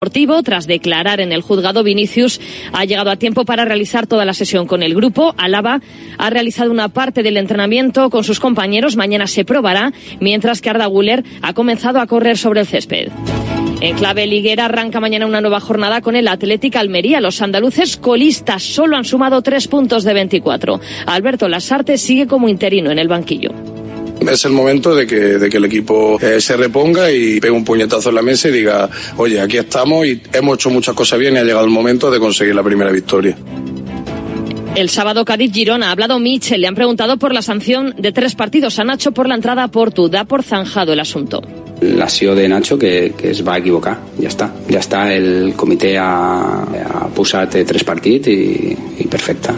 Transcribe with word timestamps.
Tras 0.00 0.66
declarar 0.66 1.20
en 1.20 1.30
el 1.30 1.42
juzgado, 1.42 1.82
Vinicius 1.82 2.40
ha 2.72 2.86
llegado 2.86 3.10
a 3.10 3.16
tiempo 3.16 3.44
para 3.44 3.66
realizar 3.66 4.06
toda 4.06 4.24
la 4.24 4.32
sesión 4.32 4.66
con 4.66 4.82
el 4.82 4.94
grupo. 4.94 5.34
Alaba 5.36 5.82
ha 6.16 6.30
realizado 6.30 6.70
una 6.70 6.88
parte 6.88 7.22
del 7.22 7.36
entrenamiento 7.36 8.08
con 8.08 8.24
sus 8.24 8.40
compañeros. 8.40 8.96
Mañana 8.96 9.26
se 9.26 9.44
probará, 9.44 9.92
mientras 10.18 10.62
que 10.62 10.70
Arda 10.70 10.86
Guller 10.86 11.22
ha 11.42 11.52
comenzado 11.52 12.00
a 12.00 12.06
correr 12.06 12.38
sobre 12.38 12.60
el 12.60 12.66
césped. 12.66 13.10
En 13.82 13.94
clave 13.98 14.26
liguera 14.26 14.64
arranca 14.64 15.00
mañana 15.00 15.26
una 15.26 15.42
nueva 15.42 15.60
jornada 15.60 16.00
con 16.00 16.16
el 16.16 16.28
Atlético 16.28 16.78
Almería. 16.78 17.20
Los 17.20 17.42
andaluces 17.42 17.98
colistas 17.98 18.62
solo 18.62 18.96
han 18.96 19.04
sumado 19.04 19.42
tres 19.42 19.68
puntos 19.68 20.04
de 20.04 20.14
24. 20.14 20.80
Alberto 21.04 21.46
Lasarte 21.46 21.98
sigue 21.98 22.26
como 22.26 22.48
interino 22.48 22.90
en 22.90 22.98
el 22.98 23.08
banquillo. 23.08 23.50
Es 24.28 24.44
el 24.44 24.52
momento 24.52 24.94
de 24.94 25.06
que, 25.06 25.16
de 25.16 25.48
que 25.48 25.56
el 25.56 25.64
equipo 25.64 26.18
eh, 26.20 26.40
se 26.40 26.56
reponga 26.56 27.10
y 27.10 27.40
pegue 27.40 27.52
un 27.52 27.64
puñetazo 27.64 28.10
en 28.10 28.14
la 28.16 28.22
mesa 28.22 28.48
y 28.48 28.52
diga, 28.52 28.88
oye, 29.16 29.40
aquí 29.40 29.56
estamos 29.56 30.06
y 30.06 30.20
hemos 30.32 30.56
hecho 30.56 30.70
muchas 30.70 30.94
cosas 30.94 31.18
bien 31.18 31.34
y 31.34 31.38
ha 31.38 31.44
llegado 31.44 31.64
el 31.64 31.70
momento 31.70 32.10
de 32.10 32.20
conseguir 32.20 32.54
la 32.54 32.62
primera 32.62 32.90
victoria. 32.90 33.36
El 34.76 34.88
sábado 34.88 35.24
Cádiz-Girona 35.24 35.88
ha 35.88 35.90
hablado 35.90 36.18
Michel, 36.20 36.60
le 36.60 36.68
han 36.68 36.76
preguntado 36.76 37.18
por 37.18 37.34
la 37.34 37.42
sanción 37.42 37.94
de 37.98 38.12
tres 38.12 38.36
partidos 38.36 38.78
a 38.78 38.84
Nacho 38.84 39.10
por 39.12 39.28
la 39.28 39.34
entrada 39.34 39.64
a 39.64 39.68
Portu. 39.68 40.08
Da 40.08 40.24
por 40.24 40.44
zanjado 40.44 40.92
el 40.92 41.00
asunto. 41.00 41.42
La 41.80 42.08
SIO 42.08 42.34
de 42.34 42.48
Nacho 42.48 42.78
que, 42.78 43.14
que 43.18 43.30
es 43.30 43.46
va 43.46 43.54
a 43.54 43.58
equivocar, 43.58 43.98
ya 44.18 44.28
está. 44.28 44.54
Ya 44.68 44.78
está, 44.78 45.12
el 45.12 45.54
comité 45.56 45.96
ha, 45.98 46.62
ha 46.62 47.08
posat 47.16 47.56
tres 47.66 47.84
partits 47.84 48.28
i, 48.28 48.76
i 49.00 49.06
perfecte. 49.08 49.56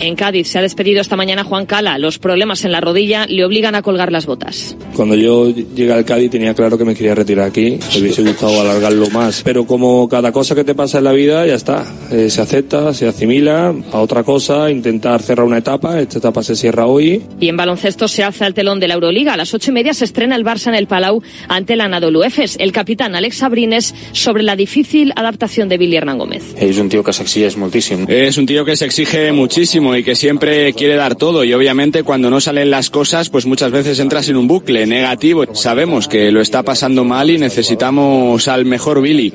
En 0.00 0.16
Cádiz 0.16 0.48
se 0.48 0.58
ha 0.58 0.62
despedido 0.62 1.00
esta 1.00 1.16
mañana 1.16 1.44
Juan 1.44 1.66
Cala. 1.66 1.98
Los 1.98 2.18
problemas 2.18 2.64
en 2.64 2.72
la 2.72 2.80
rodilla 2.80 3.26
le 3.26 3.44
obligan 3.44 3.74
a 3.74 3.82
colgar 3.82 4.12
las 4.12 4.26
botas. 4.26 4.76
Cuando 4.94 5.14
yo 5.14 5.50
llegué 5.50 5.92
al 5.92 6.04
Cádiz 6.04 6.30
tenía 6.30 6.54
claro 6.54 6.78
que 6.78 6.84
me 6.84 6.94
quería 6.94 7.14
retirar 7.14 7.48
aquí. 7.48 7.78
Me 7.94 8.00
hubiese 8.00 8.22
gustado 8.22 8.60
alargarlo 8.60 9.08
más. 9.10 9.42
Pero 9.42 9.66
como 9.66 10.08
cada 10.08 10.32
cosa 10.32 10.54
que 10.54 10.64
te 10.64 10.74
pasa 10.74 10.98
en 10.98 11.04
la 11.04 11.12
vida, 11.12 11.46
ya 11.46 11.54
está. 11.54 11.84
Eh, 12.10 12.30
se 12.30 12.40
acepta, 12.40 12.94
se 12.94 13.06
asimila 13.06 13.74
a 13.92 14.00
otra 14.00 14.22
cosa, 14.22 14.70
intentar 14.70 15.22
cerrar 15.22 15.46
una 15.46 15.58
etapa. 15.58 16.00
Esta 16.00 16.18
etapa 16.18 16.42
se 16.42 16.56
cierra 16.56 16.86
hoy. 16.86 17.22
Y 17.40 17.48
en 17.48 17.56
baloncesto 17.56 18.08
se 18.08 18.22
alza 18.22 18.46
el 18.46 18.54
telón 18.54 18.80
de 18.80 18.88
la 18.88 18.94
Euroliga. 18.94 19.34
A 19.34 19.36
las 19.36 19.54
ocho 19.54 19.70
y 19.70 19.74
media 19.74 19.94
se 19.94 20.04
estrena 20.04 20.36
el 20.36 20.44
Barça 20.44 20.68
en 20.68 20.74
el 20.74 20.86
Palau 20.86 21.22
ante 21.48 21.74
el 21.74 21.80
Anadolu 21.80 22.22
Efes. 22.22 22.56
El 22.58 22.72
capitán 22.72 23.14
Alex 23.14 23.36
Sabrines 23.36 23.94
sobre 24.12 24.42
la 24.42 24.56
difícil 24.56 25.12
adaptación 25.16 25.68
de 25.68 25.78
Billy 25.78 25.96
Hernán 25.96 26.18
Gómez. 26.18 26.54
És 26.58 26.78
un 26.78 26.88
tio 26.88 27.02
que 27.04 27.12
s'exigeix 27.12 27.56
moltíssim. 27.60 28.06
Es 28.08 28.38
un 28.38 28.46
tío 28.46 28.64
que 28.64 28.76
se 28.76 28.86
exige 28.86 29.32
muchísimo 29.32 29.83
y 29.96 30.04
que 30.04 30.14
siempre 30.14 30.72
quiere 30.72 30.96
dar 30.96 31.16
todo 31.16 31.44
y 31.44 31.52
obviamente 31.52 32.02
cuando 32.02 32.30
no 32.30 32.40
salen 32.40 32.70
las 32.70 32.90
cosas 32.90 33.28
pues 33.28 33.44
muchas 33.44 33.70
veces 33.70 33.98
entras 33.98 34.28
en 34.28 34.36
un 34.36 34.46
bucle 34.46 34.86
negativo. 34.86 35.44
Sabemos 35.54 36.08
que 36.08 36.30
lo 36.30 36.40
está 36.40 36.62
pasando 36.62 37.04
mal 37.04 37.30
y 37.30 37.38
necesitamos 37.38 38.48
al 38.48 38.64
mejor 38.64 39.02
Billy. 39.02 39.32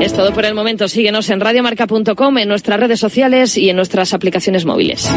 Es 0.00 0.12
todo 0.12 0.32
por 0.32 0.44
el 0.44 0.54
momento. 0.54 0.88
Síguenos 0.88 1.28
en 1.30 1.40
radiomarca.com, 1.40 2.38
en 2.38 2.48
nuestras 2.48 2.80
redes 2.80 3.00
sociales 3.00 3.56
y 3.56 3.70
en 3.70 3.76
nuestras 3.76 4.12
aplicaciones 4.14 4.64
móviles. 4.64 5.08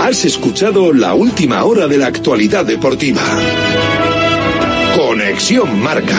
Has 0.00 0.24
escuchado 0.24 0.92
la 0.92 1.14
última 1.14 1.64
hora 1.64 1.88
de 1.88 1.96
la 1.98 2.08
actualidad 2.08 2.64
deportiva. 2.64 3.22
Conexión 4.96 5.80
Marca. 5.82 6.18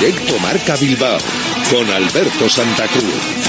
Directo 0.00 0.38
Marca 0.38 0.76
Bilbao, 0.76 1.18
con 1.72 1.90
Alberto 1.90 2.48
Santa 2.48 2.86
Cruz. 2.86 3.48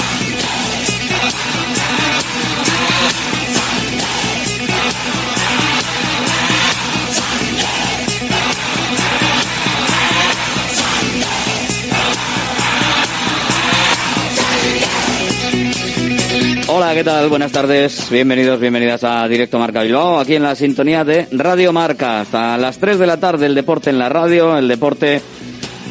Hola, 16.66 16.94
¿qué 16.94 17.04
tal? 17.04 17.28
Buenas 17.28 17.52
tardes. 17.52 18.08
Bienvenidos, 18.10 18.58
bienvenidas 18.58 19.04
a 19.04 19.28
Directo 19.28 19.60
Marca 19.60 19.82
Bilbao, 19.82 20.18
aquí 20.18 20.34
en 20.34 20.42
la 20.42 20.56
sintonía 20.56 21.04
de 21.04 21.28
Radio 21.30 21.72
Marca. 21.72 22.20
Hasta 22.20 22.58
las 22.58 22.78
3 22.78 22.98
de 22.98 23.06
la 23.06 23.20
tarde 23.20 23.46
el 23.46 23.54
deporte 23.54 23.90
en 23.90 24.00
la 24.00 24.08
radio, 24.08 24.58
el 24.58 24.66
deporte 24.66 25.22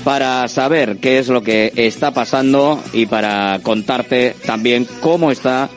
para 0.03 0.47
saber 0.47 0.97
qué 0.97 1.19
es 1.19 1.27
lo 1.27 1.41
que 1.41 1.71
está 1.75 2.11
pasando 2.11 2.81
y 2.93 3.05
para 3.05 3.59
contarte 3.61 4.35
también 4.45 4.87
cómo 5.01 5.31
está 5.31 5.69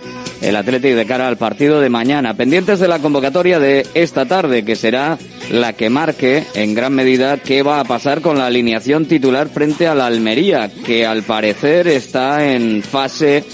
el 0.42 0.56
Atlético 0.56 0.96
de 0.96 1.06
cara 1.06 1.28
al 1.28 1.36
partido 1.36 1.80
de 1.80 1.88
mañana. 1.88 2.34
Pendientes 2.34 2.80
de 2.80 2.88
la 2.88 2.98
convocatoria 2.98 3.58
de 3.58 3.86
esta 3.94 4.26
tarde, 4.26 4.64
que 4.64 4.76
será 4.76 5.18
la 5.50 5.72
que 5.72 5.88
marque 5.88 6.44
en 6.54 6.74
gran 6.74 6.94
medida 6.94 7.38
qué 7.38 7.62
va 7.62 7.80
a 7.80 7.84
pasar 7.84 8.20
con 8.20 8.38
la 8.38 8.46
alineación 8.46 9.06
titular 9.06 9.48
frente 9.48 9.86
a 9.86 9.94
la 9.94 10.06
Almería, 10.06 10.70
que 10.84 11.06
al 11.06 11.22
parecer 11.22 11.86
está 11.86 12.52
en 12.52 12.82
fase 12.82 13.44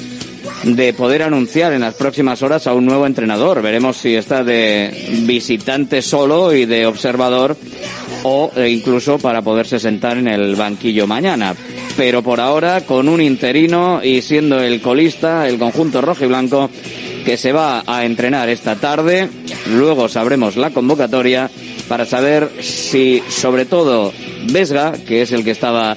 de 0.64 0.92
poder 0.92 1.22
anunciar 1.22 1.72
en 1.72 1.80
las 1.80 1.94
próximas 1.94 2.42
horas 2.42 2.66
a 2.66 2.74
un 2.74 2.86
nuevo 2.86 3.06
entrenador. 3.06 3.62
Veremos 3.62 3.96
si 3.96 4.14
está 4.14 4.42
de 4.44 5.22
visitante 5.24 6.02
solo 6.02 6.52
y 6.54 6.66
de 6.66 6.86
observador 6.86 7.56
o 8.24 8.50
eh, 8.56 8.68
incluso 8.68 9.18
para 9.18 9.42
poderse 9.42 9.78
sentar 9.78 10.18
en 10.18 10.28
el 10.28 10.56
banquillo 10.56 11.06
mañana. 11.06 11.54
Pero 11.96 12.22
por 12.22 12.40
ahora, 12.40 12.82
con 12.82 13.08
un 13.08 13.20
interino 13.20 14.00
y 14.02 14.22
siendo 14.22 14.60
el 14.60 14.80
colista, 14.80 15.48
el 15.48 15.58
conjunto 15.58 16.00
rojo 16.00 16.24
y 16.24 16.28
blanco, 16.28 16.70
que 17.24 17.36
se 17.36 17.52
va 17.52 17.82
a 17.86 18.04
entrenar 18.04 18.48
esta 18.48 18.76
tarde. 18.76 19.28
Luego 19.70 20.08
sabremos 20.08 20.56
la 20.56 20.70
convocatoria 20.70 21.50
para 21.88 22.06
saber 22.06 22.50
si, 22.60 23.22
sobre 23.28 23.64
todo, 23.64 24.12
Vesga, 24.50 24.92
que 24.92 25.22
es 25.22 25.32
el 25.32 25.44
que 25.44 25.50
estaba 25.50 25.96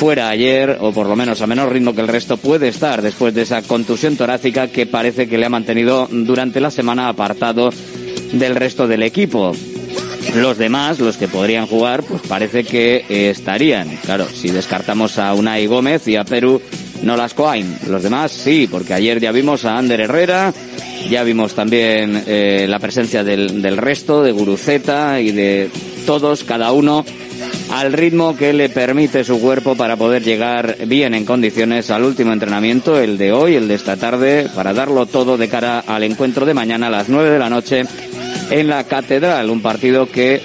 fuera 0.00 0.30
ayer, 0.30 0.78
o 0.80 0.92
por 0.92 1.06
lo 1.06 1.14
menos 1.14 1.42
a 1.42 1.46
menor 1.46 1.70
ritmo 1.70 1.94
que 1.94 2.00
el 2.00 2.08
resto, 2.08 2.38
puede 2.38 2.68
estar 2.68 3.02
después 3.02 3.34
de 3.34 3.42
esa 3.42 3.60
contusión 3.60 4.16
torácica 4.16 4.68
que 4.68 4.86
parece 4.86 5.28
que 5.28 5.36
le 5.36 5.44
ha 5.44 5.50
mantenido 5.50 6.08
durante 6.10 6.58
la 6.58 6.70
semana 6.70 7.10
apartado 7.10 7.68
del 8.32 8.56
resto 8.56 8.88
del 8.88 9.02
equipo. 9.02 9.52
Los 10.36 10.56
demás, 10.56 11.00
los 11.00 11.18
que 11.18 11.28
podrían 11.28 11.66
jugar, 11.66 12.02
pues 12.02 12.22
parece 12.26 12.64
que 12.64 13.04
eh, 13.10 13.28
estarían. 13.28 13.94
Claro, 14.02 14.26
si 14.26 14.48
descartamos 14.48 15.18
a 15.18 15.34
Unai 15.34 15.66
Gómez 15.66 16.08
y 16.08 16.16
a 16.16 16.24
Perú, 16.24 16.62
no 17.02 17.14
las 17.14 17.34
Coain. 17.34 17.76
Los 17.86 18.02
demás 18.02 18.32
sí, 18.32 18.68
porque 18.70 18.94
ayer 18.94 19.20
ya 19.20 19.32
vimos 19.32 19.66
a 19.66 19.76
Ander 19.76 20.00
Herrera, 20.00 20.54
ya 21.10 21.22
vimos 21.24 21.54
también 21.54 22.24
eh, 22.26 22.64
la 22.66 22.78
presencia 22.78 23.22
del, 23.22 23.60
del 23.60 23.76
resto, 23.76 24.22
de 24.22 24.32
Guruceta 24.32 25.20
y 25.20 25.32
de 25.32 25.68
todos, 26.06 26.44
cada 26.44 26.72
uno 26.72 27.04
al 27.70 27.92
ritmo 27.92 28.36
que 28.36 28.52
le 28.52 28.68
permite 28.68 29.24
su 29.24 29.40
cuerpo 29.40 29.76
para 29.76 29.96
poder 29.96 30.22
llegar 30.22 30.76
bien 30.86 31.14
en 31.14 31.24
condiciones 31.24 31.90
al 31.90 32.04
último 32.04 32.32
entrenamiento, 32.32 32.98
el 32.98 33.16
de 33.16 33.32
hoy, 33.32 33.54
el 33.54 33.68
de 33.68 33.74
esta 33.74 33.96
tarde, 33.96 34.48
para 34.54 34.72
darlo 34.72 35.06
todo 35.06 35.36
de 35.36 35.48
cara 35.48 35.80
al 35.80 36.02
encuentro 36.02 36.46
de 36.46 36.54
mañana 36.54 36.88
a 36.88 36.90
las 36.90 37.08
9 37.08 37.30
de 37.30 37.38
la 37.38 37.50
noche 37.50 37.84
en 38.50 38.68
la 38.68 38.84
Catedral, 38.84 39.50
un 39.50 39.62
partido 39.62 40.06
que 40.06 40.40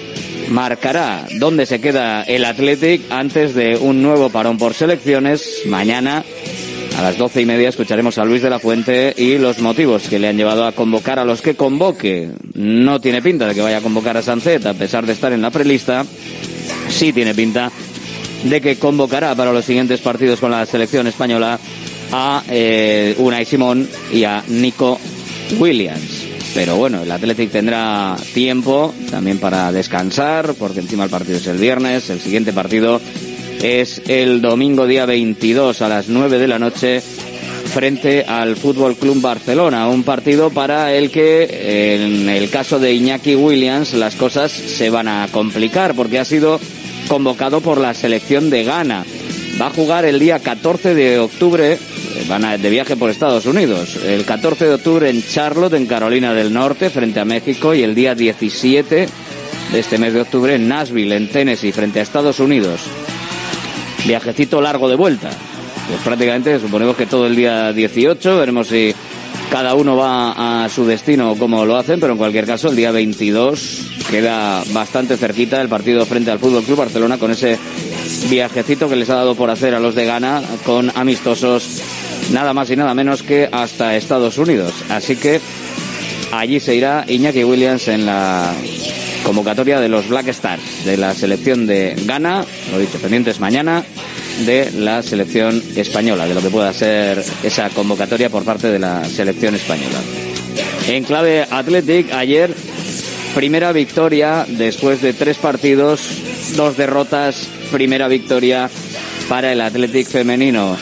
marcará 0.49 1.25
dónde 1.39 1.65
se 1.65 1.81
queda 1.81 2.23
el 2.23 2.45
Athletic 2.45 3.01
antes 3.09 3.55
de 3.55 3.77
un 3.77 4.01
nuevo 4.01 4.29
parón 4.29 4.57
por 4.57 4.73
selecciones. 4.73 5.63
Mañana 5.65 6.23
a 6.97 7.01
las 7.01 7.17
doce 7.17 7.41
y 7.41 7.45
media 7.45 7.69
escucharemos 7.69 8.17
a 8.17 8.25
Luis 8.25 8.41
de 8.41 8.49
la 8.49 8.59
Fuente 8.59 9.13
y 9.17 9.37
los 9.37 9.59
motivos 9.59 10.07
que 10.07 10.17
le 10.17 10.29
han 10.29 10.37
llevado 10.37 10.65
a 10.65 10.71
convocar 10.71 11.19
a 11.19 11.25
los 11.25 11.41
que 11.41 11.55
convoque. 11.55 12.29
No 12.53 13.01
tiene 13.01 13.21
pinta 13.21 13.47
de 13.47 13.53
que 13.53 13.61
vaya 13.61 13.77
a 13.77 13.81
convocar 13.81 14.15
a 14.15 14.21
Sancet 14.21 14.65
a 14.65 14.73
pesar 14.73 15.05
de 15.05 15.13
estar 15.13 15.33
en 15.33 15.41
la 15.41 15.51
prelista. 15.51 16.05
Sí 16.89 17.11
tiene 17.11 17.35
pinta 17.35 17.71
de 18.43 18.61
que 18.61 18.77
convocará 18.77 19.35
para 19.35 19.51
los 19.51 19.65
siguientes 19.65 19.99
partidos 20.01 20.39
con 20.39 20.51
la 20.51 20.65
selección 20.65 21.07
española 21.07 21.59
a 22.11 22.43
eh, 22.49 23.15
Unai 23.17 23.45
Simón 23.45 23.87
y 24.13 24.23
a 24.23 24.43
Nico 24.47 24.99
Williams. 25.59 26.25
Pero 26.53 26.77
bueno, 26.77 27.01
el 27.01 27.11
Athletic 27.11 27.51
tendrá 27.51 28.15
tiempo 28.33 28.93
también 29.11 29.39
para 29.39 29.73
descansar, 29.73 30.53
porque 30.57 30.79
encima 30.79 31.03
el 31.03 31.09
partido 31.09 31.37
es 31.37 31.47
el 31.47 31.57
viernes, 31.57 32.09
el 32.09 32.21
siguiente 32.21 32.53
partido 32.53 33.01
es 33.61 34.01
el 34.07 34.41
domingo 34.41 34.87
día 34.87 35.05
22 35.05 35.81
a 35.81 35.89
las 35.89 36.09
9 36.09 36.39
de 36.39 36.47
la 36.47 36.59
noche 36.59 37.01
frente 37.01 38.23
al 38.23 38.55
Fútbol 38.55 38.95
Club 38.95 39.21
Barcelona, 39.21 39.87
un 39.87 40.03
partido 40.03 40.49
para 40.49 40.93
el 40.93 41.11
que 41.11 41.95
en 41.95 42.29
el 42.29 42.49
caso 42.49 42.79
de 42.79 42.93
Iñaki 42.93 43.35
Williams 43.35 43.93
las 43.93 44.15
cosas 44.15 44.51
se 44.51 44.89
van 44.89 45.07
a 45.07 45.27
complicar 45.31 45.95
porque 45.95 46.19
ha 46.19 46.25
sido 46.25 46.59
convocado 47.07 47.61
por 47.61 47.79
la 47.79 47.93
selección 47.93 48.49
de 48.49 48.63
Ghana. 48.63 49.05
Va 49.59 49.67
a 49.67 49.71
jugar 49.71 50.05
el 50.05 50.19
día 50.19 50.39
14 50.39 50.93
de 50.95 51.19
octubre 51.19 51.77
van 52.27 52.45
a, 52.45 52.57
de 52.57 52.69
viaje 52.69 52.95
por 52.95 53.09
Estados 53.09 53.45
Unidos. 53.45 53.97
El 54.05 54.25
14 54.25 54.65
de 54.65 54.73
octubre 54.73 55.09
en 55.09 55.23
Charlotte, 55.23 55.73
en 55.73 55.85
Carolina 55.85 56.33
del 56.33 56.53
Norte, 56.53 56.89
frente 56.89 57.19
a 57.19 57.25
México, 57.25 57.73
y 57.73 57.83
el 57.83 57.95
día 57.95 58.15
17 58.15 59.07
de 59.71 59.79
este 59.79 59.97
mes 59.97 60.13
de 60.13 60.21
octubre 60.21 60.55
en 60.55 60.67
Nashville, 60.67 61.15
en 61.15 61.29
Tennessee, 61.29 61.71
frente 61.71 61.99
a 61.99 62.03
Estados 62.03 62.39
Unidos. 62.39 62.81
Viajecito 64.05 64.61
largo 64.61 64.89
de 64.89 64.95
vuelta. 64.95 65.29
Pues 65.87 66.01
prácticamente 66.03 66.59
suponemos 66.59 66.95
que 66.95 67.05
todo 67.05 67.27
el 67.27 67.35
día 67.35 67.71
18, 67.71 68.37
veremos 68.37 68.67
si 68.67 68.93
cada 69.51 69.75
uno 69.75 69.95
va 69.95 70.63
a 70.63 70.69
su 70.69 70.85
destino 70.85 71.31
o 71.31 71.37
cómo 71.37 71.65
lo 71.65 71.77
hacen, 71.77 71.99
pero 71.99 72.13
en 72.13 72.17
cualquier 72.17 72.45
caso 72.45 72.69
el 72.69 72.75
día 72.75 72.91
22 72.91 73.91
queda 74.09 74.63
bastante 74.71 75.17
cerquita 75.17 75.61
el 75.61 75.69
partido 75.69 76.05
frente 76.05 76.31
al 76.31 76.39
Fútbol 76.39 76.63
Club 76.63 76.79
Barcelona 76.79 77.17
con 77.17 77.31
ese 77.31 77.57
viajecito 78.29 78.89
que 78.89 78.95
les 78.95 79.09
ha 79.09 79.15
dado 79.15 79.35
por 79.35 79.49
hacer 79.49 79.75
a 79.75 79.79
los 79.79 79.95
de 79.95 80.05
Ghana 80.05 80.41
con 80.65 80.91
amistosos 80.95 81.81
nada 82.31 82.53
más 82.53 82.69
y 82.69 82.75
nada 82.75 82.93
menos 82.93 83.23
que 83.23 83.49
hasta 83.51 83.95
Estados 83.95 84.37
Unidos. 84.37 84.73
Así 84.89 85.15
que 85.15 85.39
allí 86.31 86.59
se 86.59 86.75
irá 86.75 87.05
Iñaki 87.07 87.43
Williams 87.43 87.87
en 87.87 88.05
la 88.05 88.53
convocatoria 89.25 89.79
de 89.79 89.89
los 89.89 90.07
Black 90.07 90.27
Stars 90.29 90.85
de 90.85 90.97
la 90.97 91.13
selección 91.13 91.65
de 91.65 91.95
Ghana, 92.05 92.45
lo 92.71 92.79
dicho, 92.79 92.99
pendientes 92.99 93.39
mañana 93.39 93.83
de 94.45 94.71
la 94.71 95.01
selección 95.01 95.61
española, 95.75 96.27
de 96.27 96.35
lo 96.35 96.41
que 96.41 96.49
pueda 96.49 96.71
ser 96.71 97.23
esa 97.43 97.69
convocatoria 97.71 98.29
por 98.29 98.43
parte 98.43 98.67
de 98.67 98.79
la 98.79 99.03
selección 99.05 99.55
española. 99.55 99.99
En 100.87 101.03
clave 101.03 101.45
Athletic, 101.49 102.13
ayer 102.13 102.53
primera 103.33 103.71
victoria 103.71 104.45
después 104.47 105.01
de 105.01 105.13
tres 105.13 105.37
partidos, 105.37 106.01
dos 106.55 106.77
derrotas, 106.77 107.47
primera 107.71 108.07
victoria 108.07 108.69
para 109.27 109.51
el 109.51 109.61
Athletic 109.61 110.07
femenino. 110.07 110.77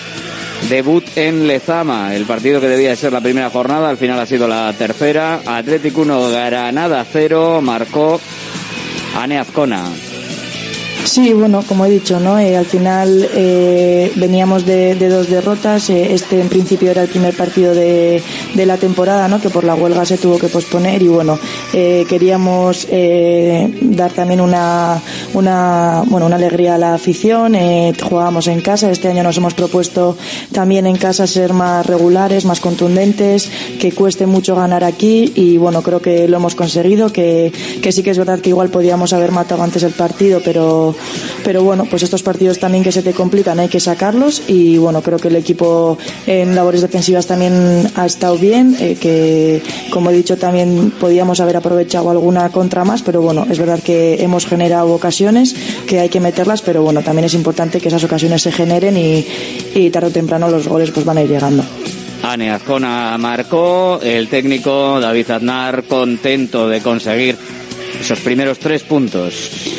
Debut 0.70 1.04
en 1.16 1.48
Lezama, 1.48 2.16
el 2.16 2.26
partido 2.26 2.62
que 2.62 2.68
debía 2.68 2.96
ser 2.96 3.14
la 3.14 3.22
primera 3.22 3.50
jornada, 3.50 3.90
al 3.90 3.98
final 3.98 4.20
ha 4.20 4.26
sido 4.26 4.48
la 4.48 4.74
tercera. 4.78 5.42
Atlético 5.46 6.02
1, 6.02 6.30
Granada 6.30 7.06
0, 7.12 7.62
marcó 7.62 8.20
Ane 9.16 9.40
Azcona. 9.40 9.86
Sí, 11.06 11.34
bueno, 11.34 11.64
como 11.68 11.86
he 11.86 11.90
dicho, 11.90 12.20
¿no? 12.20 12.40
Eh, 12.40 12.56
al 12.56 12.66
final 12.66 13.30
eh, 13.34 14.12
veníamos 14.16 14.66
de, 14.66 14.96
dos 14.96 15.30
derrotas. 15.30 15.90
Eh, 15.90 16.14
este, 16.14 16.40
en 16.40 16.48
principio, 16.48 16.92
era 16.92 17.04
el 17.04 17.10
primer 17.10 17.36
partido 17.36 17.76
de, 17.76 18.24
de, 18.54 18.66
la 18.66 18.78
temporada, 18.78 19.28
¿no? 19.28 19.42
Que 19.42 19.50
por 19.50 19.66
la 19.66 19.76
huelga 19.76 20.06
se 20.06 20.18
tuvo 20.18 20.40
que 20.40 20.48
posponer 20.48 21.02
y 21.02 21.08
bueno, 21.08 21.38
queríamos 21.72 22.88
dar 22.90 24.12
también 24.12 24.40
una, 24.42 25.02
una, 25.34 26.04
bueno, 26.08 26.26
una 26.26 26.36
alegría 26.36 26.76
a 26.76 26.78
la 26.78 26.94
afición. 26.94 27.56
jugábamos 28.02 28.48
en 28.48 28.62
casa. 28.62 28.92
Este 28.92 29.08
año 29.08 29.24
nos 29.24 29.38
hemos 29.38 29.54
propuesto 29.54 30.18
también 30.52 30.86
en 30.88 30.98
casa 30.98 31.28
ser 31.28 31.54
más 31.54 31.86
regulares, 31.86 32.46
más 32.46 32.60
contundentes, 32.60 33.50
que 33.80 33.92
cueste 33.92 34.26
mucho 34.26 34.56
ganar 34.56 34.84
aquí 34.84 35.32
y 35.36 35.58
bueno, 35.58 35.82
creo 35.82 36.02
que 36.02 36.28
lo 36.28 36.38
hemos 36.38 36.56
conseguido. 36.56 37.12
Que, 37.12 37.52
que 37.82 37.92
sí 37.92 38.04
que 38.04 38.12
es 38.12 38.18
verdad 38.18 38.40
que 38.40 38.50
igual 38.50 38.70
podíamos 38.70 39.14
haber 39.14 39.32
matado 39.32 39.64
antes 39.64 39.84
el 39.84 39.94
partido, 39.94 40.42
pero 40.44 40.96
pero, 41.44 41.64
bueno, 41.64 41.86
pues 41.90 42.04
estos 42.04 42.24
partidos 42.24 42.60
también 42.60 42.84
que 42.84 42.92
se 42.92 43.02
te 43.02 43.14
complican 43.14 43.60
hay 43.60 43.68
que 43.68 43.80
sacarlos 43.80 44.44
y 44.48 44.78
bueno, 44.78 45.02
creo 45.02 45.20
que 45.20 45.28
el 45.28 45.36
equipo 45.36 45.98
en 46.28 46.56
labores 46.56 46.82
defensivas 46.82 47.28
también 47.28 47.92
ha 47.96 48.06
estado 48.06 48.38
bien, 48.38 48.76
eh, 48.80 48.98
que 49.00 49.62
como 49.92 50.10
he 50.10 50.14
dicho 50.14 50.38
también 50.38 50.92
podíamos 51.00 51.40
haber 51.40 51.58
aprovechado 51.58 52.10
alguna 52.10 52.50
contra 52.50 52.84
más, 52.84 53.02
pero 53.02 53.22
bueno, 53.22 53.46
es 53.50 53.60
verdad 53.60 53.80
que 53.82 54.24
hemos 54.24 54.46
generado 54.46 54.94
ocasiones 54.94 55.56
que 55.88 56.00
hay 56.00 56.10
que 56.10 56.20
meterlas, 56.20 56.62
pero 56.62 56.82
bueno, 56.82 57.02
también 57.02 57.26
es 57.26 57.34
importante 57.34 57.80
que 57.80 57.90
esas 57.90 58.04
ocasiones 58.04 58.42
se 58.42 58.52
generen 58.52 58.98
y, 58.98 59.26
y 59.76 59.90
tarde 59.90 60.08
o 60.08 60.12
temprano 60.12 60.50
los 60.50 60.68
goles 60.68 60.92
pues 60.92 61.06
van 61.06 61.18
a 61.18 61.22
ir 61.24 61.30
llegando. 61.30 61.64
Ane 62.24 62.52
Azcona 62.52 63.18
marcó, 63.18 64.00
el 64.02 64.30
técnico 64.30 65.00
David 65.02 65.32
Aznar 65.32 65.84
contento 65.84 66.70
de 66.70 66.80
conseguir 66.80 67.36
esos 68.00 68.20
primeros 68.20 68.60
tres 68.60 68.84
puntos. 68.84 69.73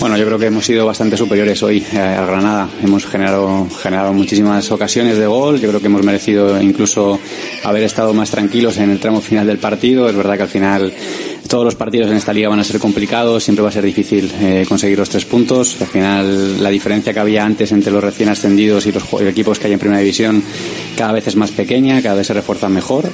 Bueno, 0.00 0.16
yo 0.16 0.26
creo 0.26 0.38
que 0.38 0.46
hemos 0.46 0.64
sido 0.64 0.86
bastante 0.86 1.16
superiores 1.16 1.60
hoy 1.64 1.84
eh, 1.92 1.98
al 1.98 2.24
Granada. 2.24 2.68
Hemos 2.84 3.04
generado, 3.04 3.66
generado 3.82 4.12
muchísimas 4.12 4.70
ocasiones 4.70 5.18
de 5.18 5.26
gol. 5.26 5.60
Yo 5.60 5.68
creo 5.68 5.80
que 5.80 5.86
hemos 5.88 6.04
merecido 6.04 6.60
incluso 6.62 7.18
haber 7.64 7.82
estado 7.82 8.14
más 8.14 8.30
tranquilos 8.30 8.76
en 8.76 8.90
el 8.90 9.00
tramo 9.00 9.20
final 9.20 9.48
del 9.48 9.58
partido. 9.58 10.08
Es 10.08 10.14
verdad 10.14 10.36
que 10.36 10.42
al 10.42 10.48
final 10.48 10.92
todos 11.48 11.64
los 11.64 11.74
partidos 11.74 12.10
en 12.12 12.16
esta 12.16 12.32
liga 12.32 12.48
van 12.48 12.60
a 12.60 12.64
ser 12.64 12.78
complicados, 12.78 13.42
siempre 13.42 13.64
va 13.64 13.70
a 13.70 13.72
ser 13.72 13.84
difícil 13.84 14.30
eh, 14.40 14.64
conseguir 14.68 14.98
los 14.98 15.08
tres 15.08 15.24
puntos. 15.24 15.76
Al 15.80 15.88
final, 15.88 16.62
la 16.62 16.70
diferencia 16.70 17.12
que 17.12 17.18
había 17.18 17.44
antes 17.44 17.72
entre 17.72 17.90
los 17.90 18.04
recién 18.04 18.28
ascendidos 18.28 18.86
y 18.86 18.92
los 18.92 19.02
equipos 19.22 19.58
que 19.58 19.66
hay 19.66 19.72
en 19.72 19.80
primera 19.80 20.00
división 20.00 20.44
cada 20.96 21.10
vez 21.10 21.26
es 21.26 21.34
más 21.34 21.50
pequeña, 21.50 22.00
cada 22.02 22.14
vez 22.14 22.26
se 22.28 22.34
refuerza 22.34 22.68
mejor. 22.68 23.10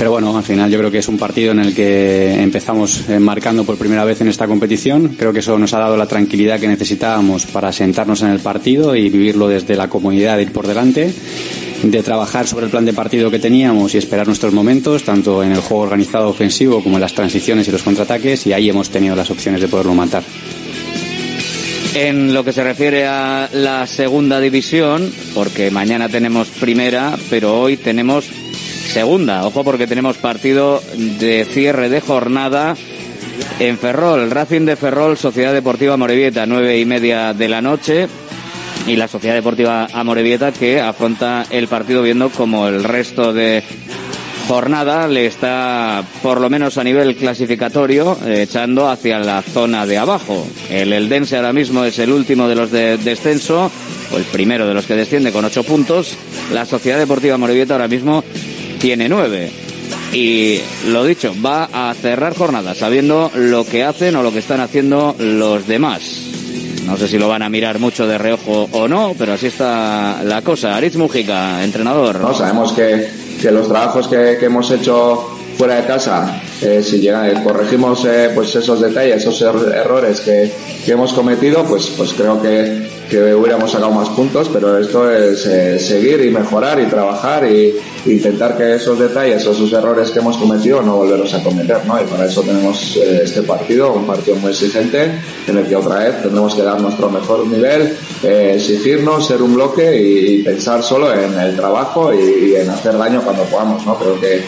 Pero 0.00 0.12
bueno, 0.12 0.34
al 0.34 0.42
final 0.42 0.70
yo 0.70 0.78
creo 0.78 0.90
que 0.90 1.00
es 1.00 1.08
un 1.08 1.18
partido 1.18 1.52
en 1.52 1.58
el 1.58 1.74
que 1.74 2.42
empezamos 2.42 3.06
eh, 3.10 3.18
marcando 3.18 3.64
por 3.64 3.76
primera 3.76 4.02
vez 4.02 4.18
en 4.22 4.28
esta 4.28 4.46
competición. 4.46 5.08
Creo 5.18 5.30
que 5.30 5.40
eso 5.40 5.58
nos 5.58 5.74
ha 5.74 5.78
dado 5.78 5.94
la 5.98 6.06
tranquilidad 6.06 6.58
que 6.58 6.68
necesitábamos 6.68 7.44
para 7.44 7.70
sentarnos 7.70 8.22
en 8.22 8.30
el 8.30 8.40
partido 8.40 8.96
y 8.96 9.10
vivirlo 9.10 9.46
desde 9.46 9.76
la 9.76 9.90
comunidad 9.90 10.38
de 10.38 10.44
ir 10.44 10.52
por 10.52 10.66
delante 10.66 11.12
de 11.82 12.02
trabajar 12.02 12.46
sobre 12.46 12.64
el 12.64 12.70
plan 12.70 12.86
de 12.86 12.94
partido 12.94 13.30
que 13.30 13.38
teníamos 13.38 13.94
y 13.94 13.98
esperar 13.98 14.26
nuestros 14.26 14.54
momentos, 14.54 15.02
tanto 15.02 15.42
en 15.42 15.52
el 15.52 15.60
juego 15.60 15.82
organizado 15.82 16.30
ofensivo 16.30 16.82
como 16.82 16.96
en 16.96 17.02
las 17.02 17.12
transiciones 17.12 17.68
y 17.68 17.70
los 17.70 17.82
contraataques, 17.82 18.46
y 18.46 18.54
ahí 18.54 18.70
hemos 18.70 18.88
tenido 18.88 19.14
las 19.14 19.30
opciones 19.30 19.60
de 19.60 19.68
poderlo 19.68 19.92
matar. 19.92 20.22
En 21.94 22.32
lo 22.32 22.42
que 22.42 22.54
se 22.54 22.64
refiere 22.64 23.06
a 23.06 23.50
la 23.52 23.86
segunda 23.86 24.40
división, 24.40 25.12
porque 25.34 25.70
mañana 25.70 26.08
tenemos 26.08 26.48
primera, 26.48 27.18
pero 27.28 27.60
hoy 27.60 27.76
tenemos 27.76 28.30
segunda. 28.90 29.46
Ojo 29.46 29.62
porque 29.62 29.86
tenemos 29.86 30.16
partido 30.16 30.82
de 30.94 31.44
cierre 31.44 31.88
de 31.88 32.00
jornada 32.00 32.76
en 33.58 33.78
Ferrol. 33.78 34.30
Racing 34.30 34.66
de 34.66 34.76
Ferrol, 34.76 35.16
Sociedad 35.16 35.52
Deportiva 35.52 35.96
Morevieta, 35.96 36.44
nueve 36.46 36.78
y 36.78 36.84
media 36.84 37.32
de 37.32 37.48
la 37.48 37.62
noche. 37.62 38.08
Y 38.86 38.96
la 38.96 39.08
Sociedad 39.08 39.34
Deportiva 39.34 39.86
Amorebieta 39.92 40.52
que 40.52 40.80
afronta 40.80 41.46
el 41.50 41.68
partido 41.68 42.02
viendo 42.02 42.30
como 42.30 42.66
el 42.66 42.82
resto 42.82 43.32
de 43.32 43.62
jornada 44.48 45.06
le 45.06 45.26
está, 45.26 46.02
por 46.22 46.40
lo 46.40 46.50
menos 46.50 46.76
a 46.76 46.82
nivel 46.82 47.14
clasificatorio, 47.14 48.18
echando 48.26 48.88
hacia 48.88 49.20
la 49.20 49.42
zona 49.42 49.86
de 49.86 49.98
abajo. 49.98 50.44
El 50.68 50.92
Eldense 50.92 51.36
ahora 51.36 51.52
mismo 51.52 51.84
es 51.84 51.98
el 52.00 52.10
último 52.10 52.48
de 52.48 52.56
los 52.56 52.72
de 52.72 52.96
descenso, 52.96 53.70
o 54.12 54.16
el 54.16 54.24
primero 54.24 54.66
de 54.66 54.74
los 54.74 54.86
que 54.86 54.96
desciende 54.96 55.30
con 55.30 55.44
ocho 55.44 55.62
puntos. 55.62 56.16
La 56.52 56.64
Sociedad 56.64 56.98
Deportiva 56.98 57.38
Morevieta 57.38 57.74
ahora 57.74 57.86
mismo 57.86 58.24
tiene 58.80 59.08
nueve. 59.08 59.50
Y 60.12 60.60
lo 60.88 61.04
dicho, 61.04 61.34
va 61.44 61.68
a 61.72 61.94
cerrar 61.94 62.34
jornada 62.34 62.74
sabiendo 62.74 63.30
lo 63.34 63.64
que 63.64 63.84
hacen 63.84 64.16
o 64.16 64.22
lo 64.22 64.32
que 64.32 64.40
están 64.40 64.60
haciendo 64.60 65.14
los 65.18 65.66
demás. 65.68 66.26
No 66.86 66.96
sé 66.96 67.06
si 67.06 67.18
lo 67.18 67.28
van 67.28 67.42
a 67.42 67.48
mirar 67.48 67.78
mucho 67.78 68.06
de 68.06 68.18
reojo 68.18 68.68
o 68.72 68.88
no, 68.88 69.14
pero 69.16 69.34
así 69.34 69.46
está 69.46 70.22
la 70.24 70.42
cosa. 70.42 70.76
Aritz 70.76 70.96
Mujica, 70.96 71.62
entrenador. 71.62 72.18
No, 72.20 72.34
sabemos 72.34 72.72
que, 72.72 73.08
que 73.40 73.50
los 73.52 73.68
trabajos 73.68 74.08
que, 74.08 74.38
hemos 74.40 74.68
hecho 74.72 75.36
fuera 75.56 75.76
de 75.76 75.86
casa, 75.86 76.40
eh, 76.62 76.82
si 76.82 77.06
eh, 77.06 77.34
corregimos 77.44 78.04
eh, 78.06 78.30
pues 78.34 78.56
esos 78.56 78.80
detalles, 78.80 79.18
esos 79.18 79.40
er-, 79.42 79.76
errores 79.76 80.20
que, 80.20 80.50
que, 80.84 80.92
hemos 80.92 81.12
cometido, 81.12 81.64
pues, 81.64 81.92
pues 81.96 82.12
creo 82.14 82.40
que, 82.42 82.88
que 83.10 83.34
hubiéramos 83.34 83.72
sacado 83.72 83.90
más 83.90 84.08
puntos, 84.10 84.48
pero 84.52 84.78
esto 84.78 85.10
es 85.10 85.44
eh, 85.44 85.78
seguir 85.80 86.24
y 86.24 86.30
mejorar 86.30 86.80
y 86.80 86.86
trabajar 86.86 87.44
y 87.44 87.74
intentar 88.06 88.56
que 88.56 88.76
esos 88.76 88.98
detalles 88.98 89.44
o 89.46 89.50
esos 89.50 89.72
errores 89.72 90.12
que 90.12 90.20
hemos 90.20 90.36
cometido 90.36 90.80
no 90.80 90.96
volverlos 90.96 91.34
a 91.34 91.42
cometer, 91.42 91.84
¿no? 91.86 92.00
Y 92.00 92.04
para 92.04 92.26
eso 92.26 92.42
tenemos 92.42 92.96
eh, 92.96 93.22
este 93.24 93.42
partido, 93.42 93.92
un 93.92 94.06
partido 94.06 94.36
muy 94.36 94.52
exigente, 94.52 95.10
en 95.46 95.58
el 95.58 95.66
que 95.66 95.74
otra 95.74 96.04
vez 96.04 96.22
tendremos 96.22 96.54
que 96.54 96.62
dar 96.62 96.80
nuestro 96.80 97.10
mejor 97.10 97.46
nivel, 97.48 97.96
eh, 98.22 98.52
exigirnos, 98.54 99.26
ser 99.26 99.42
un 99.42 99.54
bloque 99.54 100.00
y, 100.00 100.42
pensar 100.44 100.82
solo 100.82 101.12
en 101.12 101.38
el 101.38 101.56
trabajo 101.56 102.14
y, 102.14 102.54
en 102.54 102.70
hacer 102.70 102.96
daño 102.96 103.22
cuando 103.22 103.42
podamos, 103.44 103.84
¿no? 103.84 103.98
Creo 103.98 104.20
que, 104.20 104.42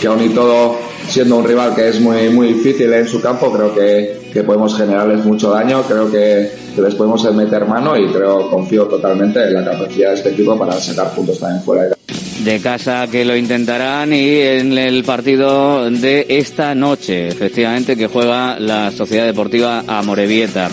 que 0.00 0.06
aún 0.08 0.22
y 0.24 0.28
todo, 0.30 0.76
siendo 1.08 1.36
un 1.36 1.44
rival 1.44 1.74
que 1.74 1.88
es 1.88 2.00
muy, 2.00 2.28
muy 2.30 2.48
difícil 2.48 2.92
en 2.92 3.06
su 3.06 3.20
campo, 3.20 3.52
creo 3.52 3.72
que, 3.72 4.17
que 4.32 4.42
podemos 4.42 4.76
generarles 4.76 5.24
mucho 5.24 5.50
daño, 5.50 5.82
creo 5.82 6.10
que, 6.10 6.68
les 6.78 6.94
podemos 6.94 7.24
meter 7.34 7.66
mano 7.66 7.96
y 7.96 8.06
creo, 8.12 8.48
confío 8.50 8.84
totalmente 8.86 9.42
en 9.42 9.54
la 9.54 9.64
capacidad 9.64 10.10
de 10.10 10.14
este 10.14 10.30
equipo 10.30 10.56
para 10.56 10.74
sacar 10.74 11.12
puntos 11.12 11.40
también 11.40 11.62
fuera 11.62 11.82
de 11.82 11.98
de 12.44 12.60
casa 12.60 13.08
que 13.10 13.24
lo 13.24 13.36
intentarán 13.36 14.12
y 14.12 14.38
en 14.38 14.78
el 14.78 15.02
partido 15.02 15.90
de 15.90 16.24
esta 16.28 16.74
noche, 16.74 17.28
efectivamente, 17.28 17.96
que 17.96 18.06
juega 18.06 18.58
la 18.60 18.92
Sociedad 18.92 19.26
Deportiva 19.26 19.82
Amorebieta. 19.86 20.70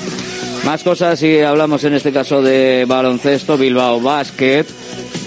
Más 0.64 0.84
cosas 0.84 1.22
y 1.24 1.40
hablamos 1.40 1.84
en 1.84 1.94
este 1.94 2.12
caso 2.12 2.42
de 2.42 2.86
baloncesto, 2.88 3.58
Bilbao 3.58 4.00
Basket. 4.00 4.66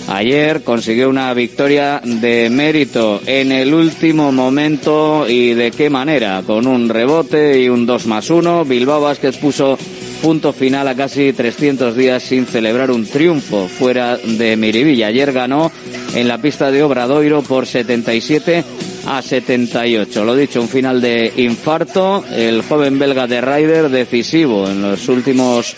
Ayer 0.09 0.63
consiguió 0.63 1.11
una 1.11 1.35
victoria 1.35 2.01
de 2.03 2.49
mérito 2.49 3.21
en 3.27 3.53
el 3.53 3.75
último 3.75 4.33
momento 4.33 5.29
y 5.29 5.53
de 5.53 5.71
qué 5.71 5.91
manera, 5.91 6.43
con 6.47 6.67
un 6.67 6.89
rebote 6.89 7.61
y 7.61 7.69
un 7.69 7.85
2 7.85 8.07
más 8.07 8.31
1. 8.31 8.65
Bilbao 8.65 9.03
Basket 9.03 9.33
puso 9.33 9.77
punto 10.23 10.55
final 10.55 10.89
a 10.89 10.95
casi 10.95 11.35
300 11.35 11.95
días 11.95 12.23
sin 12.23 12.47
celebrar 12.47 12.91
un 12.91 13.07
triunfo 13.07 13.69
fuera 13.69 14.17
de 14.17 14.57
Miribilla. 14.57 15.09
Ayer 15.09 15.31
ganó 15.33 15.71
en 16.15 16.27
la 16.27 16.39
pista 16.39 16.71
de 16.71 16.83
Obradoiro 16.83 17.43
por 17.43 17.67
77 17.67 18.65
a 19.07 19.23
78. 19.23 20.25
Lo 20.25 20.35
dicho, 20.35 20.61
un 20.61 20.69
final 20.69 21.01
de 21.01 21.33
infarto. 21.37 22.25
El 22.31 22.63
joven 22.63 22.99
belga 22.99 23.27
de 23.27 23.41
Ryder 23.41 23.91
decisivo 23.91 24.69
en 24.69 24.83
los 24.83 25.09
últimos 25.09 25.77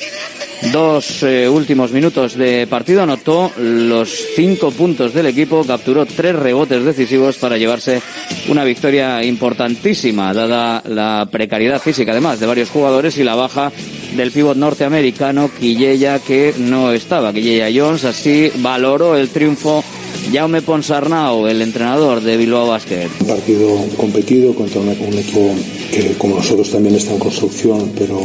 dos 0.73 1.23
eh, 1.23 1.49
últimos 1.49 1.93
minutos 1.93 2.37
de 2.37 2.67
partido 2.67 3.02
anotó 3.02 3.50
los 3.57 4.11
cinco 4.37 4.71
puntos 4.71 5.14
del 5.14 5.26
equipo, 5.26 5.64
capturó 5.64 6.07
tres 6.07 6.37
rebotes 6.37 6.85
decisivos 6.85 7.37
para 7.37 7.57
llevarse 7.57 8.00
una 8.49 8.64
victoria 8.64 9.23
importantísima, 9.25 10.33
dada 10.33 10.83
la 10.87 11.29
precariedad 11.31 11.81
física 11.81 12.12
además 12.12 12.40
de 12.40 12.47
varios 12.47 12.71
jugadores 12.71 13.19
y 13.19 13.25
la 13.25 13.35
baja 13.35 13.73
del 14.17 14.31
pívot 14.33 14.57
norteamericano 14.57 15.50
Quilleya 15.59 16.19
que 16.19 16.55
no 16.59 16.93
estaba. 16.93 17.33
Quilleya 17.33 17.69
Jones 17.75 18.05
así 18.05 18.50
valoró 18.57 19.17
el 19.17 19.29
triunfo 19.29 19.85
Jaume 20.33 20.62
Ponsarnau, 20.62 21.47
el 21.47 21.62
entrenador 21.62 22.21
de 22.21 22.37
Bilbao 22.37 22.69
Basket. 22.69 23.09
Un 23.21 23.26
partido 23.26 23.85
competido 23.97 24.55
contra 24.55 24.81
un, 24.81 24.90
equipo 24.90 25.55
que 25.90 26.12
como 26.19 26.37
nosotros 26.37 26.71
también 26.71 26.95
está 26.95 27.12
en 27.12 27.19
construcción, 27.19 27.93
pero 27.97 28.21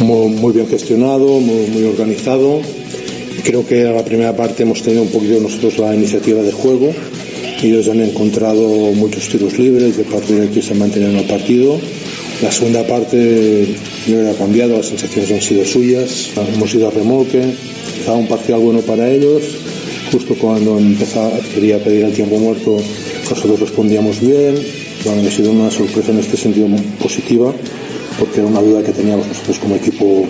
muy, 0.00 0.52
bien 0.52 0.68
gestionado, 0.68 1.40
muy, 1.40 1.84
organizado. 1.84 2.60
Creo 3.44 3.66
que 3.66 3.86
a 3.86 3.92
la 3.92 4.04
primera 4.04 4.36
parte 4.36 4.64
hemos 4.64 4.82
tenido 4.82 5.02
un 5.02 5.08
poquito 5.08 5.40
nosotros 5.40 5.78
la 5.78 5.94
iniciativa 5.94 6.42
de 6.42 6.52
juego. 6.52 6.92
Ellos 7.62 7.88
han 7.88 8.00
encontrado 8.00 8.66
muchos 8.92 9.28
tiros 9.28 9.58
libres 9.58 9.96
de 9.96 10.04
parte 10.04 10.34
de 10.34 10.50
que 10.50 10.60
se 10.60 10.72
han 10.72 10.78
mantenido 10.78 11.10
en 11.10 11.18
el 11.18 11.24
partido. 11.24 11.78
La 12.42 12.52
segunda 12.52 12.86
parte 12.86 13.66
no 14.08 14.30
ha 14.30 14.34
cambiado, 14.34 14.76
las 14.76 14.86
sensaciones 14.86 15.30
han 15.30 15.42
sido 15.42 15.64
suyas. 15.64 16.30
Hemos 16.54 16.74
ido 16.74 16.88
a 16.88 16.90
remolque, 16.90 17.42
estaba 17.98 18.18
un 18.18 18.26
parcial 18.26 18.60
bueno 18.60 18.80
para 18.80 19.10
ellos 19.10 19.42
justo 20.10 20.34
cuando 20.40 20.78
empezaba, 20.78 21.30
quería 21.54 21.82
pedir 21.82 22.04
el 22.04 22.12
tiempo 22.12 22.38
muerto, 22.38 22.76
nosotros 23.28 23.60
respondíamos 23.60 24.20
bien. 24.20 24.54
Ha 25.06 25.30
sido 25.30 25.52
una 25.52 25.70
sorpresa 25.70 26.10
en 26.10 26.18
este 26.18 26.36
sentido 26.36 26.68
positiva, 27.00 27.52
porque 28.18 28.40
era 28.40 28.48
una 28.48 28.60
duda 28.60 28.82
que 28.82 28.92
teníamos 28.92 29.26
nosotros 29.26 29.58
como 29.58 29.76
equipo 29.76 30.26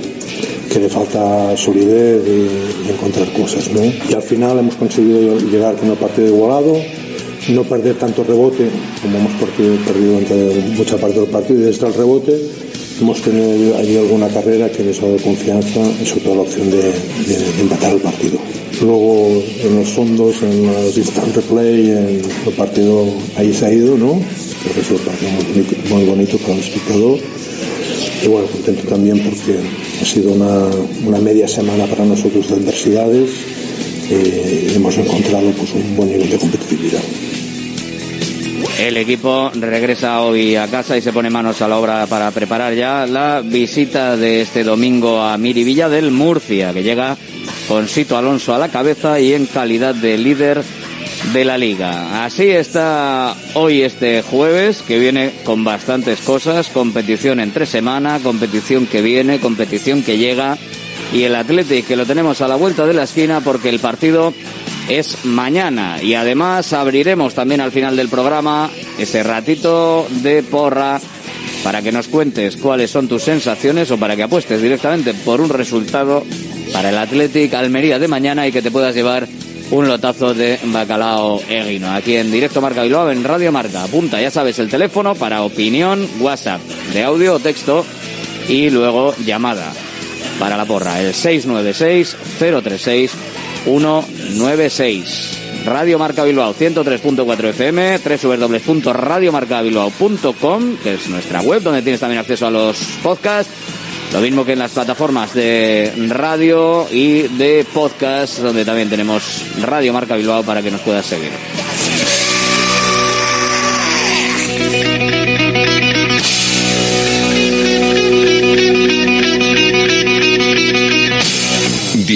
que 0.72 0.80
le 0.80 0.88
falta 0.88 1.56
solidez 1.56 2.22
y, 2.26 2.90
encontrar 2.90 3.32
cosas. 3.32 3.70
¿no? 3.72 3.82
Y 3.84 4.14
al 4.14 4.22
final 4.22 4.58
hemos 4.58 4.74
conseguido 4.76 5.38
llegar 5.38 5.76
con 5.76 5.90
una 5.90 5.98
partida 5.98 6.26
igualado, 6.28 6.76
no 7.48 7.62
perder 7.64 7.96
tanto 7.96 8.24
rebote 8.24 8.68
como 9.02 9.18
hemos 9.18 9.32
perdido 9.32 10.12
durante 10.12 10.60
mucha 10.76 10.96
parte 10.96 11.20
del 11.20 11.28
partido 11.28 11.60
y 11.60 11.62
desde 11.64 11.86
el 11.86 11.94
rebote 11.94 12.40
hemos 13.00 13.20
tenido 13.20 13.76
allí 13.76 13.96
alguna 13.96 14.28
carrera 14.28 14.70
que 14.70 14.82
les 14.82 14.98
ha 14.98 15.06
dado 15.06 15.18
confianza 15.18 15.80
y 16.02 16.06
sobre 16.06 16.20
todo 16.22 16.34
la 16.36 16.40
opción 16.42 16.70
de 16.70 16.92
empatar 17.60 17.92
el 17.92 18.00
partido. 18.00 18.38
Luego 18.80 19.42
en 19.64 19.76
los 19.76 19.88
fondos, 19.88 20.42
en 20.42 20.66
los 20.66 20.96
instant 20.96 21.34
replay, 21.34 21.90
en 21.90 22.22
el 22.46 22.52
partido 22.52 23.06
ahí 23.36 23.52
se 23.52 23.66
ha 23.66 23.72
ido, 23.72 23.96
¿no? 23.96 24.20
Creo 24.62 24.74
que 24.74 24.80
es 24.80 24.90
un 24.90 24.98
partido 24.98 25.30
muy, 25.88 26.04
bonito 26.04 26.36
para 26.38 26.54
el 26.54 26.60
espectador. 26.60 27.18
Y 28.26 28.28
bueno, 28.28 28.48
contento 28.48 28.88
también 28.88 29.20
porque 29.20 29.56
ha 30.02 30.04
sido 30.04 30.32
una, 30.32 30.66
una 31.06 31.18
media 31.20 31.46
semana 31.46 31.86
para 31.86 32.04
nosotros 32.04 32.48
de 32.48 32.56
adversidades. 32.56 33.30
Eh, 34.10 34.72
hemos 34.74 34.98
encontrado 34.98 35.48
pues, 35.52 35.72
un 35.74 35.94
buen 35.94 36.08
nivel 36.08 36.28
de 36.30 36.36
competitividad. 36.36 37.00
El 38.80 38.96
equipo 38.96 39.52
regresa 39.54 40.22
hoy 40.22 40.56
a 40.56 40.66
casa 40.66 40.96
y 40.96 41.02
se 41.02 41.12
pone 41.12 41.30
manos 41.30 41.62
a 41.62 41.68
la 41.68 41.78
obra 41.78 42.06
para 42.08 42.32
preparar 42.32 42.74
ya 42.74 43.06
la 43.06 43.42
visita 43.42 44.16
de 44.16 44.40
este 44.40 44.64
domingo 44.64 45.22
a 45.22 45.38
Miribilla 45.38 45.88
del 45.88 46.10
Murcia, 46.10 46.72
que 46.72 46.82
llega 46.82 47.16
con 47.68 47.86
Sito 47.86 48.16
Alonso 48.16 48.52
a 48.52 48.58
la 48.58 48.70
cabeza 48.70 49.20
y 49.20 49.34
en 49.34 49.46
calidad 49.46 49.94
de 49.94 50.18
líder 50.18 50.64
de 51.32 51.44
la 51.44 51.58
liga. 51.58 52.24
Así 52.24 52.48
está 52.50 53.34
hoy 53.54 53.82
este 53.82 54.22
jueves, 54.22 54.82
que 54.82 54.98
viene 54.98 55.32
con 55.44 55.64
bastantes 55.64 56.20
cosas, 56.20 56.68
competición 56.68 57.40
entre 57.40 57.66
semana, 57.66 58.20
competición 58.22 58.86
que 58.86 59.02
viene, 59.02 59.40
competición 59.40 60.02
que 60.02 60.18
llega, 60.18 60.58
y 61.12 61.24
el 61.24 61.34
Athletic 61.34 61.86
que 61.86 61.96
lo 61.96 62.06
tenemos 62.06 62.40
a 62.40 62.48
la 62.48 62.56
vuelta 62.56 62.86
de 62.86 62.94
la 62.94 63.04
esquina 63.04 63.40
porque 63.40 63.68
el 63.68 63.78
partido 63.78 64.32
es 64.88 65.24
mañana 65.24 66.02
y 66.02 66.14
además 66.14 66.72
abriremos 66.72 67.34
también 67.34 67.60
al 67.60 67.72
final 67.72 67.96
del 67.96 68.08
programa 68.08 68.70
ese 68.98 69.22
ratito 69.22 70.06
de 70.22 70.42
porra 70.42 71.00
para 71.64 71.82
que 71.82 71.92
nos 71.92 72.08
cuentes 72.08 72.56
cuáles 72.56 72.90
son 72.90 73.08
tus 73.08 73.22
sensaciones 73.22 73.90
o 73.90 73.98
para 73.98 74.14
que 74.14 74.22
apuestes 74.22 74.62
directamente 74.62 75.14
por 75.14 75.40
un 75.40 75.48
resultado 75.48 76.24
para 76.72 76.90
el 76.90 76.98
Athletic 76.98 77.54
Almería 77.54 77.98
de 77.98 78.08
mañana 78.08 78.46
y 78.46 78.52
que 78.52 78.62
te 78.62 78.70
puedas 78.70 78.94
llevar 78.94 79.26
un 79.70 79.88
lotazo 79.88 80.34
de 80.34 80.58
bacalao 80.64 81.40
eguino. 81.48 81.90
Aquí 81.92 82.16
en 82.16 82.30
directo 82.30 82.60
Marca 82.60 82.82
Bilbao 82.82 83.10
en 83.10 83.24
Radio 83.24 83.50
Marca. 83.52 83.84
Apunta, 83.84 84.20
ya 84.20 84.30
sabes, 84.30 84.58
el 84.58 84.68
teléfono 84.68 85.14
para 85.14 85.40
opinión, 85.42 86.06
WhatsApp, 86.20 86.60
de 86.92 87.02
audio 87.02 87.32
o 87.34 87.38
texto 87.38 87.86
y 88.48 88.68
luego 88.70 89.14
llamada 89.24 89.72
para 90.38 90.56
la 90.56 90.64
porra. 90.64 91.00
El 91.00 91.14
696 91.14 92.16
036 92.38 93.12
196. 93.64 95.32
Radio 95.64 95.98
Marca 95.98 96.22
Bilbao 96.22 96.54
103.4 96.54 97.48
FM, 97.48 97.98
www.radiomarcabilbao.com, 97.98 100.76
que 100.76 100.94
es 100.94 101.08
nuestra 101.08 101.42
web 101.42 101.60
donde 101.60 101.82
tienes 101.82 101.98
también 101.98 102.20
acceso 102.20 102.46
a 102.46 102.52
los 102.52 102.78
podcasts 103.02 103.50
lo 104.12 104.20
mismo 104.20 104.44
que 104.44 104.52
en 104.52 104.58
las 104.58 104.72
plataformas 104.72 105.34
de 105.34 105.92
radio 106.08 106.86
y 106.90 107.22
de 107.22 107.66
podcast, 107.72 108.38
donde 108.38 108.64
también 108.64 108.88
tenemos 108.88 109.44
Radio 109.60 109.92
Marca 109.92 110.16
Bilbao 110.16 110.42
para 110.42 110.62
que 110.62 110.70
nos 110.70 110.80
puedas 110.80 111.06
seguir. 111.06 111.30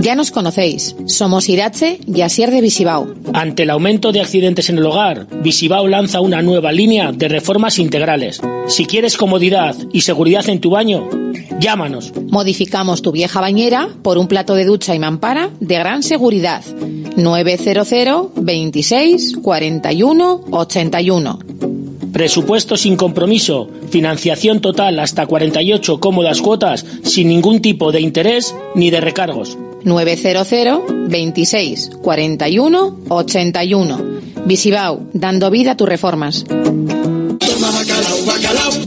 Ya 0.00 0.14
nos 0.14 0.30
conocéis. 0.30 0.94
Somos 1.06 1.48
Irache 1.48 1.98
y 2.06 2.20
Asier 2.20 2.52
de 2.52 2.60
Visibao. 2.60 3.08
Ante 3.32 3.64
el 3.64 3.70
aumento 3.70 4.12
de 4.12 4.20
accidentes 4.20 4.70
en 4.70 4.78
el 4.78 4.86
hogar, 4.86 5.26
Visibao 5.42 5.88
lanza 5.88 6.20
una 6.20 6.40
nueva 6.40 6.70
línea 6.70 7.10
de 7.10 7.28
reformas 7.28 7.80
integrales. 7.80 8.40
Si 8.68 8.86
quieres 8.86 9.16
comodidad 9.16 9.74
y 9.92 10.02
seguridad 10.02 10.48
en 10.48 10.60
tu 10.60 10.70
baño, 10.70 11.08
llámanos. 11.58 12.12
Modificamos 12.28 13.02
tu 13.02 13.10
vieja 13.10 13.40
bañera 13.40 13.88
por 14.02 14.18
un 14.18 14.28
plato 14.28 14.54
de 14.54 14.66
ducha 14.66 14.94
y 14.94 15.00
mampara 15.00 15.50
de 15.58 15.74
gran 15.74 16.04
seguridad 16.04 16.62
900 17.16 18.30
26 18.36 19.38
41 19.42 20.44
81. 20.50 21.38
Presupuesto 22.12 22.76
sin 22.76 22.96
compromiso, 22.96 23.68
financiación 23.90 24.60
total 24.60 25.00
hasta 25.00 25.26
48 25.26 25.98
cómodas 25.98 26.40
cuotas 26.40 26.86
sin 27.02 27.28
ningún 27.28 27.60
tipo 27.60 27.90
de 27.90 28.00
interés 28.00 28.54
ni 28.74 28.90
de 28.90 29.00
recargos. 29.00 29.58
900 29.84 30.86
26 31.08 31.90
41 32.02 32.96
81. 33.08 33.98
Visibao, 34.46 35.00
dando 35.12 35.50
vida 35.50 35.72
a 35.72 35.76
tus 35.76 35.88
reformas. 35.88 36.44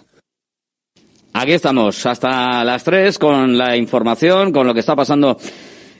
Aquí 1.33 1.53
estamos 1.53 2.05
hasta 2.05 2.61
las 2.65 2.83
3 2.83 3.17
con 3.17 3.57
la 3.57 3.77
información, 3.77 4.51
con 4.51 4.67
lo 4.67 4.73
que 4.73 4.81
está 4.81 4.97
pasando 4.97 5.37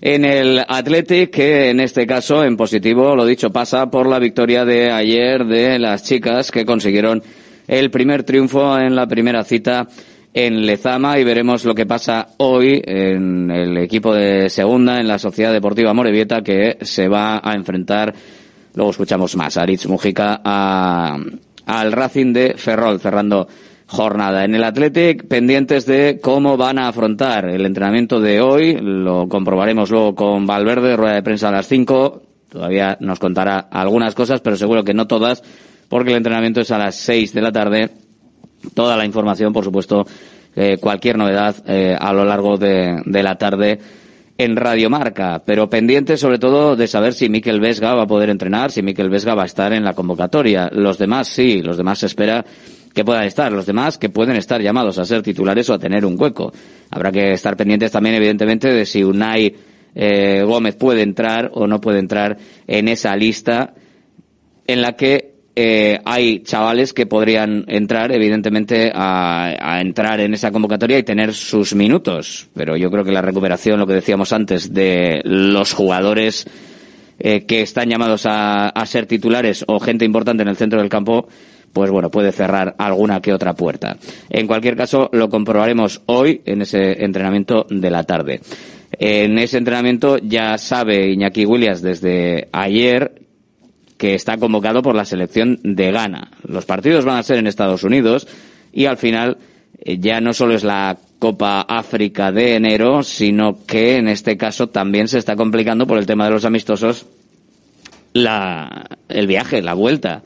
en 0.02 0.26
el 0.26 0.60
Athletic, 0.68 1.30
que 1.30 1.70
en 1.70 1.80
este 1.80 2.06
caso, 2.06 2.44
en 2.44 2.58
positivo, 2.58 3.16
lo 3.16 3.26
dicho, 3.26 3.50
pasa 3.50 3.90
por 3.90 4.08
la 4.08 4.20
victoria 4.20 4.66
de 4.66 4.92
ayer 4.92 5.46
de 5.46 5.80
las 5.80 6.04
chicas 6.04 6.52
que 6.52 6.66
consiguieron 6.66 7.24
el 7.66 7.90
primer 7.90 8.24
triunfo 8.24 8.78
en 8.78 8.94
la 8.94 9.08
primera 9.08 9.46
cita 9.46 9.88
en 10.34 10.66
Lezama 10.66 11.18
y 11.18 11.24
veremos 11.24 11.64
lo 11.64 11.76
que 11.76 11.86
pasa 11.86 12.28
hoy 12.38 12.82
en 12.84 13.50
el 13.52 13.78
equipo 13.78 14.14
de 14.14 14.50
segunda, 14.50 15.00
en 15.00 15.08
la 15.08 15.18
Sociedad 15.18 15.54
Deportiva 15.54 15.94
Morevieta, 15.94 16.42
que 16.42 16.78
se 16.82 17.08
va 17.08 17.40
a 17.42 17.54
enfrentar, 17.54 18.14
luego 18.76 18.92
escuchamos 18.92 19.38
más, 19.38 19.56
a 19.56 19.62
Aritz 19.62 19.88
Mujica, 19.88 20.42
a, 20.44 21.18
al 21.68 21.92
Racing 21.94 22.34
de 22.34 22.56
Ferrol, 22.58 23.00
cerrando 23.00 23.48
jornada. 23.92 24.46
En 24.46 24.56
el 24.56 24.64
Athletic, 24.64 25.28
pendientes 25.28 25.86
de 25.86 26.20
cómo 26.22 26.56
van 26.56 26.80
a 26.80 26.88
afrontar 26.88 27.50
el 27.50 27.66
entrenamiento 27.66 28.22
de 28.22 28.40
hoy, 28.40 28.78
lo 28.82 29.28
comprobaremos 29.28 29.92
luego 29.92 30.16
con 30.16 30.48
Valverde, 30.48 30.96
rueda 30.96 31.16
de 31.16 31.24
prensa 31.24 31.50
a 31.50 31.52
las 31.52 31.68
5. 31.68 32.22
Todavía 32.50 32.98
nos 33.02 33.20
contará 33.20 33.60
algunas 33.60 34.16
cosas, 34.16 34.40
pero 34.40 34.56
seguro 34.56 34.86
que 34.86 34.94
no 34.94 35.08
todas, 35.08 35.44
porque 35.90 36.12
el 36.12 36.18
entrenamiento 36.18 36.62
es 36.62 36.72
a 36.72 36.78
las 36.78 36.96
6 36.96 37.34
de 37.34 37.42
la 37.42 37.52
tarde. 37.52 37.90
Toda 38.74 38.96
la 38.96 39.06
información, 39.06 39.52
por 39.52 39.66
supuesto, 39.66 40.08
eh, 40.56 40.78
cualquier 40.80 41.18
novedad 41.18 41.56
eh, 41.68 41.96
a 42.00 42.14
lo 42.14 42.24
largo 42.24 42.58
de, 42.58 43.02
de 43.06 43.24
la 43.24 43.38
tarde 43.38 43.78
en 44.38 44.56
Radio 44.56 44.90
Marca, 44.90 45.42
pero 45.46 45.70
pendiente 45.70 46.16
sobre 46.16 46.40
todo 46.40 46.78
de 46.78 46.88
saber 46.88 47.14
si 47.14 47.28
Miquel 47.28 47.60
Vesga 47.60 47.94
va 47.94 48.04
a 48.04 48.08
poder 48.08 48.30
entrenar, 48.30 48.72
si 48.72 48.82
Miquel 48.82 49.10
Vesga 49.10 49.36
va 49.36 49.44
a 49.44 49.48
estar 49.48 49.74
en 49.74 49.84
la 49.84 49.94
convocatoria. 49.94 50.70
Los 50.72 50.98
demás 50.98 51.28
sí, 51.28 51.62
los 51.62 51.76
demás 51.76 52.00
se 52.00 52.06
espera 52.06 52.46
que 52.94 53.06
puedan 53.06 53.24
estar, 53.24 53.52
los 53.52 53.66
demás 53.66 53.98
que 53.98 54.10
pueden 54.10 54.36
estar 54.36 54.62
llamados 54.62 54.98
a 54.98 55.06
ser 55.06 55.22
titulares 55.22 55.70
o 55.70 55.74
a 55.74 55.80
tener 55.80 56.06
un 56.06 56.20
hueco. 56.20 56.52
Habrá 56.90 57.12
que 57.12 57.34
estar 57.34 57.56
pendientes 57.56 57.92
también, 57.92 58.16
evidentemente, 58.16 58.68
de 58.68 58.86
si 58.86 59.04
Unai 59.04 59.56
eh, 59.96 60.44
Gómez 60.46 60.76
puede 60.76 61.02
entrar 61.02 61.52
o 61.54 61.68
no 61.68 61.82
puede 61.82 62.00
entrar 62.00 62.38
en 62.68 62.88
esa 62.88 63.16
lista 63.16 63.74
en 64.68 64.82
la 64.82 64.94
que 64.94 65.32
eh, 65.56 66.00
hay 66.06 66.44
chavales 66.44 66.94
que 66.94 67.06
podrían 67.06 67.66
entrar, 67.68 68.12
evidentemente, 68.14 68.92
a, 68.94 69.54
a, 69.60 69.82
entrar 69.82 70.22
en 70.22 70.34
esa 70.34 70.50
convocatoria 70.50 70.98
y 70.98 71.04
tener 71.04 71.34
sus 71.34 71.76
minutos. 71.76 72.48
Pero 72.54 72.78
yo 72.78 72.90
creo 72.90 73.04
que 73.04 73.12
la 73.12 73.22
recuperación, 73.22 73.80
lo 73.80 73.86
que 73.86 73.96
decíamos 73.96 74.32
antes, 74.32 74.74
de 74.74 75.22
los 75.26 75.74
jugadores 75.74 76.48
eh, 77.20 77.46
que 77.46 77.62
están 77.62 77.90
llamados 77.90 78.26
a, 78.26 78.70
a 78.70 78.86
ser 78.86 79.08
titulares 79.08 79.66
o 79.68 79.80
gente 79.80 80.06
importante 80.06 80.42
en 80.44 80.50
el 80.50 80.56
centro 80.56 80.80
del 80.80 80.90
campo, 80.90 81.28
pues 81.74 81.90
bueno, 81.92 82.10
puede 82.10 82.32
cerrar 82.32 82.76
alguna 82.78 83.22
que 83.22 83.34
otra 83.34 83.54
puerta. 83.54 83.98
En 84.30 84.48
cualquier 84.48 84.76
caso, 84.76 85.10
lo 85.14 85.30
comprobaremos 85.30 86.02
hoy 86.06 86.42
en 86.46 86.62
ese 86.62 87.04
entrenamiento 87.04 87.66
de 87.70 87.90
la 87.90 88.04
tarde. 88.04 88.42
En 89.00 89.38
ese 89.38 89.58
entrenamiento 89.58 90.18
ya 90.18 90.58
sabe 90.58 91.12
Iñaki 91.12 91.46
Williams 91.46 91.82
desde 91.82 92.50
ayer 92.52 93.22
que 93.98 94.16
está 94.16 94.38
convocado 94.38 94.82
por 94.82 94.96
la 94.96 95.06
selección 95.06 95.60
de 95.64 95.92
Ghana. 95.92 96.32
Los 96.48 96.66
partidos 96.66 97.06
van 97.06 97.18
a 97.18 97.24
ser 97.24 97.38
en 97.38 97.48
Estados 97.48 97.84
Unidos 97.84 98.28
y 98.74 98.86
al 98.86 98.98
final 98.98 99.38
eh, 99.84 99.98
ya 100.00 100.20
no 100.20 100.34
solo 100.34 100.56
es 100.56 100.64
la 100.64 100.98
Copa 101.20 101.62
África 101.62 102.32
de 102.32 102.56
enero, 102.56 103.04
sino 103.04 103.60
que 103.66 103.98
en 103.98 104.08
este 104.08 104.38
caso 104.38 104.70
también 104.70 105.08
se 105.08 105.20
está 105.20 105.36
complicando 105.36 105.86
por 105.86 106.00
el 106.00 106.08
tema 106.08 106.26
de 106.26 106.32
los 106.32 106.46
amistosos 106.46 107.06
la, 108.14 108.88
el 109.08 109.28
viaje, 109.28 109.62
la 109.62 109.74
vuelta. 109.74 110.24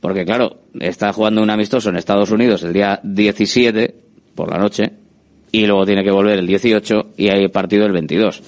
Porque 0.00 0.24
claro, 0.24 0.60
está 0.78 1.12
jugando 1.12 1.42
un 1.42 1.50
amistoso 1.50 1.90
en 1.90 1.96
Estados 1.96 2.30
Unidos 2.30 2.62
el 2.62 2.72
día 2.72 3.00
17 3.02 3.94
por 4.34 4.50
la 4.50 4.58
noche 4.58 4.92
y 5.50 5.66
luego 5.66 5.84
tiene 5.86 6.04
que 6.04 6.10
volver 6.10 6.38
el 6.38 6.46
18 6.46 7.12
y 7.16 7.28
hay 7.28 7.48
partido 7.48 7.86
el 7.86 7.92
22. 7.92 8.42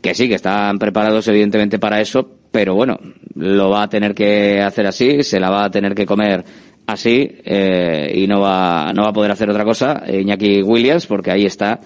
Que 0.00 0.14
sí, 0.14 0.28
que 0.28 0.34
están 0.34 0.78
preparados 0.78 1.28
evidentemente 1.28 1.78
para 1.78 2.00
eso, 2.00 2.28
pero 2.50 2.74
bueno, 2.74 2.98
lo 3.34 3.70
va 3.70 3.84
a 3.84 3.88
tener 3.88 4.14
que 4.14 4.60
hacer 4.60 4.86
así, 4.86 5.22
se 5.22 5.40
la 5.40 5.50
va 5.50 5.64
a 5.64 5.70
tener 5.70 5.94
que 5.94 6.06
comer 6.06 6.44
así 6.86 7.38
eh, 7.44 8.12
y 8.14 8.26
no 8.26 8.40
va, 8.40 8.92
no 8.92 9.02
va 9.02 9.08
a 9.08 9.12
poder 9.12 9.30
hacer 9.30 9.48
otra 9.48 9.64
cosa 9.64 10.02
Iñaki 10.06 10.62
Williams 10.62 11.06
porque 11.06 11.30
ahí 11.30 11.46
está 11.46 11.80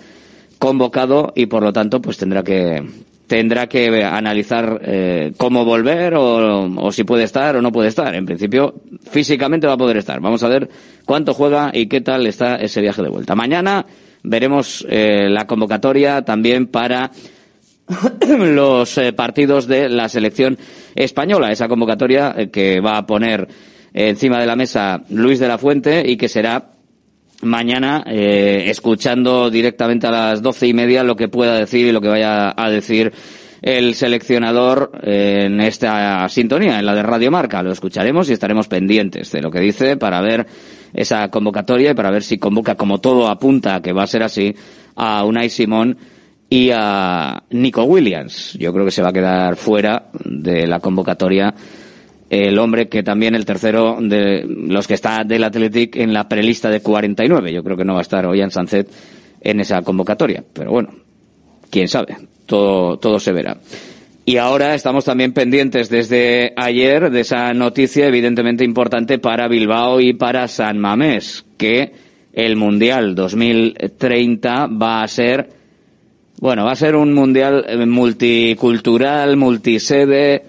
convocado 0.58 1.32
y 1.36 1.46
por 1.46 1.62
lo 1.62 1.72
tanto 1.72 2.00
pues 2.00 2.18
tendrá 2.18 2.42
que 2.42 2.82
tendrá 3.28 3.68
que 3.68 4.02
analizar 4.02 4.80
eh, 4.82 5.32
cómo 5.36 5.64
volver 5.64 6.14
o, 6.14 6.64
o, 6.64 6.90
si 6.90 7.04
puede 7.04 7.24
estar 7.24 7.54
o 7.56 7.62
no 7.62 7.70
puede 7.70 7.88
estar. 7.88 8.14
En 8.14 8.26
principio, 8.26 8.74
físicamente 9.08 9.66
va 9.66 9.74
a 9.74 9.78
poder 9.78 9.98
estar. 9.98 10.18
Vamos 10.20 10.42
a 10.42 10.48
ver 10.48 10.68
cuánto 11.04 11.34
juega 11.34 11.70
y 11.72 11.86
qué 11.86 12.00
tal 12.00 12.26
está 12.26 12.56
ese 12.56 12.80
viaje 12.80 13.02
de 13.02 13.10
vuelta. 13.10 13.36
Mañana 13.36 13.86
veremos 14.22 14.84
eh, 14.88 15.28
la 15.28 15.46
convocatoria 15.46 16.22
también 16.22 16.66
para 16.66 17.10
los 18.28 18.98
eh, 18.98 19.12
partidos 19.12 19.66
de 19.66 19.88
la 19.88 20.08
selección 20.08 20.58
española. 20.94 21.52
Esa 21.52 21.68
convocatoria 21.68 22.34
eh, 22.36 22.50
que 22.50 22.80
va 22.80 22.96
a 22.96 23.06
poner 23.06 23.46
encima 23.92 24.40
de 24.40 24.46
la 24.46 24.56
mesa 24.56 25.02
Luis 25.10 25.38
de 25.38 25.48
la 25.48 25.58
Fuente 25.58 26.02
y 26.06 26.16
que 26.16 26.28
será 26.28 26.77
mañana 27.42 28.04
eh, 28.06 28.64
escuchando 28.66 29.50
directamente 29.50 30.06
a 30.06 30.10
las 30.10 30.42
doce 30.42 30.66
y 30.66 30.74
media 30.74 31.04
lo 31.04 31.16
que 31.16 31.28
pueda 31.28 31.54
decir 31.54 31.86
y 31.86 31.92
lo 31.92 32.00
que 32.00 32.08
vaya 32.08 32.52
a 32.56 32.70
decir 32.70 33.12
el 33.60 33.94
seleccionador 33.94 34.92
en 35.02 35.60
esta 35.60 36.28
sintonía, 36.28 36.78
en 36.78 36.86
la 36.86 36.94
de 36.94 37.02
Radio 37.02 37.30
Marca. 37.30 37.62
Lo 37.62 37.72
escucharemos 37.72 38.30
y 38.30 38.32
estaremos 38.32 38.68
pendientes 38.68 39.32
de 39.32 39.42
lo 39.42 39.50
que 39.50 39.60
dice 39.60 39.96
para 39.96 40.20
ver 40.20 40.46
esa 40.94 41.28
convocatoria 41.28 41.90
y 41.90 41.94
para 41.94 42.10
ver 42.10 42.22
si 42.22 42.38
convoca, 42.38 42.76
como 42.76 43.00
todo 43.00 43.28
apunta 43.28 43.82
que 43.82 43.92
va 43.92 44.04
a 44.04 44.06
ser 44.06 44.22
así, 44.22 44.54
a 44.94 45.24
Unai 45.24 45.50
Simón 45.50 45.96
y 46.48 46.70
a 46.72 47.42
Nico 47.50 47.84
Williams. 47.84 48.54
Yo 48.58 48.72
creo 48.72 48.84
que 48.84 48.90
se 48.90 49.02
va 49.02 49.10
a 49.10 49.12
quedar 49.12 49.56
fuera 49.56 50.08
de 50.24 50.66
la 50.66 50.80
convocatoria 50.80 51.54
el 52.30 52.58
hombre 52.58 52.88
que 52.88 53.02
también 53.02 53.34
el 53.34 53.46
tercero 53.46 53.98
de 54.00 54.44
los 54.46 54.86
que 54.86 54.94
está 54.94 55.24
del 55.24 55.44
Athletic 55.44 55.96
en 55.96 56.12
la 56.12 56.28
prelista 56.28 56.68
de 56.70 56.80
49. 56.80 57.52
Yo 57.52 57.64
creo 57.64 57.76
que 57.76 57.84
no 57.84 57.94
va 57.94 58.00
a 58.00 58.02
estar 58.02 58.26
Ollán 58.26 58.50
Sancet 58.50 58.88
en 59.40 59.60
esa 59.60 59.82
convocatoria. 59.82 60.44
Pero 60.52 60.70
bueno, 60.70 60.90
quién 61.70 61.88
sabe. 61.88 62.16
Todo, 62.46 62.98
todo 62.98 63.18
se 63.18 63.32
verá. 63.32 63.56
Y 64.28 64.36
ahora 64.36 64.74
estamos 64.74 65.06
también 65.06 65.32
pendientes 65.32 65.88
desde 65.88 66.52
ayer 66.54 67.10
de 67.10 67.20
esa 67.20 67.54
noticia 67.54 68.06
evidentemente 68.06 68.62
importante 68.62 69.18
para 69.18 69.48
Bilbao 69.48 70.00
y 70.00 70.12
para 70.12 70.48
San 70.48 70.78
Mamés, 70.78 71.46
que 71.56 71.92
el 72.34 72.56
Mundial 72.56 73.14
2030 73.14 74.66
va 74.66 75.02
a 75.02 75.08
ser, 75.08 75.48
bueno, 76.40 76.66
va 76.66 76.72
a 76.72 76.76
ser 76.76 76.94
un 76.94 77.14
Mundial 77.14 77.64
multicultural, 77.86 79.38
multisede, 79.38 80.44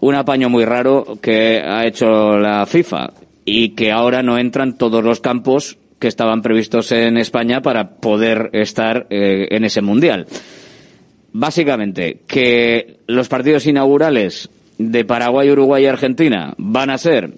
un 0.00 0.14
apaño 0.14 0.48
muy 0.48 0.64
raro 0.64 1.18
que 1.20 1.60
ha 1.60 1.86
hecho 1.86 2.38
la 2.38 2.66
FIFA 2.66 3.12
y 3.44 3.70
que 3.70 3.92
ahora 3.92 4.22
no 4.22 4.38
entran 4.38 4.76
todos 4.76 5.02
los 5.02 5.20
campos 5.20 5.78
que 5.98 6.08
estaban 6.08 6.42
previstos 6.42 6.92
en 6.92 7.16
España 7.16 7.62
para 7.62 7.96
poder 7.96 8.50
estar 8.52 9.06
eh, 9.10 9.48
en 9.50 9.64
ese 9.64 9.80
mundial. 9.80 10.26
Básicamente, 11.32 12.20
que 12.26 12.98
los 13.06 13.28
partidos 13.28 13.66
inaugurales 13.66 14.48
de 14.78 15.04
Paraguay, 15.04 15.50
Uruguay 15.50 15.84
y 15.84 15.86
Argentina 15.86 16.54
van 16.58 16.90
a 16.90 16.98
ser 16.98 17.34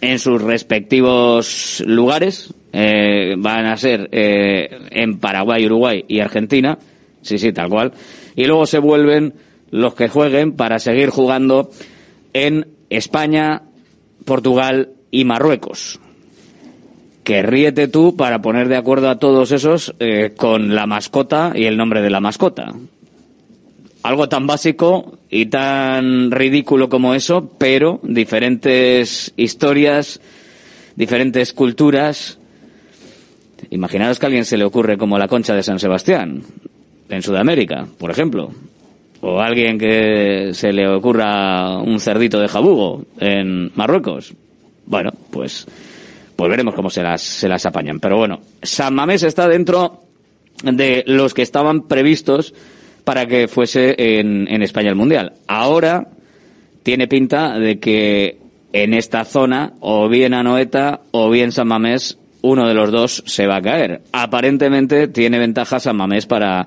en 0.00 0.18
sus 0.18 0.42
respectivos 0.42 1.82
lugares, 1.86 2.52
eh, 2.72 3.34
van 3.38 3.66
a 3.66 3.76
ser 3.76 4.08
eh, 4.12 4.68
en 4.90 5.18
Paraguay, 5.18 5.64
Uruguay 5.66 6.04
y 6.08 6.20
Argentina, 6.20 6.78
sí, 7.22 7.38
sí, 7.38 7.52
tal 7.52 7.68
cual, 7.68 7.92
y 8.34 8.44
luego 8.44 8.66
se 8.66 8.78
vuelven 8.78 9.34
los 9.74 9.94
que 9.94 10.08
jueguen 10.08 10.52
para 10.52 10.78
seguir 10.78 11.10
jugando 11.10 11.68
en 12.32 12.68
España, 12.90 13.62
Portugal 14.24 14.90
y 15.10 15.24
Marruecos. 15.24 15.98
Que 17.24 17.42
ríete 17.42 17.88
tú 17.88 18.14
para 18.14 18.40
poner 18.40 18.68
de 18.68 18.76
acuerdo 18.76 19.10
a 19.10 19.18
todos 19.18 19.50
esos 19.50 19.92
eh, 19.98 20.32
con 20.36 20.76
la 20.76 20.86
mascota 20.86 21.54
y 21.56 21.64
el 21.64 21.76
nombre 21.76 22.02
de 22.02 22.10
la 22.10 22.20
mascota. 22.20 22.72
Algo 24.04 24.28
tan 24.28 24.46
básico 24.46 25.18
y 25.28 25.46
tan 25.46 26.30
ridículo 26.30 26.88
como 26.88 27.12
eso, 27.12 27.50
pero 27.58 27.98
diferentes 28.04 29.32
historias, 29.36 30.20
diferentes 30.94 31.52
culturas. 31.52 32.38
Imaginaros 33.70 34.20
que 34.20 34.26
a 34.26 34.28
alguien 34.28 34.44
se 34.44 34.56
le 34.56 34.64
ocurre 34.64 34.96
como 34.98 35.18
la 35.18 35.26
concha 35.26 35.52
de 35.52 35.64
San 35.64 35.80
Sebastián, 35.80 36.44
en 37.08 37.22
Sudamérica, 37.22 37.88
por 37.98 38.12
ejemplo 38.12 38.52
o 39.26 39.40
alguien 39.40 39.78
que 39.78 40.50
se 40.52 40.70
le 40.70 40.86
ocurra 40.86 41.78
un 41.78 41.98
cerdito 41.98 42.38
de 42.38 42.46
jabugo 42.46 43.06
en 43.18 43.72
Marruecos. 43.74 44.34
Bueno, 44.84 45.12
pues, 45.30 45.66
pues 46.36 46.50
veremos 46.50 46.74
cómo 46.74 46.90
se 46.90 47.02
las, 47.02 47.22
se 47.22 47.48
las 47.48 47.64
apañan. 47.64 48.00
Pero 48.00 48.18
bueno, 48.18 48.40
San 48.62 48.94
Mamés 48.94 49.22
está 49.22 49.48
dentro 49.48 50.02
de 50.62 51.04
los 51.06 51.32
que 51.32 51.40
estaban 51.40 51.88
previstos 51.88 52.52
para 53.04 53.24
que 53.24 53.48
fuese 53.48 53.94
en, 53.96 54.46
en 54.46 54.62
España 54.62 54.90
el 54.90 54.96
Mundial. 54.96 55.32
Ahora 55.46 56.06
tiene 56.82 57.08
pinta 57.08 57.58
de 57.58 57.78
que 57.78 58.36
en 58.74 58.92
esta 58.92 59.24
zona, 59.24 59.72
o 59.80 60.06
bien 60.10 60.34
Anoeta 60.34 61.00
o 61.12 61.30
bien 61.30 61.50
San 61.50 61.68
Mamés, 61.68 62.18
uno 62.42 62.68
de 62.68 62.74
los 62.74 62.92
dos 62.92 63.22
se 63.26 63.46
va 63.46 63.56
a 63.56 63.62
caer. 63.62 64.02
Aparentemente 64.12 65.08
tiene 65.08 65.38
ventaja 65.38 65.80
San 65.80 65.96
Mamés 65.96 66.26
para, 66.26 66.66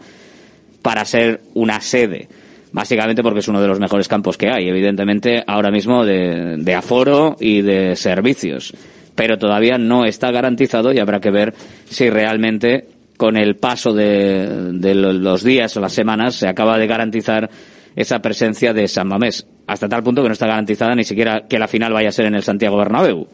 para 0.82 1.06
ser 1.06 1.42
una 1.54 1.82
sede 1.82 2.28
básicamente 2.72 3.24
porque 3.24 3.40
es 3.40 3.48
uno 3.48 3.62
de 3.62 3.68
los 3.68 3.80
mejores 3.80 4.08
campos 4.08 4.38
que 4.38 4.50
hay, 4.50 4.68
evidentemente 4.68 5.44
ahora 5.46 5.72
mismo 5.72 6.06
de, 6.06 6.76
aforo 6.76 7.36
y 7.40 7.62
de 7.62 7.96
servicios, 7.96 8.74
pero 9.16 9.38
todavía 9.38 9.78
no 9.78 10.06
está 10.06 10.32
garantizado 10.32 10.92
y 10.92 11.00
habrá 11.00 11.20
que 11.20 11.32
ver 11.32 11.54
si 11.90 12.10
realmente 12.10 12.86
con 13.18 13.36
el 13.36 13.56
paso 13.56 13.94
de, 13.94 14.74
de 14.74 14.94
los 14.94 15.44
días 15.44 15.76
o 15.76 15.80
las 15.80 15.94
semanas 15.94 16.36
se 16.36 16.48
acaba 16.48 16.78
de 16.78 16.88
garantizar 16.88 17.50
esa 17.96 18.20
presencia 18.20 18.74
de 18.74 18.88
San 18.88 19.08
Mamés, 19.08 19.48
hasta 19.66 19.90
tal 19.90 20.04
punto 20.04 20.22
que 20.22 20.30
no 20.30 20.34
está 20.34 20.46
garantizada 20.46 20.94
ni 20.94 21.04
siquiera 21.04 21.48
que 21.48 21.58
la 21.58 21.68
final 21.68 21.94
vaya 21.94 22.10
a 22.10 22.12
ser 22.12 22.28
en 22.28 22.36
el 22.36 22.44
Santiago 22.44 22.78
Bernabéu, 22.78 23.28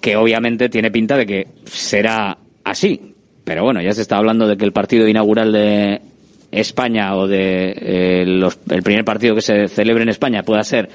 que 0.00 0.16
obviamente 0.16 0.68
tiene 0.68 0.90
pinta 0.90 1.16
de 1.16 1.26
que 1.26 1.46
será 1.64 2.38
así, 2.64 3.14
pero 3.44 3.62
bueno, 3.62 3.80
ya 3.80 3.92
se 3.92 4.02
está 4.02 4.16
hablando 4.16 4.48
de 4.48 4.56
que 4.56 4.64
el 4.64 4.72
partido 4.72 5.06
inaugural 5.06 5.52
de 5.52 6.00
España 6.50 7.16
o 7.16 7.26
de 7.26 7.74
eh, 7.76 8.24
los, 8.26 8.58
el 8.70 8.82
primer 8.82 9.04
partido 9.04 9.34
que 9.34 9.42
se 9.42 9.68
celebre 9.68 10.02
en 10.02 10.08
España 10.08 10.42
pueda 10.42 10.64
ser 10.64 10.88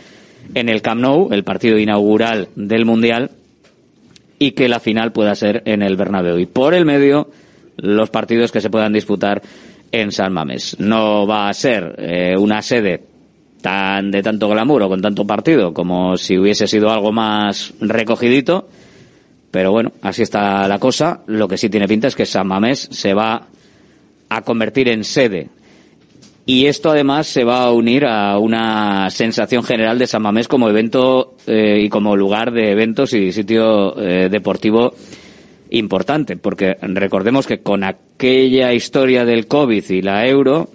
en 0.53 0.69
el 0.69 0.81
Camp 0.81 1.01
Nou, 1.01 1.31
el 1.31 1.43
partido 1.43 1.77
inaugural 1.77 2.49
del 2.55 2.85
Mundial, 2.85 3.31
y 4.39 4.51
que 4.51 4.67
la 4.67 4.79
final 4.79 5.11
pueda 5.13 5.35
ser 5.35 5.61
en 5.65 5.81
el 5.81 5.95
Bernabéu. 5.95 6.37
Y 6.37 6.45
por 6.45 6.73
el 6.73 6.85
medio, 6.85 7.29
los 7.77 8.09
partidos 8.09 8.51
que 8.51 8.61
se 8.61 8.69
puedan 8.69 8.91
disputar 8.93 9.41
en 9.91 10.11
San 10.11 10.33
Mamés. 10.33 10.75
No 10.79 11.25
va 11.25 11.47
a 11.47 11.53
ser 11.53 11.95
eh, 11.97 12.35
una 12.37 12.61
sede 12.61 13.03
tan 13.61 14.11
de 14.11 14.21
tanto 14.21 14.49
glamour 14.49 14.83
o 14.83 14.89
con 14.89 15.01
tanto 15.01 15.25
partido 15.25 15.73
como 15.73 16.17
si 16.17 16.37
hubiese 16.37 16.67
sido 16.67 16.91
algo 16.91 17.13
más 17.13 17.73
recogidito, 17.79 18.67
pero 19.49 19.71
bueno, 19.71 19.93
así 20.01 20.23
está 20.23 20.67
la 20.67 20.79
cosa. 20.79 21.21
Lo 21.27 21.47
que 21.47 21.57
sí 21.57 21.69
tiene 21.69 21.87
pinta 21.87 22.07
es 22.07 22.15
que 22.15 22.25
San 22.25 22.47
Mamés 22.47 22.89
se 22.91 23.13
va 23.13 23.47
a 24.35 24.41
convertir 24.41 24.89
en 24.89 25.03
sede. 25.03 25.49
Y 26.45 26.65
esto 26.65 26.91
además 26.91 27.27
se 27.27 27.45
va 27.45 27.63
a 27.63 27.71
unir 27.71 28.05
a 28.05 28.37
una 28.37 29.09
sensación 29.09 29.63
general 29.63 29.97
de 29.97 30.07
San 30.07 30.21
Mamés 30.21 30.49
como 30.49 30.69
evento 30.69 31.35
eh, 31.47 31.79
y 31.81 31.89
como 31.89 32.17
lugar 32.17 32.51
de 32.51 32.71
eventos 32.71 33.13
y 33.13 33.31
sitio 33.31 33.97
eh, 33.97 34.27
deportivo 34.29 34.93
importante, 35.69 36.35
porque 36.35 36.75
recordemos 36.81 37.47
que 37.47 37.59
con 37.59 37.83
aquella 37.83 38.73
historia 38.73 39.23
del 39.23 39.47
COVID 39.47 39.89
y 39.89 40.01
la 40.01 40.27
Euro, 40.27 40.69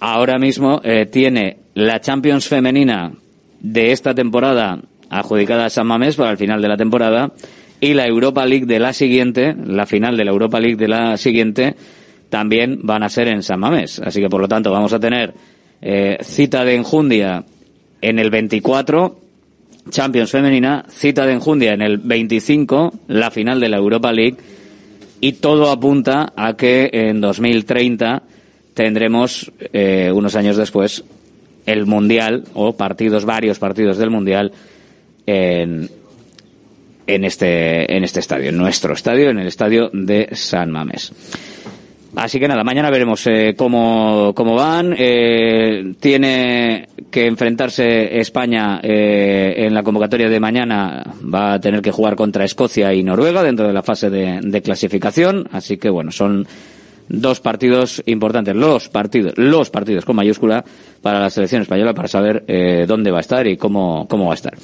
ahora 0.00 0.38
mismo 0.38 0.80
eh, 0.82 1.06
tiene 1.06 1.58
la 1.74 2.00
Champions 2.00 2.48
femenina 2.48 3.12
de 3.60 3.92
esta 3.92 4.14
temporada 4.14 4.80
adjudicada 5.10 5.66
a 5.66 5.70
San 5.70 5.86
Mamés 5.86 6.16
para 6.16 6.30
el 6.30 6.38
final 6.38 6.62
de 6.62 6.68
la 6.68 6.76
temporada 6.78 7.32
y 7.80 7.94
la 7.94 8.06
Europa 8.06 8.46
League 8.46 8.66
de 8.66 8.78
la 8.78 8.92
siguiente, 8.92 9.54
la 9.66 9.86
final 9.86 10.16
de 10.16 10.24
la 10.24 10.30
Europa 10.30 10.58
League 10.58 10.76
de 10.76 10.88
la 10.88 11.16
siguiente, 11.16 11.76
también 12.30 12.80
van 12.82 13.02
a 13.02 13.08
ser 13.08 13.28
en 13.28 13.42
San 13.42 13.60
Mamés. 13.60 14.00
Así 14.00 14.20
que, 14.20 14.30
por 14.30 14.40
lo 14.40 14.48
tanto, 14.48 14.70
vamos 14.70 14.92
a 14.92 15.00
tener 15.00 15.34
eh, 15.82 16.18
cita 16.22 16.64
de 16.64 16.76
enjundia 16.76 17.44
en 18.00 18.18
el 18.18 18.30
24, 18.30 19.18
Champions 19.90 20.30
femenina, 20.30 20.84
cita 20.88 21.26
de 21.26 21.32
enjundia 21.32 21.72
en 21.72 21.82
el 21.82 21.98
25, 21.98 22.92
la 23.08 23.30
final 23.30 23.60
de 23.60 23.68
la 23.68 23.76
Europa 23.76 24.12
League, 24.12 24.36
y 25.20 25.32
todo 25.32 25.70
apunta 25.70 26.32
a 26.34 26.56
que 26.56 26.88
en 26.92 27.20
2030 27.20 28.22
tendremos, 28.72 29.52
eh, 29.72 30.10
unos 30.14 30.36
años 30.36 30.56
después, 30.56 31.04
el 31.66 31.84
Mundial, 31.84 32.44
o 32.54 32.76
partidos, 32.76 33.24
varios 33.24 33.58
partidos 33.58 33.98
del 33.98 34.10
Mundial, 34.10 34.52
en, 35.26 35.90
en 37.06 37.24
este, 37.24 37.94
en 37.94 38.04
este 38.04 38.20
estadio, 38.20 38.50
en 38.50 38.56
nuestro 38.56 38.94
estadio, 38.94 39.30
en 39.30 39.38
el 39.38 39.48
estadio 39.48 39.90
de 39.92 40.28
San 40.32 40.70
Mamés. 40.70 41.12
Así 42.16 42.40
que 42.40 42.48
nada, 42.48 42.64
mañana 42.64 42.90
veremos 42.90 43.24
eh, 43.28 43.54
cómo, 43.56 44.32
cómo 44.34 44.56
van. 44.56 44.94
Eh, 44.98 45.94
tiene 46.00 46.88
que 47.10 47.26
enfrentarse 47.26 48.18
España 48.18 48.80
eh, 48.82 49.54
en 49.58 49.74
la 49.74 49.82
convocatoria 49.82 50.28
de 50.28 50.40
mañana. 50.40 51.04
Va 51.22 51.54
a 51.54 51.60
tener 51.60 51.82
que 51.82 51.92
jugar 51.92 52.16
contra 52.16 52.44
Escocia 52.44 52.92
y 52.92 53.04
Noruega 53.04 53.42
dentro 53.42 53.66
de 53.66 53.72
la 53.72 53.82
fase 53.82 54.10
de, 54.10 54.62
clasificación. 54.62 55.48
Así 55.52 55.76
que 55.76 55.88
bueno, 55.88 56.10
son 56.10 56.48
dos 57.08 57.40
partidos 57.40 58.02
importantes, 58.06 58.54
los 58.54 58.88
partidos, 58.88 59.34
los 59.36 59.70
partidos 59.70 60.04
con 60.04 60.16
mayúscula 60.16 60.64
para 61.02 61.20
la 61.20 61.30
selección 61.30 61.62
española 61.62 61.94
para 61.94 62.08
saber 62.08 62.44
eh, 62.46 62.84
dónde 62.86 63.10
va 63.10 63.18
a 63.18 63.22
estar 63.22 63.46
y 63.46 63.56
cómo, 63.56 64.06
cómo 64.08 64.26
va 64.26 64.32
a 64.32 64.34
estar. 64.34 64.54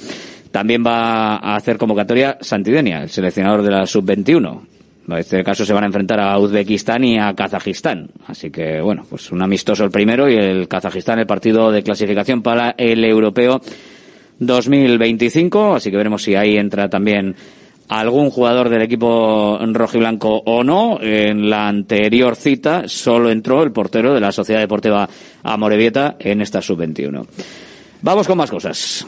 También 0.51 0.83
va 0.85 1.35
a 1.35 1.55
hacer 1.55 1.77
convocatoria 1.77 2.37
Santidenia, 2.41 3.03
el 3.03 3.09
seleccionador 3.09 3.63
de 3.63 3.71
la 3.71 3.85
sub-21. 3.85 4.76
En 5.07 5.17
este 5.17 5.43
caso 5.43 5.65
se 5.65 5.73
van 5.73 5.83
a 5.83 5.87
enfrentar 5.87 6.19
a 6.19 6.37
Uzbekistán 6.37 7.03
y 7.03 7.17
a 7.17 7.33
Kazajistán. 7.33 8.09
Así 8.27 8.51
que, 8.51 8.81
bueno, 8.81 9.05
pues 9.09 9.31
un 9.31 9.41
amistoso 9.41 9.85
el 9.85 9.91
primero 9.91 10.29
y 10.29 10.35
el 10.35 10.67
Kazajistán 10.67 11.19
el 11.19 11.25
partido 11.25 11.71
de 11.71 11.81
clasificación 11.81 12.41
para 12.41 12.75
el 12.77 13.03
europeo 13.05 13.61
2025. 14.39 15.75
Así 15.75 15.91
que 15.91 15.97
veremos 15.97 16.23
si 16.23 16.35
ahí 16.35 16.57
entra 16.57 16.89
también 16.89 17.35
algún 17.87 18.29
jugador 18.29 18.69
del 18.69 18.81
equipo 18.81 19.57
rojiblanco 19.61 20.41
o 20.45 20.63
no. 20.63 20.99
En 21.01 21.49
la 21.49 21.67
anterior 21.67 22.35
cita 22.35 22.83
solo 22.87 23.29
entró 23.31 23.63
el 23.63 23.71
portero 23.71 24.13
de 24.13 24.19
la 24.19 24.31
Sociedad 24.31 24.59
Deportiva 24.59 25.07
Amorebieta 25.43 26.17
en 26.19 26.41
esta 26.41 26.61
sub-21. 26.61 27.25
Vamos 28.01 28.27
con 28.27 28.37
más 28.37 28.51
cosas. 28.51 29.07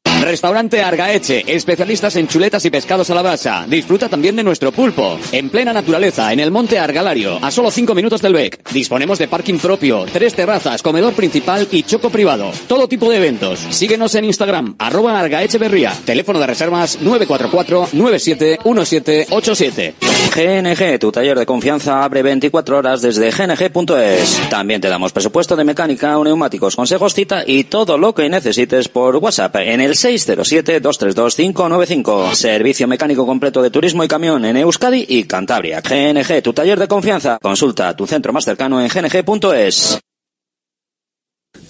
Restaurante 0.21 0.81
Argaeche, 0.83 1.43
especialistas 1.47 2.15
en 2.15 2.27
chuletas 2.27 2.63
y 2.63 2.69
pescados 2.69 3.09
a 3.09 3.15
la 3.15 3.23
brasa. 3.23 3.65
Disfruta 3.67 4.07
también 4.07 4.35
de 4.35 4.43
nuestro 4.43 4.71
pulpo. 4.71 5.17
En 5.31 5.49
plena 5.49 5.73
naturaleza, 5.73 6.31
en 6.31 6.39
el 6.39 6.51
monte 6.51 6.77
Argalario, 6.77 7.39
a 7.41 7.49
solo 7.49 7.71
5 7.71 7.95
minutos 7.95 8.21
del 8.21 8.33
BEC. 8.33 8.69
Disponemos 8.71 9.17
de 9.17 9.27
parking 9.27 9.57
propio, 9.57 10.05
tres 10.13 10.35
terrazas, 10.35 10.83
comedor 10.83 11.13
principal 11.13 11.67
y 11.71 11.81
choco 11.83 12.11
privado. 12.11 12.51
Todo 12.67 12.87
tipo 12.87 13.09
de 13.09 13.17
eventos. 13.17 13.59
Síguenos 13.71 14.13
en 14.13 14.25
Instagram, 14.25 14.75
arroba 14.77 15.19
Argaecheverría. 15.19 15.91
Teléfono 16.05 16.39
de 16.39 16.45
reservas 16.47 16.99
944-971787. 17.01 19.93
GNG, 20.35 20.99
tu 20.99 21.11
taller 21.11 21.37
de 21.37 21.47
confianza, 21.47 22.03
abre 22.03 22.21
24 22.21 22.77
horas 22.77 23.01
desde 23.01 23.31
gng.es. 23.31 24.39
También 24.49 24.81
te 24.81 24.87
damos 24.87 25.13
presupuesto 25.13 25.55
de 25.55 25.63
mecánica, 25.63 26.15
neumáticos, 26.23 26.75
consejos, 26.75 27.15
cita 27.15 27.43
y 27.45 27.63
todo 27.65 27.97
lo 27.97 28.13
que 28.13 28.29
necesites 28.29 28.87
por 28.87 29.15
WhatsApp 29.17 29.55
en 29.57 29.81
el 29.81 29.95
607-232-595. 30.15 32.33
Servicio 32.33 32.87
mecánico 32.87 33.25
completo 33.25 33.61
de 33.61 33.71
turismo 33.71 34.03
y 34.03 34.07
camión 34.07 34.45
en 34.45 34.57
Euskadi 34.57 35.05
y 35.07 35.23
Cantabria. 35.23 35.81
GNG, 35.81 36.41
tu 36.41 36.53
taller 36.53 36.79
de 36.79 36.87
confianza. 36.87 37.37
Consulta 37.41 37.95
tu 37.95 38.07
centro 38.07 38.33
más 38.33 38.45
cercano 38.45 38.81
en 38.81 38.87
gng.es. 38.87 39.99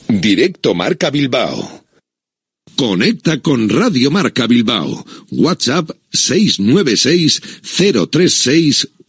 Directo 0.07 0.73
Marca 0.73 1.09
Bilbao. 1.09 1.81
Conecta 2.75 3.39
con 3.39 3.69
Radio 3.69 4.11
Marca 4.11 4.47
Bilbao. 4.47 5.05
WhatsApp 5.31 5.91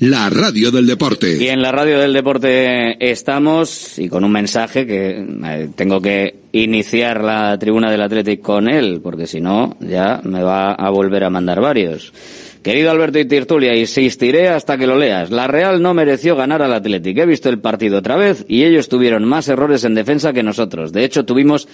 La 0.00 0.30
radio 0.30 0.70
del 0.70 0.86
deporte. 0.86 1.36
Y 1.36 1.48
en 1.48 1.60
la 1.60 1.72
radio 1.72 1.98
del 1.98 2.14
deporte 2.14 3.10
estamos 3.10 3.98
y 3.98 4.08
con 4.08 4.24
un 4.24 4.32
mensaje 4.32 4.86
que 4.86 5.26
eh, 5.44 5.68
tengo 5.76 6.00
que 6.00 6.36
iniciar 6.52 7.22
la 7.22 7.58
tribuna 7.58 7.90
del 7.90 8.00
Athletic 8.00 8.40
con 8.40 8.66
él, 8.66 9.00
porque 9.02 9.26
si 9.26 9.42
no 9.42 9.76
ya 9.78 10.22
me 10.24 10.42
va 10.42 10.72
a 10.72 10.88
volver 10.88 11.24
a 11.24 11.28
mandar 11.28 11.60
varios. 11.60 12.14
Querido 12.62 12.90
Alberto 12.90 13.18
y 13.18 13.26
Tirtulia, 13.26 13.76
insistiré 13.76 14.48
hasta 14.48 14.78
que 14.78 14.86
lo 14.86 14.96
leas. 14.96 15.30
La 15.30 15.46
Real 15.46 15.82
no 15.82 15.92
mereció 15.92 16.34
ganar 16.34 16.62
al 16.62 16.72
Athletic. 16.72 17.18
He 17.18 17.26
visto 17.26 17.50
el 17.50 17.58
partido 17.58 17.98
otra 17.98 18.16
vez 18.16 18.46
y 18.48 18.64
ellos 18.64 18.88
tuvieron 18.88 19.26
más 19.26 19.48
errores 19.48 19.84
en 19.84 19.94
defensa 19.94 20.32
que 20.32 20.42
nosotros. 20.42 20.94
De 20.94 21.04
hecho, 21.04 21.26
tuvimos 21.26 21.68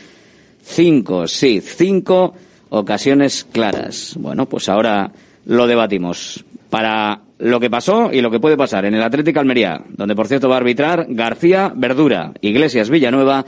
cinco, 0.65 1.29
sí, 1.29 1.61
cinco 1.61 2.35
ocasiones 2.71 3.47
claras. 3.53 4.15
Bueno, 4.19 4.47
pues 4.47 4.69
ahora 4.69 5.13
lo 5.45 5.69
debatimos. 5.69 6.45
Para 6.71 7.21
lo 7.39 7.61
que 7.61 7.69
pasó 7.71 8.11
y 8.13 8.21
lo 8.21 8.31
que 8.31 8.41
puede 8.41 8.57
pasar 8.57 8.85
en 8.87 8.95
el 8.95 9.03
Atlético 9.03 9.41
Almería, 9.41 9.83
donde 9.89 10.15
por 10.15 10.27
cierto 10.29 10.49
va 10.49 10.55
a 10.57 10.59
arbitrar 10.59 11.07
García 11.09 11.73
Verdura, 11.75 12.33
Iglesias 12.41 12.89
Villanueva 12.91 13.45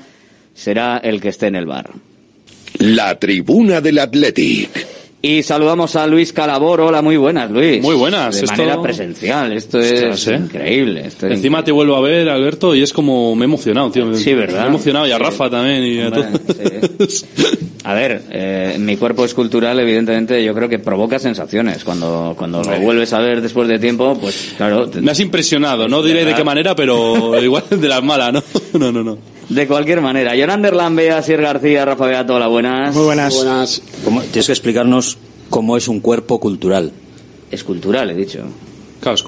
será 0.55 0.99
el 0.99 1.21
que 1.21 1.29
esté 1.29 1.47
en 1.47 1.57
el 1.57 1.67
bar. 1.67 1.91
La 2.79 3.19
tribuna 3.19 3.81
del 3.81 3.99
Athletic. 3.99 4.87
Y 5.21 5.43
saludamos 5.43 5.97
a 5.97 6.07
Luis 6.07 6.33
Calabor. 6.33 6.81
Hola, 6.81 7.03
muy 7.03 7.17
buenas, 7.17 7.51
Luis. 7.51 7.83
Muy 7.83 7.97
buenas. 7.97 8.37
De 8.37 8.45
esto- 8.45 8.57
manera 8.57 8.81
presencial. 8.81 9.53
Esto 9.53 9.81
es 9.81 10.29
¿eh? 10.29 10.37
increíble. 10.37 11.07
Esto 11.07 11.27
es 11.27 11.33
Encima 11.33 11.65
te 11.65 11.73
vuelvo 11.73 11.97
a 11.97 12.01
ver, 12.01 12.29
Alberto, 12.29 12.73
y 12.73 12.83
es 12.83 12.93
como 12.93 13.35
me 13.35 13.43
he 13.45 13.47
emocionado, 13.47 13.91
tío. 13.91 14.15
Sí, 14.15 14.33
¿verdad? 14.35 14.61
Me 14.61 14.65
he 14.67 14.69
emocionado 14.69 15.09
y 15.09 15.11
a 15.11 15.17
Sí. 15.17 15.23
Rafa 15.25 15.51
también 15.51 15.83
y 15.83 16.01
a 16.03 16.07
Hombre, 16.09 16.23
todos. 16.99 17.27
A 17.85 17.95
ver, 17.95 18.23
eh, 18.31 18.77
mi 18.79 18.97
cuerpo 18.97 19.25
escultural, 19.25 19.79
evidentemente, 19.79 20.43
yo 20.45 20.53
creo 20.55 20.69
que 20.69 20.79
provoca 20.81 21.19
sensaciones. 21.19 21.85
Cuando, 21.85 22.35
cuando 22.37 22.63
lo 22.63 22.81
vuelves 22.81 23.13
a 23.13 23.21
ver 23.21 23.41
después 23.41 23.69
de 23.69 23.79
tiempo, 23.79 24.19
pues 24.21 24.53
claro. 24.57 24.89
te- 24.89 25.01
Me 25.01 25.13
has 25.13 25.21
impresionado, 25.21 25.87
no 25.89 26.03
diré 26.03 26.25
de 26.25 26.35
qué 26.35 26.43
manera, 26.45 26.75
pero 26.75 27.41
igual 27.43 27.65
de 27.71 27.89
las 27.89 28.03
malas, 28.03 28.33
¿no? 28.33 28.43
No, 28.79 28.91
no, 28.93 29.03
no. 29.05 29.19
De 29.49 29.67
cualquier 29.67 30.01
manera. 30.03 30.35
Yonander 30.37 30.75
Lambea, 30.75 31.23
Sier 31.23 31.41
García, 31.41 31.85
Rafa 31.85 32.07
Beato, 32.07 32.35
hola, 32.35 32.49
buenas. 32.49 32.95
Muy 32.95 33.05
buenas. 33.05 33.81
¿Cómo- 34.05 34.21
tienes 34.23 34.47
que 34.47 34.53
explicarnos 34.53 35.17
cómo 35.49 35.77
es 35.77 35.89
un 35.89 36.01
cuerpo 36.01 36.39
cultural. 36.41 36.93
Escultural, 37.51 38.11
he 38.11 38.15
dicho. 38.15 38.41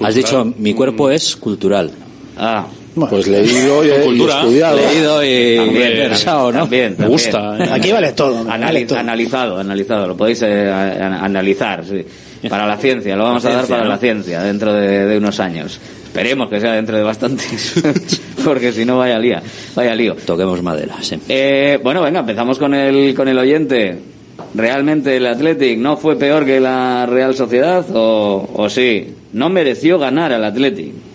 Has 0.03 0.13
dicho, 0.15 0.53
mi 0.57 0.73
cuerpo 0.73 1.09
es 1.09 1.35
cultural. 1.37 1.89
Ah. 2.37 2.67
Pues 2.93 3.27
leído 3.27 3.85
y, 3.85 3.89
estudiado. 3.89 4.77
Leído 4.77 5.23
y 5.23 5.57
También, 5.57 5.97
versado, 5.97 6.51
¿no? 6.51 6.59
también, 6.59 6.95
Me 6.97 7.07
gusta, 7.07 7.57
¿eh? 7.57 7.69
Aquí 7.71 7.91
vale 7.91 8.11
todo. 8.11 8.45
Analizado, 8.49 9.57
analizado. 9.57 10.07
Lo 10.07 10.17
podéis 10.17 10.41
eh, 10.41 10.69
analizar, 10.69 11.85
sí. 11.85 12.05
Para 12.49 12.65
la 12.67 12.75
ciencia, 12.77 13.15
lo 13.15 13.23
vamos 13.23 13.43
La 13.43 13.51
a 13.51 13.53
dar 13.53 13.65
para 13.67 13.83
¿no? 13.83 13.89
la 13.89 13.97
ciencia 13.97 14.41
dentro 14.41 14.73
de, 14.73 15.05
de 15.05 15.17
unos 15.17 15.39
años. 15.39 15.79
Esperemos 16.05 16.49
que 16.49 16.59
sea 16.59 16.73
dentro 16.73 16.97
de 16.97 17.03
bastantes, 17.03 17.75
porque 18.43 18.73
si 18.73 18.83
no 18.83 18.97
vaya 18.97 19.17
lía, 19.17 19.41
vaya 19.75 19.95
lío. 19.95 20.15
Toquemos 20.15 20.61
madera, 20.61 20.95
sí. 21.01 21.17
Eh, 21.29 21.79
bueno, 21.81 22.01
venga, 22.01 22.19
empezamos 22.19 22.57
con 22.59 22.73
el, 22.73 23.13
con 23.15 23.27
el 23.27 23.37
oyente. 23.37 23.97
¿Realmente 24.53 25.15
el 25.15 25.27
Athletic 25.27 25.77
no 25.77 25.95
fue 25.95 26.17
peor 26.17 26.45
que 26.45 26.59
la 26.59 27.05
Real 27.05 27.35
Sociedad 27.35 27.85
o, 27.93 28.49
o 28.53 28.69
sí? 28.69 29.13
No 29.31 29.49
mereció 29.49 29.99
ganar 29.99 30.33
al 30.33 30.43
Athletic. 30.43 31.10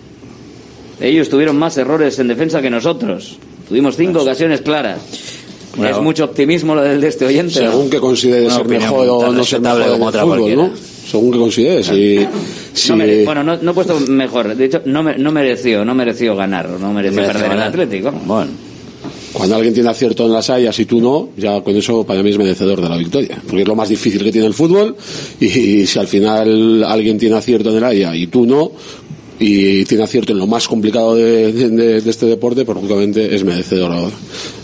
Ellos 0.99 1.29
tuvieron 1.29 1.57
más 1.57 1.77
errores 1.77 2.17
en 2.19 2.27
defensa 2.27 2.61
que 2.61 2.69
nosotros. 2.69 3.37
Tuvimos 3.67 3.95
cinco 3.95 4.21
ocasiones 4.21 4.61
claras. 4.61 4.99
Es 5.83 6.01
mucho 6.01 6.25
optimismo 6.25 6.73
lo 6.73 6.81
del 6.81 6.99
de 6.99 7.07
este 7.07 7.25
oyente. 7.25 7.53
Según 7.53 7.85
¿no? 7.85 7.89
que 7.89 7.99
consideres 7.99 8.53
ser 8.53 8.67
mejor 8.67 9.07
o 9.07 9.31
no 9.31 9.43
ser 9.43 9.61
mejor 9.61 9.91
como 9.91 10.05
otra 10.07 10.21
fútbol, 10.23 10.37
cualquiera. 10.39 10.63
¿no? 10.63 10.71
Según 11.09 11.31
que 11.31 11.37
consideres. 11.37 11.91
Y, 11.91 12.27
si, 12.73 12.91
No 12.93 12.97
bueno, 13.25 13.43
no, 13.43 13.57
no 13.57 13.71
he 13.71 13.73
puesto 13.73 13.99
mejor. 13.99 14.55
De 14.55 14.65
hecho, 14.65 14.81
no, 14.85 15.03
me- 15.03 15.17
no 15.17 15.31
mereció, 15.31 15.85
no 15.85 15.93
mereció 15.93 16.35
ganar, 16.35 16.67
no 16.69 16.91
mereció 16.91 17.21
Mereció 17.21 17.41
perder 17.41 17.57
el. 17.57 17.63
Atlético. 17.63 18.11
Bueno. 18.25 18.51
Cuando 19.33 19.55
alguien 19.55 19.73
tiene 19.73 19.89
acierto 19.89 20.25
en 20.25 20.33
las 20.33 20.49
hayas 20.49 20.79
y 20.79 20.85
tú 20.85 20.99
no, 20.99 21.29
ya 21.37 21.61
con 21.61 21.75
eso 21.75 22.03
para 22.05 22.23
mí 22.23 22.31
es 22.31 22.37
merecedor 22.39 22.81
de 22.81 22.89
la 22.89 22.97
victoria. 22.97 23.39
Porque 23.45 23.61
es 23.61 23.67
lo 23.67 23.75
más 23.75 23.89
difícil 23.89 24.23
que 24.23 24.31
tiene 24.31 24.47
el 24.47 24.53
fútbol 24.53 24.95
y, 25.39 25.85
si 25.85 25.99
al 25.99 26.07
final 26.07 26.83
alguien 26.83 27.19
tiene 27.19 27.35
acierto 27.35 27.69
en 27.69 27.77
el 27.77 27.83
haya 27.83 28.15
y 28.15 28.27
tú 28.27 28.47
no, 28.47 28.71
y 29.39 29.85
tiene 29.85 30.03
acierto 30.03 30.31
en 30.31 30.39
lo 30.39 30.47
más 30.47 30.67
complicado 30.67 31.15
de, 31.15 31.97
este 32.05 32.25
deporte, 32.25 32.65
pues 32.65 32.75
lógicamente 32.77 33.35
es 33.35 33.43
merecedor 33.43 34.11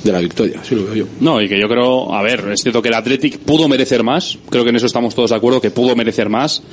de 0.03 0.11
la 0.11 0.19
victoria. 0.19 0.59
Así 0.61 0.73
lo 0.75 0.85
veo 0.85 0.95
yo. 0.95 1.05
No, 1.19 1.41
y 1.41 1.47
que 1.47 1.59
yo 1.59 1.67
creo, 1.67 2.13
a 2.13 2.21
ver, 2.23 2.43
es 2.51 2.61
cierto 2.61 2.81
que 2.81 2.87
el 2.89 2.95
Athletic 2.95 3.37
pudo 3.39 3.67
merecer 3.67 4.03
más, 4.03 4.37
creo 4.49 4.63
que 4.63 4.71
en 4.71 4.75
eso 4.77 4.85
estamos 4.87 5.13
todos 5.13 5.29
de 5.29 5.35
acuerdo, 5.35 5.61
que 5.61 5.69
pudo 5.71 5.95
merecer 5.95 6.27
más, 6.29 6.63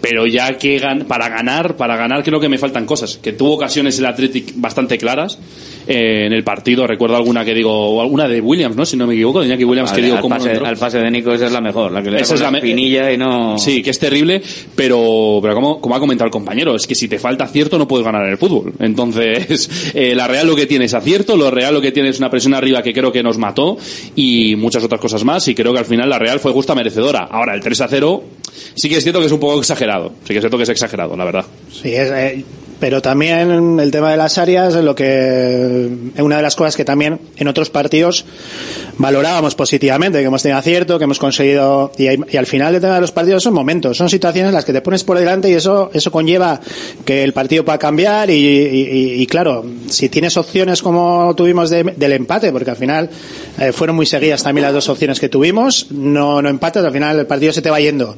pero 0.00 0.26
ya 0.26 0.56
que 0.56 0.80
gan- 0.80 1.04
para 1.06 1.28
ganar, 1.28 1.76
para 1.76 1.96
ganar 1.96 2.22
creo 2.24 2.40
que 2.40 2.48
me 2.48 2.56
faltan 2.56 2.86
cosas, 2.86 3.18
que 3.18 3.32
tuvo 3.32 3.54
ocasiones 3.54 3.98
el 3.98 4.06
Athletic 4.06 4.52
bastante 4.56 4.96
claras 4.96 5.38
eh, 5.88 6.26
en 6.26 6.32
el 6.32 6.44
partido, 6.44 6.86
recuerdo 6.86 7.16
alguna 7.16 7.44
que 7.44 7.54
digo, 7.54 7.72
o 7.72 8.00
alguna 8.00 8.28
de 8.28 8.40
Williams, 8.40 8.76
¿no? 8.76 8.84
Si 8.86 8.96
no 8.96 9.06
me 9.06 9.14
equivoco, 9.14 9.40
de 9.40 9.46
Iñaki 9.46 9.64
Williams 9.64 9.90
que 9.92 10.02
digo, 10.02 10.16
al 10.18 10.66
al 10.66 10.76
pase 10.76 10.98
de 10.98 11.10
Nico 11.10 11.32
esa 11.32 11.46
es 11.46 11.52
la 11.52 11.60
mejor, 11.60 11.90
la 11.92 12.02
que 12.02 12.10
le 12.10 12.20
Esa 12.20 12.34
es 12.34 12.40
la 12.40 12.46
la 12.46 12.50
me- 12.52 12.58
espinilla 12.58 13.10
y 13.12 13.16
no... 13.16 13.58
Sí, 13.58 13.82
que 13.82 13.90
es 13.90 13.98
terrible, 13.98 14.42
pero, 14.76 15.38
pero 15.42 15.54
como, 15.54 15.80
como 15.80 15.96
ha 15.96 16.00
comentado 16.00 16.26
el 16.26 16.30
compañero, 16.32 16.74
es 16.76 16.86
que 16.86 16.94
si 16.94 17.08
te 17.08 17.18
falta 17.18 17.44
acierto 17.44 17.78
no 17.78 17.88
puedes 17.88 18.04
ganar 18.04 18.24
en 18.24 18.30
el 18.32 18.38
fútbol. 18.38 18.72
Entonces, 18.78 19.92
eh, 19.94 20.14
la 20.14 20.28
Real 20.28 20.46
lo 20.46 20.54
que 20.56 20.66
tiene 20.66 20.84
es 20.84 20.94
acierto, 20.94 21.36
lo 21.36 21.50
Real 21.50 21.72
lo 21.74 21.80
que 21.80 21.92
tiene 21.92 22.10
es 22.10 22.18
una 22.18 22.30
presión 22.30 22.54
arriba 22.54 22.82
que 22.82 22.92
creo 22.92 23.10
que 23.10 23.22
nos 23.22 23.38
mató 23.38 23.78
y 24.14 24.56
muchas 24.56 24.84
otras 24.84 25.00
cosas 25.00 25.24
más 25.24 25.48
y 25.48 25.54
creo 25.54 25.72
que 25.72 25.78
al 25.78 25.86
final 25.86 26.08
la 26.10 26.18
Real 26.18 26.38
fue 26.40 26.52
justa 26.52 26.74
merecedora. 26.74 27.20
Ahora, 27.30 27.54
el 27.54 27.60
3 27.60 27.80
a 27.80 27.88
0 27.88 28.22
sí 28.74 28.88
que 28.88 28.96
es 28.96 29.02
cierto 29.02 29.20
que 29.20 29.26
es 29.26 29.32
un 29.32 29.40
poco 29.40 29.58
exagerado, 29.58 30.10
sí 30.24 30.28
que 30.28 30.34
es 30.38 30.40
cierto 30.42 30.56
que 30.56 30.64
es 30.64 30.68
exagerado, 30.68 31.16
la 31.16 31.24
verdad. 31.24 31.44
Sí, 31.70 31.88
es, 31.94 32.10
eh, 32.10 32.44
pero 32.80 33.02
también 33.02 33.78
el 33.80 33.90
tema 33.90 34.10
de 34.10 34.16
las 34.16 34.38
áreas 34.38 34.74
es 34.74 34.84
lo 34.84 34.94
que 34.94 35.88
es 36.14 36.20
una 36.22 36.36
de 36.36 36.42
las 36.42 36.54
cosas 36.56 36.76
que 36.76 36.84
también 36.84 37.18
en 37.36 37.48
otros 37.48 37.70
partidos 37.70 38.24
valorábamos 38.98 39.54
positivamente, 39.54 40.18
que 40.20 40.24
hemos 40.24 40.42
tenido 40.42 40.58
acierto, 40.58 40.98
que 40.98 41.04
hemos 41.04 41.18
conseguido 41.18 41.92
y, 41.98 42.06
al 42.36 42.46
final 42.46 42.74
el 42.74 42.80
tema 42.80 42.94
de 42.94 43.00
los 43.00 43.12
partidos 43.12 43.42
son 43.42 43.54
momentos, 43.54 43.96
son 43.96 44.08
situaciones 44.08 44.48
en 44.50 44.54
las 44.54 44.64
que 44.64 44.72
te 44.72 44.80
pones 44.80 45.04
por 45.04 45.18
delante 45.18 45.50
y 45.50 45.54
eso 45.54 45.90
eso 45.92 46.10
conlleva 46.10 46.60
que 47.04 47.24
el 47.24 47.32
partido 47.32 47.64
pueda 47.64 47.78
cambiar 47.78 48.30
y, 48.30 48.34
y- 48.34 49.22
y, 49.22 49.26
claro, 49.26 49.64
si 49.88 50.08
tienes 50.08 50.36
opciones 50.36 50.82
como 50.82 51.34
tuvimos 51.36 51.70
de- 51.70 51.94
del 51.96 52.12
empate, 52.12 52.52
porque 52.52 52.70
al 52.70 52.76
final 52.76 53.10
eh, 53.58 53.72
fueron 53.72 53.96
muy 53.96 54.06
seguidas 54.06 54.42
también 54.42 54.62
las 54.64 54.72
dos 54.74 54.88
opciones 54.88 55.18
que 55.20 55.28
tuvimos, 55.28 55.90
no 55.90 56.40
no 56.42 56.48
empatas, 56.48 56.84
al 56.84 56.92
final 56.92 57.18
el 57.18 57.26
partido 57.26 57.52
se 57.52 57.62
te 57.62 57.70
va 57.70 57.80
yendo 57.80 58.14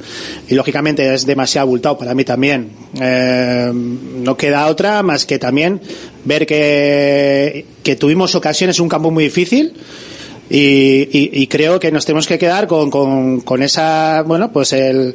y 0.48 0.54
lógicamente 0.54 1.14
es 1.14 1.24
demasiado 1.26 1.66
abultado 1.66 1.96
para 1.98 2.14
mí 2.14 2.24
también. 2.24 2.70
Eh, 3.00 3.70
no 3.72 4.36
queda 4.36 4.49
otra 4.54 5.02
más 5.02 5.24
que 5.26 5.38
también 5.38 5.80
ver 6.24 6.46
que, 6.46 7.64
que 7.82 7.96
tuvimos 7.96 8.34
ocasiones 8.34 8.78
un 8.80 8.88
campo 8.88 9.10
muy 9.10 9.24
difícil 9.24 9.72
y, 10.48 10.58
y- 11.12 11.30
y 11.32 11.46
creo 11.46 11.78
que 11.80 11.92
nos 11.92 12.04
tenemos 12.04 12.26
que 12.26 12.38
quedar 12.38 12.66
con, 12.66 12.90
con, 12.90 13.40
con 13.42 13.62
esa, 13.62 14.22
bueno, 14.26 14.50
pues 14.52 14.72
el, 14.72 15.14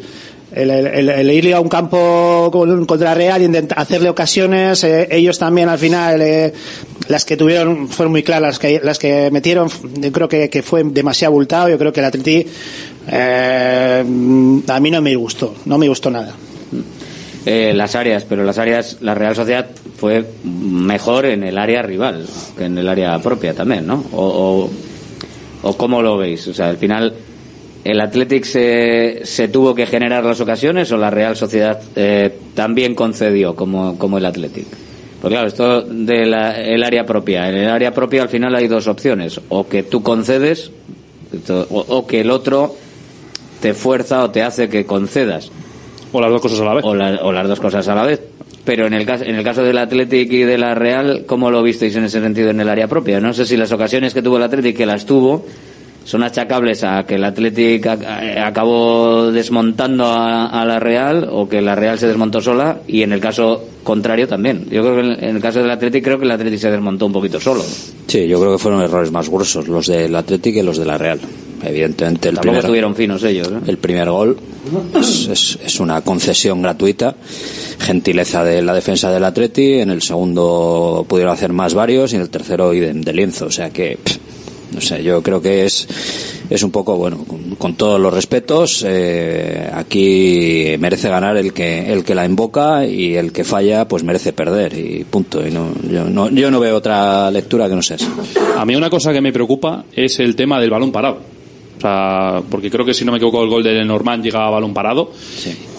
el, 0.53 0.69
el- 0.69 1.09
el 1.09 1.31
ir 1.31 1.53
a 1.53 1.59
un 1.59 1.67
campo 1.67 2.49
con- 2.51 2.85
contra 2.85 3.13
Real 3.13 3.41
y 3.41 3.67
hacerle 3.75 4.09
ocasiones, 4.09 4.83
eh, 4.85 5.07
ellos 5.11 5.37
también 5.37 5.67
al 5.69 5.77
final, 5.77 6.21
eh, 6.21 6.53
las 7.09 7.25
que 7.25 7.35
tuvieron 7.35 7.89
fueron 7.89 8.11
muy 8.13 8.23
claras, 8.23 8.53
las 8.53 8.59
que, 8.59 8.79
las 8.83 8.97
que 8.97 9.29
metieron, 9.31 9.69
yo 9.99 10.11
creo 10.11 10.29
que, 10.29 10.49
que 10.49 10.63
fue 10.63 10.83
demasiado 10.83 11.33
abultado, 11.33 11.67
yo 11.69 11.77
creo 11.77 11.91
que 11.91 11.99
el 11.99 12.05
Atleti, 12.05 12.47
eh, 13.07 14.03
a 14.67 14.79
mí 14.79 14.91
no 14.91 15.01
me 15.01 15.15
gustó, 15.15 15.53
no 15.65 15.77
me 15.77 15.87
gustó 15.89 16.09
nada. 16.09 16.33
Eh, 17.45 17.73
las 17.75 17.95
áreas, 17.95 18.25
pero 18.25 18.43
las 18.43 18.57
áreas, 18.57 18.97
la 19.01 19.13
Real 19.13 19.35
Sociedad 19.35 19.67
fue 19.97 20.25
mejor 20.43 21.25
en 21.25 21.43
el 21.43 21.59
área 21.59 21.83
rival 21.83 22.25
que 22.57 22.65
en 22.65 22.77
el 22.77 22.89
área 22.89 23.19
propia 23.19 23.53
también, 23.53 23.85
¿no? 23.85 24.03
O, 24.13 24.25
o, 24.25 24.69
o 25.61 25.77
cómo 25.77 26.01
lo 26.01 26.17
veis, 26.17 26.47
o 26.47 26.53
sea, 26.55 26.69
al 26.69 26.77
final 26.77 27.13
el 27.83 28.01
Athletic 28.01 28.45
se, 28.45 29.21
se 29.25 29.47
tuvo 29.47 29.75
que 29.75 29.85
generar 29.85 30.23
las 30.23 30.41
ocasiones 30.41 30.91
o 30.91 30.97
la 30.97 31.11
Real 31.11 31.35
Sociedad 31.35 31.79
eh, 31.95 32.35
también 32.55 32.95
concedió 32.95 33.55
como, 33.55 33.95
como 33.99 34.17
el 34.17 34.25
Athletic. 34.25 34.65
Porque 35.21 35.35
claro, 35.35 35.47
esto 35.47 35.81
del 35.83 36.33
el 36.33 36.83
área 36.83 37.05
propia, 37.05 37.47
en 37.47 37.57
el 37.57 37.69
área 37.69 37.93
propia 37.93 38.23
al 38.23 38.29
final 38.29 38.55
hay 38.55 38.67
dos 38.67 38.87
opciones, 38.87 39.39
o 39.49 39.67
que 39.67 39.83
tú 39.83 40.01
concedes 40.01 40.71
o 41.69 42.07
que 42.07 42.21
el 42.21 42.31
otro 42.31 42.75
te 43.61 43.73
fuerza 43.73 44.23
o 44.23 44.31
te 44.31 44.41
hace 44.41 44.67
que 44.67 44.85
concedas. 44.85 45.51
O 46.17 46.21
las 46.21 46.31
dos 46.31 46.41
cosas 46.41 46.59
a 46.61 46.65
la 46.65 46.73
vez. 46.75 46.83
O, 46.85 46.95
la- 46.95 47.19
o 47.23 47.31
las 47.31 47.47
dos 47.47 47.59
cosas 47.59 47.87
a 47.87 47.95
la 47.95 48.03
vez. 48.03 48.21
Pero 48.63 48.87
en 48.87 48.93
el, 48.93 49.05
caso, 49.05 49.23
en 49.25 49.35
el 49.35 49.43
caso 49.43 49.63
del 49.63 49.77
Athletic 49.77 50.31
y 50.31 50.39
de 50.43 50.57
la 50.57 50.73
Real, 50.73 51.23
¿cómo 51.27 51.51
lo 51.51 51.61
visteis 51.61 51.95
en 51.97 52.05
ese 52.05 52.19
sentido 52.19 52.49
en 52.49 52.59
el 52.59 52.69
área 52.69 52.87
propia? 52.87 53.19
No 53.19 53.31
sé 53.33 53.45
si 53.45 53.57
las 53.57 53.71
ocasiones 53.71 54.13
que 54.13 54.21
tuvo 54.23 54.37
el 54.37 54.43
Athletic, 54.43 54.75
que 54.77 54.85
las 54.87 55.05
tuvo, 55.05 55.45
son 56.03 56.23
achacables 56.23 56.83
a 56.83 57.03
que 57.05 57.15
el 57.15 57.23
Athletic 57.25 57.85
ac- 57.85 58.37
acabó 58.43 59.31
desmontando 59.31 60.05
a, 60.05 60.47
a 60.47 60.65
la 60.65 60.79
Real 60.79 61.27
o 61.31 61.47
que 61.47 61.61
la 61.61 61.75
Real 61.75 61.99
se 61.99 62.07
desmontó 62.07 62.41
sola 62.41 62.79
y 62.87 63.01
en 63.03 63.11
el 63.11 63.19
caso 63.19 63.63
contrario 63.83 64.27
también. 64.27 64.65
Yo 64.71 64.81
creo 64.81 64.95
que 64.95 65.01
en, 65.01 65.23
en 65.23 65.35
el 65.35 65.41
caso 65.41 65.59
del 65.61 65.69
Athletic 65.69 66.03
creo 66.03 66.17
que 66.17 66.25
el 66.25 66.31
Athletic 66.31 66.59
se 66.59 66.71
desmontó 66.71 67.05
un 67.05 67.13
poquito 67.13 67.39
solo. 67.39 67.63
Sí, 68.07 68.27
yo 68.27 68.39
creo 68.39 68.53
que 68.53 68.57
fueron 68.59 68.81
errores 68.81 69.11
más 69.11 69.29
gruesos 69.29 69.67
los 69.67 69.85
del 69.87 70.15
Athletic 70.15 70.55
que 70.55 70.63
los 70.63 70.77
de 70.77 70.85
la 70.85 70.97
Real. 70.97 71.19
Evidentemente 71.67 72.29
el 72.29 72.35
Tampoco 72.35 72.41
primer, 72.51 72.59
estuvieron 72.65 72.95
finos 72.95 73.23
ellos. 73.23 73.47
¿eh? 73.49 73.59
el 73.67 73.77
primer 73.77 74.09
gol 74.09 74.37
es, 74.99 75.27
es- 75.27 75.59
es 75.65 75.79
una 75.79 76.01
concesión 76.01 76.61
gratuita, 76.61 77.15
gentileza 77.79 78.43
de 78.43 78.61
la 78.61 78.73
defensa 78.73 79.11
del 79.11 79.23
Atleti, 79.23 79.73
en 79.79 79.89
el 79.89 80.01
segundo 80.01 81.05
pudieron 81.07 81.33
hacer 81.33 81.51
más 81.53 81.73
varios 81.73 82.13
y 82.13 82.15
en 82.15 82.21
el 82.21 82.29
tercero 82.29 82.73
idem 82.73 83.01
de 83.01 83.13
lienzo, 83.13 83.45
o 83.47 83.51
sea 83.51 83.69
que 83.69 83.97
pff, 84.03 84.17
no 84.73 84.81
sé, 84.81 85.03
yo 85.03 85.21
creo 85.21 85.41
que 85.41 85.65
es 85.65 85.87
es 86.49 86.61
un 86.61 86.69
poco 86.71 86.95
bueno, 86.97 87.23
con, 87.25 87.55
con 87.55 87.75
todos 87.75 87.99
los 87.99 88.13
respetos, 88.13 88.83
eh, 88.87 89.67
aquí 89.73 90.75
merece 90.79 91.09
ganar 91.09 91.37
el 91.37 91.53
que 91.53 91.91
el 91.91 92.03
que 92.03 92.13
la 92.13 92.25
invoca 92.25 92.85
y 92.85 93.15
el 93.15 93.31
que 93.31 93.43
falla 93.43 93.87
pues 93.87 94.03
merece 94.03 94.31
perder 94.33 94.73
y 94.77 95.03
punto 95.05 95.45
y 95.45 95.49
no 95.51 95.69
yo 95.91 96.03
no 96.05 96.29
yo 96.29 96.51
no 96.51 96.59
veo 96.59 96.75
otra 96.75 97.31
lectura 97.31 97.67
que 97.69 97.75
no 97.75 97.81
sea 97.81 97.95
esa. 97.97 98.09
A 98.57 98.65
mí 98.65 98.75
una 98.75 98.89
cosa 98.89 99.11
que 99.13 99.21
me 99.21 99.31
preocupa 99.33 99.85
es 99.95 100.19
el 100.19 100.35
tema 100.35 100.59
del 100.59 100.69
balón 100.69 100.91
parado. 100.91 101.19
O 101.77 101.81
sea, 101.81 102.41
porque 102.49 102.71
creo 102.71 102.85
que 102.85 102.93
si 102.93 103.03
no 103.05 103.11
me 103.11 103.17
equivoco 103.17 103.43
el 103.43 103.49
gol 103.49 103.63
de 103.63 103.83
Norman 103.83 104.23
llega 104.23 104.45
a 104.45 104.49
balón 104.49 104.73
parado. 104.73 105.11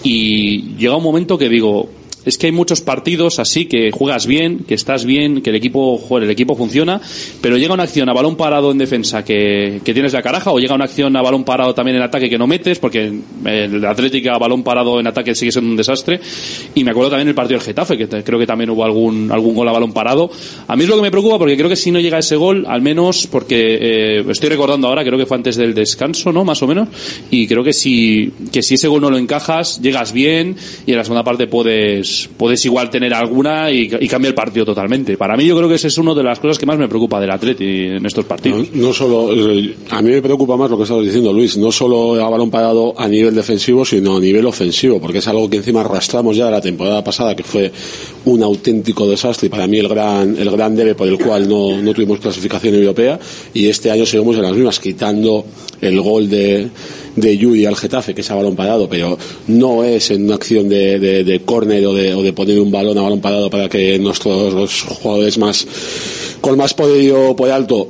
Y 0.02 0.76
llega 0.76 0.96
un 0.96 1.02
momento 1.02 1.38
que 1.38 1.48
digo, 1.48 1.88
es 2.26 2.36
que 2.36 2.46
hay 2.46 2.52
muchos 2.52 2.82
partidos 2.82 3.38
así 3.38 3.66
que 3.66 3.90
juegas 3.90 4.26
bien, 4.26 4.64
que 4.68 4.74
estás 4.74 5.04
bien, 5.04 5.40
que 5.40 5.50
el 5.50 5.56
equipo, 5.56 6.00
el 6.20 6.30
equipo 6.30 6.56
funciona, 6.56 7.00
pero 7.40 7.56
llega 7.56 7.72
una 7.72 7.84
acción 7.84 8.08
a 8.08 8.12
balón 8.12 8.36
parado 8.36 8.70
en 8.70 8.78
defensa 8.78 9.24
que, 9.24 9.80
que 9.82 9.94
tienes 9.94 10.12
la 10.12 10.22
caraja, 10.22 10.50
o 10.50 10.58
llega 10.58 10.74
una 10.74 10.84
acción 10.84 11.16
a 11.16 11.22
balón 11.22 11.44
parado 11.44 11.74
también 11.74 11.96
en 11.96 12.02
ataque 12.02 12.28
que 12.28 12.36
no 12.36 12.46
metes, 12.46 12.78
porque 12.78 13.12
el 13.44 13.84
Atlético 13.84 14.30
a 14.30 14.38
balón 14.38 14.62
parado 14.62 14.98
en 15.00 15.06
ataque 15.06 15.34
sigue 15.34 15.52
siendo 15.52 15.70
un 15.70 15.76
desastre. 15.76 16.20
Y 16.74 16.84
me 16.84 16.90
acuerdo 16.90 17.10
también 17.10 17.28
el 17.28 17.34
partido 17.34 17.58
del 17.58 17.66
Getafe, 17.66 17.96
que 17.96 18.08
creo 18.08 18.38
que 18.38 18.46
también 18.46 18.70
hubo 18.70 18.84
algún, 18.84 19.30
algún 19.30 19.54
gol 19.54 19.68
a 19.68 19.72
balón 19.72 19.92
parado. 19.92 20.30
A 20.66 20.76
mí 20.76 20.84
es 20.84 20.88
lo 20.88 20.96
que 20.96 21.02
me 21.02 21.10
preocupa, 21.10 21.38
porque 21.38 21.56
creo 21.56 21.68
que 21.68 21.76
si 21.76 21.90
no 21.90 22.00
llega 22.00 22.18
ese 22.18 22.36
gol, 22.36 22.64
al 22.68 22.82
menos 22.82 23.26
porque 23.26 23.78
eh, 23.80 24.24
estoy 24.28 24.48
recordando 24.48 24.88
ahora, 24.88 25.04
creo 25.04 25.18
que 25.18 25.26
fue 25.26 25.36
antes 25.36 25.56
del 25.56 25.74
descanso, 25.74 26.32
¿no? 26.32 26.44
Más 26.44 26.62
o 26.62 26.66
menos. 26.66 26.88
Y 27.30 27.46
creo 27.46 27.62
que 27.62 27.72
si, 27.72 28.32
que 28.52 28.62
si 28.62 28.74
ese 28.74 28.88
gol 28.88 29.00
no 29.00 29.10
lo 29.10 29.18
encajas, 29.18 29.80
llegas 29.80 30.12
bien 30.12 30.56
y 30.86 30.92
en 30.92 30.98
la 30.98 31.04
segunda 31.04 31.24
parte 31.24 31.46
puedes, 31.46 32.15
pues 32.16 32.30
puedes 32.36 32.64
igual 32.64 32.90
tener 32.90 33.12
alguna 33.12 33.70
y, 33.70 33.88
cambia 34.08 34.28
el 34.28 34.34
partido 34.34 34.64
totalmente. 34.64 35.16
Para 35.16 35.36
mí 35.36 35.44
yo 35.44 35.56
creo 35.56 35.68
que 35.68 35.74
esa 35.74 35.88
es 35.88 35.98
una 35.98 36.14
de 36.14 36.22
las 36.22 36.38
cosas 36.38 36.58
que 36.58 36.66
más 36.66 36.78
me 36.78 36.88
preocupa 36.88 37.20
del 37.20 37.30
Atleti 37.30 37.86
en 37.86 38.06
estos 38.06 38.24
partidos. 38.24 38.68
No, 38.72 38.88
no 38.88 38.92
solo, 38.92 39.32
eh, 39.32 39.74
a 39.90 40.00
mí 40.00 40.10
me 40.10 40.22
preocupa 40.22 40.56
más 40.56 40.70
lo 40.70 40.76
que 40.76 40.84
estabas 40.84 41.04
diciendo, 41.04 41.32
Luis, 41.32 41.56
no 41.56 41.72
solo 41.72 42.14
a 42.24 42.30
balón 42.30 42.50
parado 42.50 42.94
a 42.96 43.08
nivel 43.08 43.34
defensivo, 43.34 43.84
sino 43.84 44.16
a 44.16 44.20
nivel 44.20 44.46
ofensivo, 44.46 45.00
porque 45.00 45.18
es 45.18 45.28
algo 45.28 45.50
que 45.50 45.56
encima 45.56 45.80
arrastramos 45.80 46.36
ya 46.36 46.46
de 46.46 46.52
la 46.52 46.60
temporada 46.60 47.02
pasada, 47.02 47.34
que 47.34 47.42
fue 47.42 47.70
un 48.24 48.42
auténtico 48.42 49.08
desastre 49.08 49.46
y 49.46 49.50
para 49.50 49.66
mí 49.66 49.78
el 49.78 49.88
gran, 49.88 50.36
el 50.36 50.50
gran 50.50 50.76
debe 50.76 50.94
por 50.94 51.08
el 51.08 51.18
cual 51.18 51.48
no, 51.48 51.80
no 51.82 51.92
tuvimos 51.92 52.20
clasificación 52.20 52.74
europea, 52.74 53.18
y 53.52 53.66
este 53.66 53.90
año 53.90 54.06
seguimos 54.06 54.36
en 54.36 54.42
las 54.42 54.52
mismas, 54.52 54.80
quitando 54.80 55.44
el 55.80 56.00
gol 56.00 56.28
de, 56.30 56.68
de 57.16 57.36
Yuri 57.36 57.66
al 57.66 57.76
Getafe, 57.76 58.14
que 58.14 58.20
es 58.20 58.30
a 58.30 58.34
balón 58.34 58.54
parado, 58.54 58.88
pero 58.88 59.18
no 59.48 59.82
es 59.82 60.10
en 60.10 60.24
una 60.24 60.36
acción 60.36 60.68
de, 60.68 60.98
de, 60.98 61.40
córner 61.40 61.84
o 61.86 61.94
de, 61.94 62.14
o 62.14 62.22
de 62.22 62.32
poner 62.32 62.60
un 62.60 62.70
balón 62.70 62.98
a 62.98 63.02
balón 63.02 63.20
parado 63.20 63.50
para 63.50 63.68
que 63.68 63.98
nuestros 63.98 64.52
los 64.52 64.82
jugadores 64.82 65.38
más 65.38 65.66
con 66.40 66.56
más 66.56 66.74
poderío 66.74 67.34
por 67.34 67.50
alto 67.50 67.88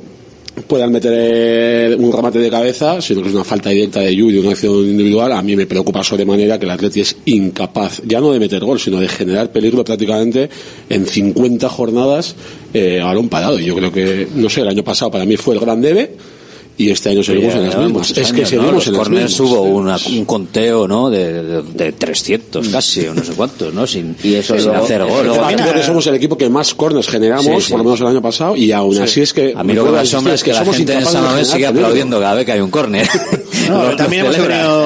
puedan 0.65 0.91
meter 0.91 1.13
eh, 1.15 1.95
un 1.95 2.11
remate 2.11 2.39
de 2.39 2.49
cabeza, 2.49 3.01
sino 3.01 3.21
que 3.21 3.29
es 3.29 3.35
una 3.35 3.43
falta 3.43 3.69
directa 3.69 3.99
de 3.99 4.15
Yuri, 4.15 4.39
una 4.39 4.51
acción 4.51 4.73
individual, 4.73 5.31
a 5.31 5.41
mí 5.41 5.55
me 5.55 5.67
preocupa 5.67 6.03
sobremanera 6.03 6.57
que 6.57 6.65
el 6.65 6.71
Atleti 6.71 7.01
es 7.01 7.15
incapaz, 7.25 8.01
ya 8.05 8.19
no 8.19 8.31
de 8.31 8.39
meter 8.39 8.63
gol, 8.63 8.79
sino 8.79 8.99
de 8.99 9.07
generar 9.07 9.51
peligro 9.51 9.83
prácticamente 9.83 10.49
en 10.89 11.05
50 11.05 11.69
jornadas 11.69 12.35
eh, 12.73 12.99
a 12.99 13.05
balón 13.05 13.29
parado. 13.29 13.59
Y 13.59 13.65
yo 13.65 13.75
creo 13.75 13.91
que, 13.91 14.27
no 14.35 14.49
sé, 14.49 14.61
el 14.61 14.69
año 14.69 14.83
pasado 14.83 15.11
para 15.11 15.25
mí 15.25 15.37
fue 15.37 15.53
el 15.53 15.59
gran 15.59 15.81
debe, 15.81 16.15
y 16.77 16.89
este 16.91 17.09
año 17.09 17.23
seguimos 17.23 17.55
en 17.55 17.65
las 17.65 17.77
mismas. 17.77 18.11
Es 18.11 18.31
que 18.31 18.45
seguimos 18.45 18.65
¿no? 18.67 18.71
Los 18.73 18.87
en 18.87 18.93
las 18.93 18.99
corners 19.03 19.31
mismas. 19.31 19.39
hubo 19.51 19.61
una- 19.63 19.97
un 20.09 20.25
conteo, 20.25 20.87
¿no? 20.87 21.09
De, 21.09 21.43
de, 21.43 21.61
de 21.63 21.91
300 21.93 22.69
casi, 22.69 23.07
o 23.07 23.13
no 23.15 23.23
sé 23.23 23.33
cuántos, 23.33 23.73
¿no? 23.73 23.87
Sin, 23.87 24.15
y 24.23 24.35
eso 24.35 24.55
sin 24.55 24.65
luego- 24.67 24.83
hacer 24.85 25.03
gol. 25.05 25.25
luego 25.25 25.43
creo 25.47 25.73
que 25.73 25.83
somos 25.83 26.05
el 26.07 26.15
equipo 26.15 26.37
que 26.37 26.49
más 26.49 26.73
corners 26.75 27.07
generamos, 27.07 27.45
Sí, 27.45 27.61
sí. 27.61 27.71
por 27.71 27.79
lo 27.79 27.83
menos 27.85 27.99
el 28.01 28.07
año 28.07 28.21
pasado, 28.21 28.55
y 28.55 28.71
aún 28.71 28.95
Sí. 28.95 29.01
así 29.01 29.21
es 29.21 29.33
que. 29.33 29.53
A 29.57 29.63
mí 29.63 29.73
lo 29.73 29.85
que 29.85 29.91
me 29.91 29.99
asombra 29.99 30.33
es 30.35 30.43
que 30.43 30.53
la 30.53 30.63
gente 30.65 30.93
en 30.93 31.05
San 31.05 31.23
Mamés 31.23 31.47
sigue 31.47 31.65
aplaudiendo 31.67 32.19
cada 32.19 32.35
vez 32.35 32.45
que 32.45 32.51
hay 32.51 32.59
un 32.61 32.69
córner. 32.69 33.07
No, 33.69 33.83
Los- 33.85 33.95
también, 33.97 34.25
los 34.25 34.35
hemos 34.35 34.47
tenido, 34.47 34.85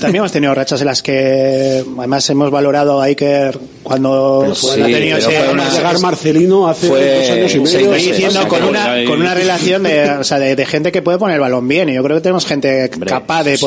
también 0.00 0.16
hemos 0.16 0.32
tenido 0.32 0.54
rachas 0.54 0.80
en 0.80 0.86
las 0.86 1.02
que 1.02 1.84
además 1.98 2.28
hemos 2.30 2.50
valorado 2.50 3.00
a 3.00 3.04
Iker 3.04 3.58
cuando, 3.82 4.38
cuando 4.40 4.54
sí, 4.54 4.80
ha 4.80 4.86
tenido 4.86 5.18
pero 5.18 5.30
ese- 5.30 5.40
fue 5.44 5.52
una- 5.52 5.70
llegar 5.70 5.98
Marcelino 6.00 6.68
hace 6.68 6.86
fue 6.88 7.20
dos 7.20 7.30
años 7.30 7.54
y 7.54 7.58
medio. 7.60 7.92
diciendo 7.92 8.48
con 8.48 8.62
una 8.64 9.04
con 9.06 9.20
una 9.20 9.34
relación 9.34 9.82
de, 9.82 10.10
o 10.10 10.24
sea, 10.24 10.38
de, 10.38 10.56
de 10.56 10.66
gente 10.66 10.92
que 10.92 11.02
puede 11.02 11.18
poner 11.18 11.34
el 11.36 11.40
balón 11.40 11.66
bien 11.68 11.88
y 11.88 11.94
yo 11.94 12.02
creo 12.02 12.16
que 12.16 12.22
tenemos 12.22 12.46
gente 12.46 12.90
capaz 13.06 13.44
de 13.44 13.56
sí. 13.56 13.60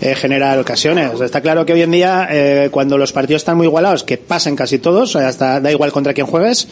Eh, 0.00 0.14
generar 0.14 0.58
ocasiones. 0.58 1.20
Está 1.20 1.40
claro 1.40 1.64
que 1.64 1.72
hoy 1.72 1.82
en 1.82 1.90
día 1.90 2.28
eh, 2.30 2.68
cuando 2.70 2.98
los 2.98 3.12
partidos 3.12 3.42
están 3.42 3.56
muy 3.56 3.66
igualados 3.66 4.04
que 4.04 4.18
pasen 4.18 4.54
casi 4.54 4.78
todos 4.78 5.16
hasta 5.16 5.60
da 5.60 5.70
igual 5.70 5.92
contra 5.92 6.12
quién 6.12 6.26
juegues 6.26 6.68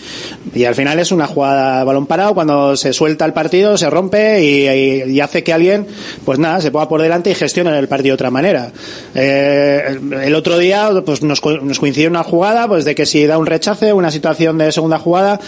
y 0.54 0.64
al 0.64 0.74
final 0.74 0.98
es 0.98 1.10
una 1.10 1.26
jugada 1.26 1.82
balón 1.84 2.06
parado 2.06 2.34
cuando 2.34 2.76
se 2.76 2.92
suelta 2.92 3.24
el 3.24 3.32
partido 3.32 3.78
se 3.78 3.88
rompe 3.88 4.44
y, 4.44 5.20
hace 5.20 5.42
que 5.42 5.54
alguien 5.54 5.86
pues 6.26 6.38
nada 6.38 6.60
se 6.60 6.70
ponga 6.70 6.86
por 6.86 7.00
delante 7.00 7.30
y 7.30 7.34
gestione 7.34 7.78
el 7.78 7.88
partido 7.88 8.12
de 8.12 8.14
otra 8.14 8.30
manera. 8.30 8.72
Eh, 9.14 9.98
el, 10.22 10.34
otro 10.34 10.58
día 10.58 10.90
pues 11.04 11.22
nos, 11.22 11.42
nos 11.42 11.78
coincidió 11.78 12.10
una 12.10 12.24
jugada 12.24 12.68
pues 12.68 12.84
de 12.84 12.94
que 12.94 13.06
si 13.06 13.26
da 13.26 13.38
un 13.38 13.46
rechace 13.46 13.94
una 13.94 14.10
situación 14.10 14.58
de 14.58 14.70
segunda 14.70 14.98
jugada 14.98 15.40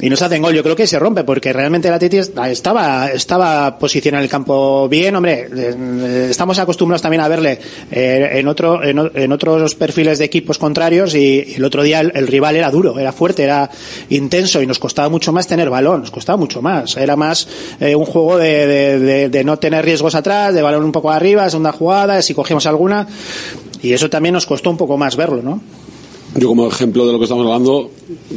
y 0.00 0.08
nos 0.08 0.22
hacen 0.22 0.40
gol. 0.42 0.54
Yo 0.54 0.62
creo 0.62 0.74
que 0.76 0.86
se 0.86 0.98
rompe 0.98 1.24
porque 1.24 1.52
realmente 1.52 1.88
el 1.88 1.94
Atleti 1.94 2.18
estaba, 2.18 3.08
estaba 3.10 3.78
posicionado 3.78 4.20
en 4.20 4.24
el 4.24 4.30
campo 4.30 4.88
bien. 4.88 5.14
Hombre, 5.16 5.48
eh, 5.54 6.28
estamos 6.30 6.58
acostumbrados 6.58 7.02
también 7.02 7.20
a 7.22 7.28
verle 7.28 7.58
eh, 7.90 8.30
en, 8.34 8.48
otro, 8.48 8.82
en, 8.82 9.32
otros 9.32 9.74
perfiles 9.74 10.18
de 10.18 10.24
equipos 10.24 10.58
contrarios 10.58 11.14
y, 11.14 11.54
el 11.56 11.64
otro 11.64 11.82
día 11.82 12.00
el, 12.00 12.26
rival 12.26 12.56
era 12.56 12.70
duro, 12.70 12.98
era 12.98 13.12
fuerte, 13.12 13.42
era 13.44 13.70
intenso 14.08 14.62
y 14.62 14.66
nos 14.66 14.78
costaba 14.78 15.08
mucho 15.08 15.32
más 15.32 15.46
tener 15.46 15.68
balón, 15.70 16.00
nos 16.00 16.10
costaba 16.10 16.36
mucho 16.38 16.62
más. 16.62 16.96
Era 16.96 17.16
más 17.16 17.46
eh, 17.80 17.94
un 17.94 18.04
juego 18.06 18.38
de, 18.38 18.66
de- 18.66 18.98
de- 18.98 19.28
de 19.28 19.44
no 19.44 19.58
tener 19.58 19.84
riesgos 19.84 20.14
atrás, 20.14 20.54
de 20.54 20.62
balón 20.62 20.84
un 20.84 20.92
poco 20.92 21.10
arriba, 21.10 21.48
segunda 21.50 21.72
jugada, 21.72 22.22
si 22.22 22.34
cogíamos 22.34 22.66
alguna. 22.66 23.06
Y 23.82 23.92
eso 23.92 24.10
también 24.10 24.34
nos 24.34 24.46
costó 24.46 24.70
un 24.70 24.76
poco 24.76 24.96
más 24.98 25.16
verlo, 25.16 25.40
¿no? 25.42 25.60
Yo 26.36 26.48
como 26.48 26.68
ejemplo 26.68 27.06
de 27.06 27.12
lo 27.12 27.18
que 27.18 27.24
estamos 27.24 27.44
hablando, 27.44 27.90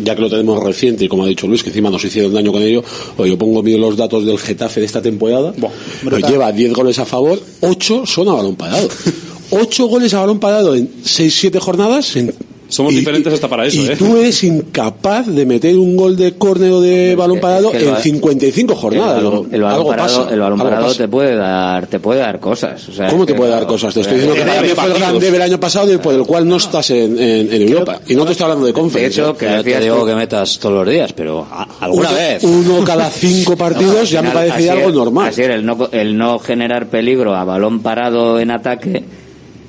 ya 0.04 0.16
que 0.16 0.22
lo 0.22 0.30
tenemos 0.30 0.64
reciente 0.64 1.06
y 1.06 1.08
como 1.08 1.24
ha 1.24 1.28
dicho 1.28 1.48
Luis, 1.48 1.62
que 1.62 1.70
encima 1.70 1.89
nos 1.89 2.04
hicieron 2.04 2.34
daño 2.34 2.52
con 2.52 2.62
ello, 2.62 2.84
o 3.18 3.26
yo 3.26 3.38
pongo 3.38 3.62
mío 3.62 3.78
los 3.78 3.96
datos 3.96 4.26
del 4.26 4.39
Getafe 4.39 4.80
de 4.80 4.86
esta 4.88 5.02
temporada, 5.02 5.54
pues 5.54 5.72
brutal. 6.02 6.32
lleva 6.32 6.52
10 6.52 6.74
goles 6.74 6.98
a 7.00 7.06
favor, 7.06 7.39
8 7.62 8.06
son 8.06 8.30
a 8.30 8.34
balón 8.34 8.56
parado. 8.56 8.88
8 9.52 9.86
goles 9.88 10.14
a 10.16 10.22
balón 10.22 10.39
parado 10.39 10.76
en 10.76 10.89
6-7 11.04 11.60
jornadas. 11.60 12.16
En, 12.16 12.34
Somos 12.74 12.93
diferentes 12.93 13.32
hasta 13.34 13.47
para 13.47 13.65
eso, 13.65 13.82
y 13.82 13.86
¿eh? 13.88 13.95
tú 13.97 14.17
eres 14.17 14.43
incapaz 14.43 15.28
de 15.28 15.45
meter 15.45 15.78
un 15.78 15.95
gol 15.95 16.15
de 16.17 16.34
córner 16.34 16.71
o 16.71 16.82
de 16.82 17.15
balón 17.15 17.39
parado 17.39 17.71
que 17.71 17.78
el 17.78 17.84
en 17.86 17.91
ba- 17.91 17.99
55 18.01 18.76
jornadas. 18.76 19.17
El 19.19 19.24
balón, 19.26 19.47
el 19.51 19.61
balón 19.61 19.76
algo 19.78 19.89
parado, 19.89 20.07
pasa, 20.24 20.34
el 20.34 20.39
balón 20.39 20.59
algo 20.59 20.69
parado 20.71 20.88
pasa. 20.88 20.97
te 20.97 21.07
puede 21.07 21.36
dar, 21.36 21.88
te 21.88 21.99
puede 21.99 22.19
dar 22.21 22.39
cosas. 22.39 22.89
O 22.89 22.91
sea, 22.93 23.07
¿Cómo 23.09 23.24
es 23.24 23.28
te 23.28 23.34
que, 23.34 23.38
puede 23.39 23.51
dar 23.51 23.67
cosas? 23.67 23.93
Te 23.93 24.01
estoy 24.01 24.15
diciendo 24.19 24.36
que 24.36 24.43
mí 24.61 24.67
fue 24.76 24.86
el 24.86 24.93
gran 24.93 25.19
debe 25.19 25.36
el 25.38 25.43
año 25.43 25.59
pasado 25.59 25.93
y 25.93 25.97
por 25.97 26.13
el 26.15 26.24
cual 26.24 26.47
no 26.47 26.55
estás 26.57 26.89
en, 26.89 27.19
en- 27.19 27.53
en 27.53 27.61
Europa. 27.69 27.99
Y 28.07 28.15
no 28.15 28.26
te 28.26 28.32
estoy 28.32 28.45
hablando 28.45 28.65
de 28.65 28.74
conference. 28.74 29.21
De 29.21 29.28
hecho, 29.28 29.32
¿eh? 29.34 29.38
que 29.38 29.49
no 29.49 29.63
te 29.63 29.80
digo 29.80 30.05
que 30.05 30.15
metas 30.15 30.57
todos 30.59 30.76
los 30.86 30.93
días, 30.93 31.13
pero 31.13 31.45
alguna 31.80 32.09
uno, 32.09 32.17
vez. 32.17 32.43
Uno 32.43 32.84
cada 32.84 33.09
cinco 33.11 33.55
partidos 33.55 34.09
ya 34.09 34.21
me 34.21 34.32
parece 34.32 34.69
algo 34.71 34.89
es, 34.89 34.95
normal. 34.95 35.28
así 35.30 35.41
es, 35.41 35.49
el 35.49 35.65
no, 35.65 35.89
el 35.91 36.17
no 36.17 36.39
generar 36.39 36.88
peligro 36.88 37.36
a 37.36 37.43
balón 37.43 37.82
parado 37.82 38.39
en 38.39 38.49
ataque 38.51 39.03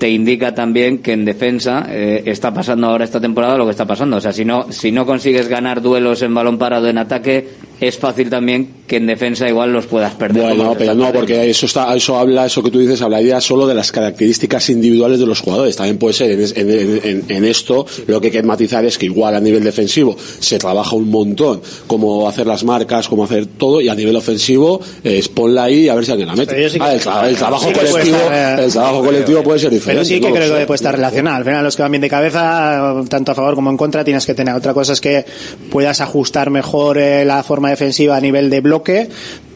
te 0.04 0.10
indica 0.10 0.54
también 0.54 0.98
que 0.98 1.14
en 1.14 1.24
defensa 1.24 1.86
eh, 1.88 2.24
está 2.26 2.52
pasando 2.52 2.88
ahora 2.88 3.04
esta 3.04 3.22
temporada 3.22 3.56
lo 3.56 3.64
que 3.64 3.70
está 3.70 3.86
pasando. 3.86 4.18
O 4.18 4.20
sea, 4.20 4.34
si 4.34 4.44
no, 4.44 4.70
si 4.70 4.92
no 4.92 5.06
consigues 5.06 5.48
ganar 5.48 5.80
duelos 5.80 6.20
en 6.20 6.34
balón 6.34 6.58
parado 6.58 6.88
en 6.88 6.98
ataque, 6.98 7.48
es 7.80 7.98
fácil 7.98 8.30
también 8.30 8.68
que 8.86 8.96
en 8.96 9.06
defensa 9.06 9.48
igual 9.48 9.72
los 9.72 9.86
puedas 9.86 10.14
perder. 10.14 10.42
Bueno, 10.42 10.64
los 10.64 10.76
pero 10.76 10.94
no, 10.94 11.10
porque 11.12 11.48
eso 11.50 11.66
está, 11.66 11.94
eso 11.96 12.18
habla, 12.18 12.46
eso 12.46 12.62
que 12.62 12.70
tú 12.70 12.78
dices, 12.78 13.00
hablaría 13.02 13.40
solo 13.40 13.66
de 13.66 13.74
las 13.74 13.90
características 13.92 14.68
individuales 14.70 15.18
de 15.18 15.26
los 15.26 15.40
jugadores. 15.40 15.74
También 15.76 15.98
puede 15.98 16.14
ser 16.14 16.30
en, 16.32 16.40
en- 16.70 17.00
en- 17.02 17.24
en 17.28 17.44
esto, 17.44 17.86
lo 18.06 18.20
que 18.20 18.26
hay 18.28 18.32
que 18.32 18.42
matizar 18.42 18.84
es 18.84 18.98
que 18.98 19.06
igual 19.06 19.34
a 19.34 19.40
nivel 19.40 19.64
defensivo 19.64 20.16
se 20.40 20.58
trabaja 20.58 20.94
un 20.96 21.10
montón, 21.10 21.62
cómo 21.86 22.28
hacer 22.28 22.46
las 22.46 22.62
marcas, 22.64 23.08
cómo 23.08 23.24
hacer 23.24 23.46
todo, 23.46 23.80
y 23.80 23.88
a 23.88 23.94
nivel 23.94 24.16
ofensivo, 24.16 24.80
eh, 25.02 25.18
es 25.18 25.28
ponla 25.28 25.64
ahí 25.64 25.84
y 25.84 25.88
a 25.88 25.94
ver 25.94 26.04
si 26.04 26.10
alguien 26.12 26.28
la 26.28 26.36
mete. 26.36 26.68
Sí 26.70 26.78
Ah, 26.80 26.92
el, 26.94 27.00
tra- 27.00 27.26
el 27.28 27.36
trabajo 27.36 27.66
sí 27.68 27.72
colectivo, 27.72 28.16
estar, 28.16 28.60
eh, 28.60 28.64
el 28.64 28.72
trabajo 28.72 29.04
colectivo 29.04 29.42
puede 29.42 29.58
ser 29.58 29.70
diferente. 29.70 29.92
Pero 29.94 30.04
sí 30.04 30.20
que 30.20 30.28
no 30.28 30.34
creo 30.34 30.58
que 30.58 30.66
puede 30.66 30.76
estar 30.76 30.94
relacionado. 30.94 31.36
Al 31.36 31.44
final, 31.44 31.64
los 31.64 31.74
que 31.76 31.82
van 31.82 31.92
bien 31.92 32.02
de 32.02 32.08
cabeza, 32.10 32.94
tanto 33.08 33.32
a 33.32 33.34
favor 33.34 33.54
como 33.54 33.70
en 33.70 33.76
contra, 33.76 34.04
tienes 34.04 34.26
que 34.26 34.34
tener. 34.34 34.54
Otra 34.54 34.74
cosa 34.74 34.92
es 34.92 35.00
que 35.00 35.24
puedas 35.70 36.00
ajustar 36.00 36.50
mejor 36.50 36.98
eh, 36.98 37.24
la 37.24 37.42
forma 37.42 37.63
defensiva 37.70 38.16
a 38.16 38.20
nivel 38.20 38.50
de 38.50 38.60
bloque. 38.60 39.08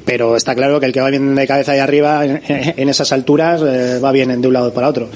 Pero 0.05 0.37
está 0.37 0.55
claro 0.55 0.81
que 0.81 0.87
el 0.87 0.93
que 0.93 1.03
va 1.03 1.11
bien 1.11 1.35
de 1.35 1.47
cabeza 1.47 1.73
ahí 1.73 1.81
arriba, 1.81 2.25
en, 2.25 2.89
esas 2.89 3.13
alturas, 3.13 3.61
eh, 3.63 3.99
va 4.03 4.11
bien 4.11 4.41
de 4.41 4.49
un 4.49 4.55
lado 4.55 4.73
para 4.73 4.89
otro. 4.89 5.09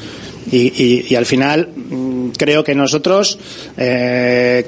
Y, 0.50 0.58
y- 0.58 1.06
y 1.08 1.14
al 1.14 1.24
final, 1.24 1.68
mm, 1.74 2.30
creo 2.36 2.62
que 2.62 2.74
nosotros, 2.74 3.38
eh, 3.78 4.66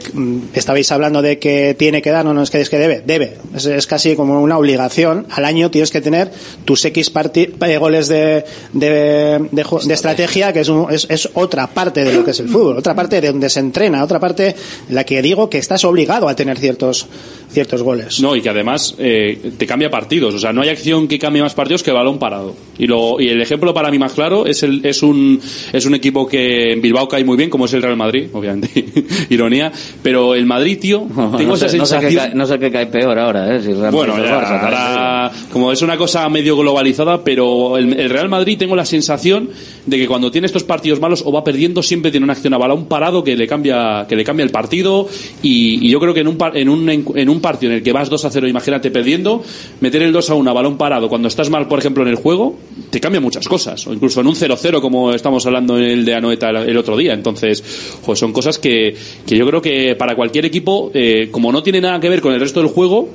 estabais 0.55 0.91
hablando 0.93 1.21
de 1.21 1.39
que 1.39 1.75
tiene 1.79 2.01
que 2.01 2.11
dar, 2.11 2.25
no, 2.25 2.33
no 2.33 2.43
es 2.43 2.51
que 2.51 2.61
es 2.61 2.71
que 2.71 2.79
debe, 2.79 3.03
debe. 3.05 3.35
Es, 3.55 3.87
casi 3.87 4.15
como 4.17 4.41
una 4.41 4.57
obligación. 4.57 5.27
Al 5.31 5.45
año 5.45 5.71
tienes 5.71 5.91
que 5.91 6.01
tener 6.01 6.31
tus 6.65 6.85
X 6.85 7.13
eh, 7.35 7.77
goles 7.79 8.09
de, 8.09 8.45
de, 8.73 9.49
de 9.51 9.65
de 9.85 9.95
estrategia, 9.95 10.53
que 10.53 10.61
es, 10.61 10.69
un- 10.69 10.91
es, 10.93 11.07
es 11.11 11.29
otra 11.35 11.67
parte 11.67 12.05
de 12.05 12.13
lo 12.15 12.25
que 12.25 12.31
es 12.31 12.41
el 12.41 12.49
fútbol, 12.49 12.79
otra 12.79 12.95
parte 12.95 13.21
de 13.21 13.29
donde 13.33 13.51
se 13.51 13.61
entrena, 13.61 14.03
otra 14.05 14.21
parte 14.21 14.55
en 14.89 14.95
la 14.95 15.05
que 15.05 15.21
digo 15.21 15.51
que 15.51 15.59
estás 15.59 15.85
obligado 15.85 16.29
a 16.29 16.37
tener 16.37 16.59
ciertos, 16.59 17.07
ciertos 17.55 17.83
goles. 17.83 18.21
No, 18.21 18.37
y 18.37 18.43
que 18.43 18.51
además 18.51 18.95
eh, 18.99 19.53
te 19.57 19.67
cambia 19.67 19.89
partidos. 19.91 20.35
O 20.35 20.39
sea, 20.39 20.53
no 20.53 20.61
hay 20.63 20.69
acción 20.69 21.09
que 21.09 21.19
cambie 21.19 21.41
más 21.41 21.55
partidos 21.55 21.83
que 21.83 21.91
balón 21.93 22.19
parado. 22.19 22.55
Y, 22.79 22.87
lo, 22.87 23.21
y 23.21 23.29
el 23.29 23.41
ejemplo 23.41 23.73
para 23.73 23.91
mí 23.91 23.99
más 23.99 24.13
claro 24.13 24.45
es, 24.47 24.63
el, 24.65 24.85
es, 24.85 25.03
un, 25.03 25.41
es 25.73 25.87
un 25.87 25.95
equipo 25.95 26.27
que 26.27 26.73
en 26.73 26.83
Bilbao 26.83 27.09
cae 27.09 27.25
muy 27.25 27.37
bien, 27.37 27.49
como 27.49 27.65
es 27.67 27.73
el 27.73 27.83
Real 27.83 27.97
Madrid, 27.97 28.27
obviamente, 28.33 28.85
ironía. 29.31 29.73
Pero 30.03 30.35
el 30.35 30.45
Madrid, 30.47 30.79
tío, 30.81 31.07
tengo 31.15 31.31
no, 31.51 31.55
esa 31.55 31.69
sé, 31.69 31.79
no, 31.79 31.87
sé 31.87 31.95
sensación. 31.97 32.11
qué 32.11 32.17
cae, 32.17 32.35
no 32.35 32.47
sé 32.47 32.59
qué 32.59 32.71
cae 32.71 32.87
peor 32.87 33.19
ahora, 33.19 33.55
¿eh? 33.57 33.61
Si 33.63 33.73
Real 33.73 33.93
Bueno, 33.93 34.17
ya, 34.19 34.41
Barça, 34.41 34.61
ahora, 34.61 35.33
como 35.53 35.71
es 35.73 35.81
una 35.83 35.97
cosa 35.97 36.29
medio 36.29 36.57
globalizada, 36.57 37.23
pero 37.23 37.79
el, 37.79 37.99
el 37.99 38.11
Real 38.11 38.29
Madrid 38.29 38.59
tengo 38.59 38.75
la 38.75 38.85
sensación 38.85 39.51
de 39.87 39.97
que 39.97 40.07
cuando 40.09 40.31
tiene 40.31 40.47
estos 40.47 40.65
partidos 40.65 40.99
malos 41.01 41.23
o 41.25 41.31
va 41.33 41.45
perdiendo 41.45 41.83
siempre 41.83 42.11
tiene 42.11 42.25
una 42.25 42.33
acción 42.33 42.53
a 42.55 42.59
balón 42.59 42.87
parado 42.87 43.23
que 43.23 43.37
le 43.37 43.47
cambia 43.47 44.07
que 44.09 44.17
le 44.17 44.25
cambia 44.25 44.43
el 44.45 44.51
partido 44.51 45.07
y, 45.43 45.87
y 45.87 45.91
yo 45.91 46.01
creo 46.01 46.13
que 46.15 46.21
en 46.21 46.29
un, 46.29 46.37
par- 46.37 46.57
en, 46.57 46.69
un, 46.69 46.89
en 46.91 47.29
un 47.29 47.41
partido 47.45 47.73
en 47.73 47.79
el 47.79 47.85
que 47.85 47.93
vas 47.93 48.09
2 48.09 48.25
a 48.25 48.31
0, 48.31 48.49
imagínate 48.49 48.91
perdiendo, 48.91 49.45
meter 49.81 50.01
el 50.01 50.13
2 50.13 50.31
a 50.31 50.35
1 50.35 50.51
a 50.51 50.55
balón 50.55 50.79
parado 50.79 51.11
cuando 51.11 51.29
estás 51.29 51.51
mal, 51.51 51.69
por 51.69 51.79
ejemplo, 51.79 52.03
en 52.03 52.09
el 52.09 52.15
juego, 52.15 52.57
te 52.89 53.01
cambia 53.01 53.21
muchas 53.21 53.47
cosas. 53.47 53.87
O 53.87 53.93
incluso 53.93 54.23
en 54.23 54.29
un 54.29 54.35
0-0 54.35 54.81
como 54.81 55.13
estamos 55.13 55.45
hablando 55.45 55.77
en 55.77 55.85
el 55.85 56.05
de 56.07 56.15
Anoeta 56.15 56.49
el, 56.49 56.77
otro 56.79 56.97
día. 56.97 57.13
Entonces, 57.13 57.63
pues 58.05 58.19
son 58.19 58.33
cosas 58.33 58.59
que, 58.59 58.97
que 59.27 59.37
yo 59.37 59.47
creo 59.47 59.61
que 59.61 59.95
para 59.95 60.17
cualquier 60.17 60.47
equipo, 60.47 60.91
eh, 60.95 61.29
como 61.31 61.53
no 61.53 61.63
tiene 61.63 61.83
nada 61.83 62.01
que 62.01 62.09
ver 62.09 62.23
con 62.23 62.33
el 62.33 62.41
resto 62.41 62.61
del 62.61 62.71
juego, 62.71 63.11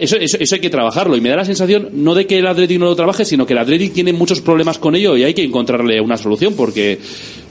eso, 0.00 0.16
eso, 0.16 0.36
eso 0.38 0.54
hay 0.54 0.60
que 0.60 0.70
trabajarlo 0.70 1.16
y 1.16 1.20
me 1.20 1.28
da 1.28 1.36
la 1.36 1.44
sensación 1.44 1.90
no 1.92 2.14
de 2.14 2.26
que 2.26 2.38
el 2.38 2.46
Athletic 2.46 2.78
no 2.78 2.86
lo 2.86 2.96
trabaje 2.96 3.24
sino 3.24 3.46
que 3.46 3.52
el 3.52 3.58
Athletic 3.58 3.92
tiene 3.92 4.12
muchos 4.12 4.40
problemas 4.40 4.78
con 4.78 4.94
ello 4.94 5.16
y 5.16 5.24
hay 5.24 5.34
que 5.34 5.44
encontrarle 5.44 6.00
una 6.00 6.16
solución 6.16 6.54
porque 6.54 6.98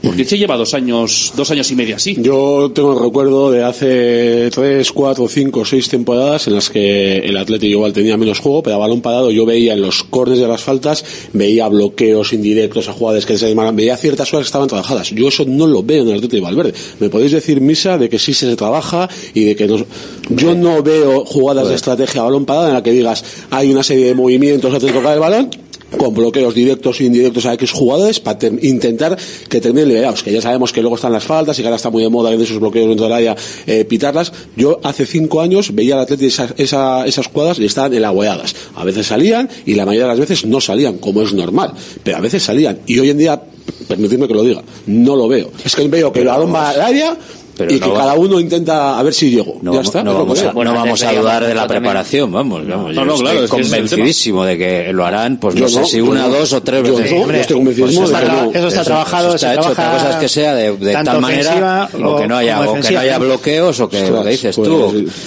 Porque 0.02 0.24
se 0.24 0.36
lleva 0.36 0.56
dos 0.56 0.74
años, 0.74 1.32
dos 1.36 1.50
años 1.52 1.70
y 1.70 1.76
medio 1.76 1.96
así. 1.96 2.16
Yo 2.18 2.72
tengo 2.74 2.92
el 2.92 3.04
recuerdo 3.04 3.50
de 3.52 3.62
hace 3.62 4.50
tres, 4.50 4.90
cuatro, 4.92 5.28
cinco, 5.28 5.64
seis 5.64 5.88
temporadas 5.88 6.48
en 6.48 6.54
las 6.54 6.70
que 6.70 7.18
el 7.18 7.36
Atlético 7.36 7.70
igual 7.70 7.92
tenía 7.92 8.16
menos 8.16 8.40
juego, 8.40 8.62
pero 8.62 8.76
a 8.76 8.78
balón 8.78 9.00
parado 9.00 9.30
yo 9.30 9.46
veía 9.46 9.74
en 9.74 9.80
los 9.80 10.02
cornes 10.02 10.40
de 10.40 10.48
las 10.48 10.62
faltas, 10.62 11.04
veía 11.32 11.68
bloqueos 11.68 12.32
indirectos 12.32 12.88
a 12.88 12.92
jugadores 12.92 13.26
que 13.26 13.38
se 13.38 13.46
animaban, 13.46 13.76
veía 13.76 13.96
ciertas 13.96 14.28
cosas 14.28 14.44
que 14.44 14.48
estaban 14.48 14.68
trabajadas. 14.68 15.10
Yo 15.10 15.28
eso 15.28 15.44
no 15.46 15.66
lo 15.66 15.82
veo 15.82 16.02
en 16.02 16.08
el 16.08 16.16
Atlético 16.16 16.36
de 16.36 16.42
Valverde. 16.42 16.74
Me 16.98 17.08
podéis 17.08 17.32
decir, 17.32 17.60
Misa, 17.60 17.96
de 17.96 18.08
que 18.08 18.18
sí 18.18 18.34
se 18.34 18.54
trabaja 18.56 19.08
y 19.34 19.44
de 19.44 19.56
que 19.56 19.68
no... 19.68 19.86
Yo 20.30 20.54
no 20.54 20.82
veo 20.82 21.24
jugadas 21.24 21.68
de 21.68 21.74
estrategia 21.74 22.22
a 22.22 22.24
balón 22.24 22.44
parado 22.44 22.68
en 22.68 22.74
la 22.74 22.82
que 22.82 22.92
digas 22.92 23.24
hay 23.50 23.70
una 23.70 23.82
serie 23.82 24.06
de 24.06 24.14
movimientos 24.14 24.72
antes 24.72 24.88
de 24.88 24.98
tocar 24.98 25.14
el 25.14 25.20
balón 25.20 25.50
con 25.98 26.14
bloqueos 26.14 26.54
directos 26.54 27.00
e 27.00 27.04
indirectos 27.04 27.46
a 27.46 27.54
X 27.54 27.70
jugadores 27.70 28.20
para 28.20 28.38
intentar 28.62 29.16
que 29.48 29.60
terminen 29.60 29.88
liberados, 29.88 30.22
que 30.22 30.32
ya 30.32 30.40
sabemos 30.40 30.72
que 30.72 30.80
luego 30.80 30.96
están 30.96 31.12
las 31.12 31.24
faltas 31.24 31.58
y 31.58 31.62
que 31.62 31.68
ahora 31.68 31.76
está 31.76 31.90
muy 31.90 32.02
de 32.02 32.08
moda 32.08 32.32
en 32.32 32.40
esos 32.40 32.58
bloqueos 32.58 32.88
dentro 32.88 33.04
del 33.06 33.12
área 33.14 33.36
eh, 33.66 33.84
pitarlas. 33.84 34.32
Yo 34.56 34.80
hace 34.82 35.06
cinco 35.06 35.40
años 35.40 35.74
veía 35.74 35.94
al 35.94 36.00
Atleti 36.00 36.26
esas, 36.26 36.54
esa- 36.56 37.06
esas 37.06 37.28
cuadras 37.28 37.58
y 37.58 37.64
estaban 37.66 37.92
elaboradas. 37.94 38.54
A 38.74 38.84
veces 38.84 39.06
salían 39.06 39.48
y 39.66 39.74
la 39.74 39.84
mayoría 39.86 40.04
de 40.06 40.10
las 40.12 40.20
veces 40.20 40.44
no 40.46 40.60
salían, 40.60 40.98
como 40.98 41.22
es 41.22 41.32
normal, 41.32 41.72
pero 42.02 42.16
a 42.16 42.20
veces 42.20 42.42
salían. 42.42 42.78
Y 42.86 42.98
hoy 42.98 43.10
en 43.10 43.18
día, 43.18 43.42
permitidme 43.88 44.26
que 44.26 44.34
lo 44.34 44.42
diga, 44.42 44.62
no 44.86 45.14
lo 45.16 45.28
veo. 45.28 45.50
Es 45.64 45.76
que 45.76 45.86
veo 45.88 46.12
que 46.12 46.24
balón 46.24 46.54
va 46.54 46.70
al 46.70 46.80
área 46.80 47.16
y 47.58 47.78
no 47.78 47.86
que 47.86 47.92
va- 47.92 47.98
cada 47.98 48.14
uno 48.14 48.40
intenta 48.40 48.98
a 48.98 49.02
ver 49.02 49.12
si 49.14 49.30
llego. 49.30 49.58
No, 49.62 49.72
ya 49.72 49.78
vamos, 49.78 49.86
está. 49.86 50.02
no 50.02 50.14
vamos 50.14 50.40
a, 50.42 50.52
veo. 50.52 50.64
no 50.64 50.74
vamos 50.74 51.02
a 51.02 51.12
dudar 51.12 51.46
de 51.46 51.54
la 51.54 51.66
preparación, 51.66 52.32
vamos. 52.32 52.66
vamos 52.66 52.94
yo 52.94 53.04
no, 53.04 53.12
estoy 53.12 53.24
claro, 53.24 53.36
ese 53.36 53.44
es 53.44 53.50
convencidísimo 53.50 54.44
de 54.44 54.58
que 54.58 54.92
lo 54.92 55.04
harán, 55.04 55.36
pues 55.38 55.54
no 55.54 55.60
Yo 55.62 55.68
sé 55.68 55.80
no, 55.80 55.86
si 55.86 55.98
yo 55.98 56.04
una, 56.06 56.28
dos 56.28 56.52
o 56.52 56.62
tres 56.62 56.82
Yo 56.86 56.96
veces. 56.96 57.10
yo 57.12 57.22
Hombre, 57.22 57.40
estoy 57.40 57.56
convencidísimo 57.56 58.06
pues 58.08 58.20
de 58.20 58.26
que 58.26 58.32
no. 58.32 58.50
Eso 58.54 58.68
está 58.68 58.84
trabajado, 58.84 59.34
está 59.34 59.48
se 59.54 59.60
hecho. 59.60 59.68
Otra 59.70 59.92
cosa 59.92 60.10
es 60.10 60.16
que 60.16 60.28
sea 60.28 60.54
de, 60.54 60.76
de 60.76 60.92
tal 60.92 61.20
manera 61.20 61.50
ofensiva 61.92 62.08
o 62.10 62.16
que 62.18 62.28
no 62.28 62.36
haya, 62.36 62.60
o 62.60 62.74
que 62.74 62.90
no 62.92 63.00
haya 63.00 63.18
bloqueos 63.18 63.80
o 63.80 63.88
que 63.88 64.10
lo 64.10 64.22
que 64.24 64.30
dices 64.30 64.56
pues, 64.56 64.68
tú, 64.68 64.82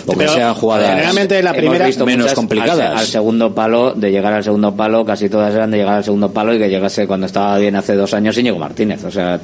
o 0.07 0.11
que 0.11 0.17
Pero, 0.17 0.33
sean 0.33 0.53
jugadas 0.55 0.89
generalmente 0.89 1.41
la 1.43 1.53
primera- 1.53 1.89
menos 2.05 2.33
complicadas. 2.33 2.99
al 2.99 3.05
segundo 3.07 3.53
palo, 3.53 3.93
de 3.93 4.11
llegar 4.11 4.33
al 4.33 4.43
segundo 4.43 4.75
palo, 4.75 5.05
casi 5.05 5.29
todas 5.29 5.53
eran 5.53 5.71
de 5.71 5.77
llegar 5.77 5.95
al 5.97 6.03
segundo 6.03 6.31
palo 6.31 6.53
y 6.53 6.59
que 6.59 6.69
llegase 6.69 7.07
cuando 7.07 7.25
estaba 7.27 7.57
bien 7.57 7.75
hace 7.75 7.95
dos 7.95 8.13
años 8.13 8.37
Íñigo 8.37 8.57
Martínez. 8.57 9.03
O 9.03 9.11
sea, 9.11 9.39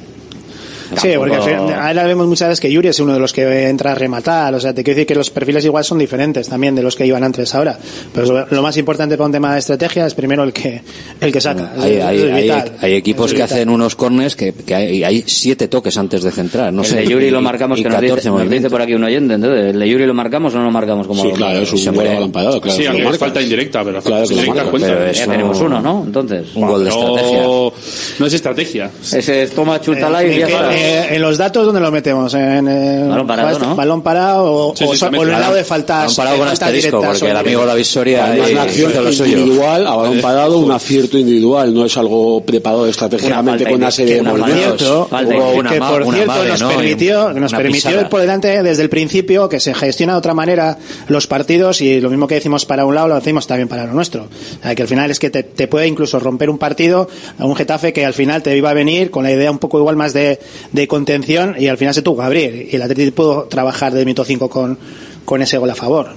Sí, 1.00 1.08
porque 1.16 1.36
tampoco- 1.36 1.72
ahora 1.74 2.04
vemos 2.04 2.26
muchas 2.26 2.48
veces 2.48 2.60
que 2.60 2.70
Yuri 2.72 2.88
es 2.88 3.00
uno 3.00 3.14
de 3.14 3.20
los 3.20 3.32
que 3.32 3.68
entra 3.68 3.92
a 3.92 3.94
rematar, 3.94 4.54
o 4.54 4.60
sea, 4.60 4.72
te 4.74 4.82
quiero 4.84 4.96
decir 4.96 5.06
que 5.06 5.14
los 5.14 5.30
perfiles 5.30 5.64
igual 5.64 5.84
son 5.84 5.98
diferentes 5.98 6.48
también 6.48 6.74
de 6.74 6.82
los 6.82 6.96
que 6.96 7.06
iban 7.06 7.22
antes 7.24 7.54
ahora. 7.54 7.78
Pero 8.14 8.26
lo- 8.32 8.46
lo 8.50 8.62
más 8.62 8.76
importante 8.76 9.16
para 9.16 9.26
un 9.26 9.32
tema 9.32 9.52
de 9.52 9.58
estrategia 9.60 10.06
es 10.06 10.14
primero 10.14 10.42
el 10.44 10.52
que 10.52 10.82
el 11.20 11.32
que 11.32 11.40
saca. 11.40 11.72
Hay, 11.78 11.92
Es- 11.94 12.02
hay, 12.04 12.18
es 12.18 12.32
hay- 12.50 12.72
hay 12.80 12.94
equipos 12.94 13.26
Es 13.26 13.32
que 13.36 13.42
vital. 13.42 13.56
hacen 13.58 13.68
unos 13.70 13.96
corners 13.96 14.36
que, 14.36 14.52
que 14.52 14.74
hay, 14.74 15.04
hay 15.04 15.24
siete 15.26 15.68
toques 15.68 15.96
antes 15.96 16.22
de 16.22 16.30
centrar. 16.30 16.72
No 16.72 16.82
el 16.82 16.88
sé, 16.88 16.96
de 16.96 17.06
Yuri 17.06 17.26
y- 17.26 17.30
lo 17.30 17.40
marcamos, 17.40 17.78
y 17.78 17.82
que 17.82 17.88
nos 17.88 18.00
dice, 18.00 18.10
14 18.14 18.28
nos 18.30 18.50
dice 18.50 18.70
por 18.70 18.82
aquí 18.82 18.94
un 18.94 19.04
oyente. 19.04 19.34
Entonces, 19.34 19.66
¿el 19.74 19.78
de 19.78 19.88
Yuri 19.88 20.06
lo 20.06 20.14
marcamos 20.14 20.54
o 20.54 20.58
no 20.58 20.64
lo 20.64 20.70
marcamos 20.70 21.06
como 21.06 21.22
Sí, 21.22 21.28
balón 21.28 21.38
claro, 21.38 21.58
es 21.62 21.72
un 21.72 21.78
Se 21.78 21.92
parado, 21.92 22.30
claro. 22.60 22.76
sí, 22.76 22.82
lo 22.84 22.90
aunque 22.90 23.08
es 23.08 23.18
falta 23.18 23.40
indirecta, 23.42 23.80
pero 23.84 23.92
la 23.96 24.02
Claro 24.02 24.16
falta 24.26 24.28
que 24.28 24.34
lo 24.34 24.40
indirecta 24.46 24.70
cuenta. 24.70 24.88
pero 24.88 25.04
Ya 25.04 25.10
eso- 25.10 25.30
tenemos 25.30 25.60
uno, 25.60 25.80
¿no? 25.80 26.02
Entonces, 26.06 26.46
Un 26.54 26.66
gol 26.66 26.84
de 26.84 26.90
estrategia. 26.90 27.42
No, 27.42 27.72
no 28.18 28.26
es 28.26 28.32
estrategia. 28.32 28.90
ese 29.12 29.42
es 29.42 29.50
toma 29.52 29.80
chutala 29.80 30.24
y 30.24 30.30
Eh, 30.32 30.38
ya 30.40 30.46
que- 30.46 30.52
está. 30.52 30.76
Eh, 30.82 31.14
en 31.16 31.22
los 31.22 31.38
datos 31.38 31.66
donde 31.66 31.80
lo 31.80 31.90
metemos 31.90 32.32
en 32.34 32.68
eh, 32.68 33.06
Balón 33.08 33.26
parado, 33.26 33.58
¿no? 33.58 33.76
balón 33.76 34.02
parado 34.02 34.52
o, 34.52 34.76
Sí, 34.76 34.84
o 34.84 34.94
sí, 34.94 35.00
también. 35.00 35.22
o 35.22 35.26
en 35.26 35.34
el 35.34 35.40
lado 35.40 35.54
de 35.54 35.64
faltas 35.64 35.98
balón 35.98 36.16
parado 36.16 36.34
de 36.36 36.40
con 36.40 36.48
asterisco, 36.48 36.98
directas 36.98 37.18
porque 37.18 37.24
o 37.24 37.30
el 37.30 37.36
amigo 37.36 37.66
David 37.66 37.84
Soria 37.84 38.34
una 38.50 38.62
acción 38.62 38.92
individual, 39.26 39.86
a 39.86 39.94
balón 39.96 40.20
parado, 40.20 40.58
un 40.58 40.72
acierto 40.72 41.18
individual, 41.18 41.74
no 41.74 41.84
es 41.84 41.96
algo 41.96 42.44
preparado 42.44 42.86
estratégicamente 42.86 43.64
con 43.64 43.74
una 43.74 43.86
falta 43.86 43.96
serie 43.96 44.14
de 44.16 44.22
por 44.22 44.38
movimientos. 44.38 45.08
que 45.08 45.78
por 45.78 46.14
cierto 46.14 46.44
nos 46.44 46.60
¿no? 46.60 46.68
permitió, 46.68 47.34
que 47.34 47.40
nos 47.40 47.52
permitió 47.52 48.00
ir 48.00 48.08
por 48.08 48.20
delante 48.20 48.62
desde 48.62 48.82
el 48.82 48.88
principio, 48.88 49.48
que 49.48 49.60
se 49.60 49.74
gestiona 49.74 50.12
de 50.14 50.18
otra 50.18 50.34
manera 50.34 50.78
los 51.08 51.26
partidos 51.26 51.80
y 51.80 52.00
lo 52.00 52.10
mismo 52.10 52.26
que 52.26 52.36
decimos 52.36 52.66
para 52.66 52.84
un 52.84 52.94
lado 52.94 53.08
lo 53.08 53.14
decimos 53.14 53.46
también 53.46 53.68
para 53.68 53.86
lo 53.86 53.92
nuestro. 53.92 54.22
O 54.24 54.62
sea, 54.62 54.74
que 54.74 54.82
al 54.82 54.88
final 54.88 55.10
es 55.10 55.18
que 55.18 55.30
te, 55.30 55.42
te 55.42 55.68
puede 55.68 55.86
incluso 55.86 56.18
romper 56.18 56.50
un 56.50 56.58
partido 56.58 57.08
a 57.38 57.44
un 57.44 57.56
Getafe 57.56 57.92
que 57.92 58.04
al 58.04 58.14
final 58.14 58.42
te 58.42 58.56
iba 58.56 58.70
a 58.70 58.74
venir 58.74 59.10
con 59.10 59.24
la 59.24 59.32
idea 59.32 59.50
un 59.50 59.58
poco 59.58 59.78
igual 59.78 59.96
más 59.96 60.12
de, 60.12 60.38
de 60.72 60.88
contención 60.88 61.54
y 61.58 61.68
al 61.68 61.76
final 61.76 61.94
se 61.94 62.02
tuvo 62.02 62.18
que 62.18 62.24
abrir 62.24 62.68
y 62.70 62.76
el 62.76 62.82
Atlético 62.82 63.14
pudo 63.14 63.42
trabajar 63.44 63.92
de 63.92 64.04
mito 64.04 64.24
5 64.24 64.48
con, 64.48 64.78
con 65.24 65.42
ese 65.42 65.58
gol 65.58 65.70
a 65.70 65.74
favor. 65.74 66.08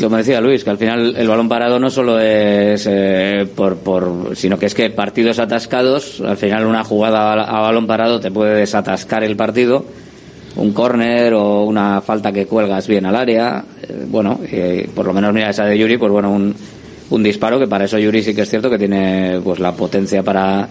Como 0.00 0.16
decía 0.16 0.40
Luis, 0.40 0.64
que 0.64 0.70
al 0.70 0.78
final 0.78 1.14
el 1.16 1.28
balón 1.28 1.48
parado 1.48 1.78
no 1.78 1.88
solo 1.88 2.18
es 2.18 2.86
eh, 2.90 3.46
por, 3.54 3.76
por, 3.76 4.36
sino 4.36 4.58
que 4.58 4.66
es 4.66 4.74
que 4.74 4.90
partidos 4.90 5.38
atascados, 5.38 6.20
al 6.20 6.36
final 6.36 6.66
una 6.66 6.82
jugada 6.82 7.32
a, 7.32 7.60
balón 7.60 7.86
parado 7.86 8.18
te 8.18 8.30
puede 8.30 8.56
desatascar 8.56 9.22
el 9.22 9.36
partido, 9.36 9.84
un 10.56 10.72
córner 10.72 11.34
o 11.34 11.62
una 11.62 12.00
falta 12.00 12.32
que 12.32 12.46
cuelgas 12.46 12.88
bien 12.88 13.06
al 13.06 13.14
área, 13.14 13.64
eh, 13.82 14.04
bueno, 14.08 14.40
y 14.50 14.88
por 14.88 15.06
lo 15.06 15.12
menos 15.12 15.32
mira 15.32 15.50
esa 15.50 15.64
de 15.64 15.78
Yuri, 15.78 15.96
pues 15.96 16.10
bueno, 16.10 16.32
un, 16.32 16.54
un 17.10 17.22
disparo 17.22 17.58
que 17.60 17.68
para 17.68 17.84
eso 17.84 17.96
Yuri 17.96 18.22
sí 18.22 18.34
que 18.34 18.42
es 18.42 18.50
cierto 18.50 18.68
que 18.68 18.78
tiene 18.78 19.40
pues 19.44 19.60
la 19.60 19.72
potencia 19.72 20.24
para 20.24 20.68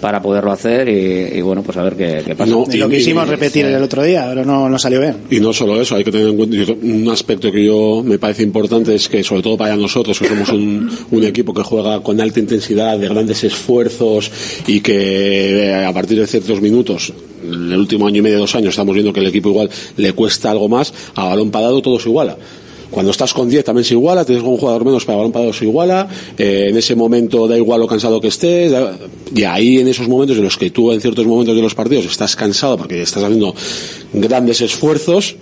para 0.00 0.20
poderlo 0.22 0.52
hacer 0.52 0.88
y, 0.88 1.38
y 1.38 1.40
bueno, 1.42 1.62
pues 1.62 1.76
a 1.76 1.82
ver 1.82 1.96
qué, 1.96 2.22
qué 2.24 2.34
pasa. 2.34 2.50
No, 2.50 2.64
Y 2.70 2.76
lo 2.76 2.88
quisimos 2.88 3.28
repetir 3.28 3.66
el 3.66 3.82
otro 3.82 4.02
día, 4.02 4.26
pero 4.28 4.44
no, 4.44 4.68
no 4.68 4.78
salió 4.78 5.00
bien. 5.00 5.16
Y 5.30 5.40
no 5.40 5.52
solo 5.52 5.80
eso, 5.80 5.96
hay 5.96 6.04
que 6.04 6.12
tener 6.12 6.28
en 6.28 6.36
cuenta 6.36 6.72
un 6.82 7.08
aspecto 7.08 7.52
que 7.52 7.64
yo 7.64 8.02
me 8.04 8.18
parece 8.18 8.42
importante 8.42 8.94
es 8.94 9.08
que 9.08 9.22
sobre 9.22 9.42
todo 9.42 9.56
para 9.56 9.76
nosotros 9.76 10.18
que 10.18 10.28
somos 10.28 10.48
un, 10.50 10.90
un 11.10 11.24
equipo 11.24 11.52
que 11.54 11.62
juega 11.62 12.02
con 12.02 12.20
alta 12.20 12.40
intensidad, 12.40 12.98
de 12.98 13.08
grandes 13.08 13.44
esfuerzos 13.44 14.30
y 14.66 14.80
que 14.80 15.66
eh, 15.66 15.84
a 15.84 15.92
partir 15.92 16.18
de 16.18 16.26
ciertos 16.26 16.60
minutos 16.60 17.12
en 17.42 17.72
el 17.72 17.78
último 17.78 18.06
año 18.06 18.18
y 18.18 18.22
medio, 18.22 18.38
dos 18.38 18.54
años, 18.54 18.70
estamos 18.70 18.94
viendo 18.94 19.12
que 19.12 19.20
el 19.20 19.26
equipo 19.26 19.50
igual 19.50 19.70
le 19.96 20.12
cuesta 20.12 20.50
algo 20.50 20.68
más, 20.68 20.92
a 21.14 21.24
balón 21.24 21.50
parado 21.50 21.80
todo 21.82 21.98
se 21.98 22.08
iguala. 22.08 22.36
Cuando 22.90 23.12
estás 23.12 23.32
con 23.32 23.48
10 23.48 23.64
también 23.64 23.84
se 23.84 23.94
iguala, 23.94 24.24
tienes 24.24 24.44
un 24.44 24.56
jugador 24.56 24.84
menos 24.84 25.04
para 25.04 25.18
balón 25.18 25.32
parado 25.32 25.52
se 25.52 25.64
iguala, 25.64 26.08
eh, 26.36 26.66
en 26.70 26.76
ese 26.76 26.96
momento 26.96 27.46
da 27.46 27.56
igual 27.56 27.80
lo 27.80 27.86
cansado 27.86 28.20
que 28.20 28.28
estés, 28.28 28.72
y 29.34 29.44
ahí 29.44 29.78
en 29.78 29.88
esos 29.88 30.08
momentos 30.08 30.36
en 30.36 30.44
los 30.44 30.56
que 30.56 30.70
tú 30.70 30.90
en 30.90 31.00
ciertos 31.00 31.26
momentos 31.26 31.54
de 31.54 31.62
los 31.62 31.74
partidos 31.74 32.06
estás 32.06 32.34
cansado 32.34 32.76
porque 32.76 33.02
estás 33.02 33.22
haciendo 33.22 33.54
grandes 34.12 34.60
esfuerzos, 34.60 35.36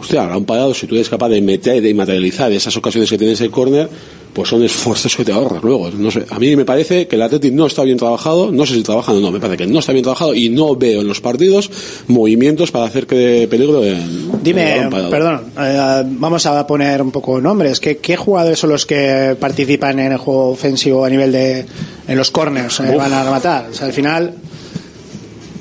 hostia, 0.00 0.22
balón 0.22 0.44
parado, 0.44 0.74
si 0.74 0.86
tú 0.86 0.94
eres 0.94 1.08
capaz 1.08 1.28
de 1.28 1.40
meter, 1.40 1.82
de 1.82 1.94
materializar 1.94 2.52
esas 2.52 2.76
ocasiones 2.76 3.10
que 3.10 3.18
tienes 3.18 3.40
el 3.40 3.50
córner, 3.50 3.88
pues 4.36 4.50
son 4.50 4.62
esfuerzos 4.62 5.16
que 5.16 5.24
te 5.24 5.32
ahorras 5.32 5.62
luego. 5.62 5.90
No 5.90 6.10
sé, 6.10 6.26
a 6.28 6.38
mí 6.38 6.54
me 6.56 6.66
parece 6.66 7.08
que 7.08 7.16
el 7.16 7.22
Atleti 7.22 7.50
no 7.50 7.66
está 7.66 7.84
bien 7.84 7.96
trabajado, 7.96 8.52
no 8.52 8.66
sé 8.66 8.74
si 8.74 8.82
trabajan 8.82 9.16
o 9.16 9.20
no, 9.20 9.30
me 9.30 9.40
parece 9.40 9.56
que 9.56 9.66
no 9.66 9.78
está 9.78 9.92
bien 9.92 10.02
trabajado 10.02 10.34
y 10.34 10.50
no 10.50 10.76
veo 10.76 11.00
en 11.00 11.08
los 11.08 11.22
partidos 11.22 11.70
movimientos 12.06 12.70
para 12.70 12.84
hacer 12.84 13.06
que 13.06 13.16
de 13.16 13.48
peligro 13.48 13.80
de 13.80 13.98
Dime, 14.42 14.88
perdón, 15.10 15.40
eh, 15.58 16.02
vamos 16.04 16.44
a 16.44 16.66
poner 16.66 17.00
un 17.00 17.10
poco 17.10 17.40
nombres. 17.40 17.80
¿Qué, 17.80 17.96
¿Qué 17.96 18.16
jugadores 18.16 18.58
son 18.58 18.70
los 18.70 18.84
que 18.84 19.36
participan 19.40 19.98
en 19.98 20.12
el 20.12 20.18
juego 20.18 20.50
ofensivo 20.50 21.04
a 21.04 21.10
nivel 21.10 21.32
de 21.32 21.64
en 22.06 22.16
los 22.16 22.30
corners? 22.30 22.78
eh, 22.80 22.94
van 22.94 23.12
a 23.12 23.24
rematar. 23.24 23.70
O 23.70 23.74
sea, 23.74 23.86
al 23.86 23.92
final, 23.92 24.34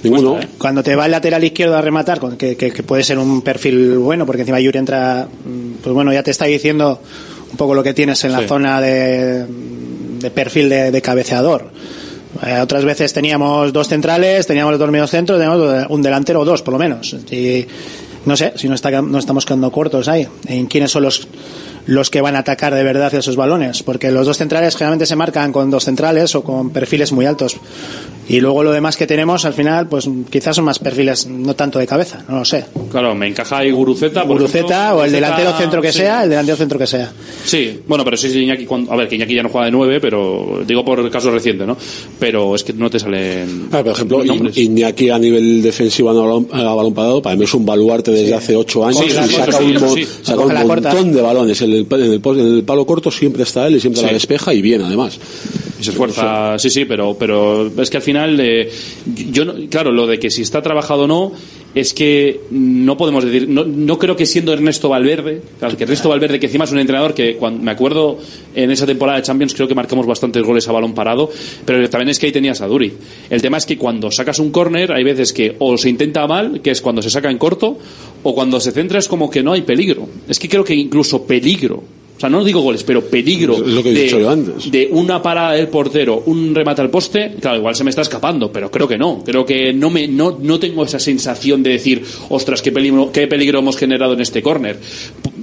Ninguno. 0.10 0.40
cuando 0.58 0.84
te 0.84 0.96
va 0.96 1.06
el 1.06 1.12
lateral 1.12 1.44
izquierdo 1.44 1.76
a 1.76 1.82
rematar, 1.82 2.20
que, 2.38 2.56
que- 2.56 2.72
que 2.72 2.84
puede 2.84 3.04
ser 3.04 3.18
un 3.20 3.42
perfil 3.42 3.98
bueno, 3.98 4.26
porque 4.26 4.42
encima 4.42 4.60
Yuri 4.60 4.80
entra, 4.80 5.28
mm, 5.28 5.74
pues 5.84 5.94
bueno, 5.94 6.12
ya 6.14 6.24
te 6.24 6.32
está 6.32 6.46
diciendo 6.46 7.02
un 7.52 7.58
poco 7.58 7.74
lo 7.74 7.84
que 7.84 7.94
tienes 7.94 8.24
en 8.24 8.32
la 8.32 8.40
Sí. 8.42 8.48
zona 8.48 8.82
de, 8.82 9.46
de 10.20 10.32
perfil 10.32 10.70
de, 10.70 10.92
de 10.92 11.02
cabeceador. 11.02 11.70
Eh, 12.46 12.60
otras 12.62 12.84
veces 12.84 13.14
teníamos 13.14 13.72
dos 13.72 13.88
centrales, 13.88 14.46
teníamos 14.46 14.78
dos 14.78 14.90
medios 14.92 15.10
centros, 15.10 15.40
teníamos 15.40 15.86
un 15.90 16.02
delantero 16.02 16.42
o 16.42 16.46
dos, 16.46 16.62
por 16.62 16.74
lo 16.74 16.80
menos. 16.80 17.16
Y 17.32 17.66
no 18.26 18.36
sé 18.36 18.54
si 18.58 18.68
no, 18.68 18.76
está, 18.76 19.02
no 19.02 19.18
estamos 19.20 19.46
quedando 19.46 19.72
cortos 19.72 20.08
ahí 20.10 20.28
en 20.48 20.66
quiénes 20.66 20.92
son 20.92 21.04
los 21.04 21.28
los 21.86 22.10
que 22.10 22.22
van 22.22 22.36
a 22.36 22.40
atacar 22.40 22.74
de 22.74 22.84
verdad 22.84 23.14
esos 23.14 23.36
balones, 23.36 23.84
porque 23.84 24.12
los 24.12 24.26
dos 24.26 24.38
centrales 24.38 24.76
generalmente 24.76 25.06
se 25.06 25.16
marcan 25.16 25.52
con 25.52 25.70
dos 25.70 25.86
centrales 25.86 26.34
o 26.36 26.44
con 26.44 26.70
perfiles 26.72 27.12
muy 27.12 27.26
altos. 27.26 27.58
Y 28.28 28.40
luego 28.40 28.64
lo 28.64 28.72
demás 28.72 28.98
que 28.98 29.06
tenemos, 29.06 29.46
al 29.46 29.54
final, 29.54 29.88
pues 29.88 30.10
quizás 30.32 30.56
son 30.56 30.66
más 30.66 30.80
perfiles, 30.80 31.28
no 31.28 31.54
tanto 31.56 31.78
de 31.78 31.86
cabeza, 31.86 32.24
no 32.28 32.40
lo 32.40 32.46
sé. 32.46 32.66
Claro, 32.90 33.14
me 33.14 33.28
encaja 33.28 33.60
ahí 33.60 33.70
Guruceta. 33.70 34.24
por 34.24 34.38
Guruceta 34.40 34.58
ejemplo. 34.66 34.74
o 34.74 35.04
el 35.04 35.12
Guruceta, 35.12 35.12
delantero 35.38 35.58
centro 35.60 35.82
que 35.84 35.92
sí. 35.92 35.98
sea, 36.00 36.24
el 36.24 36.30
delantero 36.32 36.58
centro 36.58 36.80
que 36.80 36.88
sea. 36.88 37.12
Sí, 37.44 37.82
bueno, 37.88 38.04
pero 38.04 38.18
sí, 38.18 38.32
sí, 38.32 38.40
Iñaki, 38.40 38.66
cuando- 38.66 38.92
a 38.92 38.96
ver, 38.96 39.08
que 39.08 39.16
Iñaki 39.16 39.36
ya 39.36 39.44
no 39.44 39.50
juega 39.50 39.66
de 39.66 39.72
nueve, 39.72 40.00
pero 40.02 40.64
digo 40.66 40.84
por 40.84 41.00
el 41.02 41.12
caso 41.12 41.30
reciente, 41.30 41.68
¿no? 41.68 41.78
Pero 42.20 42.56
es 42.56 42.64
que 42.64 42.74
no 42.74 42.90
te 42.90 42.98
salen. 42.98 43.68
Ah, 43.72 43.84
por 43.84 43.92
ejemplo, 43.92 44.24
Iñaki 44.24 45.12
a 45.12 45.20
nivel 45.20 45.62
defensivo 45.62 46.10
a 46.10 46.14
balón, 46.14 46.48
a 46.52 46.64
balón 46.74 46.96
parado, 46.96 47.22
para 47.22 47.36
mí 47.36 47.44
es 47.44 47.54
un 47.54 47.64
baluarte 47.64 48.10
desde 48.10 48.34
hace 48.34 48.56
ocho 48.56 48.84
años 48.88 49.02
Sí, 49.02 49.06
y 49.06 49.28
sí, 49.28 49.36
saca 49.36 49.52
sí, 49.60 49.64
un, 49.66 49.90
sí. 49.96 50.08
saca 50.24 50.40
un 50.40 50.68
montón 50.68 51.14
de 51.14 51.22
balones. 51.22 51.62
El, 51.62 51.75
el, 51.76 52.22
en 52.24 52.56
el 52.56 52.64
palo 52.64 52.86
corto 52.86 53.12
siempre 53.12 53.44
está 53.44 53.68
él 53.68 53.76
y 53.76 53.80
siempre 53.80 54.02
Sí. 54.02 54.08
la 54.08 54.14
despeja 54.14 54.54
y 54.54 54.62
bien 54.62 54.82
además. 54.82 55.20
Se 55.80 55.92
esfuerza, 55.92 56.58
sí, 56.58 56.70
sí, 56.70 56.86
pero, 56.86 57.16
pero 57.20 57.72
es 57.82 57.90
que 57.90 57.98
al 57.98 58.04
final, 58.04 58.40
eh, 58.40 58.70
yo, 59.06 59.46
claro, 59.70 59.92
lo 59.92 60.08
de 60.08 60.20
que 60.20 60.30
si 60.30 60.42
está 60.42 60.62
trabajado 60.62 61.04
o 61.04 61.08
no, 61.08 61.34
es 61.76 61.94
que 61.94 62.40
no 62.52 62.96
podemos 62.96 63.26
decir, 63.26 63.50
no, 63.50 63.66
no 63.66 64.00
creo 64.00 64.16
que 64.16 64.26
siendo 64.26 64.54
Ernesto 64.54 64.88
Valverde, 64.88 65.42
claro, 65.60 65.76
que 65.76 65.84
Ernesto 65.84 66.08
Valverde, 66.08 66.40
que 66.40 66.46
encima 66.46 66.64
es 66.64 66.72
un 66.72 66.80
entrenador 66.80 67.14
que 67.14 67.36
cuando, 67.36 67.62
me 67.62 67.72
acuerdo 67.72 68.18
en 68.56 68.72
esa 68.72 68.86
temporada 68.86 69.18
de 69.18 69.24
Champions 69.24 69.54
creo 69.54 69.68
que 69.68 69.76
marcamos 69.76 70.06
bastantes 70.06 70.42
goles 70.44 70.66
a 70.70 70.72
balón 70.72 70.94
parado, 70.94 71.30
pero 71.66 71.90
también 71.90 72.10
es 72.10 72.20
que 72.20 72.28
ahí 72.28 72.32
tenías 72.32 72.62
a 72.62 72.68
Duri. 72.68 72.94
El 73.30 73.42
tema 73.42 73.58
es 73.58 73.66
que 73.66 73.78
cuando 73.78 74.10
sacas 74.10 74.40
un 74.40 74.52
córner 74.52 74.94
hay 74.94 75.04
veces 75.04 75.34
que 75.34 75.58
o 75.60 75.78
se 75.78 75.90
intenta 75.90 76.26
mal, 76.28 76.62
que 76.62 76.72
es 76.72 76.82
cuando 76.82 77.02
se 77.02 77.10
saca 77.10 77.30
en 77.30 77.38
corto, 77.38 77.78
o 78.24 78.34
cuando 78.34 78.62
se 78.62 78.72
centra 78.72 78.98
es 78.98 79.10
como 79.10 79.30
que 79.30 79.44
no 79.44 79.52
hay 79.52 79.64
peligro. 79.64 80.08
Es 80.30 80.40
que 80.40 80.48
creo 80.48 80.64
que 80.64 80.74
incluso 80.74 81.28
peligro. 81.28 81.84
O 82.16 82.20
sea, 82.20 82.30
no 82.30 82.44
digo 82.44 82.62
goles, 82.62 82.84
pero 82.84 83.02
peligro 83.04 83.56
Es 83.56 83.60
lo 83.74 83.84
que 83.84 83.90
he 83.90 83.94
de, 83.94 84.04
dicho 84.04 84.20
yo 84.20 84.30
antes. 84.30 84.72
de 84.72 84.88
una 84.92 85.22
parada 85.22 85.52
del 85.54 85.68
portero, 85.68 86.24
un 86.28 86.56
remate 86.56 86.82
al 86.82 86.90
poste, 86.90 87.36
claro, 87.42 87.58
igual 87.58 87.76
se 87.76 87.84
me 87.84 87.90
está 87.90 88.04
escapando, 88.04 88.52
pero 88.52 88.72
creo 88.72 88.88
que 88.88 88.98
no. 88.98 89.22
Creo 89.24 89.46
que 89.46 89.74
no 89.74 89.90
me 89.90 90.08
no, 90.08 90.38
no 90.42 90.58
tengo 90.60 90.86
esa 90.86 91.00
sensación 91.00 91.62
de 91.62 91.72
decir, 91.72 92.04
ostras, 92.30 92.62
qué 92.62 92.72
peligro, 92.72 93.12
qué 93.12 93.28
peligro 93.28 93.60
hemos 93.60 93.76
generado 93.76 94.14
en 94.14 94.22
este 94.22 94.42
córner. 94.42 94.80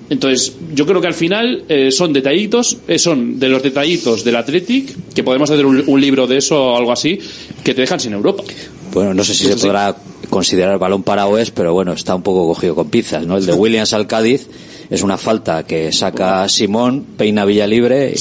Entonces, 0.09 0.55
yo 0.75 0.87
creo 0.87 1.01
que 1.01 1.07
al 1.07 1.14
final 1.14 1.64
eh, 1.68 1.91
son 1.91 2.12
detallitos, 2.12 2.79
eh, 2.89 2.99
son 2.99 3.39
de 3.39 3.49
los 3.49 3.62
detallitos 3.62 4.25
del 4.25 4.37
Athletic, 4.37 5.12
que 5.14 5.23
podemos 5.23 5.51
hacer 5.51 5.64
un, 5.66 5.85
un 5.87 6.01
libro 6.01 6.27
de 6.27 6.39
eso 6.39 6.73
o 6.73 6.77
algo 6.77 6.93
así, 6.93 7.18
que 7.62 7.75
te 7.75 7.83
dejan 7.83 8.01
sin 8.01 8.12
Europa. 8.12 8.43
Bueno, 8.93 9.14
no 9.14 9.25
sé 9.25 9.35
si 9.35 9.47
se 9.47 9.57
podrá 9.57 9.97
considerar 10.29 10.79
balón 10.79 11.03
parado 11.03 11.39
es, 11.39 11.51
pero 11.51 11.73
bueno, 11.73 11.93
está 11.93 12.14
un 12.14 12.23
poco 12.23 12.47
cogido 12.47 12.75
con 12.75 12.91
pinzas, 12.91 13.27
¿no? 13.27 13.37
El 13.39 13.47
de 13.47 13.53
Williams 13.53 13.93
al 13.93 14.07
Cádiz 14.07 14.49
es 14.93 15.03
una 15.03 15.16
falta 15.16 15.62
que 15.64 15.90
saca 15.90 16.47
Simón, 16.51 17.07
peina 17.16 17.47
Villa 17.47 17.66
Libre 17.66 18.12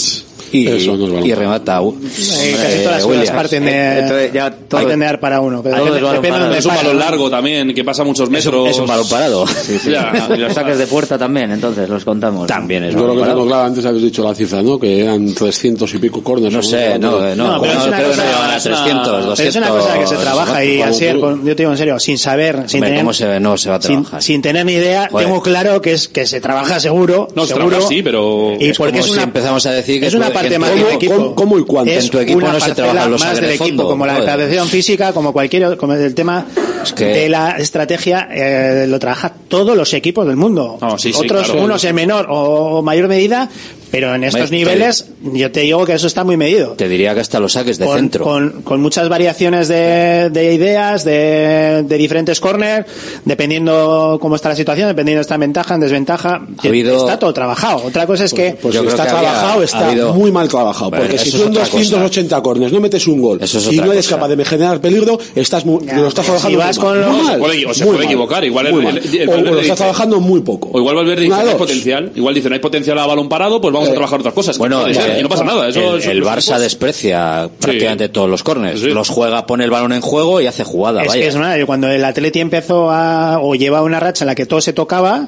y, 0.52 0.68
Eso 0.68 0.98
no 0.98 1.20
es 1.20 1.26
y 1.26 1.34
remata. 1.34 1.82
uh, 1.82 1.92
Eh, 1.92 2.56
casi 2.62 2.76
eh, 2.78 2.80
todas 2.84 2.98
las 2.98 3.06
Williams. 3.06 3.30
cosas 3.30 3.36
parten 3.36 3.66
de, 3.66 4.00
Entonces, 4.00 4.34
ya 4.34 4.52
todo- 4.52 4.82
parten 4.82 5.00
de 5.00 5.06
dar 5.06 5.20
para 5.20 5.40
uno. 5.42 5.62
Pero 5.64 5.78
Todo 5.78 6.12
depende, 6.14 6.52
es 6.52 6.58
Es 6.60 6.66
un 6.66 6.76
balón 6.76 6.94
¿no? 6.94 7.00
largo 7.00 7.30
también, 7.30 7.74
que 7.74 7.84
pasa 7.84 8.04
muchos 8.04 8.30
metros. 8.30 8.70
Es 8.70 8.78
un 8.80 8.88
balón 8.88 9.08
parado. 9.10 9.46
Sí, 9.62 9.78
sí. 9.80 9.92
Ya. 9.92 10.28
Y 10.36 10.38
los 10.38 10.54
saques 10.54 10.78
de 10.78 10.88
puerta 10.88 11.18
también, 11.18 11.52
entonces 11.52 11.88
los 11.88 12.04
contamos. 12.04 12.48
También 12.48 12.84
es 12.86 12.94
Yo 12.94 13.02
balón 13.02 13.16
que 13.18 13.22
tengo 13.24 13.32
parado. 13.34 13.48
claro, 13.48 13.64
antes 13.66 13.86
habéis 13.86 14.04
dicho 14.04 14.24
la 14.24 14.34
cifra, 14.36 14.62
¿no? 14.62 14.80
Que 14.80 15.04
eran 15.04 15.34
300 15.34 15.94
y 15.94 15.98
pico 16.00 16.24
corners. 16.24 16.54
No 16.54 16.64
sé, 16.64 16.98
no, 17.00 17.26
eh, 17.28 17.36
no, 17.36 17.60
pero 17.62 17.74
no, 17.74 17.82
es 17.82 17.88
una 17.88 17.98
creo 17.98 18.10
que 18.10 18.16
cosa- 18.18 18.24
no 18.26 18.32
llegan 18.32 18.50
a 18.52 18.58
es 18.58 18.66
una- 18.66 18.76
300, 18.76 19.08
Pero 19.08 19.26
200. 19.28 19.40
es 19.40 19.56
una 19.56 19.70
cosa 19.70 20.00
que 20.00 20.08
se 20.08 20.16
trabaja 20.16 20.66
y 20.66 20.82
tú. 21.14 21.20
con- 21.22 21.46
yo 21.46 21.56
te 21.56 21.62
digo 21.64 21.72
en 21.72 21.78
serio, 21.78 22.00
sin 22.00 22.18
saber, 22.18 22.64
sin 22.68 22.82
tener, 22.82 23.00
¿cómo 23.00 23.14
se, 23.14 23.40
no 23.40 23.58
se 23.58 23.70
va 23.70 23.76
a 23.76 23.82
sin, 23.82 23.92
trabajar? 24.02 24.22
sin 24.24 24.42
tener 24.42 24.66
ni 24.66 24.74
idea, 24.74 25.08
Joder. 25.12 25.28
tengo 25.28 25.42
claro 25.42 25.82
que 25.82 25.94
es 25.94 26.08
que 26.08 26.26
se 26.26 26.42
trabaja 26.42 26.80
seguro, 26.80 27.28
No, 27.36 27.44
se 27.44 27.50
seguro. 27.50 27.70
trabaja 27.70 27.88
sí, 27.90 28.02
pero... 28.02 28.54
y 28.60 28.70
Es 28.70 28.78
porque 28.78 29.00
como 29.00 29.14
es 29.14 29.18
si 29.20 29.24
empezamos 29.24 29.66
a 29.66 29.72
decir 29.72 30.00
que 30.00 30.08
es 30.08 30.14
una 30.14 30.32
en 30.46 30.62
del 30.62 30.88
equipo-. 30.94 31.16
¿Cómo- 31.16 31.36
cómo 31.36 31.60
y 31.60 31.64
cuánto? 31.66 31.92
Es 31.92 32.06
En 32.06 32.12
tu 32.12 32.20
equipo 32.20 32.38
una 32.40 32.54
no 32.54 32.60
se 32.60 32.74
trabajan 32.76 33.12
los 33.12 33.20
más 33.22 33.36
del 33.42 33.50
equipo, 33.52 33.84
como 33.86 34.06
la 34.06 34.16
preparación 34.18 34.68
física, 34.68 35.14
como 35.14 35.34
cualquier, 35.34 35.78
como 35.78 35.94
el 35.94 36.14
tema 36.16 36.46
Es 36.84 36.94
que- 36.94 37.06
de 37.06 37.30
la 37.30 37.52
estrategia, 37.58 38.28
eh, 38.32 38.86
lo 38.88 39.00
trabaja 39.00 39.34
todos 39.48 39.76
los 39.78 39.94
equipos 39.94 40.26
del 40.28 40.36
mundo. 40.38 40.78
No, 40.82 40.98
sí, 40.98 41.12
sí, 41.14 41.20
Otros, 41.26 41.46
claro. 41.48 41.64
unos 41.66 41.84
en 41.84 41.96
menor 41.96 42.28
o 42.30 42.82
mayor 42.82 43.08
medida, 43.08 43.50
pero 43.92 44.16
en 44.16 44.24
estos 44.24 44.50
Me- 44.52 44.58
niveles, 44.58 45.06
yo 45.22 45.52
te 45.52 45.60
digo 45.62 45.86
que 45.86 45.94
eso 45.94 46.08
está 46.08 46.24
muy 46.24 46.38
medido 46.38 46.72
Te 46.74 46.88
diría 46.88 47.14
que 47.14 47.20
hasta 47.20 47.40
los 47.40 47.52
saques 47.54 47.78
de 47.78 47.86
con, 47.86 47.98
centro. 47.98 48.24
con- 48.24 48.62
con 48.64 48.82
muchas 48.82 49.08
variaciones 49.10 49.68
de, 49.68 50.30
de 50.32 50.54
ideas, 50.54 51.04
de, 51.04 51.84
de 51.86 51.98
diferentes 51.98 52.40
corners, 52.40 52.86
dependiendo 53.26 54.18
cómo 54.22 54.36
está 54.36 54.50
la 54.50 54.56
situación, 54.56 54.88
dependiendo 54.88 55.18
de 55.20 55.22
está 55.22 55.36
en 55.36 55.42
ventaja, 55.42 55.76
en 55.76 55.82
desventaja. 55.82 56.42
habido- 56.64 56.98
Está 56.98 57.18
todo 57.20 57.34
trabajado. 57.34 57.84
Otra 57.86 58.06
cosa 58.06 58.26
es 58.26 58.34
que 58.34 58.58
Pues 58.62 58.74
si 58.74 58.80
creo 58.80 58.90
está 58.90 59.04
que 59.04 59.10
había- 59.10 59.22
trabajado, 59.32 59.62
ha 59.62 59.64
está 59.66 59.88
habido- 59.90 60.14
muy 60.14 60.32
mal 60.32 60.48
trabajado. 60.48 60.90
Bueno, 60.92 61.06
porque 61.06 61.18
si 61.20 61.32
tú 61.32 61.44
en 61.44 61.50
otra 61.50 61.64
280 61.66 62.42
corners 62.42 62.72
no 62.72 62.80
metes 62.80 63.08
un 63.08 63.22
gol 63.22 63.40
Eso 63.42 63.58
es 63.60 63.72
y 63.72 63.78
no 63.78 63.92
eres 63.92 64.06
cosa. 64.06 64.16
capaz 64.18 64.28
de 64.36 64.46
generar 64.46 64.82
peligro, 64.82 65.20
estás 65.36 65.66
muy, 65.66 65.86
lo 65.86 66.08
estás 66.08 66.26
si 66.26 66.32
trabajando 66.32 66.58
vas 66.60 66.78
muy 66.78 66.86
con 66.88 67.00
mal. 67.00 67.02
los- 67.08 67.16
Muy 67.18 67.26
mal, 67.26 67.40
Puede- 67.40 67.66
o 67.66 67.74
se 67.74 67.86
puede 67.86 67.98
mal, 67.98 68.06
equivocar, 68.08 68.44
igual 68.46 68.68
el- 68.68 68.74
el- 68.76 68.82
mal. 68.84 68.98
el- 68.98 69.16
el 69.22 69.30
o, 69.30 69.38
lo 69.38 69.60
estás 69.60 69.78
trabajando 69.78 70.20
muy 70.20 70.42
poco. 70.42 70.70
O 70.74 70.80
igual 70.80 70.96
Valverde 70.96 71.22
dice 71.24 71.36
no 71.36 71.50
hay 71.50 71.56
potencial. 71.56 72.12
Igual 72.16 72.36
dice 72.36 72.50
no 72.50 72.56
hay 72.56 72.62
potencial 72.62 72.98
a 73.00 73.06
balón 73.06 73.30
parado, 73.30 73.60
pues 73.62 73.74
vamos 73.74 73.81
a 73.90 73.94
trabajar 73.94 74.20
otras 74.20 74.34
cosas. 74.34 74.58
Bueno, 74.58 74.86
ser, 74.94 75.20
y 75.20 75.24
no 75.24 75.30
pasa 75.30 75.44
nada. 75.44 75.68
Eso, 75.68 75.94
el, 75.96 76.00
eso- 76.00 76.12
el 76.12 76.20
los 76.20 76.28
Barça 76.30 76.58
desprecia 76.60 77.50
prácticamente 77.60 78.10
todos 78.10 78.30
los 78.30 78.44
corners. 78.44 78.80
Sí. 78.80 78.88
Los 78.88 79.10
juega, 79.10 79.46
pone 79.46 79.64
el 79.64 79.72
balón 79.72 79.94
en 79.94 80.02
juego 80.02 80.42
y 80.42 80.48
hace 80.48 80.64
jugada. 80.64 81.02
es 81.02 81.08
vaya. 81.08 81.22
que 81.22 81.28
es 81.28 81.36
una, 81.36 81.66
cuando 81.66 81.88
el 81.90 82.04
Atleti 82.04 82.40
empezó 82.40 82.90
a, 82.92 83.40
o 83.40 83.56
llevaba 83.56 83.84
una 83.86 84.00
racha 84.00 84.24
en 84.24 84.28
la 84.28 84.36
que 84.36 84.46
todo 84.46 84.62
se 84.62 84.74
tocaba, 84.74 85.28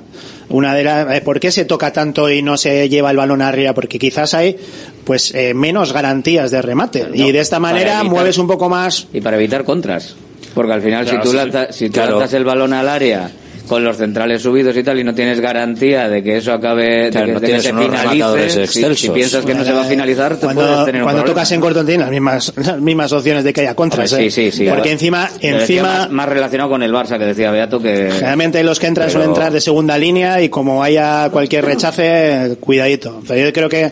una 0.50 0.74
de 0.76 0.84
las, 0.84 1.12
eh, 1.16 1.22
¿por 1.22 1.40
qué 1.40 1.52
se 1.52 1.66
toca 1.66 1.92
tanto 1.94 2.30
y 2.30 2.42
no 2.42 2.58
se 2.58 2.90
lleva 2.90 3.12
el 3.12 3.18
balón 3.18 3.42
arriba? 3.42 3.74
Porque 3.74 3.98
quizás 4.00 4.34
hay, 4.34 4.58
pues, 5.04 5.34
eh, 5.34 5.54
menos 5.54 5.94
garantías 5.94 6.52
de 6.52 6.62
remate. 6.62 7.08
y 7.14 7.32
de 7.32 7.40
esta 7.40 7.60
manera 7.60 8.00
evitar- 8.02 8.10
mueves 8.10 8.38
un 8.38 8.48
poco 8.48 8.70
más. 8.70 9.08
Y 9.14 9.22
para 9.22 9.38
evitar 9.38 9.64
contras. 9.64 10.16
Porque 10.54 10.72
al 10.74 10.82
final, 10.82 11.04
Claro, 11.06 11.20
si 11.20 11.24
tú, 11.24 11.32
sí. 11.32 11.38
lanzas, 11.38 11.76
si 11.76 11.86
tú 11.88 11.94
Claro. 11.94 12.20
lanzas 12.20 12.34
el 12.36 12.46
balón 12.46 12.74
al 12.74 12.88
área 12.88 13.32
con 13.68 13.84
los 13.84 13.98
centrales 13.98 14.42
subidos 14.42 14.76
y 14.76 14.84
tal, 14.84 15.00
y 15.00 15.04
no 15.04 15.16
tienes 15.16 15.40
garantía 15.40 16.10
de 16.10 16.22
que 16.22 16.38
eso 16.38 16.52
acabe, 16.54 17.06
de 17.06 17.10
Claro, 17.12 17.28
que, 17.28 17.34
no 17.34 17.40
de 17.40 17.42
que 17.42 17.46
tienes 17.46 17.64
se 17.64 17.74
finalice, 17.74 18.96
si, 18.96 19.10
piensas 19.10 19.46
que 19.46 19.54
no 19.54 19.64
se 19.64 19.72
va 19.72 19.82
a 19.82 19.86
finalizar, 19.86 20.36
te 20.36 20.46
Cuando, 20.46 20.62
puedes 20.62 20.86
tener 20.86 21.02
un 21.02 21.06
cuando 21.06 21.22
problema. 21.22 21.26
tocas 21.42 21.52
en 21.54 21.62
corto 21.62 21.86
tienes 21.86 22.02
las 22.02 22.12
mismas, 22.12 22.54
las 22.66 22.82
mismas 22.82 23.12
opciones 23.14 23.44
de 23.44 23.54
que 23.54 23.62
haya 23.62 23.76
contras. 23.76 24.12
¿eh? 24.14 24.30
sí, 24.30 24.52
sí, 24.52 24.52
sí. 24.52 24.66
Porque 24.70 24.92
encima, 24.92 25.30
encima, 25.40 25.84
Más, 25.88 26.12
más 26.12 26.30
relacionado 26.30 26.70
con 26.70 26.84
el 26.84 26.92
Barça, 26.92 27.18
que 27.18 27.26
decía 27.26 27.52
Beato 27.52 27.82
que... 27.82 28.10
Generalmente 28.12 28.64
los 28.64 28.80
que 28.80 28.88
entran 28.88 29.08
Pero- 29.08 29.14
suelen 29.14 29.30
entrar 29.30 29.52
de 29.54 29.62
segunda 29.62 29.98
línea 29.98 30.42
y 30.42 30.50
como 30.50 30.84
haya 30.84 31.30
cualquier 31.32 31.66
rechace, 31.66 32.58
cuidadito. 32.60 33.22
Pero 33.28 33.46
yo 33.46 33.54
creo 33.54 33.70
que 33.70 33.92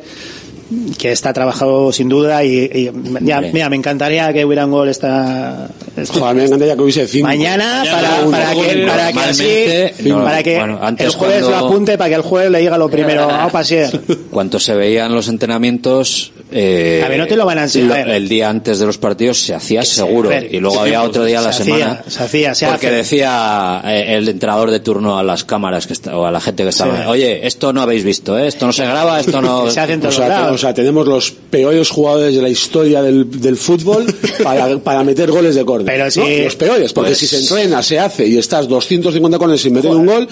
que 0.98 1.12
está 1.12 1.34
trabajado 1.34 1.92
sin 1.92 2.08
duda 2.10 2.44
y, 2.44 2.70
y 2.74 2.92
ya, 3.22 3.42
mira, 3.42 3.70
me 3.70 3.76
encantaría 3.76 4.32
que 4.32 4.46
hubiera 4.46 4.66
un 4.66 4.72
gol 4.72 4.88
esta, 4.90 5.68
esta- 5.98 6.20
Joder, 6.20 6.36
me 6.36 6.46
encantaría 6.46 6.76
que 6.76 6.82
hubiese 6.82 7.08
cinco. 7.08 7.28
mañana 7.28 7.80
Mañana 7.84 7.92
para, 7.92 8.22
uno, 8.22 8.32
para 8.32 8.54
que, 8.54 8.86
para 8.88 9.12
que 9.14 9.20
así, 9.20 10.10
no, 10.10 10.24
para 10.24 10.44
que 10.44 10.58
bueno, 10.58 10.80
antes 10.82 11.08
el 11.08 11.14
jueves 11.14 11.44
cuando- 11.44 11.60
lo 11.60 11.66
apunte 11.68 11.98
para 11.98 12.10
que 12.10 12.16
el 12.16 12.22
jueves 12.22 12.52
le 12.52 12.60
diga 12.60 12.78
lo 12.78 12.90
primero, 12.90 13.28
vamos 13.28 13.52
pasier. 13.52 13.92
Cuando 14.32 14.60
se 14.60 14.74
veían 14.76 15.14
los 15.14 15.28
entrenamientos, 15.28 16.32
eh, 16.52 17.02
A 17.04 17.08
ver, 17.10 17.18
no 17.18 17.28
te 17.28 17.36
lo 17.36 17.46
van 17.46 17.58
a 17.60 17.64
enseñar. 17.64 18.08
lo- 18.08 18.14
el 18.14 18.28
día 18.30 18.50
antes 18.50 18.80
de 18.80 18.86
los 18.86 18.98
partidos 18.98 19.40
se 19.40 19.54
hacía 19.54 19.84
seguro. 19.84 20.30
ver, 20.30 20.54
y 20.54 20.60
luego 20.60 20.80
había 20.82 21.02
otro 21.04 21.24
día 21.26 21.40
a 21.40 21.42
la 21.44 21.54
se 21.54 21.64
semana. 21.64 22.04
hacía, 22.06 22.12
se 22.12 22.24
hacía, 22.24 22.56
se 22.56 22.66
porque 22.68 22.88
hace. 22.88 22.96
decía 22.98 23.82
eh, 23.86 24.16
el 24.18 24.28
entrenador 24.30 24.72
de 24.72 24.80
turno 24.80 25.18
a 25.18 25.24
las 25.24 25.44
cámaras 25.44 25.88
que 25.88 25.94
está, 25.94 26.18
o 26.18 26.26
a 26.26 26.32
la 26.32 26.42
gente 26.42 26.64
que 26.64 26.70
estaba, 26.70 26.96
Sí. 26.98 27.04
oye, 27.08 27.46
esto 27.48 27.72
no 27.74 27.82
habéis 27.82 28.04
visto, 28.04 28.38
¿eh? 28.38 28.48
esto 28.48 28.66
no 28.66 28.74
se 28.74 28.84
graba, 28.86 29.20
esto 29.20 29.42
no. 29.42 29.70
Se 29.72 29.80
hace 29.80 29.94
en 29.94 30.06
O 30.06 30.12
sea, 30.12 30.52
o 30.52 30.58
sea, 30.58 30.74
tenemos 30.74 31.08
los 31.08 31.32
peores 31.32 31.90
jugadores 31.90 32.36
de 32.36 32.42
la 32.42 32.50
historia 32.50 33.02
del, 33.02 33.40
del 33.42 33.56
fútbol 33.58 34.06
para, 34.44 34.78
para 34.80 35.04
meter 35.04 35.32
goles 35.32 35.56
de 35.56 35.64
córner. 35.66 35.86
Pero 35.86 36.06
¿no? 36.06 36.12
sí. 36.12 36.44
Los 36.44 36.56
peores, 36.56 36.94
porque 36.94 37.10
Pues- 37.12 37.18
si 37.20 37.28
se 37.28 37.38
entrena, 37.40 37.82
se 37.82 38.00
hace 38.00 38.28
y 38.28 38.38
estás 38.38 38.68
250 38.68 39.38
corners 39.38 39.62
sin 39.62 39.74
meter 39.74 39.92
un 39.92 40.06
gol, 40.06 40.28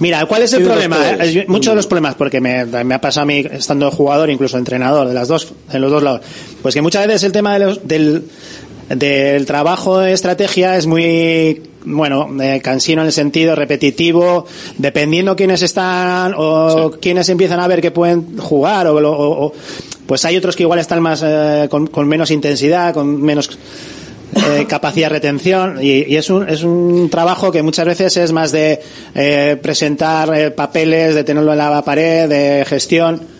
Mira, 0.00 0.24
¿cuál 0.26 0.42
es 0.42 0.52
el 0.52 0.64
problema? 0.64 0.96
Eh, 1.24 1.44
Muchos 1.48 1.72
de 1.72 1.76
los 1.76 1.86
problemas, 1.86 2.14
porque 2.16 2.40
me, 2.40 2.64
me 2.64 2.94
ha 2.94 3.00
pasado 3.00 3.22
a 3.22 3.26
mí 3.26 3.44
estando 3.52 3.90
jugador, 3.90 4.28
incluso 4.30 4.58
entrenador, 4.58 5.06
de 5.08 5.14
las 5.14 5.28
dos, 5.28 5.52
en 5.72 5.80
los 5.80 5.90
dos 5.90 6.02
lados. 6.02 6.20
Pues 6.62 6.74
que 6.74 6.82
muchas 6.82 7.06
veces 7.06 7.22
el 7.24 7.32
tema 7.32 7.52
de 7.58 7.58
los- 7.66 7.86
del, 7.86 8.24
del 8.88 9.46
trabajo 9.46 10.00
de 10.00 10.12
estrategia 10.12 10.76
es 10.76 10.86
muy, 10.86 11.62
bueno, 11.84 12.28
eh, 12.42 12.60
cansino 12.62 13.02
en 13.02 13.06
el 13.06 13.12
sentido 13.12 13.54
repetitivo, 13.54 14.46
dependiendo 14.78 15.36
quiénes 15.36 15.62
están 15.62 16.34
o 16.36 16.92
quiénes 17.00 17.28
empiezan 17.28 17.60
a 17.60 17.68
ver 17.68 17.80
que 17.80 17.90
pueden 17.90 18.36
jugar 18.38 18.86
o, 18.88 19.00
lo- 19.00 19.12
o- 19.12 19.46
o- 19.46 19.52
pues 20.06 20.24
hay 20.26 20.36
otros 20.36 20.54
que 20.56 20.64
igual 20.64 20.80
están 20.80 21.00
más, 21.00 21.22
eh, 21.24 21.66
con, 21.70 21.86
con 21.86 22.06
menos 22.06 22.30
intensidad, 22.30 22.92
con 22.92 23.22
menos, 23.22 23.48
eh, 24.34 24.66
capacidad 24.68 25.08
de 25.08 25.14
retención 25.14 25.78
y, 25.80 26.04
y 26.04 26.16
es, 26.16 26.30
un, 26.30 26.48
es 26.48 26.62
un 26.62 27.08
trabajo 27.10 27.52
que 27.52 27.62
muchas 27.62 27.86
veces 27.86 28.16
es 28.16 28.32
más 28.32 28.52
de 28.52 28.80
eh, 29.14 29.56
presentar 29.62 30.34
eh, 30.34 30.50
papeles, 30.50 31.14
de 31.14 31.24
tenerlo 31.24 31.52
en 31.52 31.58
la 31.58 31.82
pared, 31.82 32.28
de 32.28 32.64
gestión. 32.64 33.33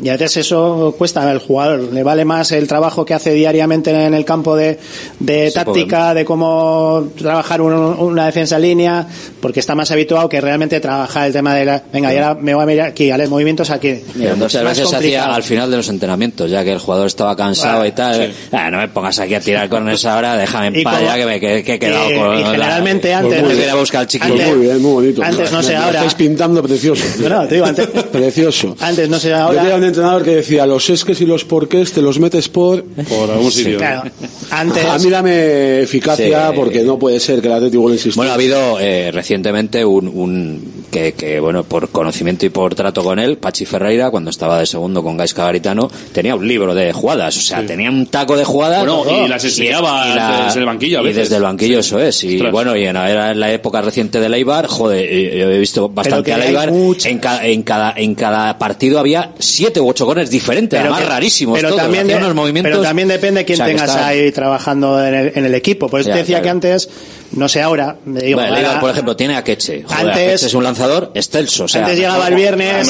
Y 0.00 0.10
a 0.10 0.12
veces 0.12 0.36
eso 0.46 0.94
cuesta 0.96 1.28
al 1.28 1.40
jugador. 1.40 1.92
Le 1.92 2.04
vale 2.04 2.24
más 2.24 2.52
el 2.52 2.68
trabajo 2.68 3.04
que 3.04 3.14
hace 3.14 3.32
diariamente 3.32 3.90
en 3.90 4.14
el 4.14 4.24
campo 4.24 4.54
de, 4.54 4.78
de 5.18 5.48
Sí, 5.48 5.54
táctica, 5.54 6.14
de 6.14 6.24
cómo 6.24 7.08
trabajar 7.18 7.60
un- 7.60 7.72
una 7.74 8.26
defensa 8.26 8.56
en 8.56 8.62
línea, 8.62 9.06
porque 9.40 9.58
está 9.58 9.74
más 9.74 9.90
habituado 9.90 10.28
que 10.28 10.40
realmente 10.40 10.78
trabajar 10.78 11.26
el 11.26 11.32
tema 11.32 11.52
de 11.56 11.64
la, 11.64 11.82
venga, 11.92 12.12
y 12.14 12.16
ahora 12.16 12.34
me 12.40 12.54
voy 12.54 12.62
a 12.62 12.66
mirar 12.66 12.86
aquí, 12.90 13.10
a 13.10 13.18
los 13.18 13.28
movimientos 13.28 13.70
aquí. 13.70 13.98
Mira, 14.14 14.36
muchas 14.36 14.62
veces 14.62 14.88
se 14.88 14.94
hacía 14.96 15.34
al 15.34 15.42
final 15.42 15.68
de 15.68 15.78
los 15.78 15.88
entrenamientos, 15.88 16.48
ya 16.48 16.62
que 16.62 16.72
el 16.72 16.78
jugador 16.78 17.08
estaba 17.08 17.34
cansado 17.34 17.84
y 17.84 17.90
tal. 17.90 18.32
Ah, 18.52 18.70
no 18.70 18.78
me 18.78 18.86
pongas 18.88 19.18
aquí 19.18 19.34
a 19.34 19.40
tirar 19.40 19.68
con 19.68 19.88
esa 19.88 20.16
hora, 20.16 20.36
déjame 20.36 20.68
en 20.78 20.84
paz 20.84 21.00
ya 21.02 21.16
que 21.16 21.26
me 21.26 21.40
que, 21.40 21.64
que 21.64 21.74
he 21.74 21.78
quedado 21.80 22.08
y- 22.10 22.14
con 22.16 22.38
y 22.38 22.42
la- 22.42 22.50
generalmente 22.52 23.14
antes- 23.14 23.74
buscar 23.74 24.06
chiquillo. 24.06 24.34
Antes- 24.34 24.48
muy 24.56 24.58
bien, 24.66 24.80
muy 24.82 24.92
bonito. 24.92 25.22
antes 25.24 25.50
no 25.50 25.60
sé, 25.60 25.72
Me- 25.72 25.78
me 25.78 25.84
ahora- 25.84 25.98
estáis 25.98 26.14
pintando 26.14 26.62
precioso. 26.62 27.04
No, 27.20 27.28
no, 27.28 27.48
te 27.48 27.54
digo, 27.56 27.66
antes, 27.66 27.86
Precioso. 27.86 28.76
antes 28.80 29.08
no 29.08 29.18
sé 29.18 29.34
ahora. 29.34 29.87
Entrenador 29.88 30.22
que 30.24 30.36
decía, 30.36 30.66
los 30.66 30.88
esques 30.90 31.20
y 31.20 31.26
los 31.26 31.44
porqués 31.44 31.92
te 31.92 32.00
los 32.02 32.18
metes 32.18 32.48
por... 32.48 32.82
Por 32.84 33.30
algún 33.30 33.50
sitio. 33.50 33.78
Claro, 33.78 34.10
antes. 34.50 34.84
A 34.84 34.98
mí 34.98 35.10
dame 35.10 35.82
eficacia 35.82 36.48
Sí. 36.50 36.52
porque 36.56 36.82
no 36.84 36.98
puede 36.98 37.18
ser 37.20 37.40
que 37.40 37.48
el 37.48 37.54
Atlético 37.54 37.90
insista. 37.92 38.16
Bueno, 38.18 38.32
ha 38.32 38.34
habido 38.34 38.78
eh, 38.80 39.10
recientemente 39.12 39.84
un, 39.84 40.08
un 40.08 40.77
que, 40.90 41.12
que, 41.12 41.40
bueno, 41.40 41.64
por 41.64 41.88
conocimiento 41.90 42.46
y 42.46 42.48
por 42.50 42.74
trato 42.74 43.02
con 43.04 43.18
él, 43.18 43.36
Pachi 43.38 43.64
Ferreira, 43.66 44.10
cuando 44.10 44.30
estaba 44.30 44.58
de 44.58 44.66
segundo 44.66 45.02
con 45.02 45.16
Gaisca 45.16 45.44
Garitano, 45.44 45.90
tenía 46.12 46.34
un 46.34 46.46
libro 46.46 46.74
de 46.74 46.92
jugadas, 46.92 47.36
o 47.36 47.40
sea, 47.40 47.64
tenía 47.66 47.90
un 47.90 48.06
taco 48.06 48.36
de 48.36 48.44
jugadas. 48.44 48.86
Bueno, 48.86 49.24
y 49.24 49.28
las 49.28 49.44
enseñaba 49.44 50.44
desde 50.46 50.60
el 50.60 50.66
banquillo 50.66 51.00
a 51.00 51.02
Y 51.08 51.12
desde 51.12 51.36
el 51.36 51.42
banquillo, 51.42 51.78
eso 51.80 51.98
es. 52.00 52.22
Y 52.24 52.36
Ostras. 52.36 52.52
bueno, 52.52 52.76
y 52.76 52.84
en, 52.86 52.96
era 52.96 53.32
en 53.32 53.40
la 53.40 53.52
época 53.52 53.80
reciente 53.82 54.20
del 54.20 54.34
Eibar, 54.34 54.66
joder, 54.66 55.08
yo 55.08 55.50
he 55.50 55.58
visto 55.58 55.88
bastante 55.88 56.24
que 56.24 56.34
al 56.34 56.42
hay 56.42 56.48
Eibar. 56.48 56.72
En, 57.04 57.18
ca- 57.18 57.46
en, 57.46 57.62
cada, 57.62 57.92
en 57.96 58.14
cada 58.14 58.58
partido 58.58 58.98
había 58.98 59.32
siete 59.38 59.80
u 59.80 59.88
ocho 59.88 60.06
goles 60.06 60.30
diferentes, 60.30 60.70
Pero 60.78 60.82
además 60.92 61.00
que- 61.02 61.08
rarísimos. 61.08 61.58
pero 61.60 61.74
también, 61.74 62.04
hacían 62.04 62.20
de- 62.20 62.24
unos 62.26 62.34
movimientos. 62.36 62.70
pero 62.72 62.82
también 62.82 63.08
depende 63.08 63.40
de 63.40 63.44
quién 63.44 63.56
o 63.56 63.58
sea, 63.58 63.66
que 63.66 63.72
tengas 63.72 63.90
está- 63.90 64.06
ahí 64.08 64.32
trabajando 64.32 65.04
en 65.04 65.14
el, 65.14 65.32
en 65.34 65.44
el 65.44 65.54
equipo. 65.54 65.88
Por 65.88 66.00
eso 66.00 66.08
Ya, 66.08 66.14
te 66.14 66.20
decía 66.20 66.40
claro. 66.40 66.60
que 66.60 66.68
antes, 66.68 66.88
no 67.32 67.48
sé 67.48 67.60
ahora, 67.60 67.96
me 68.06 68.20
digo, 68.20 68.40
Bueno, 68.40 68.56
ahora- 68.56 68.80
por 68.80 68.90
ejemplo, 68.90 69.14
tiene 69.16 69.36
a 69.36 69.44
Queche. 69.44 69.82
Joder, 69.84 70.08
Antes- 70.10 70.42
es 70.44 70.54
un 70.54 70.64
lanzador 70.64 71.10
excelso. 71.14 71.64
O 71.64 71.68
sea, 71.68 71.82
antes 71.82 71.98
llegaba 71.98 72.26
el 72.28 72.34
viernes, 72.34 72.88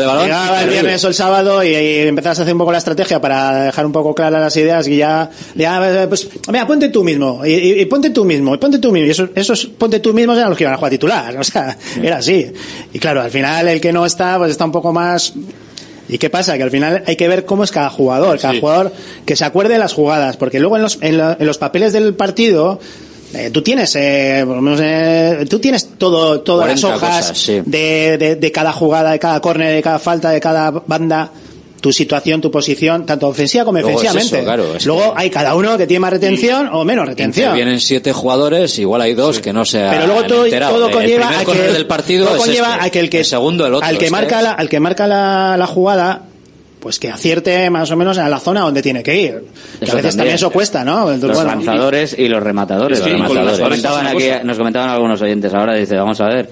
de 0.00 0.06
balón. 0.06 0.24
llegaba 0.24 0.62
el 0.62 0.70
viernes 0.70 1.04
o 1.04 1.08
el 1.08 1.14
sábado 1.14 1.62
y, 1.62 1.68
y 1.68 1.98
empezabas 2.08 2.40
a 2.40 2.42
hacer 2.42 2.54
un 2.54 2.58
poco 2.58 2.72
la 2.72 2.78
estrategia 2.78 3.20
para 3.20 3.64
dejar 3.66 3.86
un 3.86 3.92
poco 3.92 4.14
claras 4.14 4.40
las 4.40 4.56
ideas 4.56 4.86
y 4.88 4.96
ya, 4.96 5.30
ya 5.54 6.06
pues, 6.08 6.28
mira, 6.48 6.66
ponte 6.66 6.88
tú 6.88 7.04
mismo, 7.04 7.46
y, 7.46 7.52
y- 7.52 7.80
y 7.80 7.84
ponte 7.86 8.10
tú 8.10 8.24
mismo, 8.24 8.54
y 8.54 8.58
ponte 8.58 8.78
tú 8.78 8.90
mismo, 8.90 9.06
y 9.06 9.10
esos, 9.10 9.30
esos 9.34 9.66
ponte 9.66 10.00
tú 10.00 10.12
mismos 10.12 10.36
eran 10.36 10.48
los 10.50 10.58
que 10.58 10.64
iban 10.64 10.74
a 10.74 10.76
jugar 10.76 10.90
titular, 10.90 11.36
o 11.38 11.44
sea, 11.44 11.76
era 12.02 12.18
así. 12.18 12.50
Y 12.92 12.98
claro, 12.98 13.20
al 13.22 13.30
final 13.30 13.68
el 13.68 13.80
que 13.80 13.92
no 13.92 14.04
está, 14.04 14.38
pues 14.38 14.50
está 14.50 14.64
un 14.64 14.72
poco 14.72 14.92
más, 14.92 15.32
¿Y 16.10 16.16
qué 16.16 16.30
pasa? 16.30 16.56
Que 16.56 16.62
al 16.62 16.70
final 16.70 17.02
hay 17.06 17.16
que 17.16 17.28
ver 17.28 17.44
cómo 17.44 17.64
es 17.64 17.70
cada 17.70 17.90
jugador, 17.90 18.38
cada 18.40 18.58
jugador 18.58 18.92
que 19.26 19.36
se 19.36 19.44
acuerde 19.44 19.74
de 19.74 19.78
las 19.78 19.92
jugadas, 19.92 20.38
porque 20.38 20.58
luego 20.58 20.76
en 20.76 20.82
los, 20.82 20.96
en, 21.02 21.18
lo- 21.18 21.32
en 21.38 21.46
los 21.46 21.58
papeles 21.58 21.92
del 21.92 22.14
partido, 22.14 22.80
eh, 23.34 23.50
tú 23.52 23.62
tienes, 23.62 23.94
eh, 23.96 24.42
por 24.46 24.56
lo 24.56 24.62
menos, 24.62 24.80
eh, 24.82 25.46
tú 25.48 25.58
tienes 25.58 25.90
todo, 25.98 26.40
todas 26.40 26.66
las 26.66 26.80
40 26.80 26.96
hojas 26.96 27.18
cosas, 27.26 27.38
sí. 27.38 27.60
de, 27.64 28.16
de, 28.18 28.36
de 28.36 28.52
cada 28.52 28.72
jugada, 28.72 29.12
de 29.12 29.18
cada 29.18 29.40
córner, 29.40 29.74
de 29.74 29.82
cada 29.82 29.98
falta, 29.98 30.30
de 30.30 30.40
cada 30.40 30.70
banda, 30.70 31.30
tu 31.80 31.92
situación, 31.92 32.40
tu 32.40 32.50
posición, 32.50 33.06
tanto 33.06 33.28
ofensiva 33.28 33.64
como 33.64 33.78
Luego 33.78 34.00
es 34.00 34.02
defensivamente. 34.12 34.36
eso, 34.36 34.44
claro, 34.44 34.76
es 34.76 34.86
Luego 34.86 35.14
hay 35.16 35.30
cada 35.30 35.54
uno 35.54 35.76
que 35.78 35.86
tiene 35.86 36.00
más 36.00 36.10
retención 36.10 36.68
o 36.72 36.84
menos 36.84 37.06
retención. 37.06 37.54
Vienen 37.54 37.80
siete 37.80 38.12
jugadores, 38.12 38.78
igual 38.78 39.02
hay 39.02 39.14
dos 39.14 39.40
que 39.40 39.52
no 39.52 39.64
se 39.64 39.78
Pero 39.78 40.06
luego 40.06 40.22
todo, 40.24 40.46
todo 40.48 40.86
El 40.88 40.92
conlleva 40.92 41.38
a 41.38 41.44
córner 41.44 41.66
que 41.66 41.72
del 41.72 41.86
partido 41.86 42.26
todo 42.26 42.36
es 42.36 42.42
conlleva 42.42 42.74
este. 42.74 42.86
a 42.86 42.90
que 42.90 43.00
el 43.00 43.10
que 43.10 43.18
El 43.20 43.24
segundo 43.24 43.66
el 43.66 43.74
otro. 43.74 43.86
al 43.86 43.98
que 43.98 44.06
este 44.06 44.10
marca 44.10 44.38
es. 44.38 44.44
la, 44.44 44.52
al 44.52 44.68
que 44.68 44.80
marca 44.80 45.06
la, 45.06 45.56
la 45.56 45.66
jugada 45.66 46.22
pues 46.80 46.98
que 46.98 47.10
acierte 47.10 47.68
más 47.70 47.90
o 47.90 47.96
menos 47.96 48.18
a 48.18 48.28
la 48.28 48.38
zona 48.38 48.60
donde 48.60 48.82
tiene 48.82 49.02
que 49.02 49.20
ir. 49.20 49.44
Que 49.78 49.84
Eso 49.84 49.92
a 49.92 49.96
veces 49.96 50.16
también 50.16 50.16
también. 50.16 50.34
eso 50.36 50.50
cuesta, 50.50 50.84
¿no? 50.84 51.10
Los 51.10 51.20
bueno, 51.20 51.44
lanzadores 51.44 52.16
y 52.18 52.28
los 52.28 52.42
rematadores. 52.42 52.98
Sí, 52.98 53.10
Los 53.10 53.26
con 53.26 53.36
los 53.36 53.58
rematadores. 53.58 53.58
lanzadores 53.58 53.82
Comentaban 53.82 54.06
aquí, 54.06 54.46
nos 54.46 54.58
comentaban 54.58 54.90
algunos 54.90 55.20
oyentes 55.22 55.52
ahora, 55.54 55.74
dice, 55.74 55.96
vamos 55.96 56.20
a 56.20 56.26
ver, 56.26 56.50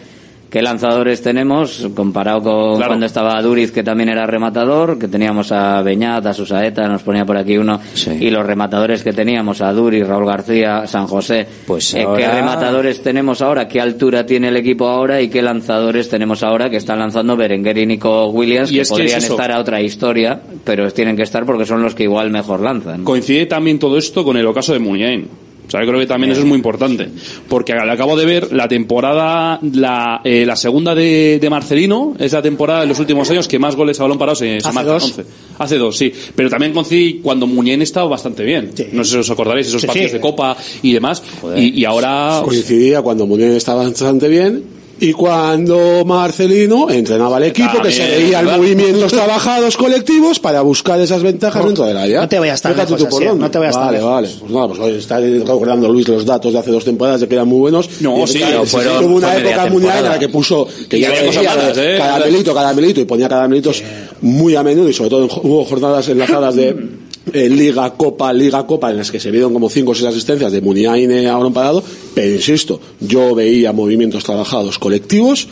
¿qué 0.51 0.63
lanzadores 0.63 1.23
tenemos 1.23 1.89
comparado 1.95 2.43
con 2.43 2.83
cuando 2.83 3.07
estaba 3.07 3.41
Duriz, 3.43 3.73
que 3.73 3.83
también 3.83 4.09
era 4.09 4.27
rematador, 4.27 4.99
que 4.99 5.09
teníamos 5.09 5.53
a 5.53 5.83
Beñat, 5.83 6.27
a 6.27 6.33
Susaeta, 6.33 6.89
nos 6.89 7.03
ponía 7.03 7.25
por 7.25 7.37
aquí 7.37 7.59
uno, 7.59 7.81
y 8.21 8.31
los 8.31 8.47
rematadores 8.47 9.03
que 9.03 9.13
teníamos, 9.13 9.61
a 9.61 9.73
Duriz, 9.73 10.07
Raúl 10.07 10.27
García, 10.27 10.87
San 10.87 11.07
José. 11.07 11.47
Pues 11.67 11.95
Eh, 11.95 12.07
¿Qué 12.17 12.29
rematadores 12.29 13.03
tenemos 13.03 13.43
ahora? 13.43 13.69
¿Qué 13.69 13.81
altura 13.81 14.27
tiene 14.27 14.49
el 14.49 14.57
equipo 14.57 14.89
ahora? 14.89 15.21
¿Y 15.21 15.29
qué 15.29 15.43
lanzadores 15.43 16.09
tenemos 16.09 16.43
ahora 16.43 16.71
que 16.71 16.77
están 16.77 16.99
lanzando 16.99 17.37
Berenguer 17.37 17.79
y 17.79 17.87
Nico 17.87 18.27
Williams, 18.29 18.71
Y 18.71 18.77
que 18.77 18.81
es 18.83 18.89
que 18.89 18.95
es 18.95 19.13
podrían 19.13 19.23
estar 19.23 19.53
a 19.53 19.61
otra 19.61 19.81
historia, 19.81 20.41
pero 20.65 20.91
tienen 20.91 21.17
que 21.17 21.23
estar 21.23 21.45
porque 21.45 21.65
son 21.65 21.83
los 21.83 21.95
que 21.95 22.05
igual 22.05 22.31
mejor 22.31 22.61
lanzan? 22.61 23.05
Coincide 23.05 23.47
también 23.47 23.79
todo 23.79 23.99
esto 23.99 24.25
con 24.25 24.37
el 24.37 24.47
ocaso 24.47 24.73
de 24.73 24.79
Muniain. 24.79 25.46
O 25.67 25.71
sea, 25.71 25.81
yo 25.81 25.87
creo 25.89 25.99
que 26.01 26.07
también 26.07 26.33
eso 26.33 26.41
es 26.43 26.47
muy 26.47 26.57
importante. 26.57 27.09
Porque 27.49 27.73
al 27.73 27.89
acabo 27.91 28.17
de 28.17 28.25
ver 28.25 28.53
la 28.53 28.69
temporada, 28.69 29.59
la, 29.73 30.21
eh, 30.25 30.45
la 30.47 30.57
segunda 30.57 30.95
de, 30.95 31.39
de 31.41 31.51
Marcelino, 31.51 32.15
es 32.19 32.33
la 32.33 32.43
temporada 32.43 32.83
de 32.83 32.87
los 32.87 32.99
últimos 33.01 33.29
años 33.31 33.49
que 33.49 33.59
más 33.59 33.75
goles 33.77 33.99
a 33.99 34.05
balón 34.05 34.19
parado 34.19 34.37
se, 34.37 34.61
se 34.61 34.73
marca. 34.73 34.93
dos. 34.93 35.05
11. 35.05 35.25
Hace 35.59 35.79
dos, 35.79 35.97
sí. 35.97 36.13
Pero 36.35 36.49
también 36.51 36.73
coincide 36.73 37.21
cuando 37.23 37.47
Muniain 37.47 37.83
estaba 37.83 38.09
bastante 38.09 38.45
bien. 38.45 38.71
No 38.93 39.05
sé 39.05 39.13
si 39.13 39.17
os 39.19 39.31
acordaréis, 39.31 39.69
esos 39.69 39.81
Sí, 39.81 39.87
partidos 39.87 40.11
sí. 40.11 40.17
de 40.17 40.21
Copa 40.21 40.57
y 40.83 40.93
demás. 40.93 41.23
Y, 41.57 41.81
y 41.81 41.85
ahora... 41.85 42.43
Coincidía 42.45 43.03
cuando 43.03 43.27
Munier 43.27 43.53
estaba 43.53 43.83
bastante 43.85 44.29
bien 44.29 44.76
y 44.99 45.13
cuando 45.13 46.05
Marcelino 46.07 46.89
entrenaba 46.89 47.37
al 47.37 47.43
equipo, 47.45 47.83
que 47.83 47.91
se 47.91 48.01
También, 48.01 48.23
veían 48.23 48.45
claro. 48.45 48.59
movimientos 48.63 49.13
trabajados 49.13 49.77
colectivos 49.77 50.39
para 50.39 50.63
buscar 50.63 50.99
esas 51.01 51.23
ventajas 51.23 51.61
No, 51.61 51.67
dentro 51.69 51.85
del 51.85 51.97
área. 51.99 52.23
no 52.23 52.29
te 52.29 52.39
vayas 52.39 52.63
tan 52.63 52.77
lejos 52.77 52.93
así, 53.05 53.25
dónde. 53.25 53.41
no 53.45 53.51
te 53.51 53.59
vayas 53.59 53.77
vale. 53.77 54.01
Vale, 54.01 54.29
Pues 54.41 54.51
nada, 54.53 54.69
pues 54.69 54.81
hoy 54.81 54.93
está 54.97 55.19
recordando 55.21 55.89
Luis 55.91 56.09
los 56.09 56.25
datos 56.25 56.53
de 56.53 56.59
hace 56.59 56.71
dos 56.71 56.85
temporadas 56.85 57.21
de 57.21 57.29
que 57.29 57.35
eran 57.35 57.47
muy 57.49 57.59
buenos. 57.59 57.89
No, 58.01 58.25
Y 58.25 58.27
sí, 58.27 58.39
claro, 58.39 58.65
fueron- 58.65 59.05
Hubo 59.05 59.17
una 59.17 59.37
época 59.37 59.67
mundial 59.67 59.99
en 60.05 60.11
la 60.13 60.19
que 60.19 60.29
puso, 60.31 60.67
que 60.89 60.97
Y 60.97 61.01
ya 61.03 61.09
había 61.09 61.27
cosas 61.27 61.45
malas, 61.45 61.79
¿eh? 61.79 61.95
caramelito, 61.99 62.55
caramelito, 62.55 63.01
y 63.01 63.05
ponía 63.05 63.29
caramelitos 63.29 63.83
muy 64.23 64.57
a 64.57 64.63
menudo, 64.63 64.89
y 64.89 64.93
sobre 64.95 65.11
todo 65.11 65.25
en, 65.25 65.31
hubo 65.43 65.65
jornadas 65.67 66.09
enlazadas 66.09 66.55
de 66.57 66.75
eh, 67.33 67.49
Liga, 67.49 67.93
Copa, 67.97 68.33
Liga, 68.33 68.67
Copa, 68.67 68.91
en 68.91 68.99
las 68.99 69.11
que 69.11 69.19
se 69.21 69.31
vieron 69.31 69.53
como 69.53 69.69
cinco 69.69 69.93
o 69.93 69.95
seis 69.95 70.07
asistencias 70.09 70.53
de 70.53 70.61
Muniain 70.61 71.11
a 71.27 71.37
balón 71.37 71.53
parado, 71.53 71.83
pero 72.15 72.33
insisto, 72.35 72.81
yo 73.01 73.35
veía 73.35 73.73
movimientos 73.73 74.23
trabajados 74.25 74.79
colectivos 74.79 75.49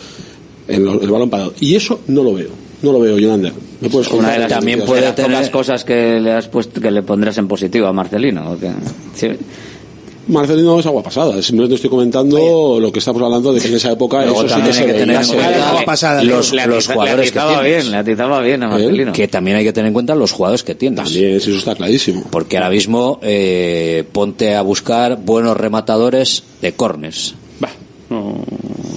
en 0.68 0.84
lo- 0.84 1.00
el 1.00 1.10
balón 1.10 1.30
parado. 1.30 1.52
Y 1.60 1.74
eso 1.74 2.00
no 2.06 2.22
lo 2.22 2.34
veo. 2.34 2.50
No 2.82 2.92
lo 2.92 3.00
veo, 3.00 3.18
Yolanda. 3.18 3.50
¿Me 3.80 3.88
puedes 3.88 4.08
Una 4.08 4.16
contar? 4.18 4.32
de 4.34 4.38
las, 4.40 4.48
También 4.50 4.78
de 4.80 4.84
puede 4.86 5.00
las 5.02 5.14
tener- 5.14 5.50
cosas 5.50 5.84
que 5.84 6.20
le 6.20 6.32
has 6.32 6.48
puesto 6.48 6.80
que 6.80 6.90
le 6.90 7.02
pondrás 7.02 7.38
en 7.38 7.48
positivo 7.48 7.86
a 7.86 7.92
Marcelino. 7.92 8.44
porque- 8.50 8.70
sí. 9.14 9.28
Marcelino 10.28 10.78
es 10.78 10.86
agua 10.86 11.02
pasada. 11.02 11.40
Simplemente 11.42 11.76
estoy 11.76 11.90
comentando 11.90 12.78
lo 12.80 12.92
que 12.92 12.98
estamos 12.98 13.22
hablando 13.22 13.52
de 13.52 13.60
que 13.60 13.68
en 13.68 13.74
esa 13.74 13.92
época 13.92 14.24
Luego 14.24 14.44
eso 14.44 14.56
sí 14.56 14.62
que 14.62 14.72
se 14.72 14.86
veía. 14.86 15.68
Agua 15.68 15.84
pasada. 15.84 16.22
los, 16.22 16.52
Le 16.52 16.66
los 16.66 16.86
jugadores 16.86 17.26
le 17.26 17.32
que 17.32 17.46
tienes. 17.46 17.64
bien, 17.64 17.90
le 17.90 17.96
atizaba 17.98 18.40
bien 18.40 18.62
a 18.62 18.68
Marcelino. 18.68 19.12
Que 19.12 19.28
también 19.28 19.56
hay 19.56 19.64
que 19.64 19.72
tener 19.72 19.88
en 19.88 19.94
cuenta 19.94 20.14
los 20.14 20.32
jugadores 20.32 20.62
que 20.62 20.74
tienes. 20.74 21.02
También, 21.04 21.36
eso 21.36 21.50
está 21.50 21.74
clarísimo. 21.74 22.24
Porque 22.30 22.56
ahora 22.56 22.70
mismo 22.70 23.18
eh, 23.22 24.04
ponte 24.12 24.54
a 24.54 24.62
buscar 24.62 25.18
buenos 25.18 25.56
rematadores 25.56 26.42
de 26.60 26.72
corners. 26.72 27.34
Bah, 27.60 27.70
no... 28.10 28.44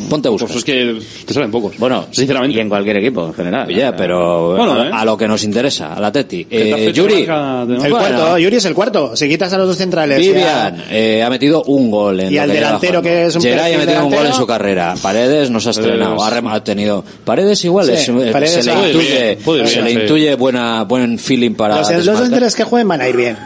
Ponte 0.09 0.27
a 0.27 0.31
buscar. 0.31 0.47
Pues 0.47 0.59
es 0.59 0.63
que 0.63 0.99
te 1.25 1.33
salen 1.33 1.51
pocos. 1.51 1.77
Bueno, 1.77 2.07
sinceramente. 2.11 2.57
Y 2.57 2.59
en 2.59 2.69
cualquier 2.69 2.97
equipo 2.97 3.25
en 3.27 3.33
general. 3.33 3.67
Ya, 3.73 3.95
pero 3.95 4.55
Bueno, 4.55 4.73
a, 4.73 4.87
¿eh? 4.87 4.89
a 4.93 5.05
lo 5.05 5.17
que 5.17 5.27
nos 5.27 5.43
interesa, 5.43 5.93
a 5.93 5.99
la 5.99 6.11
Teti. 6.11 6.47
Eh, 6.49 6.91
Yuri, 6.93 7.25
marca 7.27 7.61
el 7.63 7.77
Bueno. 7.77 7.97
cuarto, 7.97 8.37
Yuri 8.37 8.55
es 8.57 8.65
el 8.65 8.73
cuarto. 8.73 9.15
Si 9.15 9.27
quitas 9.27 9.51
a 9.53 9.57
los 9.57 9.67
dos 9.67 9.77
centrales. 9.77 10.19
Vivian 10.19 10.83
eh, 10.89 11.23
ha 11.23 11.29
metido 11.29 11.63
un 11.63 11.91
gol 11.91 12.19
en 12.19 12.33
Y 12.33 12.37
al 12.37 12.49
delantero, 12.51 13.01
que 13.01 13.25
es 13.25 13.35
un 13.35 13.41
Geray 13.41 13.73
ha 13.73 13.77
metido 13.79 14.05
un 14.05 14.13
gol 14.15 14.25
en 14.25 14.33
su 14.33 14.47
carrera. 14.47 14.95
Paredes 15.01 15.49
nos 15.49 15.67
ha 15.67 15.71
estrenado. 15.71 16.21
Ha, 16.23 16.53
ha 16.53 16.63
tenido 16.63 17.03
Paredes 17.25 17.63
igual 17.65 17.87
Sí, 17.87 17.93
es- 17.93 18.31
Paredes 18.31 18.63
se 18.65 18.73
le 18.73 18.87
intuye, 18.87 19.35
bien, 19.45 19.67
se 19.67 19.73
bien, 19.73 19.83
le 19.85 19.91
sí. 19.91 19.99
intuye 20.01 20.35
buena 20.35 20.83
buen 20.83 21.19
feeling 21.19 21.55
para 21.55 21.77
los, 21.77 21.89
los 21.89 21.97
desmarcar. 21.97 22.23
centrales 22.23 22.55
que 22.55 22.63
jueguen 22.63 22.87
van 22.87 23.01
a 23.01 23.09
ir 23.09 23.15
bien, 23.17 23.37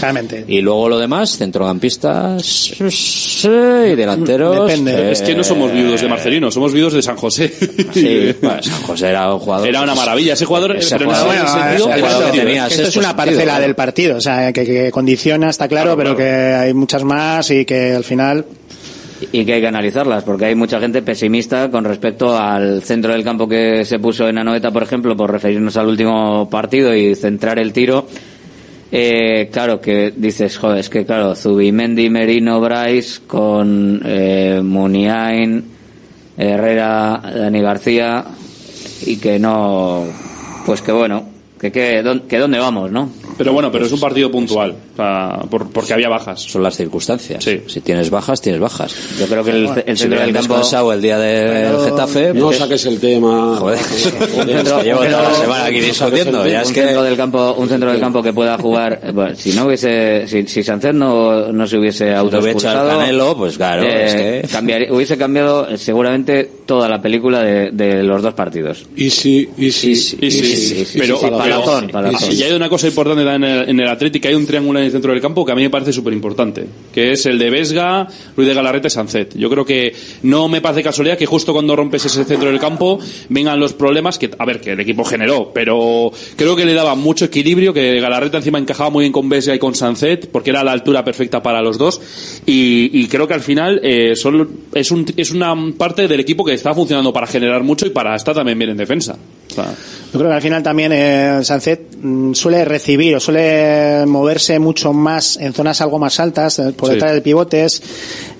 realmente. 0.00 0.44
Y 0.48 0.60
luego 0.60 0.88
lo 0.88 0.98
demás, 0.98 1.36
centrocampistas 1.38 2.42
sí, 2.44 3.48
y 3.48 3.94
delanteros. 3.94 4.66
Depende. 4.66 4.92
eh, 4.92 5.12
Es 5.12 5.22
que 5.22 5.34
no 5.34 5.44
somos 5.44 5.72
viudos 5.72 6.00
de 6.00 6.08
Marcelino, 6.08 6.50
somos 6.50 6.72
viudos 6.72 6.92
de 6.94 7.02
San 7.02 7.16
José. 7.16 7.52
Sí, 7.92 8.34
bueno, 8.42 8.62
San 8.62 8.82
José 8.82 9.08
era 9.08 9.32
un 9.32 9.40
jugador. 9.40 9.68
Era 9.74 9.82
una 9.82 9.94
maravilla. 9.94 10.34
Ese 10.34 10.44
jugador, 10.44 10.76
Ese 10.76 10.96
pero 10.96 11.10
en 11.10 11.16
jugador- 11.16 11.34
ese 11.34 11.42
Bueno, 11.44 11.52
sentido, 11.52 11.74
ese 11.74 11.84
era 11.86 11.96
jugador 11.98 12.18
que 12.18 12.24
sentido, 12.24 12.44
tenía 12.46 12.64
¿eh? 12.64 12.68
Esto 12.70 12.82
es 12.88 12.96
una 12.96 13.16
parcela 13.16 13.42
claro. 13.44 13.62
del 13.62 13.74
partido, 13.74 14.16
o 14.16 14.20
sea, 14.20 14.52
que, 14.52 14.64
que 14.64 14.90
condiciona, 14.90 15.50
está 15.50 15.68
claro, 15.68 15.94
Claro, 15.94 15.96
pero 15.98 16.16
claro. 16.16 16.30
que 16.30 16.54
hay 16.66 16.74
muchas 16.74 17.04
más 17.04 17.50
y 17.50 17.64
que 17.64 17.92
al 17.94 18.04
final 18.04 18.44
Y 19.32 19.44
que 19.44 19.54
hay 19.54 19.60
que 19.60 19.66
analizarlas, 19.68 20.22
porque 20.24 20.46
hay 20.46 20.54
mucha 20.54 20.80
gente 20.80 21.00
pesimista 21.02 21.70
con 21.70 21.84
respecto 21.84 22.36
al 22.36 22.82
centro 22.82 23.12
del 23.12 23.22
campo 23.24 23.48
que 23.48 23.84
se 23.84 23.98
puso 23.98 24.28
en 24.28 24.38
Anoeta, 24.38 24.70
por 24.70 24.82
ejemplo, 24.82 25.16
por 25.16 25.30
referirnos 25.30 25.76
al 25.76 25.86
último 25.88 26.48
partido 26.50 26.94
y 26.94 27.14
centrar 27.14 27.58
el 27.58 27.72
tiro. 27.72 28.06
Eh, 28.96 29.48
claro, 29.50 29.80
que 29.80 30.12
dices, 30.16 30.56
joder, 30.56 30.78
es 30.78 30.88
que 30.88 31.04
claro, 31.04 31.34
Zubimendi, 31.34 32.08
Merino, 32.08 32.60
Bryce, 32.60 33.22
con 33.26 34.00
eh, 34.04 34.60
Muniain, 34.62 35.64
Herrera, 36.36 37.20
Dani 37.20 37.60
García, 37.60 38.24
y 39.04 39.16
que 39.16 39.40
no, 39.40 40.04
pues 40.64 40.80
que 40.80 40.92
bueno, 40.92 41.24
que, 41.58 41.72
que, 41.72 42.20
que 42.28 42.38
dónde 42.38 42.60
vamos, 42.60 42.92
¿no? 42.92 43.10
Pero 43.36 43.52
bueno, 43.52 43.70
pero 43.72 43.86
es 43.86 43.92
un 43.92 44.00
partido 44.00 44.30
puntual, 44.30 44.74
o 44.92 44.96
sea, 44.96 45.40
por- 45.50 45.68
porque 45.70 45.92
había 45.92 46.08
bajas. 46.08 46.40
Son 46.42 46.62
las 46.62 46.76
circunstancias. 46.76 47.42
Sí. 47.42 47.60
Si 47.66 47.80
tienes 47.80 48.10
bajas, 48.10 48.40
tienes 48.40 48.60
bajas. 48.60 48.94
Yo 49.18 49.26
creo 49.26 49.42
que 49.44 49.50
el, 49.50 49.68
el 49.86 49.96
Si 49.96 50.02
centro 50.04 50.20
del 50.20 50.32
campo... 50.32 50.54
descansado 50.54 50.92
el 50.92 51.02
día 51.02 51.18
del 51.18 51.78
Getafe, 51.84 52.32
No 52.34 52.46
pues- 52.46 52.58
saques 52.58 52.86
el 52.86 53.00
tema. 53.00 53.56
Joder, 53.58 53.78
Un 54.38 54.46
centro- 54.46 54.82
llevo 54.82 55.00
toda 55.04 55.22
la 55.22 55.34
semana 55.34 55.64
aquí 55.66 55.80
discutiendo. 55.80 56.46
Ya 56.46 56.62
es 56.62 56.68
un 56.68 56.74
que 56.74 56.82
centro 56.82 57.02
del 57.02 57.16
campo 57.16 57.54
un 57.58 57.68
centro 57.68 57.90
del 57.90 58.00
campo 58.00 58.22
que 58.22 58.32
pueda 58.32 58.56
jugar 58.58 59.00
eh, 59.02 59.10
bueno, 59.12 59.34
si 59.36 59.52
no 59.52 59.66
hubiese 59.66 60.26
si, 60.28 60.46
si 60.46 60.62
Sánchez 60.62 60.94
no, 60.94 61.52
no 61.52 61.66
se 61.66 61.78
hubiese 61.78 62.12
lo 62.12 62.22
hubiera 62.24 62.38
hecho 62.50 62.68
al 62.68 62.76
autoexpulsado 62.78 62.88
Canelo, 62.98 63.36
pues 63.36 63.56
claro, 63.56 63.82
eh, 63.84 64.04
es 64.04 64.14
que- 64.14 64.48
cambiaría- 64.56 64.92
hubiese 64.92 65.16
cambiado 65.18 65.68
eh, 65.68 65.78
seguramente 65.78 66.48
toda 66.66 66.88
la 66.88 67.00
película 67.00 67.42
de, 67.42 67.70
de 67.70 68.02
los 68.02 68.22
dos 68.22 68.34
partidos. 68.34 68.86
Y 68.96 69.10
sí, 69.10 69.48
y 69.58 69.70
sí, 69.70 69.92
y 69.92 70.30
sí, 70.30 70.98
pero, 70.98 71.20
palazón, 71.20 71.88
palazón. 71.88 72.32
y 72.32 72.42
hay 72.42 72.52
una 72.52 72.68
cosa 72.68 72.86
importante 72.86 73.24
también 73.24 73.50
en 73.50 73.58
el, 73.58 73.68
en 73.70 73.80
el 73.80 73.88
Atlético, 73.88 74.28
hay 74.28 74.34
un 74.34 74.46
triángulo 74.46 74.78
en 74.78 74.86
el 74.86 74.90
centro 74.90 75.12
del 75.12 75.20
campo 75.20 75.44
que 75.44 75.52
a 75.52 75.54
mí 75.54 75.62
me 75.62 75.70
parece 75.70 75.92
súper 75.92 76.12
importante, 76.12 76.64
que 76.92 77.12
es 77.12 77.26
el 77.26 77.38
de 77.38 77.50
Vesga, 77.50 78.08
Ruiz 78.36 78.48
de 78.48 78.54
Galarreta 78.54 78.88
y 78.88 78.90
Sancet. 78.90 79.36
Yo 79.36 79.50
creo 79.50 79.64
que 79.64 79.94
no 80.22 80.48
me 80.48 80.60
parece 80.60 80.82
casualidad 80.82 81.18
que 81.18 81.26
justo 81.26 81.52
cuando 81.52 81.76
rompes 81.76 82.06
ese 82.06 82.24
centro 82.24 82.48
del 82.48 82.58
campo 82.58 82.98
vengan 83.28 83.60
los 83.60 83.74
problemas 83.74 84.18
que, 84.18 84.30
a 84.38 84.44
ver, 84.44 84.60
que 84.60 84.72
el 84.72 84.80
equipo 84.80 85.04
generó, 85.04 85.50
pero 85.52 86.10
creo 86.36 86.56
que 86.56 86.64
le 86.64 86.74
daba 86.74 86.94
mucho 86.94 87.26
equilibrio, 87.26 87.74
que 87.74 88.00
Galarreta 88.00 88.38
encima 88.38 88.58
encajaba 88.58 88.90
muy 88.90 89.02
bien 89.02 89.12
con 89.12 89.28
Vesga 89.28 89.54
y 89.54 89.58
con 89.58 89.74
Sancet, 89.74 90.30
porque 90.30 90.50
era 90.50 90.64
la 90.64 90.72
altura 90.72 91.04
perfecta 91.04 91.42
para 91.42 91.60
los 91.60 91.78
dos, 91.78 92.00
y, 92.46 92.90
y 92.92 93.06
creo 93.08 93.28
que 93.28 93.34
al 93.34 93.42
final 93.42 93.80
eh, 93.82 94.16
son, 94.16 94.48
es, 94.74 94.90
un, 94.90 95.06
es 95.16 95.30
una 95.30 95.54
parte 95.76 96.08
del 96.08 96.20
equipo 96.20 96.44
que 96.44 96.53
está 96.54 96.74
funcionando 96.74 97.12
para 97.12 97.26
generar 97.26 97.62
mucho 97.62 97.86
y 97.86 97.90
para 97.90 98.14
estar 98.16 98.34
también 98.34 98.58
bien 98.58 98.70
en 98.70 98.76
defensa. 98.76 99.16
O 99.50 99.54
sea, 99.54 99.74
Yo 100.12 100.18
creo 100.18 100.30
que 100.30 100.36
al 100.36 100.42
final 100.42 100.62
también 100.62 100.92
eh, 100.92 101.40
Sancet 101.42 101.96
mm, 102.00 102.32
suele 102.34 102.64
recibir 102.64 103.14
o 103.16 103.20
suele 103.20 104.04
moverse 104.06 104.58
mucho 104.58 104.92
más 104.92 105.36
en 105.36 105.52
zonas 105.52 105.80
algo 105.80 105.98
más 105.98 106.18
altas, 106.20 106.58
eh, 106.58 106.72
por 106.76 106.88
Sí. 106.88 106.94
detrás 106.94 107.14
de 107.14 107.20
pivotes. 107.20 107.82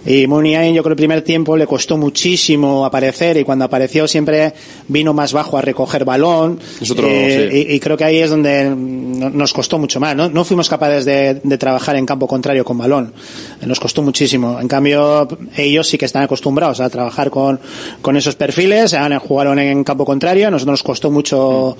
Y 0.06 0.26
Muniain, 0.26 0.74
yo 0.74 0.82
creo 0.82 0.90
que 0.96 1.02
el 1.02 1.08
primer 1.08 1.22
tiempo 1.22 1.56
le 1.56 1.66
costó 1.66 1.96
muchísimo 1.96 2.84
aparecer 2.84 3.36
y 3.38 3.44
cuando 3.44 3.64
apareció 3.64 4.06
siempre 4.06 4.52
vino 4.88 5.14
más 5.14 5.32
bajo 5.32 5.56
a 5.56 5.62
recoger 5.62 6.04
balón. 6.04 6.58
Otro, 6.90 7.08
Eh, 7.08 7.48
sí. 7.50 7.66
y, 7.70 7.74
y 7.76 7.80
creo 7.80 7.96
que 7.96 8.04
ahí 8.04 8.18
es 8.18 8.28
donde 8.30 8.64
no- 8.74 9.30
nos 9.30 9.52
costó 9.54 9.78
mucho 9.78 10.00
más. 10.00 10.14
No, 10.14 10.28
no 10.28 10.44
fuimos 10.44 10.68
capaces 10.68 11.04
de, 11.06 11.40
de 11.42 11.58
trabajar 11.58 11.96
en 11.96 12.04
campo 12.04 12.26
contrario 12.26 12.64
con 12.64 12.76
balón. 12.76 13.14
Eh, 13.62 13.66
Nos 13.66 13.80
costó 13.80 14.02
muchísimo. 14.02 14.60
En 14.60 14.68
cambio, 14.68 15.26
ellos 15.56 15.88
sí 15.88 15.96
que 15.96 16.04
están 16.04 16.22
acostumbrados 16.22 16.80
a 16.80 16.90
trabajar 16.90 17.30
con, 17.30 17.58
con 18.02 18.16
esos 18.16 18.34
perfiles, 18.36 18.94
jugaron 19.26 19.58
en 19.58 19.84
campo 19.84 20.04
contrario, 20.04 20.48
a 20.48 20.50
nosotros 20.50 20.72
nos 20.72 20.82
costó 20.82 21.10
mucho 21.10 21.76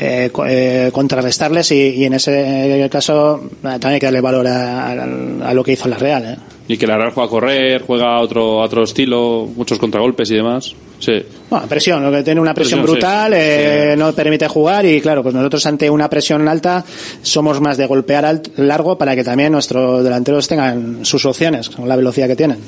eh, 0.00 0.30
eh, 0.46 0.90
contrarrestarles 0.92 1.70
y, 1.72 1.76
y 1.90 2.04
en 2.04 2.12
ese 2.14 2.88
caso 2.90 3.40
eh, 3.44 3.50
también 3.62 3.92
hay 3.94 4.00
que 4.00 4.06
darle 4.06 4.20
valor 4.20 4.46
a, 4.46 4.88
a- 4.90 5.48
a 5.50 5.54
lo 5.54 5.64
que 5.64 5.72
hizo 5.72 5.88
la 5.88 5.96
Real. 5.96 6.38
Y 6.68 6.76
que 6.76 6.86
la 6.86 6.96
Real 6.96 7.12
juega 7.12 7.26
a 7.26 7.30
correr, 7.30 7.82
juega 7.82 8.16
a 8.16 8.20
otro, 8.20 8.60
a 8.60 8.64
otro 8.64 8.82
estilo, 8.82 9.48
muchos 9.56 9.78
contragolpes 9.78 10.30
y 10.30 10.34
demás. 10.34 10.74
Sí. 10.98 11.12
Bueno, 11.50 11.66
presión, 11.68 12.02
lo 12.02 12.10
que 12.10 12.22
tiene 12.22 12.40
una 12.40 12.54
presión, 12.54 12.80
Presión, 12.80 12.94
brutal, 13.00 13.32
sí. 13.32 13.38
eh, 13.38 13.94
no 13.98 14.12
permite 14.14 14.48
jugar 14.48 14.84
y 14.86 15.00
claro, 15.00 15.22
pues 15.22 15.34
nosotros 15.34 15.64
ante 15.66 15.88
una 15.90 16.08
presión 16.08 16.48
alta 16.48 16.84
somos 17.22 17.60
más 17.60 17.76
de 17.76 17.86
golpear 17.86 18.24
alt- 18.24 18.50
largo 18.56 18.96
para 18.96 19.14
que 19.14 19.22
también 19.22 19.52
nuestros 19.52 20.02
delanteros 20.02 20.48
tengan 20.48 21.04
sus 21.04 21.24
opciones 21.26 21.68
con 21.68 21.86
la 21.88 21.96
velocidad 21.96 22.26
que 22.26 22.36
tienen. 22.36 22.58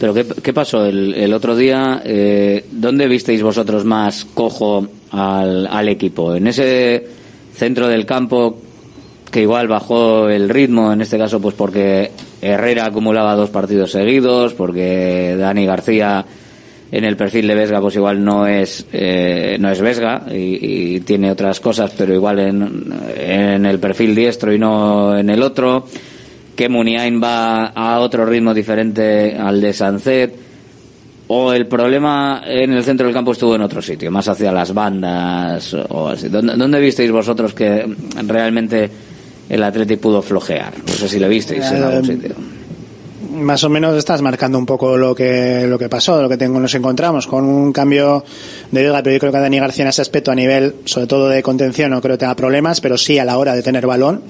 Pero 0.00 0.12
¿qué, 0.14 0.24
qué 0.42 0.52
pasó 0.52 0.84
el, 0.86 1.14
el 1.14 1.32
otro 1.34 1.54
día? 1.54 2.02
Eh, 2.04 2.64
¿Dónde 2.72 3.06
visteis 3.06 3.42
vosotros 3.42 3.84
más 3.84 4.24
cojo 4.34 4.88
al, 5.10 5.66
al 5.68 5.88
equipo? 5.88 6.34
¿En 6.34 6.46
ese 6.48 7.06
centro 7.54 7.86
del 7.86 8.04
campo 8.06 8.58
que 9.30 9.42
igual 9.42 9.68
bajó 9.68 10.28
el 10.28 10.48
ritmo, 10.48 10.92
en 10.92 11.02
este 11.02 11.18
caso 11.18 11.38
pues 11.40 11.54
porque 11.54 12.10
Herrera 12.42 12.86
acumulaba 12.86 13.34
dos 13.34 13.50
partidos 13.50 13.92
seguidos, 13.92 14.54
porque 14.54 15.36
Dani 15.38 15.66
García 15.66 16.24
en 16.94 17.04
el 17.04 17.16
perfil 17.16 17.48
de 17.48 17.54
Vesga 17.56 17.80
pues 17.80 17.96
igual 17.96 18.24
no 18.24 18.46
es 18.46 18.86
eh, 18.92 19.56
no 19.58 19.68
es 19.68 19.80
Vesga 19.80 20.26
y, 20.30 21.00
tiene 21.00 21.32
otras 21.32 21.58
cosas 21.58 21.92
pero 21.98 22.14
igual 22.14 22.38
en, 22.38 22.94
en 23.16 23.66
el 23.66 23.80
perfil 23.80 24.14
diestro 24.14 24.52
y 24.52 24.58
no 24.58 25.16
en 25.18 25.28
el 25.30 25.42
otro. 25.42 25.86
Que 26.54 26.68
Muniain 26.68 27.20
va 27.20 27.66
a 27.66 27.98
otro 27.98 28.24
ritmo 28.24 28.54
diferente 28.54 29.36
al 29.36 29.60
de 29.60 29.72
Sancet. 29.72 30.36
O 31.26 31.52
el 31.52 31.66
problema 31.66 32.42
en 32.46 32.72
el 32.74 32.84
centro 32.84 33.06
del 33.06 33.14
campo 33.14 33.32
estuvo 33.32 33.56
en 33.56 33.62
otro 33.62 33.82
sitio 33.82 34.10
más 34.10 34.28
hacia 34.28 34.52
las 34.52 34.72
bandas 34.72 35.74
o 35.88 36.08
así. 36.08 36.28
¿dónde, 36.28 36.54
dónde 36.54 36.78
visteis 36.78 37.10
vosotros 37.10 37.54
que 37.54 37.84
realmente 38.24 38.88
el 39.48 39.62
Athletic 39.62 40.00
pudo 40.00 40.22
flojear? 40.22 40.74
no 40.86 40.92
sé 40.92 41.08
si 41.08 41.18
lo 41.18 41.28
visteis 41.28 41.64
en 41.70 41.82
algún 41.82 42.04
Eh, 42.04 42.14
sitio 42.14 42.34
más 43.34 43.64
o 43.64 43.68
menos 43.68 43.96
estás 43.96 44.22
marcando 44.22 44.58
un 44.58 44.66
poco 44.66 44.96
lo 44.96 45.14
que 45.14 45.66
lo 45.66 45.78
que 45.78 45.88
pasó, 45.88 46.22
lo 46.22 46.28
que 46.28 46.36
tengo, 46.36 46.60
nos 46.60 46.74
encontramos 46.74 47.26
con 47.26 47.44
un 47.44 47.72
cambio 47.72 48.24
de 48.70 48.82
Vega, 48.82 49.02
pero 49.02 49.14
yo 49.14 49.20
creo 49.20 49.32
que 49.32 49.38
Dani 49.38 49.58
García 49.58 49.84
en 49.84 49.88
ese 49.88 50.02
aspecto 50.02 50.30
a 50.30 50.34
nivel, 50.34 50.76
sobre 50.84 51.06
todo 51.06 51.28
de 51.28 51.42
contención, 51.42 51.90
no 51.90 52.00
creo 52.00 52.14
que 52.14 52.20
tenga 52.20 52.36
problemas, 52.36 52.80
pero 52.80 52.96
sí 52.96 53.18
a 53.18 53.24
la 53.24 53.36
hora 53.36 53.54
de 53.54 53.62
tener 53.62 53.86
balón. 53.86 54.22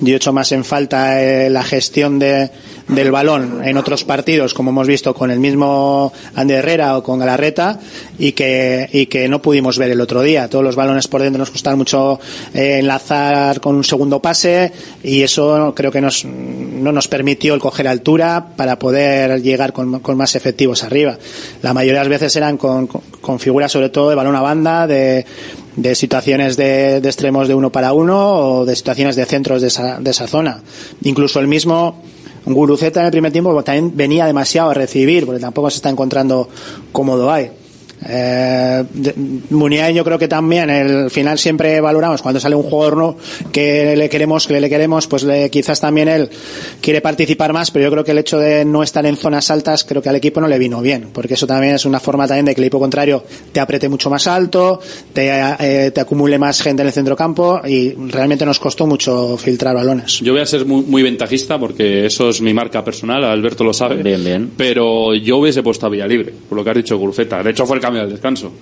Yo 0.00 0.14
he 0.14 0.16
hecho 0.16 0.32
más 0.32 0.52
en 0.52 0.64
falta 0.64 1.22
eh, 1.22 1.50
la 1.50 1.62
gestión 1.62 2.18
de, 2.18 2.50
del 2.88 3.10
balón 3.10 3.62
en 3.64 3.76
otros 3.76 4.04
partidos, 4.04 4.52
como 4.52 4.70
hemos 4.70 4.86
visto 4.86 5.14
con 5.14 5.30
el 5.30 5.40
mismo 5.40 6.12
Ander 6.34 6.58
Herrera 6.58 6.98
o 6.98 7.02
con 7.02 7.18
Galarreta, 7.18 7.80
y 8.18 8.32
que, 8.32 8.88
y 8.92 9.06
que 9.06 9.28
no 9.28 9.40
pudimos 9.40 9.78
ver 9.78 9.90
el 9.90 10.00
otro 10.00 10.22
día. 10.22 10.48
Todos 10.48 10.64
los 10.64 10.76
balones 10.76 11.08
por 11.08 11.22
dentro 11.22 11.38
nos 11.38 11.50
costaron 11.50 11.78
mucho 11.78 12.20
eh, 12.52 12.78
enlazar 12.80 13.60
con 13.60 13.74
un 13.74 13.84
segundo 13.84 14.20
pase, 14.20 14.72
y 15.02 15.22
eso 15.22 15.72
creo 15.74 15.90
que 15.90 16.00
nos, 16.00 16.24
no 16.24 16.92
nos 16.92 17.08
permitió 17.08 17.54
el 17.54 17.60
coger 17.60 17.88
altura 17.88 18.48
para 18.56 18.78
poder 18.78 19.42
llegar 19.42 19.72
con, 19.72 20.00
con 20.00 20.16
más 20.16 20.34
efectivos 20.36 20.84
arriba. 20.84 21.16
La 21.62 21.72
mayoría 21.72 22.00
de 22.00 22.08
las 22.08 22.20
veces 22.20 22.36
eran 22.36 22.58
con, 22.58 22.86
con, 22.86 23.00
con 23.20 23.38
figuras 23.38 23.72
sobre 23.72 23.88
todo 23.88 24.10
de 24.10 24.16
balón 24.16 24.36
a 24.36 24.42
banda, 24.42 24.86
de, 24.86 25.24
de 25.76 25.94
situaciones 25.94 26.56
de, 26.56 27.00
de 27.00 27.08
extremos 27.08 27.48
de 27.48 27.54
uno 27.54 27.72
para 27.72 27.92
uno 27.92 28.58
o 28.58 28.64
de 28.64 28.76
situaciones 28.76 29.16
de 29.16 29.24
centros 29.24 29.62
de 29.62 29.68
esa, 29.68 29.98
de 30.00 30.10
esa 30.10 30.26
zona. 30.26 30.60
Incluso 31.02 31.40
el 31.40 31.48
mismo 31.48 32.02
Guruceta 32.46 33.00
en 33.00 33.06
el 33.06 33.12
primer 33.12 33.32
tiempo 33.32 33.62
también 33.62 33.96
venía 33.96 34.26
demasiado 34.26 34.70
a 34.70 34.74
recibir 34.74 35.24
porque 35.24 35.40
tampoco 35.40 35.70
se 35.70 35.76
está 35.76 35.88
encontrando 35.88 36.48
cómodo 36.92 37.32
ahí. 37.32 37.50
Eh, 38.06 38.84
Muniain 39.50 39.94
yo 39.96 40.04
creo 40.04 40.18
que 40.18 40.28
también 40.28 40.68
el 40.70 41.10
final 41.10 41.38
siempre 41.38 41.80
valoramos 41.80 42.22
cuando 42.22 42.40
sale 42.40 42.54
un 42.54 42.62
jugador 42.62 42.96
¿no? 42.96 43.16
que 43.52 43.96
le 43.96 44.08
queremos 44.08 44.46
que 44.46 44.60
le 44.60 44.68
queremos 44.68 45.06
pues 45.06 45.22
le- 45.24 45.50
quizás 45.50 45.80
también 45.80 46.08
él 46.08 46.28
quiere 46.80 47.00
participar 47.00 47.52
más 47.52 47.70
pero 47.70 47.84
yo 47.86 47.90
creo 47.90 48.04
que 48.04 48.10
el 48.12 48.18
hecho 48.18 48.38
de 48.38 48.64
no 48.64 48.82
estar 48.82 49.04
en 49.06 49.16
zonas 49.16 49.50
altas 49.50 49.84
creo 49.84 50.02
que 50.02 50.08
al 50.08 50.16
equipo 50.16 50.40
no 50.40 50.48
le 50.48 50.58
vino 50.58 50.80
bien 50.80 51.08
porque 51.12 51.34
eso 51.34 51.46
también 51.46 51.74
es 51.74 51.84
una 51.84 52.00
forma 52.00 52.26
también 52.26 52.46
de 52.46 52.54
que 52.54 52.60
el 52.60 52.64
equipo 52.66 52.78
contrario 52.80 53.24
te 53.52 53.60
apriete 53.60 53.88
mucho 53.88 54.10
más 54.10 54.26
alto 54.26 54.80
te, 55.12 55.30
eh, 55.60 55.90
te 55.90 56.00
acumule 56.00 56.38
más 56.38 56.60
gente 56.60 56.82
en 56.82 56.88
el 56.88 56.92
centro 56.94 57.16
campo 57.16 57.60
y 57.66 57.92
realmente 58.10 58.44
nos 58.44 58.58
costó 58.60 58.86
mucho 58.86 59.36
filtrar 59.38 59.74
balones 59.74 60.20
Yo 60.20 60.32
voy 60.32 60.42
a 60.42 60.46
ser 60.46 60.66
muy, 60.66 60.82
muy 60.82 61.02
ventajista 61.02 61.58
porque 61.58 62.06
eso 62.06 62.28
es 62.28 62.40
mi 62.40 62.52
marca 62.52 62.84
personal, 62.84 63.24
Alberto 63.24 63.64
lo 63.64 63.72
sabe. 63.72 64.02
Bien, 64.02 64.22
bien. 64.24 64.50
Pero 64.56 65.14
yo 65.14 65.38
hubiese 65.38 65.62
puesto 65.62 65.86
a 65.86 65.88
Villalibre, 65.88 66.32
por 66.48 66.56
lo 66.58 66.64
que 66.64 66.70
has 66.70 66.76
dicho 66.76 66.98
Guruceta. 66.98 67.42
De 67.42 67.50
hecho 67.50 67.64
fue 67.66 67.76
el 67.76 67.82
del 68.00 68.10
descanso. 68.10 68.52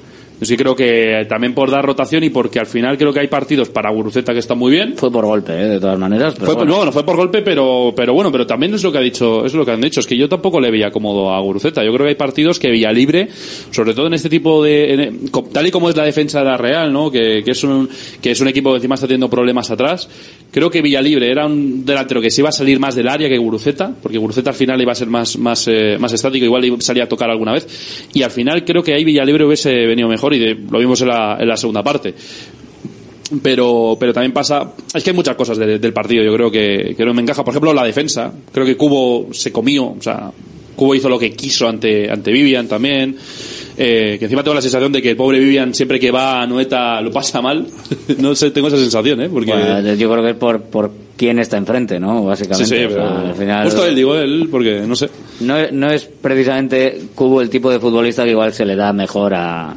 Yo 0.42 0.46
sí 0.46 0.56
creo 0.56 0.74
que 0.74 1.24
también 1.28 1.54
por 1.54 1.70
dar 1.70 1.84
rotación 1.84 2.24
y 2.24 2.30
porque 2.30 2.58
al 2.58 2.66
final 2.66 2.98
creo 2.98 3.12
que 3.12 3.20
hay 3.20 3.28
partidos 3.28 3.68
para 3.68 3.90
Guruceta 3.92 4.32
que 4.32 4.40
están 4.40 4.58
muy 4.58 4.72
bien. 4.72 4.94
Fue 4.96 5.08
por 5.12 5.24
golpe, 5.24 5.52
¿eh? 5.52 5.68
de 5.68 5.78
todas 5.78 5.96
maneras. 6.00 6.34
Pero 6.34 6.46
Fue, 6.46 6.54
bueno. 6.56 6.72
no, 6.72 6.76
bueno, 6.78 6.90
fue 6.90 7.04
por 7.06 7.14
golpe, 7.14 7.42
pero, 7.42 7.92
pero 7.94 8.12
bueno, 8.12 8.32
pero 8.32 8.44
también 8.44 8.74
es 8.74 8.82
lo 8.82 8.90
que 8.90 8.98
ha 8.98 9.00
dicho, 9.02 9.46
es 9.46 9.54
lo 9.54 9.64
que 9.64 9.70
han 9.70 9.80
dicho, 9.80 10.00
es 10.00 10.06
que 10.08 10.16
yo 10.16 10.28
tampoco 10.28 10.60
le 10.60 10.72
veía 10.72 10.90
cómodo 10.90 11.30
a 11.32 11.40
Guruceta. 11.40 11.84
Yo 11.84 11.92
creo 11.92 12.06
que 12.06 12.08
hay 12.10 12.16
partidos 12.16 12.58
que 12.58 12.70
Villalibre, 12.72 13.28
sobre 13.70 13.94
todo 13.94 14.08
en 14.08 14.14
este 14.14 14.28
tipo 14.28 14.64
de, 14.64 14.94
en- 14.94 15.28
co- 15.28 15.44
tal 15.52 15.64
y 15.64 15.70
como 15.70 15.88
es 15.88 15.96
la 15.96 16.02
defensa 16.04 16.40
de 16.40 16.46
la 16.46 16.56
Real, 16.56 16.92
¿no? 16.92 17.08
Que, 17.08 17.42
que 17.44 17.52
es 17.52 17.62
un, 17.62 17.88
que 18.20 18.32
es 18.32 18.40
un 18.40 18.48
equipo 18.48 18.70
que 18.70 18.76
encima 18.78 18.96
está 18.96 19.06
teniendo 19.06 19.30
problemas 19.30 19.70
atrás. 19.70 20.08
Creo 20.50 20.70
que 20.70 20.82
Villalibre 20.82 21.30
era 21.30 21.46
un 21.46 21.84
delantero 21.84 22.20
que 22.20 22.32
se 22.32 22.40
iba 22.40 22.48
a 22.48 22.52
salir 22.52 22.80
más 22.80 22.96
del 22.96 23.06
área 23.08 23.28
que 23.28 23.38
Guruceta, 23.38 23.94
porque 24.02 24.18
Guruceta 24.18 24.50
al 24.50 24.56
final 24.56 24.82
iba 24.82 24.90
a 24.90 24.96
ser 24.96 25.06
más, 25.08 25.38
más, 25.38 25.68
eh, 25.68 25.96
más 26.00 26.12
estático, 26.12 26.44
igual 26.44 26.64
salía 26.82 27.04
a 27.04 27.08
tocar 27.08 27.30
alguna 27.30 27.52
vez. 27.52 28.08
Y 28.12 28.22
al 28.24 28.30
final 28.32 28.64
creo 28.64 28.82
que 28.82 28.92
ahí 28.92 29.04
Villalibre 29.04 29.44
hubiese 29.44 29.70
venido 29.86 30.08
mejor 30.08 30.31
y 30.34 30.38
de- 30.38 30.54
lo 30.70 30.78
vimos 30.78 31.00
en 31.02 31.08
la, 31.08 31.36
en 31.40 31.48
la 31.48 31.56
segunda 31.56 31.82
parte 31.82 32.14
pero 33.42 33.96
pero 33.98 34.12
también 34.12 34.32
pasa 34.32 34.72
es 34.92 35.02
que 35.02 35.10
hay 35.10 35.16
muchas 35.16 35.36
cosas 35.36 35.56
de- 35.56 35.78
del 35.78 35.92
partido 35.92 36.22
yo 36.22 36.34
creo 36.34 36.50
que, 36.50 36.94
que 36.96 37.04
no 37.04 37.14
me 37.14 37.22
encaja 37.22 37.42
por 37.44 37.52
ejemplo 37.52 37.72
la 37.72 37.84
defensa 37.84 38.30
creo 38.52 38.66
que 38.66 38.76
Cubo 38.76 39.28
se 39.32 39.50
comió 39.50 39.84
o 39.86 39.96
sea 40.00 40.30
Cubo 40.76 40.94
hizo 40.94 41.08
lo 41.08 41.18
que 41.18 41.32
quiso 41.32 41.66
ante 41.68 42.10
ante 42.10 42.30
Vivian 42.30 42.66
también 42.68 43.16
eh, 43.78 44.16
que 44.18 44.26
encima 44.26 44.42
tengo 44.42 44.54
la 44.54 44.60
sensación 44.60 44.92
de 44.92 45.00
que 45.00 45.10
el 45.10 45.16
pobre 45.16 45.38
Vivian 45.38 45.72
siempre 45.74 45.98
que 45.98 46.10
va 46.10 46.42
a 46.42 46.46
Noeta 46.46 47.00
lo 47.00 47.10
pasa 47.10 47.40
mal 47.40 47.66
no 48.18 48.34
sé 48.34 48.50
tengo 48.50 48.68
esa 48.68 48.76
sensación 48.76 49.22
eh 49.22 49.30
porque 49.32 49.50
Bueno, 49.52 49.94
yo 49.94 50.10
creo 50.10 50.22
que 50.24 50.30
es 50.30 50.36
por, 50.36 50.62
por 50.64 50.90
quién 51.16 51.38
está 51.38 51.56
enfrente, 51.56 51.98
¿no? 52.00 52.20
sí, 52.20 52.26
Básicamente. 52.26 52.66
sí, 52.78 52.84
O 52.84 52.90
sea, 52.90 53.20
al 53.30 53.34
final, 53.34 53.64
justo 53.64 53.86
él 53.86 53.94
digo 53.94 54.14
él 54.16 54.48
porque 54.50 54.80
no 54.86 54.94
sé 54.96 55.08
no, 55.40 55.54
no 55.72 55.90
es 55.90 56.04
precisamente 56.04 57.00
Cubo 57.14 57.40
el 57.40 57.48
tipo 57.48 57.70
de 57.70 57.80
futbolista 57.80 58.24
que 58.24 58.30
igual 58.32 58.52
se 58.52 58.66
le 58.66 58.76
da 58.76 58.92
mejor 58.92 59.32
a, 59.34 59.74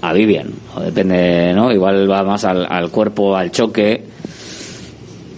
a 0.00 0.12
Vivian. 0.12 0.48
O 0.74 0.80
depende, 0.80 1.52
¿no? 1.54 1.72
Igual 1.72 2.10
va 2.10 2.22
más 2.22 2.44
al, 2.44 2.90
cuerpo, 2.90 3.36
al 3.36 3.50
choque, 3.50 4.02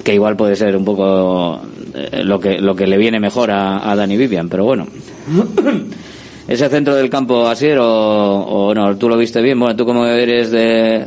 que 0.02 0.14
igual 0.14 0.36
puede 0.36 0.56
ser 0.56 0.76
un 0.76 0.84
poco 0.84 1.60
eh, 1.94 2.22
lo 2.24 2.40
que 2.40 2.60
lo 2.60 2.74
que 2.74 2.86
le 2.86 2.96
viene 2.96 3.20
mejor 3.20 3.50
a, 3.50 3.90
a 3.90 3.96
Dani 3.96 4.16
Vivian, 4.16 4.48
pero 4.48 4.64
bueno. 4.64 4.86
Ese 6.48 6.70
centro 6.70 6.94
del 6.94 7.10
campo 7.10 7.46
Asier 7.46 7.78
o, 7.78 7.84
o 7.86 8.74
no, 8.74 8.96
tú 8.96 9.06
lo 9.06 9.18
viste 9.18 9.42
bien. 9.42 9.60
Bueno, 9.60 9.76
tú 9.76 9.84
como 9.84 10.06
eres 10.06 10.50
de 10.50 11.04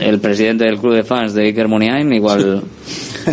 el 0.00 0.18
presidente 0.18 0.64
del 0.64 0.78
club 0.78 0.94
de 0.94 1.04
fans 1.04 1.34
de 1.34 1.44
Iker 1.44 1.68
Muniain, 1.68 2.10
igual 2.10 2.62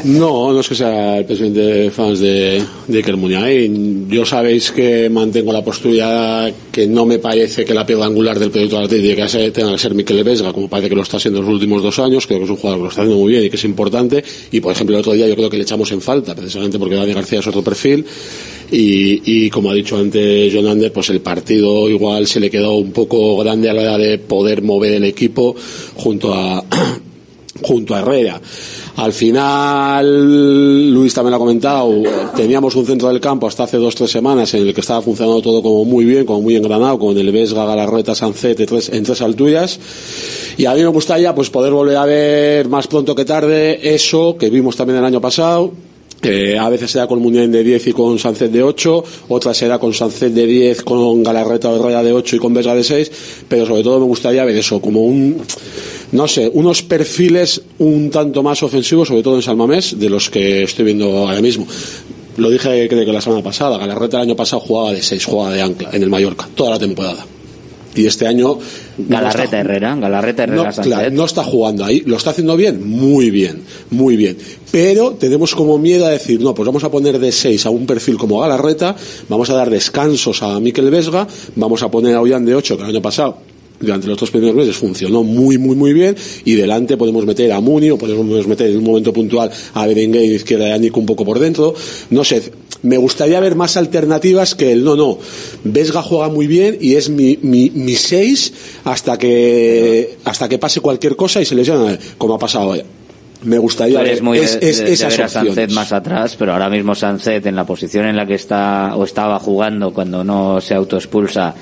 No, 0.04 0.54
no 0.54 0.60
es 0.60 0.68
que 0.68 0.76
sea 0.76 1.18
el 1.18 1.26
presidente 1.26 1.60
de 1.60 1.92
fans 1.92 2.20
de, 2.20 2.64
de. 2.88 4.08
Yo 4.10 4.26
sabéis 4.26 4.72
que 4.72 5.10
mantengo 5.10 5.52
la 5.54 5.64
postura 5.64 6.52
que 6.72 6.88
no 6.88 7.06
me 7.06 7.20
parece 7.20 7.66
que 7.66 7.74
la 7.74 7.86
piedra 7.86 8.06
angular 8.06 8.38
del 8.38 8.52
proyecto 8.52 8.88
tenga 8.88 9.28
que 9.28 9.52
tenga 9.52 9.72
que 9.72 9.78
ser 9.78 9.94
Miquel 9.94 10.24
Vesga, 10.24 10.54
como 10.54 10.68
parece 10.68 10.90
que 10.90 10.96
lo 10.96 11.04
está 11.04 11.18
haciendo 11.18 11.40
en 11.40 11.46
los 11.46 11.54
últimos 11.54 11.82
dos 11.82 12.00
años. 12.00 12.28
Creo 12.28 12.40
que 12.40 12.46
es 12.46 12.52
un 12.52 12.58
jugador 12.58 12.80
que 12.80 12.84
lo 12.84 12.90
está 12.90 13.02
haciendo 13.02 13.22
muy 13.22 13.32
bien 13.32 13.46
y 13.46 13.50
que 13.50 13.56
es 13.56 13.64
importante. 13.64 14.24
Y, 14.52 14.60
por 14.60 14.72
ejemplo, 14.72 14.96
el 14.96 15.00
otro 15.00 15.14
día 15.14 15.28
yo 15.28 15.36
creo 15.36 15.50
que 15.50 15.58
le 15.58 15.64
echamos 15.64 15.92
en 15.92 16.02
falta, 16.02 16.36
precisamente 16.36 16.78
porque 16.78 16.96
Dani 16.96 17.14
García 17.14 17.40
es 17.40 17.48
otro 17.48 17.64
perfil. 17.64 18.06
Y, 18.72 19.22
y 19.46 19.50
como 19.50 19.72
ha 19.72 19.74
dicho 19.74 19.98
antes 19.98 20.54
John 20.54 20.68
Ander, 20.68 20.92
pues 20.92 21.10
el 21.10 21.22
partido 21.22 21.90
igual 21.90 22.28
se 22.28 22.40
le 22.40 22.50
quedó 22.50 22.76
un 22.76 22.92
poco 22.92 23.38
grande 23.38 23.70
a 23.70 23.74
la 23.74 23.82
hora 23.82 23.98
de 23.98 24.18
poder 24.18 24.62
mover 24.62 24.94
el 24.94 25.06
equipo 25.06 25.56
junto 25.96 26.34
a 26.34 26.64
junto 27.62 27.96
a 27.96 28.00
Herrera. 28.00 28.42
Al 28.98 29.14
final, 29.14 30.92
Luis 30.94 31.14
también 31.14 31.32
lo 31.32 31.36
ha 31.38 31.40
comentado, 31.40 31.94
teníamos 32.36 32.76
un 32.76 32.86
centro 32.86 33.10
del 33.10 33.20
campo 33.20 33.48
hasta 33.48 33.64
hace 33.64 33.78
dos 33.78 33.96
tres 33.96 34.12
semanas 34.12 34.54
en 34.54 34.68
el 34.68 34.74
que 34.74 34.82
estaba 34.82 35.02
funcionando 35.02 35.42
todo 35.42 35.62
como 35.62 35.86
muy 35.86 36.06
bien, 36.06 36.26
como 36.26 36.42
muy 36.42 36.56
engranado, 36.56 36.98
con 36.98 37.18
el 37.18 37.32
Vesga, 37.32 37.66
Galarreta, 37.66 38.16
Sancet 38.16 38.66
tres, 38.66 38.90
en 38.90 39.04
tres 39.04 39.22
alturas. 39.22 39.80
Y 40.58 40.66
a 40.66 40.74
mí 40.74 40.82
me 40.82 40.88
gustaría 40.88 41.36
pues 41.36 41.50
poder 41.50 41.72
volver 41.72 41.98
a 41.98 42.06
ver 42.06 42.68
más 42.68 42.88
pronto 42.88 43.14
que 43.14 43.26
tarde 43.26 43.94
eso 43.94 44.36
que 44.38 44.50
vimos 44.50 44.76
también 44.76 44.98
el 44.98 45.06
año 45.06 45.22
pasado, 45.22 45.72
a 46.60 46.70
veces 46.70 46.92
será 46.92 47.08
con 47.08 47.22
Muniain 47.22 47.52
de 47.52 47.64
10 47.64 47.88
y 47.88 47.94
con 47.94 48.18
Sancet 48.18 48.52
de 48.52 48.64
8, 48.64 49.04
otra 49.30 49.54
será 49.54 49.80
con 49.80 49.94
Sancet 49.94 50.34
de 50.34 50.46
10, 50.46 50.82
con 50.84 51.24
Galarreta 51.24 51.70
o 51.70 51.76
Herrera 51.76 52.04
de 52.04 52.12
8 52.12 52.36
y 52.36 52.40
con 52.40 52.54
Vesga 52.54 52.76
de 52.76 52.84
6, 52.84 53.12
pero 53.48 53.66
sobre 53.66 53.84
todo 53.84 54.00
me 54.00 54.06
gustaría 54.06 54.44
ver 54.44 54.56
eso, 54.56 54.82
como 54.82 55.04
un, 55.04 55.38
no 56.12 56.28
sé, 56.28 56.50
unos 56.54 56.84
perfiles 56.84 57.62
un 57.80 58.10
tanto 58.10 58.44
más 58.44 58.64
ofensivos, 58.64 59.08
sobre 59.08 59.24
todo 59.24 59.36
en 59.36 59.42
Salmamés, 59.42 60.00
de 60.00 60.10
los 60.10 60.30
que 60.30 60.64
estoy 60.64 60.86
viendo 60.86 61.06
ahora 61.28 61.42
mismo. 61.42 61.68
Lo 62.38 62.50
dije 62.50 62.88
creo 62.88 63.06
que 63.06 63.12
la 63.12 63.22
semana 63.22 63.42
pasada, 63.42 63.78
Galarreta 63.78 64.18
el 64.18 64.24
año 64.24 64.36
pasado 64.36 64.60
jugaba 64.60 64.94
de 64.94 65.02
6, 65.02 65.26
jugaba 65.26 65.54
de 65.54 65.62
ancla 65.62 65.90
en 65.92 66.04
el 66.04 66.10
Mallorca, 66.10 66.48
toda 66.54 66.72
la 66.72 66.80
temporada. 66.80 67.26
Y 67.96 68.06
este 68.06 68.28
año 68.28 68.60
Galarreta 69.00 69.60
Herrera, 69.60 69.96
Galarreta 69.96 70.44
Herrera 70.44 70.72
no, 70.72 70.84
claro, 70.84 71.12
no 71.12 71.26
está 71.26 71.44
jugando 71.44 71.84
ahí. 71.84 72.04
¿Lo 72.06 72.18
está 72.18 72.30
haciendo 72.30 72.56
bien? 72.56 72.88
Muy 72.88 73.32
bien, 73.32 73.64
muy 73.90 74.16
bien. 74.16 74.38
Pero 74.72 75.14
tenemos 75.14 75.56
como 75.56 75.80
miedo 75.80 76.06
a 76.06 76.10
decir, 76.10 76.40
no, 76.40 76.54
pues 76.54 76.68
vamos 76.68 76.84
a 76.84 76.92
poner 76.92 77.18
de 77.18 77.32
6 77.32 77.66
a 77.66 77.72
un 77.72 77.88
perfil 77.88 78.18
como 78.18 78.40
Galarreta, 78.40 78.96
vamos 79.30 79.50
a 79.50 79.56
dar 79.56 79.72
descansos 79.72 80.44
a 80.44 80.60
Miquel 80.60 80.92
Vesga, 80.92 81.28
vamos 81.56 81.82
a 81.82 81.90
poner 81.90 82.14
a 82.16 82.22
Ollán 82.22 82.46
de 82.46 82.54
8, 82.54 82.78
que 82.78 82.84
el 82.84 82.90
año 82.90 83.02
pasado 83.02 83.40
durante 83.80 84.08
los 84.08 84.18
dos 84.18 84.32
primeros 84.32 84.56
meses 84.56 84.76
funcionó 84.76 85.24
muy 85.24 85.58
muy 85.58 85.76
muy 85.76 85.94
bien 85.94 86.16
y 86.46 86.54
delante 86.56 86.98
podemos 86.98 87.26
meter 87.26 87.52
a 87.52 87.62
Muni 87.62 87.90
o 87.92 87.98
podemos 87.98 88.48
meter 88.48 88.72
en 88.72 88.78
un 88.78 88.84
momento 88.84 89.14
puntual 89.14 89.52
a 89.74 89.86
Berenguer 89.86 90.24
y 90.24 90.30
de 90.30 90.36
izquierda 90.36 90.68
y 90.70 90.72
a 90.72 90.78
Nico 90.78 91.00
un 91.00 91.06
poco 91.06 91.24
por 91.26 91.40
dentro. 91.40 91.74
No 92.10 92.24
sé 92.24 92.52
me 92.84 92.98
gustaría 92.98 93.40
ver 93.40 93.56
más 93.56 93.76
alternativas 93.76 94.54
que 94.56 94.72
el 94.72 94.84
no 94.84 94.96
no. 94.96 95.18
Vesga 95.64 96.02
juega 96.04 96.30
muy 96.30 96.46
bien 96.48 96.78
y 96.80 96.94
es 96.96 97.10
mi 97.10 97.38
mi, 97.42 97.70
mi 97.72 97.96
seis 97.96 98.54
hasta 98.84 99.18
que 99.18 100.18
hasta 100.26 100.48
que 100.50 100.58
pase 100.60 100.80
cualquier 100.80 101.16
cosa 101.16 101.42
y 101.42 101.46
se 101.46 101.56
lesiona. 101.56 101.98
Como 102.18 102.34
ha 102.36 102.40
pasado 102.40 102.70
hoy. 102.70 102.82
Me 103.44 103.60
gustaría 103.60 104.02
ver 104.02 104.24
muy 104.24 104.40
es- 104.40 104.60
de, 104.60 104.70
es- 104.70 104.78
de- 104.80 104.86
de 104.86 104.94
esas 104.94 105.16
ver 105.16 105.26
a 105.26 105.30
Sancet 105.30 105.72
más 105.72 105.92
atrás, 105.92 106.36
pero 106.38 106.54
ahora 106.54 106.70
mismo 106.70 106.96
Sancet 106.96 107.46
en 107.46 107.56
la 107.56 107.66
posición 107.68 108.06
en 108.06 108.16
la 108.16 108.26
que 108.26 108.34
está 108.34 108.96
o 108.96 109.04
estaba 109.04 109.40
jugando 109.40 109.94
cuando 109.94 110.24
no 110.24 110.60
se 110.60 110.74
autoexpulsa 110.74 111.54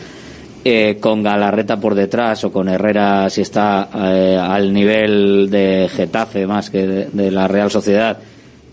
eh, 0.68 0.98
con 1.00 1.22
Galarreta 1.22 1.80
por 1.80 1.94
detrás 1.94 2.44
o 2.44 2.52
con 2.52 2.68
Herrera 2.68 3.30
si 3.30 3.42
está 3.42 3.88
eh, 3.94 4.36
al 4.36 4.74
nivel 4.74 5.48
de 5.52 5.88
Getafe 5.94 6.48
más 6.48 6.72
que 6.72 6.88
de, 6.88 7.30
la 7.30 7.48
Real 7.48 7.70
Sociedad 7.70 8.18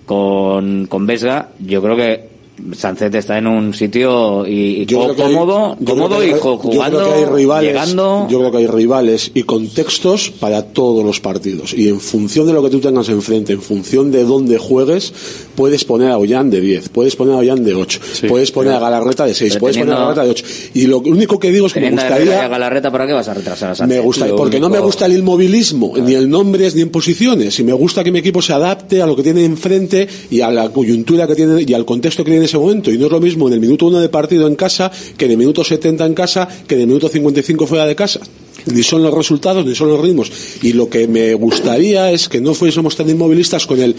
con, 0.07 0.87
con 0.87 1.07
Vesga, 1.07 1.51
yo 1.59 1.83
creo 1.83 1.95
que 1.95 2.32
Sancet 2.77 3.15
está 3.15 3.39
en 3.39 3.47
un 3.47 3.73
sitio 3.75 4.47
y, 4.47 4.83
y 4.83 4.87
Yo 4.87 4.99
có- 4.99 5.05
creo 5.07 5.17
que 5.17 5.23
hay- 5.25 5.35
cómodo, 5.35 5.77
cómodo 5.85 6.19
hay- 6.21 6.29
y 6.29 6.33
jo- 6.33 6.39
yo 6.39 6.59
creo 6.59 6.73
jugando, 6.73 7.05
que 7.05 7.13
hay 7.15 7.25
rivales, 7.25 7.69
llegando. 7.73 8.27
Yo 8.31 8.39
creo 8.39 8.51
que 8.53 8.59
hay 8.59 8.67
rivales 8.67 9.31
y 9.35 9.43
contextos 9.45 10.31
para 10.39 10.63
todos 10.63 11.05
los 11.05 11.19
partidos. 11.21 11.73
Y 11.75 11.89
en 11.89 11.99
función 11.99 12.47
de 12.47 12.53
lo 12.53 12.63
que 12.63 12.71
tú 12.71 12.79
tengas 12.81 13.09
enfrente, 13.09 13.53
en 13.55 13.63
función 13.63 14.11
de 14.13 14.25
dónde 14.25 14.59
juegues, 14.59 15.13
puedes 15.57 15.85
poner 15.85 16.11
a 16.11 16.19
Ollán 16.19 16.51
de 16.51 16.61
10, 16.61 16.89
puedes 16.91 17.17
poner 17.17 17.35
a 17.35 17.39
Ollán 17.39 17.65
de 17.65 17.75
8, 17.75 18.01
puedes 18.29 18.53
poner 18.53 18.75
a 18.75 18.79
Galarreta 18.79 19.25
de 19.27 19.35
6, 19.35 19.55
pero 19.55 19.61
puedes 19.61 19.79
poner 19.79 19.95
a 19.95 19.99
Galarreta 19.99 20.25
de 20.25 20.31
8. 20.31 20.45
Y 20.75 20.87
lo 20.87 20.99
único 20.99 21.39
que 21.39 21.51
digo 21.51 21.67
es 21.67 21.73
que 21.73 21.81
me 21.81 21.87
a 21.87 21.91
a 21.91 21.93
gustaría... 21.93 22.49
Galarreta, 22.49 22.93
¿para 22.93 23.07
qué 23.07 23.13
vas 23.15 23.29
a 23.29 23.35
retrasar 23.35 23.71
a 23.71 23.75
Sancet? 23.75 23.97
Me 23.97 24.01
gusta, 24.03 24.27
porque 24.37 24.61
no 24.61 24.69
me 24.69 24.79
gusta 24.79 25.07
el 25.07 25.15
inmovilismo, 25.19 25.95
ni 25.97 26.15
en 26.15 26.29
nombres 26.31 26.75
ni 26.75 26.83
en 26.83 26.91
posiciones. 26.91 27.59
Y 27.59 27.65
me 27.65 27.73
gusta 27.73 28.05
que 28.05 28.13
mi 28.13 28.19
equipo 28.21 28.41
se 28.43 28.53
adapte 28.53 29.03
a 29.03 29.07
lo 29.07 29.17
que 29.17 29.23
tiene 29.23 29.45
enfrente 29.45 30.07
y 30.31 30.41
a 30.43 30.51
la 30.51 30.69
coyuntura 30.71 31.27
que 31.27 31.35
tiene 31.35 31.63
y 31.67 31.73
al 31.75 31.85
contexto 31.85 32.23
que 32.25 32.31
tiene 32.31 32.43
en 32.45 32.52
ese 32.53 32.59
momento. 32.59 32.91
Y 32.93 32.99
no 32.99 33.07
es 33.07 33.13
lo 33.13 33.21
mismo 33.21 33.49
en 33.49 33.55
el 33.55 33.61
minuto 33.61 33.87
uno 33.87 33.99
de 34.01 34.09
partido 34.09 34.47
en 34.47 34.55
casa 34.55 34.91
que 35.17 35.25
en 35.25 35.33
el 35.33 35.37
minuto 35.39 35.65
70 35.65 36.05
en 36.07 36.15
casa 36.15 36.49
que 36.67 36.75
en 36.75 36.83
el 36.83 36.87
minuto 36.87 37.09
55 37.09 37.67
fuera 37.67 37.87
de 37.87 37.95
casa. 37.95 38.21
Ni 38.67 38.83
son 38.83 39.03
los 39.03 39.13
resultados 39.13 39.65
ni 39.67 39.75
son 39.75 39.89
los 39.89 40.01
ritmos. 40.01 40.31
Y 40.63 40.73
lo 40.75 40.89
que 40.89 41.09
me 41.09 41.35
gustaría 41.35 42.13
es 42.13 42.29
que 42.29 42.41
no 42.41 42.55
fuésemos 42.55 42.95
tan 42.97 43.09
inmovilistas 43.09 43.67
con 43.67 43.81
el 43.81 43.97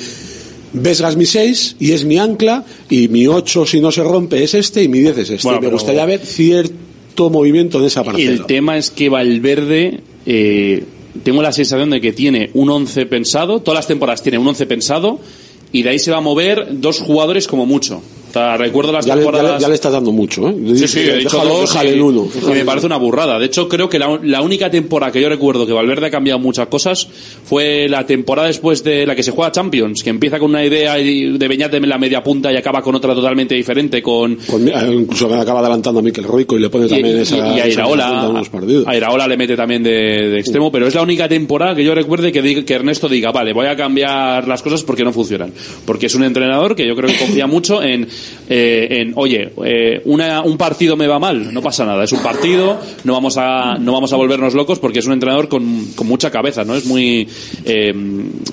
Vesga 0.76 1.10
es 1.10 1.16
mi 1.16 1.26
6 1.28 1.76
y 1.80 1.92
es 1.92 2.04
mi 2.04 2.18
ancla 2.18 2.66
y 2.90 3.08
mi 3.08 3.28
8 3.28 3.66
si 3.68 3.80
no 3.80 3.92
se 3.92 4.04
rompe 4.04 4.44
es 4.44 4.56
este 4.56 4.82
y 4.82 4.88
mi 4.88 5.00
10 5.02 5.18
es 5.20 5.30
este. 5.30 5.44
Bueno, 5.44 5.60
me 5.60 5.68
pero- 5.68 5.78
gustaría 5.78 6.04
ver 6.06 6.20
cierto 6.26 7.30
movimiento 7.30 7.80
en 7.80 7.86
esa 7.86 8.04
parcela. 8.04 8.32
El 8.32 8.46
tema 8.46 8.78
es 8.78 8.90
que 8.90 9.08
Valverde, 9.10 10.00
eh, 10.26 10.84
tengo 11.24 11.44
la 11.44 11.52
sensación 11.52 11.92
de 11.92 12.02
que 12.02 12.12
tiene 12.12 12.50
un 12.56 12.72
11 12.72 13.06
pensado, 13.06 13.60
todas 13.62 13.78
las 13.80 13.88
temporadas 13.88 14.24
tiene 14.24 14.40
un 14.40 14.48
11 14.48 14.66
pensado, 14.66 15.20
y 15.72 15.84
de 15.84 15.90
ahí 15.90 16.00
se 16.00 16.10
va 16.10 16.18
a 16.18 16.22
mover 16.22 16.68
dos 16.72 17.00
jugadores 17.00 17.48
como 17.48 17.68
mucho. 17.68 18.02
Sea, 18.34 18.58
recuerdo 18.58 18.92
las 18.92 19.06
Ya 19.06 19.16
le, 19.16 19.22
ya, 19.22 19.30
le, 19.30 19.32
temporadas... 19.32 19.62
ya 19.62 19.68
le 19.70 19.76
estás 19.76 19.92
dando 19.94 20.12
mucho, 20.12 20.50
¿eh? 20.50 20.56
Sí, 20.76 20.88
sí, 20.88 21.00
he 21.02 21.18
dicho 21.18 21.38
Déjalo- 21.38 21.60
dos 21.60 21.78
uno. 22.02 22.28
y 22.52 22.54
me 22.56 22.66
parece 22.66 22.88
una 22.88 22.98
burrada. 22.98 23.38
De 23.38 23.46
hecho, 23.46 23.70
creo 23.70 23.88
que 23.88 24.00
la, 24.00 24.20
la 24.24 24.42
única 24.42 24.72
temporada 24.72 25.12
que 25.12 25.22
yo 25.22 25.30
recuerdo 25.30 25.68
que 25.68 25.74
Valverde 25.74 26.08
ha 26.08 26.10
cambiado 26.10 26.40
muchas 26.40 26.66
cosas 26.68 27.08
fue 27.44 27.88
la 27.88 28.06
temporada 28.08 28.48
después 28.48 28.84
de 28.84 29.06
la 29.06 29.16
que 29.16 29.22
se 29.22 29.30
juega 29.32 29.52
Champions, 29.52 30.02
que 30.04 30.10
empieza 30.10 30.40
con 30.40 30.50
una 30.50 30.66
idea 30.66 30.96
de 30.96 31.48
Beñat 31.48 31.74
en 31.76 31.88
la 31.88 32.00
media 32.00 32.24
punta 32.24 32.52
y 32.52 32.56
acaba 32.56 32.82
con 32.82 32.96
otra 32.96 33.14
totalmente 33.14 33.54
diferente, 33.54 34.02
con... 34.02 34.36
Con- 34.48 34.68
eh, 34.68 34.74
incluso 34.92 35.32
acaba 35.34 35.60
adelantando 35.60 36.00
a 36.00 36.04
Miquel 36.04 36.24
Rico 36.26 36.58
y 36.58 36.62
le 36.62 36.70
pone 36.72 36.88
también 36.88 37.18
y, 37.18 37.20
esa, 37.22 37.38
y 37.56 37.60
a 37.60 37.68
Iraola, 37.68 38.32
a 38.88 38.96
Iraola 38.98 39.28
le 39.28 39.38
mete 39.38 39.56
también 39.56 39.84
de, 39.84 39.92
de 39.92 40.40
extremo, 40.40 40.72
pero 40.72 40.88
es 40.88 40.96
la 40.96 41.04
única 41.04 41.30
temporada 41.30 41.76
que 41.76 41.84
yo 41.84 41.94
recuerde 41.94 42.32
que, 42.32 42.42
diga- 42.44 42.66
que 42.66 42.74
Ernesto 42.74 43.08
diga, 43.08 43.32
vale, 43.32 43.54
voy 43.54 43.68
a 43.68 43.76
cambiar 43.76 44.48
las 44.48 44.64
cosas 44.64 44.82
porque 44.84 45.04
no 45.04 45.14
funcionan. 45.14 45.54
Porque 45.86 46.08
es 46.08 46.16
un 46.16 46.24
entrenador 46.24 46.76
que 46.76 46.88
yo 46.88 46.96
creo 46.96 47.10
que 47.10 47.18
confía 47.18 47.46
mucho 47.46 47.84
en, 47.84 48.08
eh, 48.50 48.88
en 48.90 49.14
oye, 49.16 49.52
eh, 49.66 50.02
una- 50.06 50.42
un 50.42 50.58
partido 50.58 50.96
me 50.96 51.08
va 51.08 51.20
mal, 51.20 51.54
no 51.54 51.62
pasa 51.62 51.86
nada, 51.86 52.04
es 52.04 52.12
un 52.12 52.22
partido, 52.22 52.78
no 53.04 53.14
vamos 53.14 53.38
a, 53.38 53.78
no 53.80 53.94
vamos 53.94 54.12
a 54.14 54.16
volvernos 54.16 54.54
locos 54.54 54.80
porque 54.80 55.00
es 55.00 55.06
un 55.08 55.14
entrenador 55.14 55.48
con, 55.48 55.88
con 55.96 56.08
mucha 56.08 56.30
cabeza, 56.32 56.64
¿no? 56.64 56.76
Es 56.76 56.86
muy, 56.86 57.28
eh, 57.66 57.94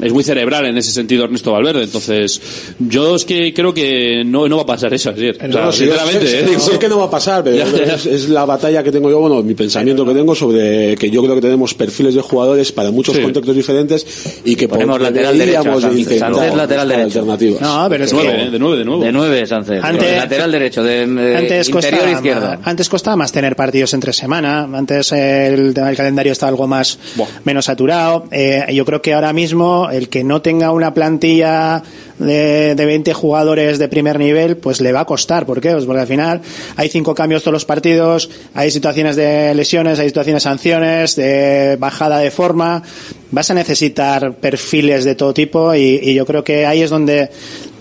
es 0.02 0.12
muy 0.12 0.22
cerebral 0.24 0.66
en 0.66 0.76
ese 0.78 0.90
sentido 0.92 1.24
Ernesto 1.24 1.52
Valverde. 1.52 1.84
Entonces, 1.84 2.40
yo 2.78 3.16
es 3.16 3.24
que 3.24 3.52
creo 3.54 3.74
que 3.74 4.22
no, 4.24 4.48
no 4.48 4.56
va 4.56 4.62
a 4.62 4.66
pasar 4.66 4.92
eso, 4.94 5.10
ayer. 5.10 5.36
O 5.36 5.52
sea, 5.52 5.64
No, 5.64 5.72
sí, 5.72 5.84
sinceramente, 5.84 6.26
sé, 6.26 6.40
eh, 6.40 6.58
sé 6.60 6.78
que 6.78 6.88
no 6.88 6.98
va 6.98 7.04
a 7.06 7.10
pasar, 7.10 7.42
pero 7.44 7.56
Ya, 7.60 7.66
ya. 7.86 7.94
Es, 7.94 8.06
es 8.06 8.28
la 8.28 8.44
batalla 8.44 8.82
que 8.82 8.90
tengo 8.92 9.10
yo, 9.10 9.18
bueno, 9.20 9.42
mi 9.42 9.54
pensamiento 9.54 10.04
que 10.06 10.14
tengo 10.14 10.34
sobre 10.34 10.96
que 10.96 11.10
yo 11.10 11.22
creo 11.22 11.34
que 11.34 11.40
tenemos 11.40 11.74
perfiles 11.74 12.14
de 12.14 12.20
jugadores 12.22 12.72
para 12.72 12.90
muchos 12.90 13.16
Sí. 13.16 13.22
contextos 13.22 13.54
diferentes 13.56 14.40
y 14.44 14.54
que 14.56 14.68
Ponemos 14.68 14.94
por- 14.94 15.02
lateral 15.02 15.36
derecho 15.36 15.90
intentar 15.90 16.54
lateral 16.56 16.88
derecho. 16.88 17.04
alternativas. 17.20 17.60
No, 17.60 17.86
pero 17.88 18.04
es 18.04 18.10
De 18.10 18.16
que 18.16 18.22
nueve, 18.24 18.42
¿eh? 18.46 18.50
de 18.50 18.58
nueve, 18.58 18.76
de 18.78 18.84
nuevo. 18.84 19.04
De 19.04 19.12
nueve, 19.12 19.46
Antes- 19.82 20.16
lateral 20.16 20.52
derecho, 20.52 20.82
de, 20.82 21.06
de 21.06 21.36
antes 21.36 21.68
interior 21.68 21.92
costaba, 22.00 22.10
izquierdo. 22.12 22.56
antes 22.64 22.88
costaba 22.88 23.16
más 23.16 23.32
tener 23.32 23.56
partidos 23.56 23.94
entre 23.94 24.12
semana, 24.12 24.62
antes 24.72 25.12
el 25.12 25.74
tema 25.74 25.88
del 25.88 25.96
calendario 25.96 26.32
estaba 26.32 26.50
algo 26.50 26.66
más 26.66 26.98
menos 27.44 27.64
saturado. 27.66 28.24
Eh, 28.30 28.64
yo 28.72 28.84
creo 28.84 29.02
que 29.02 29.14
ahora 29.14 29.32
mismo 29.32 29.88
el 29.90 30.08
que 30.08 30.24
no 30.24 30.42
tenga 30.42 30.72
una 30.72 30.94
plantilla 30.94 31.82
de, 32.18 32.74
de 32.74 32.84
20 32.84 33.14
jugadores 33.14 33.78
de 33.78 33.88
primer 33.88 34.18
nivel, 34.18 34.56
pues 34.58 34.80
le 34.80 34.92
va 34.92 35.00
a 35.00 35.04
costar. 35.06 35.46
¿Por 35.46 35.60
qué? 35.60 35.70
Pues 35.72 35.84
porque 35.86 36.00
al 36.02 36.06
final 36.06 36.40
hay 36.76 36.88
cinco 36.88 37.14
cambios 37.14 37.42
todos 37.42 37.52
los 37.54 37.64
partidos, 37.64 38.28
hay 38.54 38.70
situaciones 38.70 39.16
de 39.16 39.54
lesiones, 39.54 39.98
hay 39.98 40.08
situaciones 40.08 40.42
de 40.42 40.48
sanciones, 40.50 41.16
de 41.16 41.76
bajada 41.78 42.18
de 42.18 42.30
forma. 42.30 42.82
Vas 43.30 43.50
a 43.50 43.54
necesitar 43.54 44.34
perfiles 44.34 45.04
de 45.04 45.14
todo 45.14 45.32
tipo 45.32 45.74
y, 45.74 46.00
y 46.02 46.14
yo 46.14 46.26
creo 46.26 46.42
que 46.44 46.66
ahí 46.66 46.82
es 46.82 46.90
donde 46.90 47.30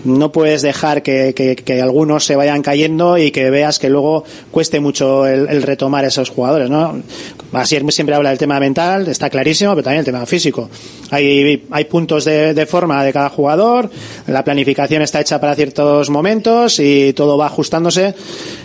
no 0.04 0.32
puedes 0.32 0.62
dejar 0.62 1.02
que, 1.02 1.34
que- 1.34 1.80
algunos 1.82 2.24
se 2.24 2.36
vayan 2.36 2.62
cayendo 2.62 3.16
y 3.18 3.30
que 3.30 3.48
veas 3.50 3.78
que 3.78 3.88
luego 3.88 4.24
cueste 4.50 4.80
mucho 4.80 5.26
el, 5.26 5.62
retomar 5.62 6.04
esos 6.04 6.30
jugadores, 6.30 6.68
¿no? 6.70 7.00
Así 7.52 7.78
siempre 7.90 8.14
habla 8.14 8.28
del 8.30 8.38
tema 8.38 8.60
mental, 8.60 9.08
está 9.08 9.28
clarísimo, 9.28 9.72
pero 9.72 9.82
también 9.82 10.00
el 10.00 10.04
tema 10.04 10.24
físico. 10.26 10.70
Hay, 11.10 11.66
hay 11.70 11.84
puntos 11.86 12.24
de, 12.24 12.54
de 12.54 12.66
forma 12.66 13.02
de 13.04 13.12
cada 13.12 13.28
jugador, 13.30 13.90
la 14.26 14.44
planificación 14.44 15.02
está 15.02 15.20
hecha 15.20 15.40
para 15.40 15.54
ciertos 15.56 16.10
momentos 16.10 16.78
y 16.78 17.12
todo 17.14 17.36
va 17.36 17.46
ajustándose 17.46 18.14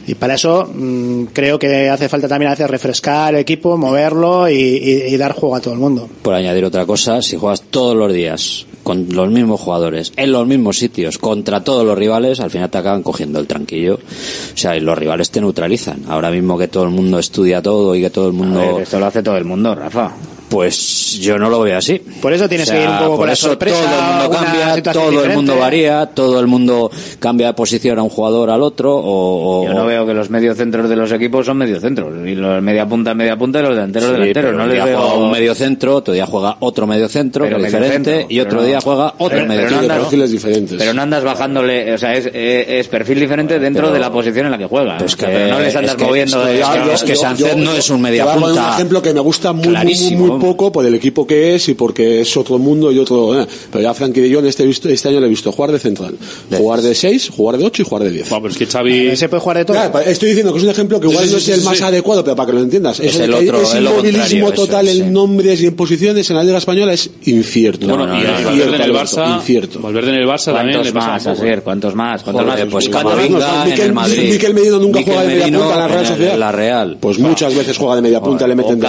y 0.06 0.14
para 0.16 0.36
eso 0.36 0.70
mm, 0.72 1.26
creo 1.34 1.58
que 1.58 1.90
hace 1.90 2.10
falta 2.10 2.28
también 2.28 2.52
hacer 2.52 2.70
refrescar 2.70 3.34
el 3.34 3.40
equipo, 3.42 3.76
moverlo 3.78 4.48
y, 4.50 4.54
y- 4.56 5.14
y 5.14 5.18
dar 5.18 5.32
juego 5.34 5.56
a 5.56 5.62
todo 5.62 5.74
el 5.74 5.80
mundo. 5.80 6.08
Por 6.22 6.34
añadir 6.34 6.64
otra 6.66 6.86
cosa, 6.86 7.22
si 7.22 7.38
juegas 7.38 7.62
todos 7.70 7.96
los 7.96 8.14
días 8.14 8.66
con 8.86 9.08
los 9.10 9.32
mismos 9.32 9.60
jugadores, 9.60 10.14
en 10.16 10.32
los 10.32 10.46
mismos 10.46 10.78
sitios, 10.78 11.18
contra 11.18 11.64
todos 11.64 11.84
los 11.84 11.98
rivales, 11.98 12.40
al 12.40 12.52
final 12.52 12.70
te 12.70 12.78
acaban 12.78 13.02
cogiendo 13.02 13.40
el 13.40 13.48
tranquillo. 13.48 13.96
O 13.96 14.58
sea, 14.58 14.78
y 14.78 14.80
los 14.80 14.96
rivales 14.96 15.32
te 15.32 15.42
neutralizan. 15.42 16.04
Ahora 16.08 16.30
mismo 16.30 16.56
que 16.56 16.68
todo 16.68 16.84
el 16.84 16.92
mundo 16.92 17.18
estudia 17.18 17.64
todo 17.64 17.96
y 17.96 18.02
que 18.02 18.12
todo 18.12 18.28
el 18.28 18.34
mundo... 18.34 18.60
A 18.60 18.74
ver, 18.74 18.82
esto 18.84 19.00
lo 19.00 19.08
hace 19.08 19.24
todo 19.24 19.38
el 19.38 19.46
mundo, 19.46 19.74
Rafa. 19.74 20.14
Pues 20.50 21.18
yo 21.20 21.40
no 21.40 21.50
lo 21.50 21.62
veo 21.62 21.78
así. 21.78 22.00
Por 22.22 22.32
eso 22.32 22.48
tienes 22.48 22.68
O 22.68 22.72
sea, 22.72 22.80
que 22.80 22.84
ir 22.84 22.90
un 22.90 22.98
poco 22.98 23.10
por 23.12 23.18
con 23.20 23.28
la 23.28 23.34
eso 23.34 23.48
sorpresa. 23.48 23.78
Todo 23.78 23.96
el 24.00 24.06
mundo 24.06 24.30
cambia, 24.30 24.94
todo 24.94 25.24
el 25.26 25.34
mundo 25.34 25.58
varía, 25.58 26.06
todo 26.08 26.40
el 26.40 26.48
mundo 26.48 26.92
cambia 27.20 27.48
de 27.48 27.54
posición 27.54 27.98
a 28.00 28.04
un 28.04 28.10
jugador 28.10 28.50
al 28.52 28.62
otro. 28.62 28.96
O, 28.96 29.64
o- 29.64 29.68
Yo 29.68 29.74
no 29.74 29.86
veo 29.86 30.06
que 30.06 30.14
los 30.14 30.30
mediocentros 30.30 30.88
de 30.90 30.96
los 30.96 31.12
equipos 31.12 31.46
son 31.48 31.58
mediocentros. 31.58 32.14
Y 32.28 32.36
los 32.36 32.62
media 32.62 32.86
punta, 32.88 33.14
media 33.16 33.36
punta 33.38 33.60
y 33.60 33.64
los 33.64 33.72
delanteros, 33.76 34.10
Sí, 34.10 34.14
delanteros. 34.14 34.56
No 34.56 34.68
día 34.68 34.86
veo... 34.86 34.98
juega 35.00 35.14
un 35.16 35.32
medio 35.32 35.56
centro, 35.56 35.96
otro 35.96 36.14
día 36.14 36.26
juega 36.28 36.58
otro 36.60 36.86
medio 36.88 37.10
centro, 37.10 37.46
Pero 37.46 37.58
que 37.58 37.66
es 37.66 37.74
medio 37.74 37.84
diferente, 37.86 38.12
centro, 38.20 38.28
y 38.36 38.40
otro 38.40 38.62
no- 38.62 38.68
día 38.68 38.82
juega 38.82 39.08
otro 39.18 39.28
pero- 39.30 39.46
medio 39.48 39.62
pero 39.62 39.72
no 39.72 39.78
centro. 39.78 39.94
andas- 39.96 40.06
perfiles 40.06 40.32
diferentes. 40.32 40.78
Pero 40.78 40.94
no 40.94 41.02
andas 41.02 41.24
bajándole, 41.24 41.94
o 41.94 41.98
sea, 41.98 42.16
es, 42.16 42.28
es, 42.28 42.34
es 42.70 42.88
perfil 42.88 43.20
diferente 43.20 43.58
dentro 43.60 43.84
pero- 43.84 43.94
de 43.94 44.00
la 44.00 44.12
posición 44.12 44.46
en 44.46 44.52
la 44.52 44.58
que 44.60 44.66
juega. 44.68 44.98
Pues 45.00 45.16
que- 45.16 45.26
Pero 45.26 45.48
no 45.56 45.60
les 45.60 45.76
andas 45.76 45.92
es 45.92 45.98
que- 45.98 46.06
moviendo. 46.06 46.42
es 46.42 46.46
que- 46.48 46.54
de- 46.54 46.62
es 46.62 46.68
que- 46.70 46.94
es 46.94 47.04
que 47.04 47.16
Sánchez 47.16 47.58
no 47.58 47.74
es 47.74 47.90
un 47.90 48.02
media 48.02 48.26
punta 48.32 48.46
un 48.68 48.74
ejemplo 48.76 49.02
que 49.02 49.14
me 49.14 49.20
gusta 49.22 49.52
muy, 49.54 49.70
muy, 49.70 50.16
muy, 50.16 50.35
muy 50.38 50.46
poco 50.50 50.72
por 50.72 50.86
el 50.86 50.94
equipo 50.96 51.26
que 51.28 51.56
es 51.56 51.70
y 51.70 51.74
porque 51.74 52.22
es 52.22 52.38
otro 52.38 52.58
mundo 52.58 52.92
y 52.92 53.00
otro. 53.00 53.40
eh. 53.42 53.46
Pero 53.72 53.82
ya 53.84 53.94
Frankie 53.94 54.22
de 54.22 54.34
Jong 54.34 54.46
este, 54.46 54.70
este 54.70 55.10
año 55.10 55.20
le 55.20 55.26
he 55.28 55.30
visto 55.30 55.52
jugar 55.52 55.72
de 55.72 55.80
central, 55.80 56.16
jugar 56.52 56.82
de 56.82 56.94
6, 56.96 57.30
jugar 57.36 57.58
de 57.58 57.66
8 57.66 57.82
y 57.82 57.86
jugar 57.86 58.04
de 58.04 58.12
10. 58.12 58.30
Bueno, 58.30 58.42
pero 58.44 58.52
es 58.54 58.58
que 58.58 58.66
Xavi... 58.66 59.16
Se 59.16 59.30
puede 59.30 59.42
jugar 59.42 59.58
de 59.58 59.66
todo. 59.66 59.78
Claro, 59.78 60.00
estoy 60.00 60.30
diciendo 60.30 60.52
que 60.54 60.58
es 60.60 60.64
un 60.64 60.70
ejemplo 60.70 61.00
que 61.00 61.08
igual 61.08 61.26
sí, 61.28 61.34
no 61.34 61.40
sí, 61.40 61.52
es 61.52 61.58
el 61.58 61.60
sí, 61.62 61.66
más 61.66 61.78
sí. 61.78 61.84
adecuado, 61.84 62.24
pero 62.24 62.36
para 62.36 62.48
que 62.48 62.54
lo 62.54 62.62
entiendas. 62.62 63.00
Es 63.00 63.16
Eso 63.16 63.24
el 63.24 63.34
otro- 63.34 63.62
es 63.62 63.76
inmovilismo 63.76 64.52
total 64.52 64.88
es, 64.88 64.98
en 65.00 65.06
sí. 65.06 65.12
nombres 65.12 65.62
y 65.62 65.68
en 65.68 65.76
posiciones 65.76 66.30
en 66.30 66.36
la 66.38 66.44
Liga 66.44 66.58
Española 66.58 66.94
es 66.94 67.10
incierto. 67.26 67.88
Bueno, 67.88 68.08
no, 68.08 68.16
y 68.20 68.24
no, 68.24 68.32
Valverde 68.34 68.52
incierto, 68.52 68.76
en 68.76 68.82
el 68.82 68.94
Barça... 68.94 69.36
incierto. 69.36 69.80
Valverde 69.80 70.10
en 70.10 70.16
el 70.16 70.28
Barça 70.28 70.46
también 70.54 70.78
¿Cuántos 70.78 70.86
le 70.86 70.94
pasa 70.94 71.08
más, 71.12 71.26
un. 71.26 71.32
Asier? 71.32 71.64
¿Cuántos 71.64 71.96
más? 71.96 72.24
¿Cuántos 72.24 72.46
más? 72.46 72.62
pues 72.72 72.90
Camavinga 72.90 73.40
no, 73.40 73.64
en 73.66 73.72
Miquel- 73.72 73.84
el 73.86 73.94
Madrid. 73.94 74.32
Miquel 74.32 74.54
Merino 74.54 74.80
nunca 74.80 75.02
juega 75.04 75.22
de 75.22 75.28
media 75.28 75.46
punta 75.60 75.74
en 75.74 75.80
la 75.80 75.88
Real 75.88 76.06
Sociedad. 76.06 76.38
la 76.38 76.52
Real. 76.52 76.98
Pues 77.00 77.20
muchas 77.20 77.56
veces 77.56 77.78
juega 77.78 77.96
de 77.96 78.02
media 78.02 78.22
punta, 78.22 78.48
le 78.48 78.56
meten 78.56 78.80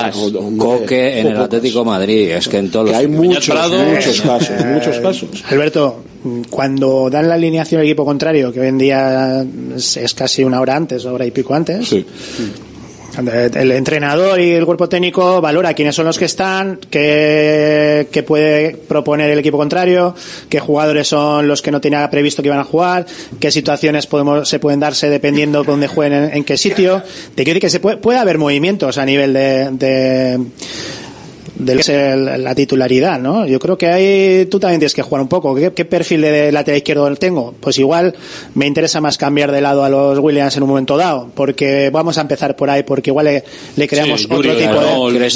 Coque 0.58 1.20
en 1.20 1.26
el 1.28 1.35
pocos. 1.36 1.56
Atlético 1.56 1.78
de 1.80 1.84
Madrid. 1.84 2.30
Es 2.30 2.48
que 2.48 2.58
en 2.58 2.70
todos 2.70 2.86
Que 2.86 2.92
los... 2.92 3.00
hay 3.00 3.08
muchos, 3.08 3.46
Prado. 3.48 3.78
muchos 3.84 4.20
casos, 4.20 4.64
muchos 4.66 4.98
casos. 4.98 5.44
Alberto, 5.50 6.02
cuando 6.50 7.08
dan 7.10 7.28
la 7.28 7.34
alineación 7.34 7.80
al 7.80 7.86
equipo 7.86 8.04
contrario, 8.04 8.52
que 8.52 8.60
hoy 8.60 8.68
en 8.68 8.78
día 8.78 9.44
es, 9.76 10.14
casi 10.14 10.42
una 10.44 10.60
hora 10.60 10.76
antes, 10.76 11.04
hora 11.04 11.24
y 11.26 11.30
pico 11.30 11.54
antes, 11.54 11.86
Sí. 11.88 12.04
el 13.54 13.72
entrenador 13.72 14.38
y 14.40 14.50
el 14.52 14.66
cuerpo 14.66 14.88
técnico 14.90 15.40
valora 15.40 15.72
quiénes 15.72 15.94
son 15.94 16.04
los 16.04 16.18
que 16.18 16.26
están, 16.26 16.78
qué, 16.90 18.08
qué 18.10 18.22
puede 18.22 18.76
proponer 18.76 19.30
el 19.30 19.38
equipo 19.38 19.56
contrario, 19.56 20.14
qué 20.50 20.60
jugadores 20.60 21.08
son 21.08 21.48
los 21.48 21.62
que 21.62 21.70
no 21.70 21.80
tenía 21.80 22.10
previsto 22.10 22.42
que 22.42 22.48
iban 22.48 22.58
a 22.60 22.64
jugar, 22.64 23.06
qué 23.40 23.50
situaciones 23.50 24.06
podemos, 24.06 24.46
se 24.48 24.58
pueden 24.58 24.80
darse 24.80 25.08
dependiendo 25.08 25.62
de 25.62 25.66
dónde 25.70 25.86
jueguen 25.88 26.24
en, 26.24 26.36
en 26.38 26.44
qué 26.44 26.58
sitio. 26.58 27.02
Te 27.34 27.44
quiero 27.44 27.54
decir 27.54 27.60
que 27.60 27.70
se 27.70 27.80
puede, 27.80 27.96
puede 27.96 28.18
haber 28.18 28.36
movimientos 28.36 28.98
a 28.98 29.06
nivel 29.06 29.32
de, 29.32 29.70
de 29.70 30.38
de 31.58 31.74
lo 31.74 31.78
que 31.78 31.80
es 31.80 31.88
el- 31.88 32.44
la 32.44 32.54
titularidad, 32.54 33.18
¿no? 33.18 33.46
Yo 33.46 33.58
creo 33.58 33.76
que 33.78 33.86
ahí 33.86 34.46
tú 34.50 34.60
también 34.60 34.78
tienes 34.80 34.94
que 34.94 35.02
jugar 35.02 35.22
un 35.22 35.28
poco. 35.28 35.54
¿Qué, 35.54 35.72
qué 35.72 35.84
perfil 35.84 36.20
de 36.22 36.52
lateral 36.52 36.78
izquierdo 36.78 37.14
tengo? 37.16 37.54
Pues 37.60 37.78
igual 37.78 38.14
me 38.54 38.66
interesa 38.66 39.00
más 39.00 39.16
cambiar 39.18 39.50
de 39.52 39.60
lado 39.60 39.82
a 39.84 39.88
los 39.88 40.18
Williams 40.18 40.56
en 40.56 40.62
un 40.62 40.68
momento 40.68 40.96
dado, 40.96 41.30
porque 41.34 41.90
vamos 41.90 42.18
a 42.18 42.20
empezar 42.20 42.56
por 42.56 42.68
ahí, 42.70 42.82
porque 42.82 43.10
igual 43.10 43.26
le, 43.26 43.44
le 43.76 43.88
creamos 43.88 44.20
Sí, 44.22 44.26
otro 44.30 44.54
tipo 44.56 44.74
de... 44.80 44.86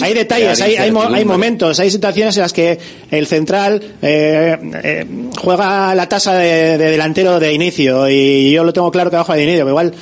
Hay 0.02 0.14
detalles, 0.14 0.60
hay, 0.60 0.76
hay, 0.76 0.90
hay 1.14 1.24
momentos, 1.24 1.80
hay 1.80 1.90
situaciones 1.90 2.36
en 2.36 2.42
las 2.42 2.52
que 2.52 2.78
el 3.10 3.26
central 3.26 3.80
eh, 4.02 4.56
eh, 4.82 5.06
juega 5.40 5.94
la 5.94 6.08
tasa 6.08 6.34
de, 6.34 6.76
de 6.78 6.90
delantero 6.90 7.40
de 7.40 7.52
inicio 7.52 8.08
y 8.08 8.50
yo 8.52 8.62
lo 8.64 8.72
tengo 8.72 8.90
claro 8.90 9.10
que 9.10 9.16
bajo 9.16 9.32
de 9.32 9.42
inicio, 9.42 9.60
pero 9.60 9.70
igual 9.70 9.94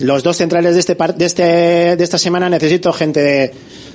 los 0.00 0.22
dos 0.22 0.36
centrales 0.36 0.74
de 0.74 0.80
este, 0.80 0.94
par- 0.96 1.14
de 1.14 1.24
este 1.24 1.42
de 1.96 2.04
esta 2.04 2.18
semana 2.18 2.48
necesito 2.50 2.92
gente 2.92 3.20
de 3.20 3.52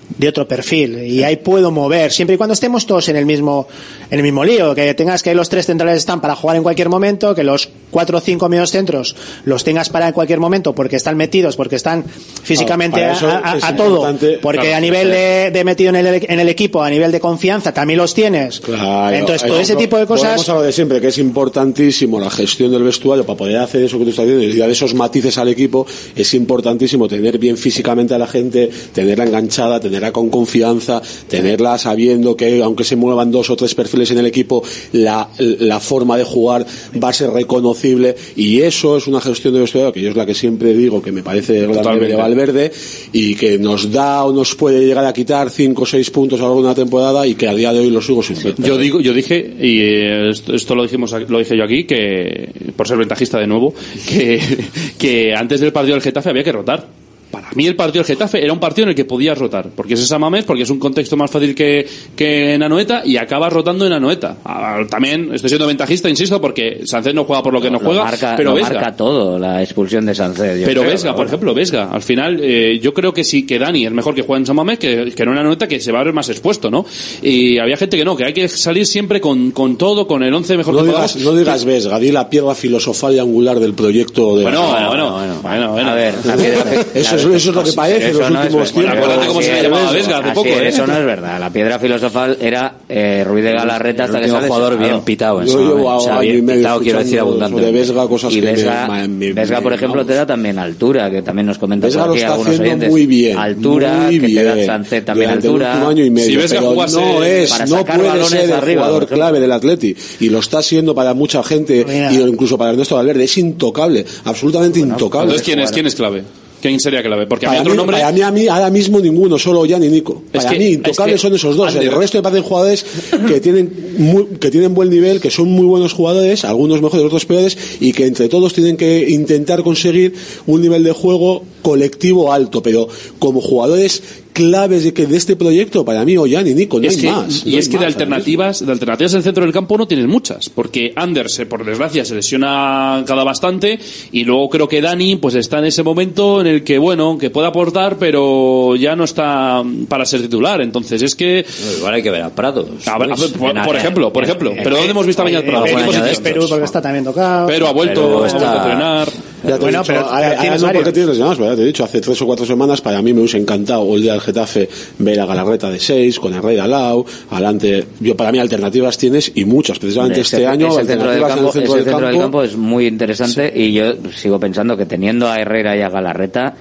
de 0.10 0.28
otro 0.28 0.48
perfil. 0.48 1.04
Y 1.04 1.24
ahí 1.24 1.38
puedo 1.38 1.72
mover 1.72 2.12
siempre 2.12 2.36
y 2.36 2.38
cuando 2.38 2.54
estemos 2.54 2.86
todos 2.86 3.10
en 3.10 3.16
el 3.16 3.26
mismo 3.26 3.68
en 4.10 4.20
el 4.20 4.24
mismo 4.24 4.44
lío. 4.46 4.74
Que 4.76 4.94
tengas 4.94 5.24
que 5.24 5.34
los 5.36 5.50
tres 5.50 5.66
centrales 5.66 5.98
están 5.98 6.22
para 6.22 6.36
jugar 6.36 6.58
en 6.58 6.64
cualquier 6.64 6.90
momento 6.90 7.36
que 7.36 7.44
los 7.44 7.70
cuatro 7.92 8.18
o 8.18 8.22
cinco 8.22 8.50
medios 8.50 8.72
centros 8.72 9.16
los 9.46 9.64
tengas 9.64 9.90
para 9.90 10.08
en 10.08 10.14
cualquier 10.14 10.40
momento 10.40 10.74
porque 10.74 10.96
están 10.96 11.18
metidos 11.18 11.56
porque 11.56 11.76
están 11.76 12.04
físicamente 12.44 13.04
a, 13.06 13.76
todo 13.76 14.16
porque 14.42 14.62
claro, 14.62 14.76
a 14.78 14.80
nivel 14.80 15.10
de, 15.10 15.52
de 15.52 15.64
metido 15.64 15.90
en 15.90 15.96
el, 15.96 16.26
en 16.28 16.40
el 16.40 16.50
equipo 16.50 16.82
a 16.82 16.90
nivel 16.90 17.12
de 17.12 17.20
confianza 17.20 17.74
también 17.74 17.98
los 17.98 18.14
tienes 18.14 18.60
Claro, 18.60 19.16
entonces 19.16 19.48
todo 19.48 19.60
ese 19.60 19.76
tipo 19.76 19.98
de 19.98 20.06
cosas 20.06 20.48
a 20.50 20.54
lo 20.54 20.62
de 20.62 20.72
siempre, 20.72 21.02
que 21.02 21.08
es 21.08 21.18
importantísimo 21.18 22.20
la 22.20 22.30
gestión 22.30 22.72
del 22.72 22.84
vestuario 22.84 23.26
para 23.26 23.38
poder 23.38 23.58
hacer 23.58 23.84
eso 23.84 23.98
que 23.98 24.06
tú 24.06 24.10
estás 24.12 24.26
diciendo 24.26 24.56
y 24.56 24.58
dar 24.58 24.70
esos 24.70 24.94
matices 24.94 25.38
al 25.38 25.48
equipo. 25.48 25.86
Es 26.16 26.34
importantísimo 26.34 27.08
tener 27.08 27.38
bien 27.38 27.58
físicamente 27.58 28.14
a 28.14 28.18
la 28.18 28.28
gente, 28.28 28.70
tenerla 28.94 29.26
enganchada, 29.26 29.80
tenerla 29.80 30.12
con 30.12 30.30
confianza, 30.30 31.02
tenerla 31.28 31.78
sabiendo 31.78 32.36
que 32.36 32.62
aunque 32.62 32.84
se 32.84 32.96
muevan 32.96 33.32
dos 33.32 33.50
o 33.50 33.56
tres 33.56 33.76
perfiles 33.76 34.12
en 34.12 34.20
el 34.20 34.26
equipo, 34.26 34.64
la, 34.94 35.30
la 35.38 35.80
forma 35.80 36.18
de 36.18 36.24
jugar 36.24 36.66
va 37.02 37.10
a 37.10 37.14
ser 37.14 37.32
reconocible 37.78 38.16
y 38.36 38.62
eso 38.62 38.98
es 38.98 39.08
una 39.08 39.22
gestión 39.22 39.54
del 39.54 39.64
vestuario 39.64 39.94
que 39.94 40.02
yo 40.02 40.10
es 40.10 40.16
la 40.16 40.26
que 40.26 40.34
siempre 40.34 40.74
digo 40.74 41.02
que 41.02 41.12
me 41.12 41.24
parece 41.24 41.66
Totalmente. 41.66 42.08
de 42.08 42.16
Valverde 42.16 42.72
y 43.14 43.36
que 43.36 43.58
nos 43.58 43.92
da 43.92 44.24
o 44.26 44.34
nos 44.34 44.56
puede 44.56 44.86
llegar 44.86 45.06
a 45.06 45.14
quitar 45.14 45.50
cinco 45.50 45.84
o 45.84 45.86
seis 45.86 46.10
puntos 46.10 46.40
a 46.40 46.44
lo 46.44 46.50
largo 46.50 46.62
de 46.62 46.68
una 46.68 46.76
temporada 46.76 47.28
y 47.28 47.36
que 47.36 47.48
a 47.48 47.54
día 47.54 47.74
de 47.74 47.80
hoy 47.80 47.90
lo 47.90 48.02
sigo 48.02 48.24
sin. 48.24 48.38
Yo 48.58 48.78
digo, 48.78 49.00
yo 49.00 49.14
dije 49.14 49.56
y 49.60 49.80
eh, 49.80 50.30
esto, 50.30 50.54
esto 50.54 50.76
lo 50.76 50.84
dijimos, 50.84 51.12
lo 51.28 51.40
dije 51.40 51.58
yo 51.58 51.64
aquí 51.64 51.86
que 51.86 52.52
por 52.76 52.88
ser 52.88 52.98
ventajista 52.98 53.40
de 53.40 53.48
nuevo, 53.48 53.74
que, 54.08 54.40
que 54.98 55.34
antes 55.34 55.60
del 55.60 55.72
partido 55.72 55.96
del 55.96 56.04
Getafe 56.04 56.30
había 56.30 56.44
que 56.44 56.52
rotar. 56.52 57.07
Para 57.48 57.56
mí 57.56 57.66
el 57.66 57.76
partido 57.78 58.04
del 58.04 58.08
Getafe 58.14 58.44
era 58.44 58.52
un 58.52 58.60
partido 58.60 58.84
en 58.84 58.90
el 58.90 58.96
que 58.96 59.06
podías 59.06 59.38
rotar, 59.38 59.70
porque 59.74 59.94
es 59.94 60.02
esa 60.02 60.20
Mames, 60.20 60.44
porque 60.44 60.64
es 60.64 60.70
un 60.70 60.80
contexto 60.80 61.16
más 61.16 61.32
fácil 61.32 61.56
que, 61.56 61.88
que 62.16 62.56
en 62.56 62.62
Anoeta 62.64 63.04
y 63.06 63.16
acabas 63.16 63.54
rotando 63.54 63.86
en 63.88 63.94
Anoeta. 63.94 64.38
Ah, 64.44 64.80
También 64.90 65.30
estoy 65.34 65.50
siendo 65.50 65.66
ventajista, 65.66 66.10
insisto, 66.10 66.42
porque 66.42 66.82
Sánchez 66.86 67.14
no 67.14 67.24
juega 67.24 67.42
por 67.42 67.54
lo 67.54 67.62
que 67.62 67.72
no 67.72 67.80
Lo 67.80 67.86
juega, 67.86 68.04
marca, 68.04 68.34
pero 68.36 68.50
lo 68.50 68.56
Vesga. 68.58 68.74
marca 68.74 68.96
todo, 68.98 69.40
la 69.40 69.64
expulsión 69.64 70.06
de 70.06 70.14
Sánchez. 70.14 70.60
yo 70.60 70.66
Pero 70.66 70.82
creo, 70.82 70.92
Vesga, 70.94 71.12
por 71.12 71.20
ahora. 71.22 71.28
ejemplo, 71.30 71.54
Vesga, 71.54 71.90
al 71.90 72.02
final 72.02 72.40
eh, 72.42 72.80
yo 72.82 72.94
creo 72.94 73.14
que 73.14 73.24
sí 73.24 73.46
que 73.46 73.58
Dani 73.58 73.86
es 73.86 73.92
mejor 73.94 74.14
que 74.14 74.24
juegue 74.24 74.42
en 74.42 74.46
San 74.46 74.56
Mamés 74.58 74.78
que, 74.80 75.14
que 75.16 75.26
no 75.26 75.32
en 75.32 75.38
Anoeta, 75.38 75.68
que 75.70 75.80
se 75.80 75.92
va 75.94 76.02
a 76.02 76.04
ver 76.04 76.14
más 76.14 76.28
expuesto, 76.30 76.70
¿no? 76.70 76.86
Y 77.22 77.58
había 77.60 77.78
gente 77.78 77.96
que 77.98 78.04
no, 78.04 78.18
que 78.18 78.26
hay 78.26 78.34
que 78.34 78.50
salir 78.50 78.86
siempre 78.86 79.22
con, 79.22 79.52
con 79.52 79.78
todo, 79.78 80.06
con 80.06 80.22
el 80.24 80.34
11 80.34 80.58
mejor 80.58 80.74
No 80.74 80.82
que 80.82 80.88
digas, 80.88 81.16
no 81.16 81.34
digas 81.34 81.64
Vesga, 81.64 81.98
di 82.00 82.12
la 82.12 82.30
piedra 82.30 82.54
filosofal 82.56 83.16
y 83.16 83.20
angular 83.20 83.60
del 83.60 83.74
proyecto 83.74 84.36
de 84.36 84.44
Bueno, 84.44 84.68
bueno, 84.68 85.12
bueno, 85.42 85.72
bueno, 85.72 85.90
A 85.92 85.94
ver, 85.96 86.14
la 86.26 86.36
piedra, 86.36 86.64
Eso 86.94 87.16
es- 87.16 87.37
eso 87.38 87.50
es 87.50 87.56
lo 87.56 87.64
que 87.64 87.74
parece 87.74 88.10
en 88.10 88.18
los 88.18 88.32
no 88.32 88.42
últimos 88.42 88.72
tiempos. 88.72 88.98
Acuérdate 88.98 89.28
cómo 89.28 89.42
se 89.42 89.54
le 89.54 89.64
llamaba 89.64 89.88
es, 89.88 89.94
Vesga 89.94 90.18
hace 90.20 90.32
poco, 90.32 90.50
¿eh? 90.50 90.68
Eso 90.68 90.88
no 90.88 90.98
es 90.98 91.06
verdad. 91.06 91.40
La 91.40 91.50
piedra 91.50 91.80
filosofal 91.80 92.38
era 92.42 92.74
eh, 92.90 93.24
Ruiz 93.26 93.44
de 93.44 93.54
Galarreta 93.54 94.06
hasta 94.06 94.20
que 94.20 94.28
sale 94.28 94.48
jugador 94.48 94.74
lesionado. 94.74 94.98
bien 94.98 95.06
pitado 95.06 95.42
en 95.42 95.48
Yo 95.48 95.60
llevo. 95.60 95.96
O 95.96 96.02
sea, 96.02 96.20
año 96.20 96.24
y 96.24 96.32
bien 96.32 96.46
medio 96.46 96.60
pitado 96.62 96.80
quiero 96.82 97.00
decir 97.00 97.20
abundante. 97.20 97.72
Vesga 97.72 98.08
cosas 98.08 98.34
Y 98.34 98.42
Vesga, 98.42 99.62
por 99.62 99.74
ejemplo, 99.74 100.06
te 100.06 100.14
da 100.14 100.26
también 100.26 100.60
altura, 100.60 101.10
que 101.10 101.22
también 101.22 101.46
nos 101.48 101.58
comentan 101.58 101.92
por 101.92 102.12
aquí 102.12 102.24
algunos 102.24 102.60
oyentes. 102.60 102.90
muy 102.90 103.06
bien. 103.06 103.38
Altura, 103.38 103.94
muy 103.94 104.20
que 104.20 104.28
te 104.28 104.44
da 104.44 104.54
bien. 104.54 104.66
Sánchez 104.66 105.06
también 105.06 105.30
altura. 105.32 105.72
último 105.72 105.90
año 105.90 106.04
y 106.04 106.10
medio. 106.10 106.28
Si 106.28 106.36
Vesga 106.36 106.62
jugase 106.62 107.00
no 107.00 107.24
es, 107.24 107.50
para 107.50 107.66
no 107.66 107.78
sacar 107.78 107.98
puede 107.98 108.10
balones 108.10 108.30
ser 108.30 108.50
el 108.50 108.76
jugador 108.76 109.08
clave 109.08 109.40
del 109.40 109.52
Atleti. 109.52 109.96
Y 110.20 110.30
lo 110.30 110.40
está 110.40 110.62
siendo 110.62 110.96
para 110.96 111.14
mucha 111.14 111.44
gente, 111.44 111.86
y 112.12 112.18
incluso 112.18 112.58
para 112.58 112.72
Ernesto 112.72 112.96
Valverde. 112.96 113.24
Es 113.24 113.38
intocable, 113.38 114.06
absolutamente 114.26 114.80
intocable. 114.80 115.26
Entonces, 115.26 115.46
¿quién 115.46 115.60
es, 115.60 115.72
¿quién 115.72 115.86
es 115.88 115.96
clave? 115.96 116.24
¿Quién 116.62 116.80
sería 116.80 117.04
clave? 117.04 117.28
Porque 117.28 117.46
Para 117.46 117.60
otro 117.62 117.72
mí, 117.74 117.78
nombre. 117.78 117.98
para 117.98 118.12
mí, 118.12 118.22
a 118.22 118.32
mí, 118.32 118.48
ahora 118.48 118.70
mismo 118.72 119.00
ninguno, 119.00 119.38
solo 119.38 119.64
Jan 119.70 119.84
y 119.84 119.90
Nico. 119.90 120.24
Es 120.34 120.44
Para 120.44 120.54
que- 120.54 120.60
mí, 120.60 120.66
es 120.66 120.72
intocables 120.74 121.16
que- 121.16 121.22
son 121.22 121.36
esos 121.36 121.56
dos. 121.56 121.76
El 121.76 121.92
resto 121.92 122.18
me 122.18 122.24
parecen 122.24 122.44
jugadores 122.44 122.86
que 123.28 123.40
tienen, 123.40 123.72
muy- 124.00 124.26
que 124.40 124.50
tienen 124.50 124.74
buen 124.74 124.90
nivel, 124.90 125.20
que 125.22 125.30
son 125.30 125.50
muy 125.52 125.66
buenos 125.68 125.94
jugadores, 125.94 126.46
algunos 126.46 126.82
mejores, 126.82 127.06
otros 127.06 127.26
peores, 127.26 127.58
y 127.80 127.94
que 127.94 128.06
entre 128.08 128.28
todos 128.28 128.54
tienen 128.54 128.76
que 128.76 129.08
intentar 129.10 129.62
conseguir 129.64 130.14
un 130.48 130.62
nivel 130.62 130.84
de 130.84 130.92
juego 130.94 131.44
colectivo 131.62 132.32
alto. 132.34 132.64
Pero 132.64 132.88
como 133.20 133.40
jugadores 133.40 134.02
claves 134.38 134.84
de, 134.84 134.94
que 134.94 135.08
de 135.08 135.18
este 135.18 135.36
proyecto, 135.36 135.84
para 135.84 136.06
mí, 136.06 136.16
Ollán 136.16 136.46
y 136.48 136.54
Nico, 136.54 136.80
no 136.80 136.88
Es 136.88 136.96
hay 136.98 137.02
que- 137.02 137.12
más. 137.12 137.44
y 137.46 137.52
no 137.54 137.58
es 137.58 137.66
que 137.68 137.78
de 137.78 137.86
más, 137.86 137.94
alternativas, 137.96 138.66
de 138.66 138.72
alternativas 138.72 139.14
en 139.14 139.18
el 139.18 139.24
centro 139.24 139.44
del 139.44 139.52
campo 139.54 139.78
no 139.80 139.88
tienes 139.88 140.06
muchas, 140.08 140.50
porque 140.50 140.94
Anders, 140.96 141.40
eh, 141.40 141.48
por 141.48 141.66
desgracia, 141.66 142.06
se 142.06 142.14
lesiona 142.14 143.04
cada 143.08 143.24
bastante, 143.24 143.80
y 144.12 144.24
luego 144.26 144.48
creo 144.50 144.68
que 144.68 144.80
Dani, 144.80 145.16
pues 145.16 145.34
está 145.34 145.58
en 145.60 145.66
ese 145.66 145.82
momento 145.82 146.40
en 146.42 146.48
el 146.48 146.64
que, 146.64 146.78
bueno, 146.78 147.18
que 147.18 147.32
puede 147.32 147.48
aportar, 147.48 147.98
pero 147.98 148.76
ya 148.76 148.96
no 148.96 149.04
está 149.06 149.64
para 149.90 150.06
ser 150.06 150.22
titular. 150.22 150.62
Entonces 150.62 151.02
es 151.02 151.16
que, 151.16 151.44
No, 151.66 151.78
Igual 151.80 151.94
hay 151.96 152.04
que 152.04 152.12
ver 152.12 152.22
a 152.22 152.30
Prados. 152.30 152.88
a 152.88 152.98
ver, 153.00 153.10
por, 153.38 153.64
por 153.64 153.76
ejemplo, 153.76 154.14
por 154.14 154.24
ejemplo, 154.24 154.52
en- 154.52 154.64
pero 154.64 154.76
¿dónde 154.78 154.92
hemos 154.92 155.06
visto 155.08 155.24
a? 155.24 155.30
Eh, 155.30 155.36
¿En 155.38 156.24
Perú 156.24 156.46
porque 156.50 156.66
está 156.66 156.82
también 156.82 157.04
tocado 157.04 157.48
Pero 157.48 157.68
ha 157.68 157.72
vuelto, 157.74 158.26
está- 158.26 158.54
a 158.54 158.58
entrenar. 158.64 159.08
Ya 159.44 159.50
te 159.52 159.56
he 159.56 159.60
Bueno, 159.60 159.80
dicho, 159.84 159.94
pero- 159.94 160.12
hay- 160.12 160.38
tienes 160.42 160.62
no, 160.62 160.72
porque 160.72 160.92
tienes 160.92 161.10
lesionados, 161.10 161.38
pero 161.38 161.52
ya 161.52 161.56
te 161.56 161.62
he 161.62 161.66
dicho, 161.66 161.84
hace 161.84 162.02
tres 162.02 162.22
o 162.22 162.26
cuatro 162.26 162.46
semanas 162.46 162.82
para 162.82 163.02
mí 163.02 163.14
me 163.14 163.20
hubiese 163.22 163.38
encantado 163.38 163.96
el 163.96 164.02
día 164.02 164.14
del 164.14 164.22
Getafe 164.28 164.70
ver 165.00 165.20
a 165.20 165.26
Galarreta 165.26 165.70
de 165.72 165.80
seis, 165.80 166.20
con 166.20 166.34
el 166.34 166.44
Rey 166.44 166.56
de 166.56 166.62
Alau, 166.62 167.06
adelante, 167.32 167.86
yo 168.00 168.16
para 168.16 168.32
mí 168.32 168.40
alternativas 168.40 168.98
tienes 168.98 169.32
y 169.34 169.46
muchas, 169.46 169.80
precisamente 169.80 170.22
este 170.22 170.46
año 170.46 170.68
ese 170.68 170.86
centro 170.86 171.12
del 171.12 171.22
campo, 171.22 171.48
el 171.48 171.54
centro, 171.54 171.74
del, 171.74 171.84
centro 171.84 172.06
del 172.08 172.16
campo, 172.16 172.22
campo 172.22 172.44
es 172.44 172.56
muy 172.56 172.88
interesante 172.88 173.52
y 173.56 173.74
yo 173.74 173.94
sigo 174.14 174.40
pensando 174.40 174.76
que 174.76 174.86
teniendo 174.86 175.28
a 175.28 175.40
Herrera 175.40 175.78
y 175.78 175.82
a 175.82 175.90
Galarreta 175.90 176.56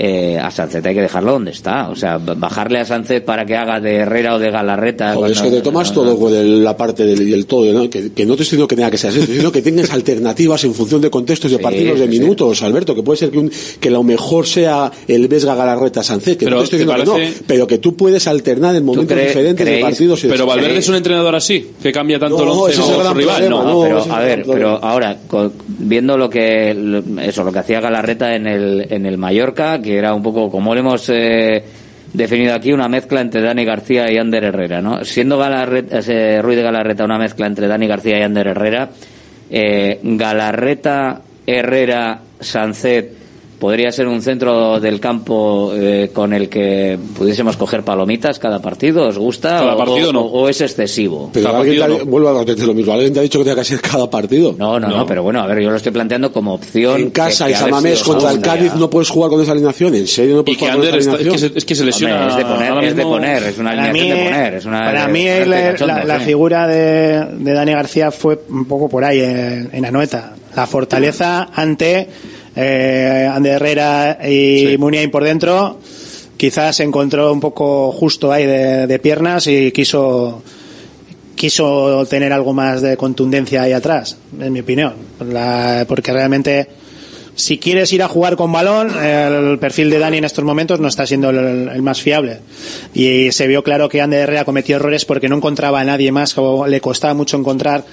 eh, 0.00 0.38
a 0.38 0.48
Sánchez 0.52 0.86
hay 0.86 0.94
que 0.94 1.00
dejarlo 1.02 1.32
donde 1.32 1.50
está 1.50 1.88
o 1.88 1.96
sea 1.96 2.18
bajarle 2.18 2.78
a 2.78 2.84
Sánchez 2.84 3.20
para 3.22 3.44
que 3.44 3.56
haga 3.56 3.80
de 3.80 3.96
Herrera 3.96 4.36
o 4.36 4.38
de 4.38 4.48
Galarreta 4.48 5.14
Joder, 5.14 5.32
es 5.32 5.42
que 5.42 5.50
te 5.50 5.60
tomas 5.60 5.88
no, 5.88 5.94
todo 5.94 6.12
no. 6.12 6.18
con 6.20 6.32
el- 6.32 6.62
la 6.62 6.76
parte 6.76 7.04
del, 7.04 7.46
todo, 7.46 7.72
¿no? 7.72 7.90
que, 7.90 8.12
que 8.12 8.24
no 8.24 8.36
te 8.36 8.42
estoy 8.44 8.58
diciendo 8.58 8.68
que 8.68 8.76
tenga 8.76 8.90
que 8.92 8.96
ser 8.98 9.10
así, 9.10 9.18
estoy 9.18 9.34
diciendo 9.34 9.50
que 9.50 9.60
tengas 9.62 9.90
alternativas 9.90 10.62
en 10.62 10.72
función 10.74 11.00
de 11.00 11.10
contextos, 11.10 11.50
de 11.50 11.56
Sí, 11.56 11.62
partidos, 11.64 11.98
de 11.98 12.06
sí, 12.06 12.12
sí. 12.12 12.20
minutos, 12.20 12.62
Alberto, 12.62 12.94
que 12.94 13.02
puede 13.02 13.16
ser 13.18 13.30
que, 13.32 13.38
un- 13.38 13.50
que 13.80 13.90
lo 13.90 14.04
mejor 14.04 14.46
sea 14.46 14.92
el 15.08 15.26
Vesga 15.26 15.56
Galarreta 15.56 16.04
Sánchez, 16.04 16.36
que 16.36 16.44
Pero, 16.44 16.58
no 16.58 16.62
te 16.62 16.76
estoy 16.76 16.78
¿te 16.78 16.84
diciendo 16.84 17.14
que 17.16 17.20
no, 17.30 17.34
pero 17.48 17.66
que 17.66 17.78
tú 17.78 17.96
puedes 17.96 18.28
alternar 18.28 18.76
en 18.76 18.84
momentos 18.84 19.16
cree- 19.16 19.26
diferentes 19.26 19.66
de 19.66 19.80
partidos. 19.80 20.20
y 20.22 20.28
de- 20.28 20.32
Pero 20.32 20.46
Valverde 20.46 20.78
es 20.78 20.88
un 20.88 20.94
entrenador 20.94 21.34
así, 21.34 21.72
que 21.82 21.90
cambia 21.90 22.20
tanto 22.20 22.36
No, 22.44 22.68
el 22.68 22.76
once 22.76 22.76
gran 22.96 23.08
su 23.08 23.14
rival. 23.14 23.36
problema, 23.42 23.64
No, 23.64 23.64
no, 23.64 23.80
pero 23.82 24.14
a 24.14 24.20
ver, 24.20 24.44
pero 24.46 24.78
ahora 24.80 25.18
viendo 25.66 26.16
lo 26.16 26.30
que 26.30 26.72
lo- 26.74 27.20
eso 27.20 27.42
lo 27.42 27.52
que 27.52 27.58
hacía 27.58 27.80
Galarreta 27.80 28.34
en 28.36 28.46
el 28.46 28.86
en 28.90 29.06
el 29.06 29.18
Mallorca, 29.18 29.80
que 29.88 29.96
era 29.96 30.12
un 30.12 30.22
poco 30.22 30.50
como 30.50 30.74
lo 30.74 30.80
hemos 30.80 31.08
eh, 31.08 31.64
definido 32.12 32.54
aquí 32.54 32.74
una 32.74 32.88
mezcla 32.88 33.22
entre 33.22 33.40
Dani 33.40 33.64
García 33.64 34.12
y 34.12 34.18
Ander 34.18 34.44
Herrera, 34.44 34.82
¿no? 34.82 35.02
Siendo 35.02 35.38
Galarreta, 35.38 36.00
ese 36.00 36.42
Ruiz 36.42 36.58
de 36.58 36.62
Galarreta 36.62 37.06
una 37.06 37.16
mezcla 37.16 37.46
entre 37.46 37.66
Dani 37.66 37.86
García 37.86 38.18
y 38.18 38.22
Ander 38.22 38.48
Herrera, 38.48 38.90
eh, 39.48 39.98
Galarreta, 40.02 41.22
Herrera, 41.46 42.20
Sancet 42.38 43.12
podría 43.58 43.90
ser 43.92 44.06
un 44.06 44.22
centro 44.22 44.78
del 44.80 45.00
campo 45.00 45.72
eh, 45.74 46.10
con 46.12 46.32
el 46.32 46.48
que 46.48 46.98
pudiésemos 47.16 47.56
coger 47.56 47.82
palomitas 47.82 48.38
cada 48.38 48.60
partido. 48.60 49.08
¿Os 49.08 49.18
gusta 49.18 49.58
Cada 49.58 49.74
o, 49.74 49.78
partido 49.78 50.10
o- 50.10 50.12
no. 50.12 50.20
o 50.22 50.48
es 50.48 50.60
excesivo? 50.60 51.30
Pero 51.32 51.46
Cada 51.46 51.58
alguien 51.58 51.76
te 51.76 51.80
partido 51.80 52.02
ha- 52.02 52.04
vuelvo 52.04 52.28
a 52.28 52.38
repetir 52.40 52.66
lo 52.66 52.74
mismo, 52.74 52.92
alguien 52.92 53.12
te 53.12 53.18
ha 53.18 53.22
dicho 53.22 53.38
que 53.38 53.44
tenga 53.44 53.56
que 53.56 53.64
ser 53.64 53.80
cada 53.80 54.08
partido. 54.08 54.54
No, 54.56 54.78
no, 54.78 54.88
no, 54.88 54.96
No. 54.98 55.06
pero 55.06 55.22
bueno, 55.22 55.40
a 55.40 55.46
ver, 55.46 55.60
yo 55.60 55.70
lo 55.70 55.76
estoy 55.76 55.92
planteando 55.92 56.30
como 56.32 56.54
opción. 56.54 57.00
En 57.00 57.10
casa 57.10 57.46
que- 57.46 57.50
y 57.50 57.54
que 57.54 57.60
Samamés 57.60 58.02
contra 58.02 58.30
el. 58.30 58.40
Cádiz 58.40 58.74
no 58.74 58.88
puedes 58.88 59.08
jugar 59.10 59.30
con 59.30 59.40
esa 59.42 59.52
alineación, 59.52 59.94
¿en 59.94 60.06
serio 60.06 60.36
no 60.36 60.40
Y 60.40 60.44
puedes 60.44 60.58
que 60.58 60.64
jugar 60.66 60.76
con 60.90 60.98
esa 61.00 61.12
es, 61.16 61.28
que 61.28 61.38
se, 61.38 61.46
es 61.58 61.64
que 61.64 61.74
se 61.74 61.82
Hombre, 61.82 61.86
lesiona. 61.86 62.28
es 62.28 62.36
de 62.36 62.44
poner, 62.44 62.84
es 62.84 62.96
de 62.96 63.02
poner, 63.02 63.42
es 63.42 63.58
una 63.58 63.70
Para 63.70 63.82
alineación 63.84 64.16
mí, 64.18 64.22
de 64.24 64.28
poner, 64.30 64.54
es 64.54 64.64
una 64.66 64.78
para 64.84 65.08
mí 65.08 65.24
cachondo, 65.26 65.86
la, 65.86 66.04
la 66.04 66.18
sí. 66.20 66.24
figura 66.26 66.66
de, 66.68 67.24
de 67.38 67.52
Dani 67.52 67.72
García 67.72 68.10
fue 68.10 68.38
un 68.48 68.64
poco 68.66 68.88
por 68.88 69.04
ahí 69.04 69.20
en, 69.20 69.68
en 69.72 69.84
Anoeta. 69.84 70.34
La 70.56 70.66
fortaleza 70.66 71.48
ante 71.54 72.08
eh, 72.58 73.30
Ander 73.32 73.54
Herrera 73.54 74.18
y 74.28 74.76
Muniain 74.78 75.10
por 75.10 75.22
dentro. 75.24 75.78
Quizás 76.36 76.76
se 76.76 76.84
encontró 76.84 77.32
un 77.32 77.40
poco 77.40 77.92
justo 77.92 78.32
ahí 78.32 78.46
de, 78.46 78.86
de 78.86 78.98
piernas 78.98 79.46
y 79.46 79.70
quiso 79.72 80.42
quiso 81.34 82.04
tener 82.06 82.32
algo 82.32 82.52
más 82.52 82.82
de 82.82 82.96
contundencia 82.96 83.62
ahí 83.62 83.72
atrás, 83.72 84.16
en 84.40 84.52
mi 84.52 84.60
opinión. 84.60 84.94
La- 85.30 85.84
porque 85.88 86.12
realmente 86.12 86.66
si 87.38 87.58
quieres 87.58 87.92
ir 87.92 88.02
a 88.02 88.08
jugar 88.08 88.34
con 88.34 88.50
balón, 88.50 88.90
el 89.00 89.60
perfil 89.60 89.90
de 89.90 90.00
Dani 90.00 90.18
en 90.18 90.24
estos 90.24 90.44
momentos 90.44 90.80
no 90.80 90.88
está 90.88 91.06
siendo 91.06 91.30
el, 91.30 91.68
el 91.68 91.82
más 91.82 92.02
fiable. 92.02 92.40
Y 92.94 93.30
se 93.30 93.46
vio 93.46 93.62
claro 93.62 93.88
que 93.88 94.00
Ander 94.00 94.22
Herrera 94.22 94.44
cometió 94.44 94.74
errores 94.74 95.04
porque 95.04 95.28
no 95.28 95.36
encontraba 95.36 95.78
a 95.78 95.84
nadie 95.84 96.10
más, 96.10 96.34
le 96.66 96.80
costaba 96.80 97.14
mucho 97.14 97.36
encontrar 97.36 97.84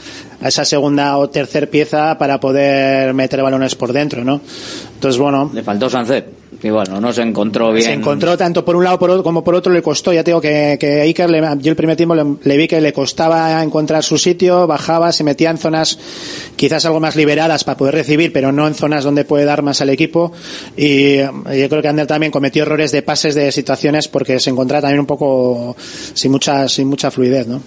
a 0.42 0.48
esa 0.48 0.66
segunda 0.66 1.16
o 1.18 1.30
tercer 1.30 1.70
pieza 1.70 2.18
para 2.18 2.40
poder 2.40 3.14
meter 3.14 3.44
balones 3.44 3.76
por 3.76 3.94
dentro, 3.94 4.24
¿no? 4.24 4.42
Entonces, 4.96 5.22
bueno, 5.22 5.52
Le 5.54 5.62
faltó 5.62 5.92
Sancet, 5.92 6.26
que 6.66 6.72
bueno, 6.72 7.00
no 7.00 7.14
se 7.14 7.22
encontró 7.22 7.72
bien. 7.72 7.86
se 7.86 7.94
encontró 7.94 8.36
tanto 8.38 8.66
por 8.66 8.76
un 8.76 8.84
lado 8.84 8.98
por 9.00 9.10
otro, 9.10 9.24
como 9.24 9.44
por 9.44 9.54
otro 9.56 9.72
le 9.72 9.82
costó. 9.82 10.12
Ya 10.12 10.24
tengo 10.24 10.42
que, 10.42 10.78
que 10.80 11.02
Iker, 11.02 11.30
le- 11.30 11.42
yo 11.60 11.70
el 11.70 11.76
primer 11.76 11.96
tiempo 11.96 12.16
le, 12.16 12.24
le 12.44 12.58
vi 12.58 12.68
que 12.68 12.82
le 12.82 12.92
costaba 12.92 13.62
encontrar 13.62 14.04
su 14.04 14.18
sitio, 14.18 14.66
bajaba, 14.68 15.12
se 15.12 15.24
metía 15.24 15.52
en 15.52 15.58
zonas 15.58 16.00
quizás 16.56 16.86
algo 16.86 17.00
más 17.00 17.16
liberadas 17.16 17.64
para 17.64 17.78
poder 17.78 17.96
recibir, 17.96 18.34
pero 18.34 18.52
no 18.52 18.68
en 18.68 18.74
zonas 18.74 19.04
donde 19.04 19.26
puede 19.26 19.46
dar 19.46 19.62
más 19.62 19.82
al 19.82 19.90
equipo. 19.90 20.32
Y 20.76 21.18
yo 21.18 21.70
creo 21.70 21.82
que 21.82 21.88
Ander 21.88 22.08
también 22.08 22.32
cometió 22.32 22.64
errores 22.64 22.92
de 22.92 23.02
pases 23.02 23.36
de 23.36 23.52
situaciones 23.52 24.08
porque 24.08 24.40
se 24.40 24.50
encontraba 24.50 24.82
también 24.82 25.00
un 25.02 25.06
poco 25.06 25.76
sin 26.14 26.32
mucha, 26.32 26.68
sin 26.68 26.88
mucha 26.88 27.12
fluidez, 27.12 27.48
¿no? 27.48 27.62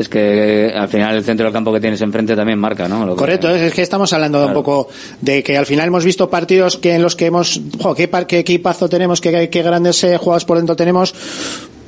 Es 0.00 0.08
que 0.08 0.68
eh, 0.68 0.72
al 0.74 0.88
final 0.88 1.14
el 1.14 1.22
centro 1.22 1.44
del 1.44 1.52
campo 1.52 1.70
que 1.72 1.78
tienes 1.80 2.00
enfrente 2.00 2.34
también 2.34 2.58
marca, 2.58 2.88
¿no? 2.88 3.04
Lo 3.04 3.14
Correcto, 3.16 3.54
es 3.54 3.60
es 3.60 3.74
que 3.74 3.82
estamos 3.82 4.10
hablando 4.14 4.40
de 4.40 4.46
un 4.46 4.54
poco 4.54 4.88
de 5.20 5.42
que 5.42 5.58
al 5.58 5.66
final 5.66 5.88
hemos 5.88 6.04
visto 6.06 6.30
partidos 6.30 6.78
que 6.78 6.94
en 6.94 7.02
los 7.02 7.14
que 7.16 7.26
hemos, 7.26 7.60
jo, 7.78 7.94
qué, 7.94 8.08
par- 8.08 8.26
qué 8.26 8.38
equipazo 8.38 8.88
tenemos, 8.88 9.20
qué, 9.20 9.50
qué 9.50 9.62
grandes 9.62 10.02
eh, 10.04 10.16
jugadores 10.16 10.46
por 10.46 10.56
dentro 10.56 10.74
tenemos, 10.74 11.14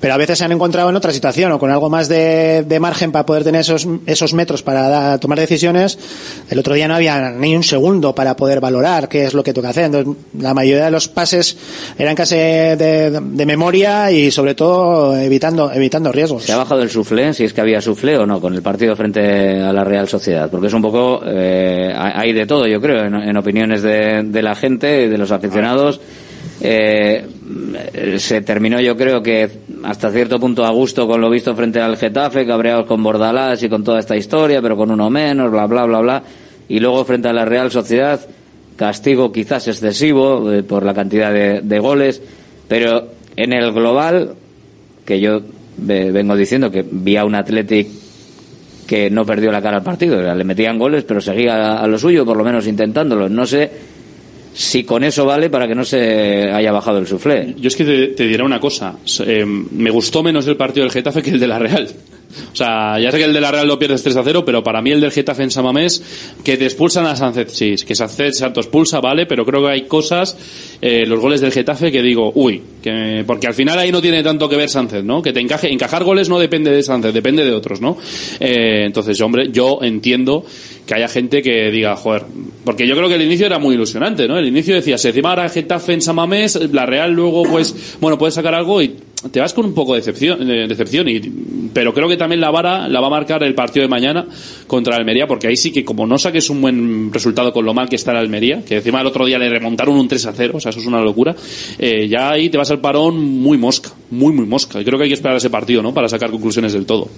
pero 0.03 0.15
a 0.15 0.16
veces 0.16 0.37
se 0.37 0.45
han 0.45 0.51
encontrado 0.51 0.91
en 0.91 0.97
otra 0.97 1.12
situación 1.12 1.53
o 1.53 1.61
con 1.61 1.70
algo 1.70 1.89
más 1.89 2.09
de, 2.09 2.79
margen 2.81 3.12
para 3.12 3.24
poder 3.24 3.45
tener 3.45 3.61
esos, 3.61 3.87
esos 4.05 4.35
metros 4.35 4.61
para 4.61 5.16
tomar 5.19 5.39
decisiones. 5.39 5.97
El 6.51 6.59
otro 6.59 6.74
día 6.74 6.89
no 6.89 6.97
había 6.97 7.31
ni 7.31 7.55
un 7.55 7.62
segundo 7.62 8.12
para 8.12 8.35
poder 8.35 8.59
valorar 8.59 9.09
qué 9.09 9.27
es 9.27 9.33
lo 9.33 9.45
que 9.45 9.53
toca 9.53 9.69
hacer. 9.69 9.85
Entonces, 9.85 10.12
la 10.37 10.55
mayoría 10.55 10.87
de 10.87 10.91
los 10.91 11.07
pases 11.07 11.57
eran 11.97 12.16
casi 12.16 12.35
de, 12.35 13.20
de 13.23 13.47
memoria 13.47 14.11
y 14.11 14.33
sobre 14.33 14.57
todo 14.57 15.16
evitando, 15.16 15.70
evitando 15.73 16.11
riesgos. 16.11 16.43
¿Se 16.43 16.53
ha 16.53 16.57
bajado 16.57 16.83
el 16.83 16.91
suflé, 16.91 17.33
si 17.33 17.45
es 17.45 17.53
que 17.53 17.61
había 17.61 17.81
suflé 17.81 18.19
o 18.19 18.27
no, 18.27 18.41
con 18.41 18.55
el 18.55 18.62
partido 18.62 18.97
frente 18.97 19.61
a 19.61 19.73
la 19.73 19.85
Real 19.85 20.09
Sociedad? 20.09 20.51
Porque 20.51 20.66
es 20.66 20.73
un 20.73 20.83
poco, 20.83 21.23
eh, 21.24 21.95
hay 21.95 22.33
de 22.33 22.45
todo, 22.45 22.66
yo 22.66 22.81
creo, 22.81 23.05
en, 23.05 23.37
opiniones 23.37 23.83
de 23.83 24.43
la 24.43 24.57
gente, 24.57 25.09
de 25.09 25.16
los 25.16 25.31
aficionados. 25.31 26.01
Eh, 26.61 27.27
se 28.19 28.43
terminó, 28.43 28.81
yo 28.81 28.97
creo 28.97 29.23
que 29.23 29.49
hasta 29.85 30.11
cierto 30.11 30.39
punto 30.39 30.65
a 30.65 30.70
gusto 30.70 31.07
con 31.09 31.20
lo 31.20 31.29
visto 31.31 31.55
frente 31.57 31.81
al 31.81 31.97
Getafe, 31.97 32.47
cabreados 32.47 32.87
con 32.87 33.03
Bordalás 33.03 33.62
y 33.62 33.69
con 33.69 33.83
toda 33.83 33.99
esta 33.99 34.16
historia, 34.16 34.62
pero 34.62 34.77
con 34.77 34.91
uno 34.91 35.11
menos, 35.11 35.51
bla, 35.51 35.66
bla, 35.66 35.85
bla, 35.87 36.01
bla. 36.01 36.23
Y 36.69 36.79
luego 36.81 37.05
frente 37.05 37.29
a 37.29 37.33
la 37.33 37.45
Real 37.45 37.70
Sociedad, 37.70 38.20
castigo 38.77 39.33
quizás 39.33 39.66
excesivo 39.69 40.53
eh, 40.53 40.62
por 40.62 40.85
la 40.85 40.95
cantidad 40.95 41.33
de, 41.33 41.79
goles, 41.81 42.23
pero 42.69 43.09
en 43.37 43.53
el 43.53 43.73
global, 43.73 44.35
que 45.05 45.20
yo 45.20 45.41
ve- 45.79 46.12
vengo 46.12 46.37
diciendo 46.37 46.70
que 46.70 46.85
vi 46.89 47.16
a 47.16 47.24
un 47.24 47.35
Athletic 47.35 47.89
que 48.87 49.11
no 49.11 49.24
perdió 49.27 49.51
la 49.51 49.62
cara 49.62 49.79
al 49.79 49.83
partido, 49.83 50.20
le 50.35 50.45
metían 50.45 50.79
goles, 50.79 51.05
pero 51.05 51.20
seguía 51.20 51.55
a, 51.55 51.83
a 51.83 51.87
lo 51.87 51.99
suyo, 51.99 52.24
por 52.24 52.37
lo 52.37 52.45
menos 52.45 52.66
intentándolo. 52.66 53.29
No 53.29 53.47
sé 53.47 53.70
si 54.55 54.85
con 54.85 55.05
eso 55.05 55.24
vale 55.24 55.51
para 55.51 55.66
que 55.66 55.74
no 55.74 55.85
se 55.85 56.51
haya 56.53 56.73
bajado 56.73 56.99
el 56.99 57.07
suflé. 57.07 57.55
Yo 57.59 57.69
es 57.69 57.77
que 57.77 57.85
te, 57.85 58.27
diré 58.27 58.43
una 58.43 58.61
cosa. 58.61 58.97
Eh, 59.27 59.45
me 59.45 59.91
gustó 59.91 60.23
menos 60.23 60.47
el 60.47 60.57
partido 60.57 60.85
del 60.85 60.93
Getafe 60.93 61.23
que 61.23 61.31
el 61.31 61.41
de 61.41 61.47
la 61.47 61.59
Real. 61.59 61.89
O 62.53 62.57
sea, 62.57 62.99
ya 62.99 63.11
sé 63.11 63.19
que 63.19 63.25
el 63.25 63.33
de 63.33 63.41
la 63.41 63.51
Real 63.51 63.67
lo 63.67 63.79
pierdes 63.79 64.03
3 64.03 64.17
a 64.17 64.23
0, 64.23 64.45
pero 64.45 64.63
para 64.63 64.83
mí 64.83 64.91
el 64.91 65.01
del 65.01 65.13
Getafe 65.13 65.43
en 65.43 65.51
Samamés, 65.51 66.03
que 66.45 66.57
te 66.57 66.65
expulsan 66.65 67.07
a 67.07 67.17
Sánchez, 67.17 67.53
sí, 67.53 67.75
que 67.87 67.95
Sánchez 67.95 68.39
se 68.39 68.45
autoexpulsa, 68.45 69.01
vale, 69.01 69.27
pero 69.27 69.45
creo 69.45 69.63
que 69.63 69.71
hay 69.71 69.83
cosas, 69.83 70.37
eh, 70.81 71.05
los 71.07 71.21
goles 71.21 71.41
del 71.41 71.53
Getafe, 71.53 71.93
que 71.93 72.03
digo, 72.03 72.33
uy, 72.35 72.63
que, 72.83 73.25
porque 73.27 73.47
al 73.47 73.55
final 73.55 73.79
ahí 73.79 73.93
no 73.93 74.01
tiene 74.01 74.23
tanto 74.23 74.49
que 74.49 74.57
ver 74.57 74.69
Sánchez, 74.69 75.05
¿no? 75.05 75.23
Que 75.23 75.33
te 75.33 75.41
encaje, 75.41 75.73
encajar 75.73 76.05
goles 76.05 76.29
no 76.29 76.39
depende 76.39 76.71
de 76.71 76.83
Sánchez, 76.83 77.13
depende 77.15 77.45
de 77.45 77.53
otros, 77.53 77.81
¿no? 77.81 77.97
Eh, 78.41 78.85
entonces, 78.85 79.21
hombre, 79.21 79.51
yo 79.53 79.79
entiendo 79.83 80.45
que 80.87 80.95
haya 80.95 81.09
gente 81.09 81.43
que 81.43 81.71
diga, 81.71 81.97
joder, 81.97 82.25
porque 82.65 82.87
yo 82.87 82.97
creo 82.97 83.09
que 83.09 83.15
el 83.15 83.23
inicio 83.23 83.47
era 83.47 83.59
muy 83.59 83.75
ilusionante, 83.75 84.27
¿no? 84.27 84.39
El 84.39 84.47
inicio 84.47 84.75
decía, 84.75 84.99
se 84.99 85.09
encima 85.09 85.31
ahora 85.31 85.49
Getafe 85.49 85.93
en 85.95 86.03
Samamés, 86.03 86.59
la 86.73 86.87
Real 86.87 87.13
luego, 87.13 87.45
pues, 87.45 87.97
bueno, 88.01 88.19
puedes 88.19 88.35
sacar 88.35 88.55
algo 88.55 88.83
y 88.83 88.97
te 89.31 89.40
vas 89.40 89.53
con 89.55 89.65
un 89.65 89.74
poco 89.74 89.94
de 89.94 90.01
decepción, 90.01 90.47
de 90.47 90.66
decepción 90.66 91.09
y, 91.09 91.20
pero 91.73 91.94
creo 91.94 92.09
que 92.09 92.16
también 92.16 92.40
la 92.40 92.51
vara 92.51 92.89
la 92.89 93.01
va 93.01 93.07
a 93.07 93.11
marcar 93.11 93.43
el 93.43 93.55
partido 93.55 93.82
de 93.82 93.89
mañana 93.89 94.27
contra 94.66 94.97
Almería, 94.97 95.27
porque 95.27 95.47
ahí 95.47 95.57
sí 95.57 95.73
que 95.73 95.85
como 95.85 96.07
no 96.07 96.19
saques 96.19 96.51
un 96.51 96.61
buen 96.61 97.12
resultado 97.12 97.53
con 97.53 97.65
lo 97.65 97.74
mal 97.74 97.89
que 97.89 97.97
está 97.97 98.12
la 98.12 98.20
Almería, 98.20 98.65
que 98.65 98.77
encima 98.77 99.01
el 99.01 99.07
otro 99.07 99.24
día 99.27 99.39
le 99.39 99.49
remontaron 99.49 99.97
un 99.97 100.09
3 100.09 100.27
a 100.27 100.32
0, 100.32 100.53
o 100.57 100.61
sea, 100.61 100.70
eso 100.70 100.81
es 100.81 100.86
una 100.86 101.01
locura, 101.01 101.35
eh, 101.78 102.09
ya 102.09 102.31
ahí 102.31 102.49
te 102.49 102.59
vas 102.59 102.70
al 102.70 102.81
parón 102.81 103.19
muy 103.19 103.59
mosca, 103.59 103.90
muy, 104.11 104.32
muy 104.32 104.47
mosca. 104.47 104.81
Y 104.81 104.85
creo 104.85 104.99
que 104.99 105.05
hay 105.05 105.11
que 105.11 105.15
esperar 105.15 105.36
ese 105.36 105.51
partido, 105.51 105.82
¿no? 105.82 105.94
Para 105.94 106.09
sacar 106.09 106.31
conclusiones 106.31 106.73
del 106.73 106.86
todo. 106.86 107.09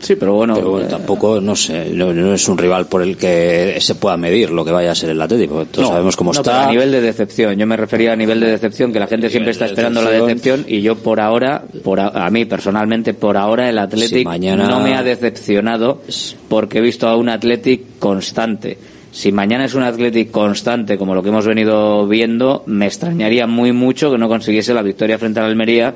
Sí, 0.00 0.14
pero 0.16 0.34
bueno. 0.34 0.54
Pero 0.54 0.70
bueno, 0.70 0.86
tampoco, 0.88 1.40
no 1.40 1.56
sé, 1.56 1.90
no, 1.90 2.12
no 2.12 2.32
es 2.34 2.48
un 2.48 2.56
rival 2.56 2.86
por 2.86 3.02
el 3.02 3.16
que 3.16 3.76
se 3.80 3.94
pueda 3.96 4.16
medir 4.16 4.50
lo 4.50 4.64
que 4.64 4.70
vaya 4.70 4.92
a 4.92 4.94
ser 4.94 5.10
el 5.10 5.20
Atlético. 5.20 5.54
porque 5.56 5.72
Todos 5.72 5.88
No, 5.88 5.92
sabemos 5.94 6.16
cómo 6.16 6.32
no, 6.32 6.40
está. 6.40 6.68
a 6.68 6.70
nivel 6.70 6.90
de 6.92 7.00
decepción. 7.00 7.56
Yo 7.56 7.66
me 7.66 7.76
refería 7.76 8.12
a 8.12 8.16
nivel 8.16 8.38
de 8.40 8.46
decepción, 8.50 8.92
que 8.92 9.00
la 9.00 9.06
gente 9.06 9.28
siempre 9.28 9.52
está 9.52 9.66
esperando 9.66 10.00
la 10.02 10.10
decepción. 10.10 10.64
y 10.68 10.80
yo 10.82 10.96
por 10.96 11.20
ahora, 11.20 11.62
por 11.82 12.00
a, 12.00 12.08
a 12.08 12.30
mí 12.30 12.44
personalmente, 12.44 13.14
por 13.14 13.36
ahora 13.36 13.68
el 13.68 13.78
Athletic 13.78 14.18
Si 14.18 14.24
mañana- 14.24 14.68
no 14.68 14.80
me 14.80 14.94
ha 14.94 15.02
decepcionado 15.02 16.00
porque 16.48 16.78
he 16.78 16.80
visto 16.80 17.08
a 17.08 17.16
un 17.16 17.28
Athletic 17.28 17.98
constante. 17.98 18.78
Si 19.10 19.32
mañana 19.32 19.64
es 19.64 19.74
un 19.74 19.82
Athletic 19.82 20.30
constante, 20.30 20.96
como 20.98 21.14
lo 21.14 21.22
que 21.22 21.30
hemos 21.30 21.46
venido 21.46 22.06
viendo, 22.06 22.62
me 22.66 22.86
extrañaría 22.86 23.46
muy 23.46 23.72
mucho 23.72 24.10
que 24.12 24.18
no 24.18 24.28
consiguiese 24.28 24.74
la 24.74 24.82
victoria 24.82 25.18
frente 25.18 25.40
a 25.40 25.42
la 25.44 25.48
Almería, 25.48 25.94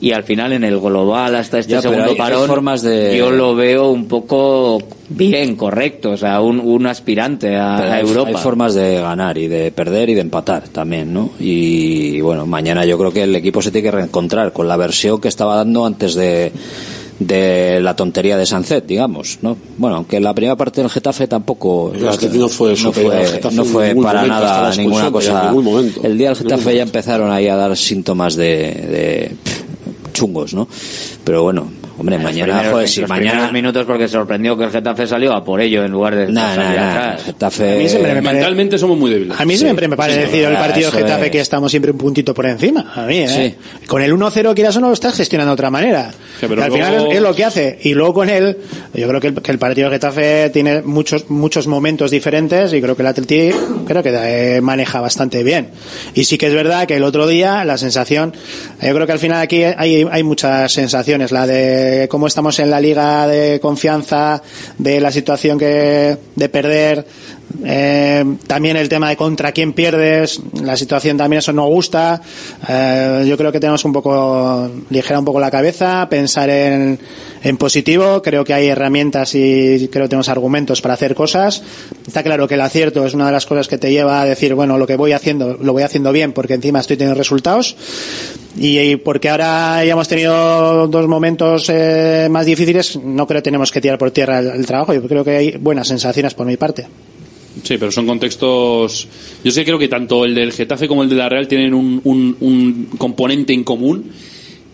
y 0.00 0.12
al 0.12 0.24
final 0.24 0.52
en 0.52 0.64
el 0.64 0.78
global 0.80 1.34
hasta 1.34 1.58
este 1.58 1.72
Ya, 1.72 1.82
segundo 1.82 2.04
hay- 2.04 2.10
hay 2.12 2.16
parón 2.16 2.46
formas 2.46 2.82
de- 2.82 3.16
yo 3.18 3.30
lo 3.30 3.54
veo 3.54 3.90
un 3.90 4.06
poco 4.06 4.82
bien, 5.10 5.56
correcto, 5.56 6.12
o 6.12 6.16
sea, 6.16 6.40
un, 6.40 6.58
un 6.58 6.86
aspirante 6.86 7.56
a, 7.56 7.76
Pero 7.78 7.90
a 7.90 7.94
hay- 7.96 8.02
Europa. 8.02 8.28
Hay 8.30 8.36
formas 8.36 8.74
de 8.74 8.94
ganar 9.00 9.36
y 9.36 9.48
de 9.48 9.70
perder 9.72 10.08
y 10.10 10.14
de 10.14 10.22
empatar 10.22 10.68
también, 10.68 11.12
¿no? 11.12 11.30
Y 11.38 12.20
bueno, 12.22 12.46
mañana 12.46 12.84
yo 12.86 12.96
creo 12.98 13.12
que 13.12 13.24
el 13.24 13.34
equipo 13.36 13.60
se 13.60 13.70
tiene 13.70 13.90
que 13.90 13.96
reencontrar 13.96 14.52
con 14.52 14.66
la 14.68 14.76
versión 14.76 15.20
que 15.20 15.28
estaba 15.28 15.56
dando 15.56 15.84
antes 15.84 16.14
de 16.14 16.52
de 17.18 17.80
la 17.82 17.94
tontería 17.94 18.38
de 18.38 18.46
Sancet, 18.46 18.86
digamos, 18.86 19.40
¿no? 19.42 19.54
Bueno, 19.76 19.96
aunque 19.96 20.18
la 20.20 20.32
primera 20.32 20.56
parte 20.56 20.80
del 20.80 20.88
Getafe 20.88 21.26
tampoco 21.26 21.92
El 21.94 22.00
no 22.38 22.48
fue 22.48 22.70
no 22.70 22.76
superior 22.76 23.12
fue, 23.12 23.26
Getafe 23.26 23.56
no 23.56 23.62
en 23.62 23.68
fue 23.68 23.88
ningún 23.88 24.04
para 24.04 24.20
momento, 24.22 24.40
nada 24.40 24.74
ninguna 24.76 25.10
cosa. 25.10 25.52
El 26.02 26.16
día 26.16 26.28
del 26.28 26.36
Getafe 26.38 26.76
ya 26.76 26.82
empezaron 26.82 27.30
ahí 27.30 27.46
a 27.46 27.56
dar 27.56 27.76
síntomas 27.76 28.36
de, 28.36 28.46
de 28.46 29.36
chungos, 30.20 30.52
¿no? 30.52 30.68
Pero 31.24 31.42
bueno, 31.42 31.70
hombre, 32.00 32.18
mañana, 32.18 32.54
primeros- 32.54 32.72
joder, 32.72 32.88
si 32.88 33.00
los 33.02 33.10
mañana 33.10 33.52
minutos 33.52 33.84
porque 33.86 34.08
sorprendió 34.08 34.56
que 34.56 34.64
el 34.64 34.70
Getafe 34.70 35.06
salió 35.06 35.32
a 35.32 35.44
por 35.44 35.60
ello 35.60 35.84
en 35.84 35.92
lugar 35.92 36.16
de 36.16 36.26
Nah, 36.32 36.56
nah, 36.56 36.74
nah. 36.74 37.16
Getafe- 37.18 37.74
A 37.76 37.78
mí 37.78 37.88
siempre 37.88 38.14
me 38.14 38.22
parece- 38.22 38.34
Mentalmente 38.40 38.78
somos 38.78 38.98
muy 38.98 39.10
débiles. 39.10 39.38
A 39.40 39.44
mí 39.44 39.56
siempre 39.56 39.86
me 39.88 39.96
parece 39.96 40.28
Sí, 40.30 40.40
el 40.40 40.56
ah, 40.56 40.58
partido 40.60 40.90
Getafe 40.90 41.26
es. 41.26 41.30
que 41.30 41.40
estamos 41.40 41.70
siempre 41.70 41.90
un 41.92 41.98
puntito 41.98 42.34
por 42.34 42.46
encima. 42.46 42.92
A 42.94 43.06
mí, 43.06 43.18
¿eh? 43.18 43.28
Sí. 43.28 43.86
Con 43.86 44.02
el 44.02 44.12
1-0 44.12 44.54
quieras 44.54 44.76
o 44.76 44.80
no 44.80 44.88
lo 44.88 44.94
estás 44.94 45.14
gestionando 45.16 45.50
de 45.50 45.54
otra 45.54 45.70
manera. 45.70 46.10
Sí, 46.40 46.46
pero 46.48 46.62
al 46.64 46.72
final 46.72 46.92
luego- 46.94 47.10
es, 47.10 47.16
es 47.16 47.22
lo 47.22 47.34
que 47.34 47.44
hace. 47.44 47.78
Y 47.82 47.94
luego 47.94 48.14
con 48.14 48.28
él, 48.28 48.56
yo 48.94 49.08
creo 49.08 49.20
que 49.20 49.26
el, 49.28 49.34
que 49.42 49.52
el 49.52 49.58
partido 49.58 49.88
de 49.90 49.96
Getafe 49.96 50.50
tiene 50.50 50.82
muchos 50.82 51.28
muchos 51.30 51.66
momentos 51.66 52.10
diferentes 52.10 52.72
y 52.72 52.80
creo 52.80 52.96
que 52.96 53.02
el 53.02 53.08
Atleti 53.08 53.50
creo 53.86 54.02
que 54.02 54.10
eh, 54.56 54.60
maneja 54.60 55.00
bastante 55.00 55.42
bien. 55.42 55.68
Y 56.14 56.24
sí 56.24 56.38
que 56.38 56.46
es 56.46 56.54
verdad 56.54 56.86
que 56.86 56.96
el 56.96 57.04
otro 57.04 57.26
día 57.26 57.64
la 57.64 57.76
sensación, 57.76 58.32
yo 58.82 58.94
creo 58.94 59.06
que 59.06 59.12
al 59.12 59.18
final 59.18 59.40
aquí 59.42 59.62
hay, 59.64 60.06
hay 60.10 60.22
muchas 60.22 60.72
sensaciones. 60.72 61.32
La 61.32 61.46
de 61.46 61.89
cómo 62.08 62.26
estamos 62.26 62.58
en 62.58 62.70
la 62.70 62.80
liga 62.80 63.26
de 63.26 63.60
confianza, 63.60 64.42
de 64.78 65.00
la 65.00 65.10
situación 65.10 65.58
que 65.58 66.16
de 66.34 66.48
perder, 66.48 67.06
eh, 67.64 68.24
también 68.46 68.76
el 68.76 68.88
tema 68.88 69.08
de 69.08 69.16
contra 69.16 69.52
quién 69.52 69.72
pierdes, 69.72 70.40
la 70.62 70.76
situación 70.76 71.16
también 71.16 71.38
eso 71.38 71.52
no 71.52 71.66
gusta. 71.66 72.20
Eh, 72.68 73.24
yo 73.26 73.36
creo 73.36 73.52
que 73.52 73.60
tenemos 73.60 73.84
un 73.84 73.92
poco, 73.92 74.70
ligera 74.90 75.18
un 75.18 75.24
poco 75.24 75.40
la 75.40 75.50
cabeza, 75.50 76.08
pensar 76.08 76.48
en, 76.50 76.98
en 77.42 77.56
positivo. 77.56 78.22
Creo 78.22 78.44
que 78.44 78.54
hay 78.54 78.68
herramientas 78.68 79.34
y 79.34 79.88
creo 79.90 80.04
que 80.04 80.10
tenemos 80.10 80.28
argumentos 80.28 80.80
para 80.80 80.94
hacer 80.94 81.14
cosas. 81.14 81.62
Está 82.06 82.22
claro 82.22 82.46
que 82.48 82.54
el 82.54 82.60
acierto 82.60 83.04
es 83.04 83.14
una 83.14 83.26
de 83.26 83.32
las 83.32 83.46
cosas 83.46 83.68
que 83.68 83.78
te 83.78 83.90
lleva 83.90 84.22
a 84.22 84.24
decir, 84.24 84.54
bueno, 84.54 84.78
lo 84.78 84.86
que 84.86 84.96
voy 84.96 85.12
haciendo, 85.12 85.58
lo 85.60 85.72
voy 85.72 85.82
haciendo 85.82 86.12
bien 86.12 86.32
porque 86.32 86.54
encima 86.54 86.80
estoy 86.80 86.96
teniendo 86.96 87.18
resultados. 87.18 87.76
Y, 88.56 88.96
porque 88.96 89.28
ahora 89.28 89.84
ya 89.84 89.92
hemos 89.92 90.08
tenido 90.08 90.88
dos 90.88 91.06
momentos 91.06 91.68
eh, 91.68 92.28
más 92.30 92.46
difíciles, 92.46 92.96
no 92.96 93.26
creo 93.26 93.38
que 93.38 93.44
tenemos 93.44 93.70
que 93.70 93.80
tirar 93.80 93.96
por 93.96 94.10
tierra 94.10 94.40
el 94.40 94.66
trabajo. 94.66 94.92
Yo 94.92 95.02
creo 95.02 95.24
que 95.24 95.36
hay 95.36 95.56
buenas 95.56 95.88
sensaciones 95.88 96.34
por 96.34 96.46
mi 96.46 96.56
parte. 96.56 96.86
Sí, 97.62 97.76
pero 97.78 97.92
son 97.92 98.06
contextos. 98.06 99.08
Yo 99.44 99.50
sí 99.50 99.64
creo 99.64 99.78
que 99.78 99.88
tanto 99.88 100.24
el 100.24 100.34
del 100.34 100.52
Getafe 100.52 100.88
como 100.88 101.02
el 101.02 101.08
de 101.08 101.16
la 101.16 101.28
Real 101.28 101.46
tienen 101.46 101.74
un, 101.74 102.00
un, 102.04 102.36
un 102.40 102.88
componente 102.96 103.52
en 103.52 103.64
común, 103.64 104.10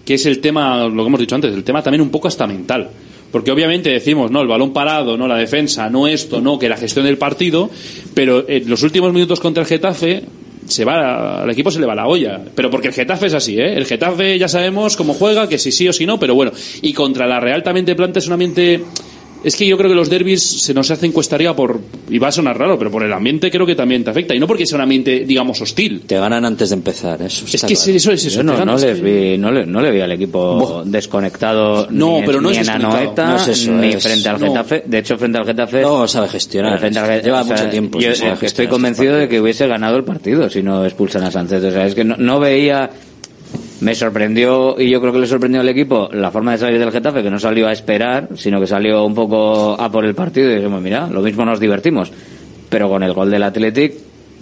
que 0.05 0.15
es 0.15 0.27
el 0.27 0.41
tema, 0.41 0.87
lo 0.87 1.03
que 1.03 1.09
hemos 1.09 1.21
dicho 1.21 1.35
antes, 1.35 1.53
el 1.53 1.65
tema 1.65 1.83
también 1.83 2.01
un 2.01 2.11
poco 2.11 2.29
hasta 2.29 2.47
mental. 2.47 2.91
Porque 3.33 3.51
obviamente 3.51 3.91
decimos, 3.91 4.31
no, 4.31 4.41
el 4.41 4.49
balón 4.49 4.73
parado, 4.73 5.17
no 5.17 5.27
la 5.27 5.37
defensa, 5.37 5.91
no 5.91 6.07
esto, 6.07 6.41
no, 6.41 6.59
que 6.59 6.69
la 6.69 6.77
gestión 6.77 7.05
del 7.05 7.19
partido, 7.19 7.69
pero 8.15 8.49
en 8.49 8.69
los 8.71 8.83
últimos 8.83 9.13
minutos 9.13 9.41
contra 9.41 9.63
el 9.63 9.69
Getafe 9.69 10.23
se 10.67 10.85
va 10.85 11.43
al 11.43 11.51
equipo 11.51 11.71
se 11.71 11.79
le 11.81 11.87
va 11.87 11.95
la 11.95 12.07
olla 12.07 12.41
pero 12.55 12.71
porque 12.71 12.89
el 12.89 12.95
Getafe 12.95 13.27
es 13.27 13.35
así 13.35 13.59
¿eh? 13.59 13.75
el 13.75 13.87
Getafe 13.87 14.39
ya 14.39 14.49
sabemos 14.49 14.97
cómo 14.97 15.15
juega 15.15 15.49
que 15.49 15.59
si 15.59 15.71
sí 15.71 15.89
o 15.89 15.93
si 15.93 16.07
no 16.07 16.19
pero 16.19 16.35
bueno 16.35 16.51
y 16.83 16.93
contra 16.93 17.27
la 17.27 17.39
Real 17.41 17.63
también 17.63 17.87
te 17.87 17.95
planteas 17.95 18.27
un 18.27 18.33
ambiente 18.33 18.83
es 19.45 19.55
que 19.57 19.67
yo 19.67 19.77
creo 19.77 19.91
que 19.91 19.95
los 19.97 20.09
derbis 20.11 20.43
se 20.43 20.75
nos 20.75 20.91
hacen 20.91 21.13
cuesta 21.13 21.37
arriba 21.37 21.55
por 21.55 21.81
y 22.11 22.19
va 22.19 22.29
a 22.29 22.33
sonar 22.33 22.59
raro 22.59 22.79
pero 22.79 22.91
por 22.91 23.03
el 23.05 23.13
ambiente 23.13 23.51
creo 23.51 23.67
que 23.67 23.75
también 23.75 24.03
te 24.05 24.11
afecta 24.11 24.35
y 24.35 24.39
no 24.39 24.47
porque 24.47 24.67
sea 24.67 24.77
un 24.77 24.83
ambiente 24.83 25.25
digamos 25.27 25.61
hostil 25.61 26.03
te 26.07 26.17
ganan 26.19 26.45
antes 26.45 26.71
de 26.71 26.75
empezar, 26.77 27.21
eso. 27.23 27.45
es 27.45 27.53
que 27.53 27.59
claro. 27.75 27.97
eso 27.97 28.13
es 28.13 28.25
eso 28.25 28.37
Yo 28.39 28.43
no, 28.43 28.77
les 28.77 29.01
vi, 29.01 29.39
no, 29.39 29.51
le, 29.53 29.67
no 29.67 29.81
le 29.81 29.91
vi 29.91 30.01
al 30.01 30.13
equipo 30.13 30.83
desconectado 30.85 31.87
No, 31.91 32.21
ni, 32.21 32.27
pero 32.27 32.41
no 32.41 32.51
ni 32.51 32.57
es 32.57 32.69
en. 32.69 32.75
Anoeta, 32.75 33.27
No 33.29 33.37
es 33.37 33.49
eso, 33.49 33.73
ni 33.73 33.89
es- 33.89 34.03
frente 34.03 34.29
al. 34.29 34.39
Getafe. 34.39 34.83
De 34.87 34.99
hecho, 34.99 35.17
frente 35.19 35.39
al 35.39 35.45
Getafe... 35.47 35.83
No 35.83 36.07
sabe 36.09 36.29
gestionar. 36.29 36.79
frente 36.79 36.99
al 36.99 37.07
Getafe, 37.07 37.25
Lleva 37.25 37.41
o 37.43 37.45
sea, 37.45 37.57
mucho 37.57 37.71
tiempo 37.71 37.99
Yo 37.99 38.11
estoy 38.11 38.37
gestionar 38.37 38.71
convencido 38.71 39.17
de 39.17 39.29
que 39.29 39.41
hubiese 39.41 39.67
ganado 39.67 39.97
el 39.97 40.05
partido 40.05 40.49
si 40.51 40.63
no 40.63 40.85
expulsan 40.85 41.23
a 41.25 41.31
Sánchez. 41.31 41.63
O 41.65 41.71
sea, 41.71 41.87
es 41.87 41.95
que 41.95 42.05
no, 42.05 42.17
no 42.17 42.39
veía... 42.41 42.91
Me 43.81 43.95
sorprendió, 43.95 44.81
y 44.81 44.89
yo 44.91 45.01
creo 45.01 45.13
que 45.13 45.19
le 45.19 45.27
sorprendió 45.27 45.61
al 45.61 45.69
equipo, 45.69 46.09
la 46.13 46.31
forma 46.31 46.53
de 46.53 46.59
salir 46.59 46.79
del 46.79 46.91
Getafe, 46.91 47.23
que 47.23 47.31
no 47.31 47.39
salió 47.39 47.67
a 47.69 47.73
esperar, 47.73 48.29
sino 48.35 48.59
que 48.59 48.67
salió 48.67 49.05
un 49.05 49.15
poco 49.15 49.79
a 49.79 49.91
por 49.91 50.05
el 50.07 50.15
partido 50.15 50.51
y 50.51 50.57
dijimos, 50.57 50.81
mira, 50.81 51.09
lo 51.09 51.21
mismo 51.21 51.45
nos 51.45 51.61
divertimos. 51.61 52.11
Pero 52.71 52.89
con 52.89 53.03
el 53.03 53.13
gol 53.13 53.31
del 53.31 53.43
Athletic, 53.43 53.93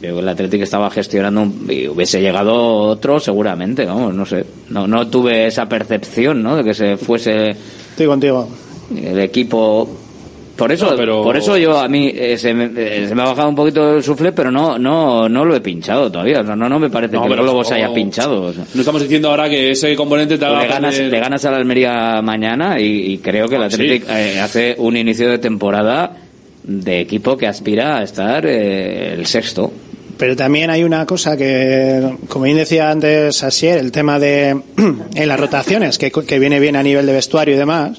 el 0.02 0.28
Athletic 0.28 0.62
estaba 0.62 0.88
gestionando 0.90 1.42
un- 1.42 1.66
y 1.68 1.88
hubiese 1.88 2.20
llegado 2.20 2.54
otro 2.54 3.18
seguramente, 3.18 3.84
vamos, 3.86 4.14
no 4.14 4.24
sé. 4.24 4.44
No, 4.70 4.86
no 4.86 5.08
tuve 5.08 5.46
esa 5.46 5.68
percepción, 5.68 6.42
¿no? 6.42 6.56
De 6.56 6.62
que 6.64 6.74
se 6.74 6.96
fuese 6.96 7.50
Estoy 7.50 8.06
contigo. 8.06 8.48
el 8.96 9.18
equipo 9.20 9.88
por 10.56 10.70
eso 10.70 10.90
No, 10.90 10.96
pero- 10.96 11.22
por 11.22 11.36
eso 11.36 11.56
yo 11.56 11.78
a 11.78 11.88
mí 11.88 12.12
eh, 12.14 12.36
se, 12.38 12.54
me, 12.54 12.70
eh, 12.76 13.06
se 13.08 13.14
me 13.14 13.22
ha 13.22 13.26
bajado 13.26 13.48
un 13.48 13.54
poquito 13.56 13.96
el 13.96 14.02
sufle 14.02 14.32
pero 14.32 14.50
no 14.50 14.78
no 14.78 15.28
no 15.28 15.44
lo 15.44 15.56
he 15.56 15.60
pinchado 15.60 16.10
todavía 16.12 16.40
o 16.40 16.44
sea, 16.46 16.54
no 16.54 16.68
no 16.68 16.78
me 16.78 16.90
parece 16.90 17.14
No, 17.14 17.22
que 17.22 17.26
el 17.26 17.32
pero 17.32 17.42
globo 17.42 17.64
se 17.64 17.74
haya 17.74 17.92
pinchado 17.92 18.42
o 18.42 18.52
sea. 18.52 18.64
no 18.72 18.80
estamos 18.80 19.02
diciendo 19.02 19.30
ahora 19.30 19.48
que 19.48 19.72
ese 19.72 19.94
componente 19.96 20.38
te 20.38 20.44
haga 20.44 20.62
le 20.62 20.68
ganas 20.68 20.94
perder- 20.94 21.10
le 21.10 21.20
ganas 21.20 21.44
a 21.44 21.50
la 21.50 21.56
Almería 21.56 22.22
mañana 22.22 22.78
y, 22.80 23.12
y 23.14 23.18
creo 23.18 23.48
que 23.48 23.56
el 23.56 23.62
Ah, 23.64 23.70
sí. 23.70 23.74
Athletic 23.74 24.04
eh, 24.08 24.40
hace 24.40 24.74
un 24.78 24.96
inicio 24.96 25.28
de 25.28 25.38
temporada 25.38 26.16
de 26.62 27.00
equipo 27.00 27.36
que 27.36 27.46
aspira 27.46 27.98
a 27.98 28.02
estar 28.04 28.46
eh, 28.46 29.12
el 29.14 29.26
sexto 29.26 29.72
Pero 30.16 30.36
también 30.36 30.70
hay 30.70 30.84
una 30.84 31.04
cosa 31.04 31.36
que, 31.36 32.16
como 32.28 32.44
bien 32.44 32.56
decía 32.56 32.90
antes 32.90 33.42
Asier, 33.42 33.78
el 33.78 33.90
tema 33.90 34.20
de 34.20 34.50
en 35.16 35.28
las 35.28 35.40
rotaciones, 35.40 35.98
que, 35.98 36.12
que 36.12 36.38
viene 36.38 36.60
bien 36.60 36.76
a 36.76 36.82
nivel 36.84 37.04
de 37.06 37.12
vestuario 37.12 37.56
y 37.56 37.58
demás. 37.58 37.98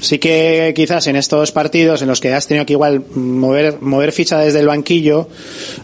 Sí 0.00 0.18
que 0.18 0.72
quizás 0.76 1.06
en 1.08 1.16
estos 1.16 1.50
partidos 1.50 2.02
en 2.02 2.08
los 2.08 2.20
que 2.20 2.32
has 2.32 2.46
tenido 2.46 2.64
que 2.64 2.74
igual 2.74 3.02
mover, 3.14 3.80
mover 3.80 4.12
ficha 4.12 4.38
desde 4.38 4.60
el 4.60 4.66
banquillo, 4.66 5.28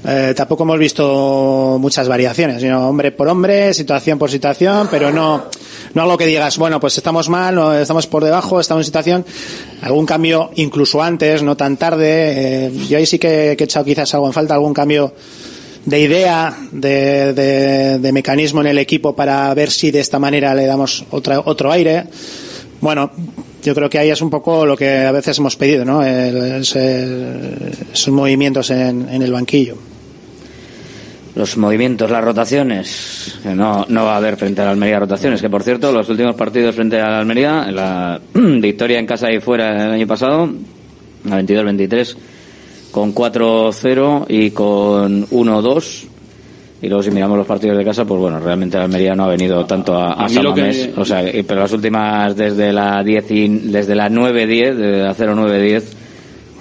eh, 0.06 0.34
tampoco 0.36 0.62
hemos 0.62 0.78
visto 0.78 1.78
muchas 1.80 2.06
variaciones, 2.06 2.60
sino 2.60 2.88
hombre 2.88 3.10
por 3.10 3.28
hombre, 3.28 3.74
situación 3.74 4.18
por 4.18 4.30
situación, 4.30 4.88
pero 4.90 5.10
no, 5.10 5.46
no 5.94 6.02
algo 6.02 6.16
que 6.16 6.26
digas, 6.26 6.58
bueno, 6.58 6.78
pues 6.78 6.96
estamos 6.96 7.28
mal, 7.28 7.58
o 7.58 7.74
estamos 7.74 8.06
por 8.06 8.22
debajo, 8.22 8.60
estamos 8.60 8.82
en 8.82 8.86
situación, 8.86 9.26
algún 9.82 10.06
cambio 10.06 10.50
incluso 10.54 11.02
antes, 11.02 11.42
no 11.42 11.56
tan 11.56 11.76
tarde, 11.76 12.66
eh, 12.66 12.72
yo 12.88 12.98
ahí 12.98 13.06
sí 13.06 13.18
que, 13.18 13.54
que 13.58 13.64
he 13.64 13.66
echado 13.66 13.84
quizás 13.84 14.14
algo 14.14 14.28
en 14.28 14.32
falta, 14.32 14.54
algún 14.54 14.74
cambio 14.74 15.12
de 15.84 16.00
idea, 16.00 16.56
de, 16.70 17.32
de, 17.32 17.98
de 17.98 18.12
mecanismo 18.12 18.60
en 18.60 18.68
el 18.68 18.78
equipo 18.78 19.14
para 19.14 19.52
ver 19.54 19.70
si 19.70 19.90
de 19.90 20.00
esta 20.00 20.18
manera 20.18 20.54
le 20.54 20.66
damos 20.66 21.04
otra, 21.10 21.40
otro 21.40 21.70
aire. 21.72 22.04
Bueno, 22.80 23.10
yo 23.64 23.74
creo 23.74 23.90
que 23.90 23.98
ahí 23.98 24.10
es 24.10 24.20
un 24.22 24.30
poco 24.30 24.64
lo 24.66 24.76
que 24.76 24.88
a 25.00 25.10
veces 25.12 25.38
hemos 25.38 25.56
pedido, 25.56 25.84
¿no? 25.84 26.04
El- 26.04 26.60
ese- 26.62 27.72
esos 27.92 28.12
movimientos 28.14 28.70
en, 28.70 29.08
en 29.08 29.22
el 29.22 29.32
banquillo. 29.32 29.76
los 31.34 31.56
movimientos, 31.56 32.08
las 32.10 32.22
rotaciones, 32.22 33.40
no, 33.44 33.84
no 33.88 34.04
va 34.04 34.14
a 34.14 34.16
haber 34.18 34.36
frente 34.36 34.60
a 34.60 34.66
la 34.66 34.70
Almería 34.70 35.00
rotaciones, 35.00 35.40
que 35.40 35.50
por 35.50 35.64
cierto, 35.64 35.90
los 35.90 36.08
últimos 36.08 36.36
partidos 36.36 36.76
frente 36.76 37.00
a 37.00 37.08
la 37.10 37.18
Almería, 37.18 37.72
la 37.72 38.20
victoria 38.34 39.00
en 39.00 39.06
casa 39.06 39.32
y 39.32 39.40
fuera 39.40 39.86
el 39.86 39.92
año 39.94 40.06
pasado, 40.06 40.48
la 41.24 41.40
22-23, 41.42 42.16
con 42.92 43.12
4-0 43.12 44.26
y 44.28 44.50
con 44.52 45.26
1-2. 45.28 46.04
Y 46.84 46.88
luego 46.88 47.02
si 47.02 47.10
miramos 47.10 47.38
los 47.38 47.46
partidos 47.46 47.76
de 47.78 47.84
casa, 47.84 48.04
pues 48.04 48.20
bueno, 48.20 48.38
realmente 48.40 48.76
la 48.76 48.84
Almería 48.84 49.14
no 49.14 49.24
ha 49.24 49.28
venido 49.28 49.64
tanto 49.64 49.94
a, 49.96 50.12
a 50.24 50.28
que-. 50.54 50.92
O 50.96 51.04
sea, 51.04 51.22
pero 51.46 51.60
las 51.62 51.72
últimas, 51.72 52.36
desde 52.36 52.72
la 52.72 53.02
10 53.02 53.30
y- 53.30 53.48
desde 53.70 53.94
la 53.94 54.10
9-10, 54.10 54.74
desde 54.74 55.02
la 55.02 55.14
0-9-10, 55.14 55.82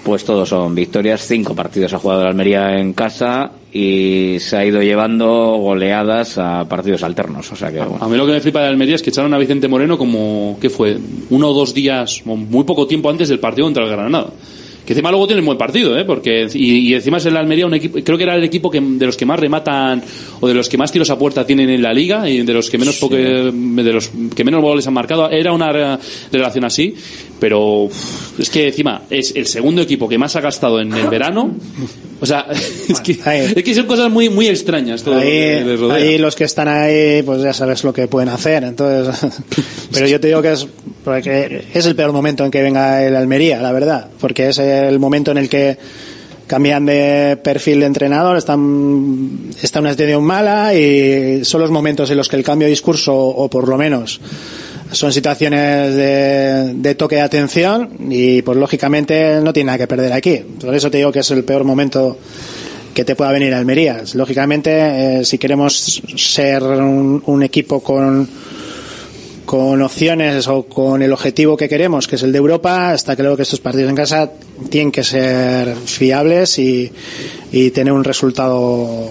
pues 0.03 0.23
todos 0.25 0.49
son 0.49 0.73
victorias. 0.75 1.21
Cinco 1.25 1.53
partidos 1.55 1.93
ha 1.93 1.99
jugado 1.99 2.23
la 2.23 2.29
Almería 2.29 2.77
en 2.79 2.93
casa 2.93 3.51
y 3.71 4.37
se 4.39 4.55
ha 4.57 4.65
ido 4.65 4.81
llevando 4.81 5.57
goleadas 5.57 6.37
a 6.37 6.63
partidos 6.69 7.03
alternos. 7.03 7.51
O 7.51 7.55
sea 7.55 7.71
que, 7.71 7.79
bueno. 7.79 7.97
A 8.03 8.07
mí 8.07 8.15
lo 8.17 8.25
que 8.25 8.33
me 8.33 8.39
flipa 8.41 8.61
de 8.61 8.67
Almería 8.67 8.95
es 8.95 9.01
que 9.01 9.09
echaron 9.09 9.33
a 9.33 9.37
Vicente 9.37 9.67
Moreno 9.67 9.97
como, 9.97 10.57
¿qué 10.61 10.69
fue? 10.69 10.97
Uno 11.29 11.49
o 11.49 11.53
dos 11.53 11.73
días, 11.73 12.21
muy 12.25 12.63
poco 12.65 12.85
tiempo 12.87 13.09
antes 13.09 13.29
del 13.29 13.39
partido 13.39 13.65
contra 13.65 13.83
el 13.83 13.89
Granada. 13.89 14.27
Que 14.85 14.93
encima 14.93 15.11
luego 15.11 15.27
tiene 15.27 15.39
un 15.41 15.45
buen 15.45 15.57
partido, 15.57 15.97
¿eh? 15.97 16.03
Porque, 16.03 16.47
y, 16.53 16.89
y 16.89 16.93
encima 16.93 17.17
es 17.17 17.25
el 17.25 17.37
Almería 17.37 17.65
un 17.65 17.73
equipo, 17.73 17.99
creo 18.03 18.17
que 18.17 18.23
era 18.23 18.35
el 18.35 18.43
equipo 18.43 18.69
que, 18.69 18.81
de 18.81 19.05
los 19.05 19.15
que 19.15 19.25
más 19.25 19.39
rematan, 19.39 20.03
o 20.41 20.47
de 20.47 20.53
los 20.53 20.67
que 20.67 20.77
más 20.77 20.91
tiros 20.91 21.09
a 21.09 21.17
puerta 21.17 21.45
tienen 21.45 21.69
en 21.69 21.81
la 21.81 21.93
liga, 21.93 22.29
y 22.29 22.41
de 22.43 22.53
los 22.53 22.69
que 22.69 22.77
menos, 22.77 22.99
poque- 22.99 23.15
de 23.53 23.93
los 23.93 24.11
que 24.35 24.43
menos 24.43 24.61
goles 24.61 24.85
han 24.85 24.93
marcado. 24.93 25.29
Era 25.29 25.53
una 25.53 25.71
re- 25.71 25.97
relación 26.31 26.65
así. 26.65 26.93
Pero 27.43 27.89
es 28.39 28.49
que 28.49 28.69
encima 28.69 29.01
es 29.09 29.35
el 29.35 29.47
segundo 29.47 29.81
equipo 29.81 30.07
que 30.07 30.17
más 30.17 30.33
ha 30.37 30.39
gastado 30.39 30.79
en 30.79 30.93
el 30.93 31.07
verano. 31.09 31.53
O 32.21 32.25
sea, 32.25 32.45
es 32.87 33.01
que, 33.01 33.19
es 33.53 33.63
que 33.65 33.75
son 33.75 33.85
cosas 33.85 34.09
muy 34.09 34.29
muy 34.29 34.47
extrañas 34.47 35.03
todo 35.03 35.15
lo 35.15 35.19
que 35.19 35.25
les 35.25 35.67
Ahí, 35.67 35.75
rodea. 35.75 35.95
ahí 35.97 36.17
los 36.19 36.37
que 36.37 36.45
están 36.45 36.69
ahí, 36.69 37.21
pues 37.21 37.41
ya 37.41 37.51
sabes 37.51 37.83
lo 37.83 37.91
que 37.91 38.07
pueden 38.07 38.29
hacer. 38.29 38.63
Entonces, 38.63 39.29
pero 39.91 40.07
yo 40.07 40.21
te 40.21 40.27
digo 40.27 40.41
que 40.41 40.53
es, 40.53 40.65
porque 41.03 41.65
es 41.73 41.85
el 41.85 41.97
peor 41.97 42.13
momento 42.13 42.45
en 42.45 42.49
que 42.49 42.61
venga 42.61 43.03
el 43.03 43.13
Almería, 43.13 43.61
la 43.61 43.73
verdad, 43.73 44.07
porque 44.21 44.47
es 44.47 44.59
el 44.59 44.97
momento 44.97 45.31
en 45.31 45.37
el 45.39 45.49
que 45.49 45.77
cambian 46.47 46.85
de 46.85 47.37
perfil 47.43 47.81
de 47.81 47.87
entrenador, 47.87 48.37
están, 48.37 49.49
está 49.61 49.81
una 49.81 49.91
situación 49.91 50.23
mala 50.23 50.73
y 50.73 51.43
son 51.43 51.59
los 51.59 51.71
momentos 51.71 52.09
en 52.09 52.15
los 52.15 52.29
que 52.29 52.37
el 52.37 52.43
cambio 52.45 52.67
de 52.67 52.69
discurso, 52.69 53.13
o 53.13 53.49
por 53.49 53.67
lo 53.67 53.77
menos, 53.77 54.21
son 54.93 55.11
situaciones 55.11 55.93
de, 55.95 56.73
de 56.75 56.95
toque 56.95 57.15
de 57.15 57.21
atención 57.21 57.89
y 58.09 58.41
pues 58.41 58.57
lógicamente 58.57 59.39
no 59.41 59.51
tiene 59.53 59.67
nada 59.67 59.79
que 59.79 59.87
perder 59.87 60.13
aquí. 60.13 60.37
Por 60.59 60.73
eso 60.73 60.89
te 60.89 60.97
digo 60.97 61.11
que 61.11 61.19
es 61.19 61.31
el 61.31 61.43
peor 61.43 61.63
momento 61.63 62.17
que 62.93 63.03
te 63.03 63.15
pueda 63.15 63.31
venir 63.31 63.53
a 63.53 63.57
Almería. 63.57 64.03
Lógicamente, 64.13 65.19
eh, 65.19 65.25
si 65.25 65.37
queremos 65.37 66.01
ser 66.15 66.63
un, 66.63 67.23
un 67.25 67.43
equipo 67.43 67.81
con, 67.81 68.29
con 69.45 69.81
opciones 69.81 70.47
o 70.47 70.63
con 70.63 71.01
el 71.01 71.11
objetivo 71.11 71.57
que 71.57 71.67
queremos, 71.67 72.07
que 72.07 72.15
es 72.15 72.23
el 72.23 72.31
de 72.31 72.37
Europa, 72.37 72.93
está 72.93 73.15
claro 73.15 73.35
que 73.35 73.43
estos 73.43 73.59
partidos 73.59 73.89
en 73.89 73.95
casa 73.95 74.31
tienen 74.69 74.91
que 74.91 75.03
ser 75.03 75.75
fiables 75.75 76.59
y, 76.59 76.91
y 77.51 77.71
tener 77.71 77.93
un 77.93 78.03
resultado 78.03 79.09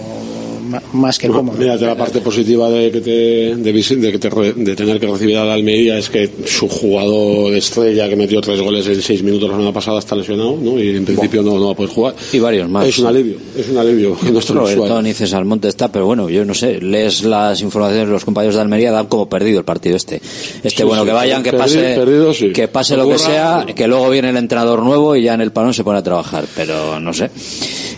más 0.93 1.17
que 1.17 1.27
cómodo. 1.27 1.57
Mira, 1.57 1.77
de 1.77 1.85
la 1.85 1.95
parte 1.95 2.21
positiva 2.21 2.69
de 2.69 2.91
que 2.91 3.01
te, 3.01 3.11
de, 3.55 3.73
de 3.73 4.11
que 4.11 4.19
te 4.19 4.29
re- 4.29 4.53
de 4.53 4.75
tener 4.75 4.99
que 4.99 5.07
recibir 5.07 5.37
a 5.37 5.45
la 5.45 5.53
Almería 5.53 5.97
es 5.97 6.09
que 6.09 6.29
su 6.45 6.67
jugador 6.67 7.53
estrella 7.53 8.07
que 8.09 8.15
metió 8.15 8.41
tres 8.41 8.61
goles 8.61 8.87
en 8.87 9.01
seis 9.01 9.23
minutos 9.23 9.49
la 9.49 9.55
semana 9.55 9.73
pasada 9.73 9.99
está 9.99 10.15
lesionado, 10.15 10.57
¿no? 10.61 10.79
Y 10.79 10.95
en 10.95 11.05
principio 11.05 11.41
no, 11.43 11.57
no 11.57 11.67
va 11.67 11.71
a 11.73 11.75
poder 11.75 11.91
jugar. 11.91 12.15
Y 12.31 12.39
varios 12.39 12.69
más. 12.69 12.87
Es 12.87 12.99
un 12.99 13.07
alivio, 13.07 13.37
es 13.57 13.69
un 13.69 13.77
alivio. 13.77 14.17
que 14.19 14.31
no 14.31 14.39
Roberto 14.39 15.01
ni 15.01 15.13
César 15.13 15.45
Monte 15.45 15.67
está, 15.67 15.91
pero 15.91 16.05
bueno, 16.05 16.29
yo 16.29 16.45
no 16.45 16.53
sé, 16.53 16.79
lees 16.81 17.23
las 17.23 17.61
informaciones 17.61 18.07
de 18.07 18.13
los 18.13 18.25
compañeros 18.25 18.55
de 18.55 18.61
Almería, 18.61 18.91
dan 18.91 19.07
como 19.07 19.27
perdido 19.27 19.59
el 19.59 19.65
partido 19.65 19.95
este. 19.95 20.21
Este, 20.63 20.83
Sí, 20.83 20.83
bueno, 20.83 21.03
sí, 21.03 21.07
que 21.09 21.13
vayan, 21.13 21.43
que 21.43 21.53
pase, 21.53 21.79
perdido, 21.95 22.33
sí. 22.33 22.51
que 22.51 22.67
pase 22.67 22.97
lo 22.97 23.07
que 23.07 23.17
sea, 23.17 23.65
que 23.75 23.87
luego 23.87 24.09
viene 24.09 24.29
el 24.29 24.37
entrenador 24.37 24.81
nuevo 24.83 25.15
y 25.15 25.23
ya 25.23 25.33
en 25.33 25.41
el 25.41 25.51
palón 25.51 25.73
se 25.73 25.83
pone 25.83 25.99
a 25.99 26.03
trabajar, 26.03 26.45
pero 26.55 26.99
no 26.99 27.13
sé. 27.13 27.29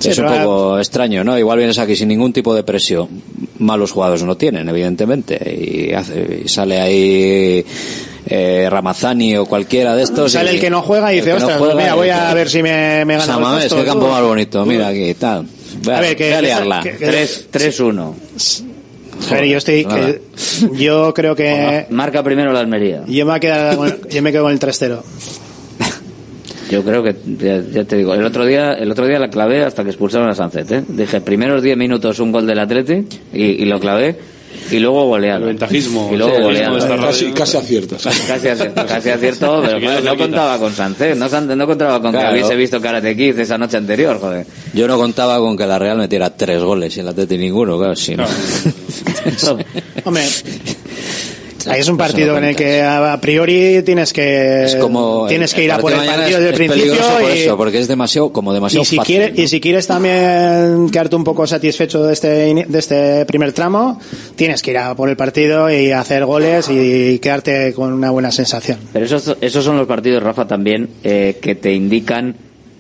es 0.03 0.18
un 0.19 0.26
poco 0.27 0.77
extraño, 0.80 1.23
¿no? 1.23 1.38
Igual 1.38 1.57
vienes 1.57 1.80
aquí 1.80 1.95
sin 1.95 2.07
ningún 2.10 2.31
tipo 2.34 2.53
de 2.53 2.64
presión. 2.65 3.07
Malos 3.59 3.91
jugadores 3.91 4.23
no 4.23 4.35
tienen, 4.35 4.67
evidentemente, 4.67 5.35
y, 5.89 5.93
hace, 5.93 6.41
y 6.45 6.47
sale 6.49 6.79
ahí 6.81 7.65
eh, 8.27 8.67
Ramazani 8.69 9.37
o 9.37 9.45
cualquiera 9.45 9.95
de 9.95 10.03
estos. 10.03 10.31
Sale 10.33 10.51
y- 10.51 10.55
el 10.55 10.61
que 10.61 10.69
no 10.69 10.81
juega 10.81 11.13
y 11.13 11.17
dice, 11.17 11.29
no 11.31 11.37
ostras, 11.37 11.57
juega 11.59 11.75
mira, 11.75 11.93
voy 11.95 12.09
a 12.09 12.33
ver 12.33 12.49
si 12.49 12.61
me, 12.63 13.05
me 13.05 13.15
gana 13.17 13.37
Mamés, 13.39 13.59
puestos". 13.65 13.79
qué 13.79 13.85
campo 13.85 14.07
más 14.09 14.21
bonito, 14.23 14.65
mira 14.65 14.87
aquí, 14.89 15.13
tal. 15.13 15.45
A 15.91 15.99
ver, 15.99 16.15
que- 16.15 16.25
Voy 16.25 16.33
a 16.33 16.35
que- 16.37 16.45
liarla. 16.45 16.79
que- 16.81 16.97
que- 16.97 17.05
3 17.05 17.47
3-1. 17.51 18.13
A 19.29 19.33
ver, 19.35 19.45
yo 19.45 19.57
estoy, 19.57 19.85
que- 19.85 20.21
yo 20.73 21.13
creo 21.13 21.35
que 21.35 21.85
Marca 21.89 22.21
primero 22.23 22.51
la 22.51 22.59
Almería. 22.59 23.03
yo 23.07 23.25
me, 23.25 23.31
voy 23.31 23.35
a 23.35 23.39
quedar 23.39 23.75
con- 23.77 23.99
yo 24.09 24.21
me 24.21 24.31
quedo 24.31 24.43
con 24.43 24.51
el 24.51 24.59
3-0. 24.59 25.01
Yo 26.69 26.83
creo 26.83 27.03
que, 27.03 27.15
ya, 27.37 27.61
ya 27.71 27.83
te 27.83 27.97
digo, 27.97 28.13
el 28.13 28.25
otro 28.25 28.45
día 28.45 28.73
el 28.73 28.91
otro 28.91 29.05
día 29.05 29.19
la 29.19 29.29
clavé 29.29 29.63
hasta 29.63 29.83
que 29.83 29.89
expulsaron 29.89 30.29
a 30.29 30.35
Sánchez. 30.35 30.71
¿eh? 30.71 30.83
Dije, 30.87 31.21
primeros 31.21 31.61
10 31.61 31.77
minutos 31.77 32.19
un 32.19 32.31
gol 32.31 32.47
del 32.47 32.59
Atleti 32.59 33.05
y, 33.33 33.43
y 33.43 33.65
lo 33.65 33.79
clavé 33.79 34.17
y 34.71 34.79
luego 34.79 35.05
goleado. 35.05 35.41
El 35.41 35.45
ventajismo. 35.45 36.09
Y 36.11 36.17
luego 36.17 36.49
esta 36.51 36.97
Casi, 36.97 37.31
casi 37.31 37.57
aciertas. 37.57 38.03
Casi 38.03 38.47
acierto, 38.47 38.85
casi 38.85 39.09
acierto, 39.09 39.61
pero 39.65 40.01
no 40.01 40.17
contaba 40.17 40.57
con 40.57 40.73
Sánchez, 40.73 41.17
no, 41.17 41.27
no 41.55 41.67
contaba 41.67 42.01
con 42.01 42.11
Claro. 42.11 42.29
que 42.29 42.33
hubiese 42.35 42.55
visto 42.55 42.81
Karate 42.81 43.15
Kid 43.15 43.37
esa 43.39 43.57
noche 43.57 43.77
anterior, 43.77 44.19
joder. 44.19 44.45
Yo 44.73 44.87
no 44.87 44.97
contaba 44.97 45.37
con 45.39 45.57
que 45.57 45.65
la 45.65 45.77
Real 45.77 45.97
metiera 45.97 46.35
tres 46.35 46.61
goles 46.63 46.95
y 46.97 47.01
el 47.01 47.07
Atleti 47.07 47.37
ninguno, 47.37 47.77
claro, 47.77 47.95
sí. 47.95 48.15
¿no? 48.15 48.25
Hombre, 50.05 50.23
ahí 51.67 51.81
es 51.81 51.87
un 51.89 51.95
se 51.95 51.99
partido 51.99 52.37
en 52.37 52.43
el 52.45 52.55
que 52.55 52.81
a 52.81 53.17
priori 53.21 53.81
tienes 53.83 54.13
que 54.13 54.63
Es 54.65 54.75
como 54.75 55.27
tienes 55.27 55.51
el- 55.51 55.55
que 55.55 55.63
ir 55.65 55.71
a 55.71 55.77
por 55.79 55.91
el 55.93 55.99
partido 56.05 56.37
es- 56.39 56.43
desde 56.43 56.49
el 56.49 56.55
principio 56.55 56.95
por 57.19 57.31
y, 57.31 57.39
eso, 57.39 57.57
porque 57.57 57.79
es 57.79 57.87
demasiado 57.87 58.29
como 58.31 58.53
demasiado 58.53 58.83
y 58.83 58.85
si 58.85 58.95
fácil. 58.97 59.15
quieres 59.17 59.39
y 59.39 59.47
si 59.47 59.59
quieres 59.61 59.87
también 59.87 60.89
quedarte 60.91 61.15
un 61.15 61.23
poco 61.23 61.45
satisfecho 61.47 62.03
de 62.03 62.13
este 62.13 62.27
de 62.67 62.79
este 62.79 63.25
primer 63.25 63.51
tramo, 63.53 63.99
tienes 64.35 64.61
que 64.61 64.71
ir 64.71 64.77
a 64.77 64.95
por 64.95 65.09
el 65.09 65.17
partido 65.17 65.69
y 65.71 65.91
hacer 65.91 66.25
goles 66.25 66.69
y 66.69 67.19
quedarte 67.19 67.73
con 67.73 67.93
una 67.93 68.11
buena 68.11 68.31
sensación. 68.31 68.77
Pero 68.93 69.05
esos, 69.05 69.37
esos 69.41 69.63
son 69.63 69.77
los 69.77 69.87
partidos, 69.87 70.21
Rafa, 70.23 70.47
también 70.47 70.89
eh, 71.03 71.37
que 71.41 71.55
te 71.55 71.73
indican 71.73 72.35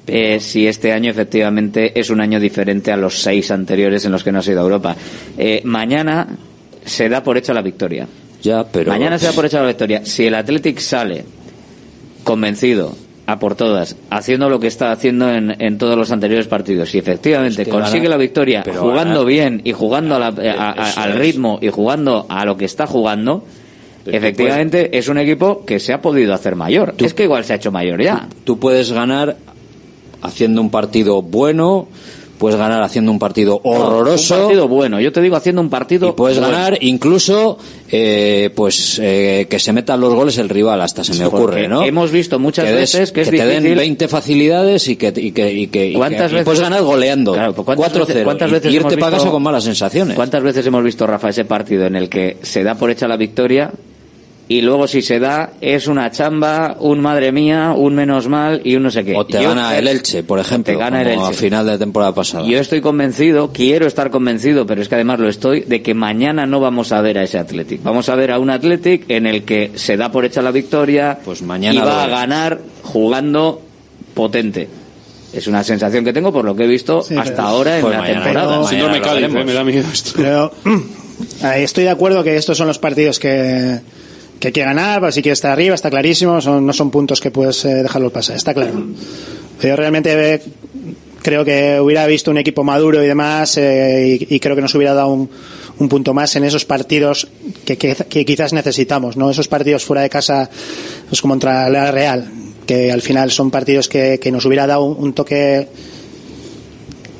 eh, 0.07 0.39
si 0.39 0.67
este 0.67 0.91
año 0.91 1.09
efectivamente 1.09 1.99
es 1.99 2.11
un 2.11 2.21
año 2.21 2.39
diferente 2.39 2.91
a 2.91 2.97
los 2.97 3.19
seis 3.23 3.49
anteriores 3.49 4.05
en 4.05 4.11
los 4.11 4.23
que 4.23 4.31
no 4.31 4.37
has 4.39 4.47
ido 4.47 4.59
a 4.59 4.63
Europa. 4.63 4.95
Eh, 5.35 5.61
mañana 5.63 6.27
se 6.85 7.09
da 7.09 7.23
por 7.23 7.37
hecha 7.39 7.53
la 7.53 7.63
victoria. 7.63 8.07
Ya, 8.45 8.63
pero 8.63 8.91
Mañana 8.91 9.17
se 9.17 9.25
da 9.25 9.31
por 9.33 9.45
hecha 9.45 9.59
la 9.61 9.67
victoria. 9.67 10.05
Si 10.05 10.25
el 10.25 10.35
Athletic 10.35 10.77
sale 10.79 11.25
convencido 12.23 12.95
a 13.27 13.39
por 13.39 13.55
todas, 13.55 13.95
haciendo 14.11 14.49
lo 14.49 14.59
que 14.59 14.67
está 14.67 14.91
haciendo 14.91 15.31
en, 15.33 15.55
en 15.59 15.77
todos 15.79 15.97
los 15.97 16.11
anteriores 16.11 16.47
partidos, 16.47 16.93
y 16.93 16.99
efectivamente 16.99 17.63
Es 17.63 17.67
que 17.67 17.71
consigue 17.71 18.01
gana- 18.03 18.09
la 18.11 18.17
victoria 18.17 18.63
jugando 18.77 19.25
bien 19.25 19.61
y 19.63 19.71
jugando 19.71 20.15
a 20.15 20.19
la- 20.19 20.27
a- 20.27 20.83
a- 20.85 20.89
Eso 20.89 20.99
al 21.01 21.11
es. 21.13 21.17
ritmo 21.19 21.57
y 21.61 21.69
jugando 21.69 22.27
a 22.29 22.45
lo 22.45 22.55
que 22.55 22.65
está 22.65 22.85
jugando, 22.85 23.43
efectivamente 24.05 24.95
es 24.97 25.07
un 25.07 25.17
equipo 25.17 25.65
que 25.65 25.79
se 25.79 25.91
ha 25.93 26.01
podido 26.01 26.35
hacer 26.35 26.55
mayor. 26.55 26.93
es 26.99 27.15
que 27.15 27.23
igual 27.23 27.43
se 27.45 27.53
ha 27.53 27.55
hecho 27.55 27.71
mayor 27.71 27.99
ya. 28.03 28.27
tú 28.43 28.59
puedes 28.59 28.91
ganar 28.91 29.37
haciendo 30.21 30.61
un 30.61 30.69
partido 30.69 31.23
bueno, 31.23 31.87
puedes 32.37 32.57
ganar 32.59 32.81
haciendo 32.83 33.11
un 33.11 33.19
partido 33.19 33.59
horroroso. 33.63 34.35
Un 34.35 34.41
partido 34.43 34.67
bueno. 34.67 34.99
Yo 34.99 35.11
te 35.11 35.21
digo 35.21 35.35
haciendo 35.35 35.61
un 35.61 35.69
partido 35.69 36.09
y 36.09 36.11
puedes 36.13 36.37
bueno. 36.39 36.53
ganar 36.53 36.77
incluso 36.81 37.57
eh, 37.91 38.49
pues 38.55 38.99
eh, 39.01 39.47
que 39.49 39.59
se 39.59 39.71
metan 39.73 39.99
los 40.01 40.13
goles 40.13 40.37
el 40.37 40.49
rival 40.49 40.81
hasta 40.81 41.03
se 41.03 41.13
me 41.13 41.25
ocurre 41.25 41.67
no 41.67 41.83
hemos 41.83 42.11
visto 42.11 42.39
muchas 42.39 42.65
que 42.65 42.71
des- 42.71 42.93
veces 42.93 43.11
que 43.11 43.21
es 43.21 43.29
te 43.29 43.45
den 43.45 43.63
difícil- 43.63 43.77
20 43.77 44.07
facilidades 44.07 44.87
y 44.87 44.95
que 44.95 45.13
y 45.15 45.31
que 45.31 45.51
y 45.53 45.67
que, 45.67 45.87
y 45.89 45.93
¿Cuántas 45.93 46.27
que- 46.27 46.27
y 46.27 46.33
veces- 46.33 46.45
puedes 46.45 46.61
ganar 46.61 46.81
goleando 46.81 47.33
Claro, 47.33 47.53
¿cuántas 47.53 47.91
4-0 47.91 48.07
veces- 48.07 48.23
cuántas 48.23 48.49
y 48.49 48.53
veces 48.53 48.73
irte 48.73 48.87
hemos 48.95 48.99
para 48.99 49.17
casa 49.17 49.29
con 49.29 49.43
malas 49.43 49.63
sensaciones 49.63 50.15
¿Cuántas 50.15 50.41
veces 50.43 50.65
hemos 50.65 50.83
visto, 50.83 51.05
Rafa, 51.07 51.29
ese 51.29 51.45
partido 51.45 51.85
en 51.85 51.95
el 51.95 52.09
que 52.09 52.37
se 52.41 52.63
da 52.63 52.75
por 52.75 52.89
hecha 52.89 53.07
la 53.07 53.17
victoria 53.17 53.71
y 54.47 54.61
luego 54.61 54.87
si 54.87 55.01
se 55.01 55.19
da 55.19 55.53
es 55.59 55.87
una 55.87 56.11
chamba, 56.11 56.77
un 56.79 56.99
madre 56.99 57.31
mía, 57.31 57.73
un 57.75 57.95
menos 57.95 58.27
mal 58.27 58.61
y 58.63 58.75
un 58.75 58.83
no 58.83 58.91
sé 58.91 59.03
qué? 59.03 59.15
o 59.15 59.25
te 59.25 59.41
Yo- 59.41 59.49
gana 59.49 59.75
el 59.77 59.87
Elche 59.87 60.21
por 60.23 60.37
ejemplo 60.39 60.71
te 60.73 60.77
gana 60.79 61.01
el 61.01 61.15
como 61.15 61.25
a 61.25 61.29
Elche. 61.29 61.41
final 61.41 61.65
de 61.65 61.77
temporada 61.79 62.13
pasada 62.13 62.45
Yo 62.47 62.59
estoy 62.59 62.79
convencido, 62.81 63.51
quiero 63.51 63.87
estar 63.87 64.11
convencido, 64.11 64.65
pero 64.67 64.81
es 64.83 64.87
que 64.89 64.95
además 64.95 65.19
lo 65.19 65.29
estoy, 65.29 65.61
de 65.61 65.81
que 65.81 65.93
mañana 65.95 66.45
no 66.45 66.59
vamos 66.59 66.91
a 66.91 67.01
ver 67.01 67.17
a 67.17 67.23
ese 67.23 67.39
Athletic. 67.39 67.81
Vamos 67.81 68.07
a 68.09 68.15
ver 68.15 68.31
a 68.31 68.37
un 68.39 68.49
Athletic 68.51 69.05
en 69.09 69.25
el 69.25 69.43
que 69.45 69.71
se 69.75 69.97
da 69.97 70.11
por 70.11 70.25
hecha 70.25 70.41
la 70.43 70.51
victoria 70.51 71.17
Pues 71.25 71.41
mañana 71.41 71.73
y 71.75 71.83
va 71.83 72.03
a 72.03 72.07
ganar 72.07 72.59
jugando 72.83 73.61
potente. 74.13 74.67
Es 75.33 75.47
una 75.47 75.63
sensación 75.63 76.05
que 76.05 76.13
tengo 76.13 76.31
por 76.31 76.45
lo 76.45 76.55
que 76.55 76.63
he 76.63 76.67
visto 76.67 77.01
Sí, 77.01 77.15
hasta 77.17 77.35
pero- 77.35 77.47
ahora 77.47 77.75
en 77.77 77.81
Pues 77.81 77.93
la 77.95 77.99
mañana- 78.01 78.23
temporada. 78.23 78.55
Cádiz, 79.01 79.11
veremos. 79.11 79.41
eh, 79.41 79.43
me 79.45 79.53
da 79.53 79.63
miedo 79.63 79.85
esto. 79.91 80.11
Pero 80.15 80.51
eh, 81.43 81.63
estoy 81.63 81.83
de 81.85 81.89
acuerdo 81.89 82.23
que 82.23 82.37
estos 82.37 82.57
son 82.57 82.67
los 82.67 82.79
partidos 82.79 83.19
que, 83.19 83.79
que 84.39 84.51
que 84.51 84.61
ganar, 84.61 85.11
si 85.13 85.21
quieres 85.21 85.37
estar 85.37 85.51
arriba, 85.51 85.75
está 85.75 85.89
clarísimo, 85.89 86.41
son, 86.41 86.65
no 86.65 86.73
son 86.73 86.91
puntos 86.91 87.21
que 87.21 87.31
puedes 87.31 87.63
eh, 87.65 87.83
dejarlos 87.83 88.11
pasar, 88.11 88.35
está 88.35 88.53
claro. 88.53 88.85
Yo 89.61 89.75
realmente 89.75 90.41
creo 91.21 91.43
que 91.43 91.79
hubiera 91.79 92.05
visto 92.05 92.29
un 92.29 92.37
equipo 92.37 92.63
maduro 92.63 93.03
y 93.03 93.07
demás 93.07 93.57
eh, 93.57 94.17
y, 94.29 94.39
creo 94.39 94.55
que 94.55 94.61
nos 94.61 94.75
hubiera 94.75 94.93
dado 94.93 95.09
un, 95.09 95.29
un 95.79 95.89
punto 95.89 96.13
más 96.13 96.35
en 96.35 96.43
esos 96.43 96.65
partidos 96.65 97.27
que, 97.65 97.77
quizás 98.25 98.53
necesitamos, 98.53 99.17
¿no? 99.17 99.29
Esos 99.29 99.47
partidos 99.47 99.83
fuera 99.83 100.01
de 100.01 100.09
casa, 100.09 100.49
pues 101.09 101.21
como 101.21 101.33
contra 101.33 101.69
la 101.69 101.91
Real, 101.91 102.31
que 102.65 102.91
al 102.91 103.01
final 103.01 103.31
son 103.31 103.51
partidos 103.51 103.89
que, 103.89 104.19
nos 104.31 104.45
hubiera 104.45 104.67
dado 104.67 104.85
un 104.85 105.13
toque 105.13 105.67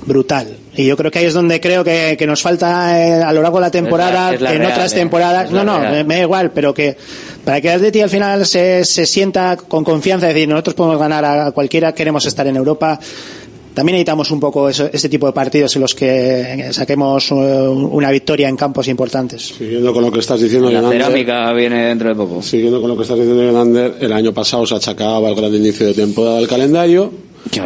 brutal. 0.06 0.58
Y 0.78 0.86
yo 0.86 0.98
creo 0.98 1.10
que 1.10 1.20
ahí 1.20 1.26
es 1.26 1.34
donde 1.34 1.62
creo 1.62 1.84
que, 1.84 2.16
que 2.18 2.28
nos 2.28 2.42
falta 2.42 3.00
eh, 3.00 3.24
a 3.24 3.32
lo 3.32 3.42
largo 3.42 3.58
de 3.58 3.62
la 3.62 3.72
temporada, 3.72 4.34
es 4.34 4.42
la 4.42 4.54
en 4.54 4.60
Real, 4.60 4.72
otras 4.74 4.94
eh. 4.94 4.96
temporadas. 4.96 5.52
No, 5.52 5.64
no, 5.64 5.80
Real. 5.80 6.06
me, 6.06 6.16
da 6.16 6.22
igual, 6.22 6.52
pero 6.52 6.74
que 6.74 6.98
para 7.44 7.62
que 7.62 7.70
el 7.70 7.76
Atleti 7.76 8.02
al 8.02 8.10
final 8.10 8.46
se, 8.46 8.84
se 8.84 9.06
sienta 9.06 9.56
con 9.56 9.84
confianza, 9.84 10.28
es 10.28 10.34
decir, 10.34 10.50
nosotros 10.50 10.76
podemos 10.76 11.00
ganar 11.00 11.24
a 11.24 11.52
cualquiera, 11.52 11.94
queremos 11.94 12.26
estar 12.26 12.46
en 12.48 12.56
Europa. 12.56 13.00
También 13.76 13.96
necesitamos 13.96 14.32
un 14.32 14.40
poco 14.40 14.70
eso, 14.70 14.90
este 14.92 15.10
tipo 15.10 15.28
de 15.28 15.34
partidos 15.34 15.76
en 15.76 15.82
los 15.82 15.94
que 15.94 16.70
saquemos 16.72 17.30
eh, 17.32 17.36
una 17.36 18.10
victoria 18.10 18.48
en 18.48 18.56
campos 18.56 18.88
importantes. 18.88 19.54
Siguiendo 19.58 19.94
con 19.94 20.02
lo 20.02 20.12
que 20.12 20.22
estás 20.22 20.40
diciendo, 20.40 20.72
La 20.72 20.90
cerámica 20.90 21.52
viene 21.52 21.88
dentro 21.88 22.08
de 22.08 22.16
poco. 22.16 22.42
Siguiendo 22.42 22.80
con 22.80 22.90
lo 22.90 22.96
que 22.96 23.04
estás 23.04 23.18
diciendo, 23.18 23.94
el 24.00 24.14
año 24.14 24.34
pasado 24.34 24.66
se 24.66 24.76
achacaba 24.76 25.28
el 25.28 25.36
gran 25.36 25.54
inicio 25.54 25.88
de 25.88 25.94
temporada 25.94 26.38
del 26.38 26.48
calendario. 26.48 27.12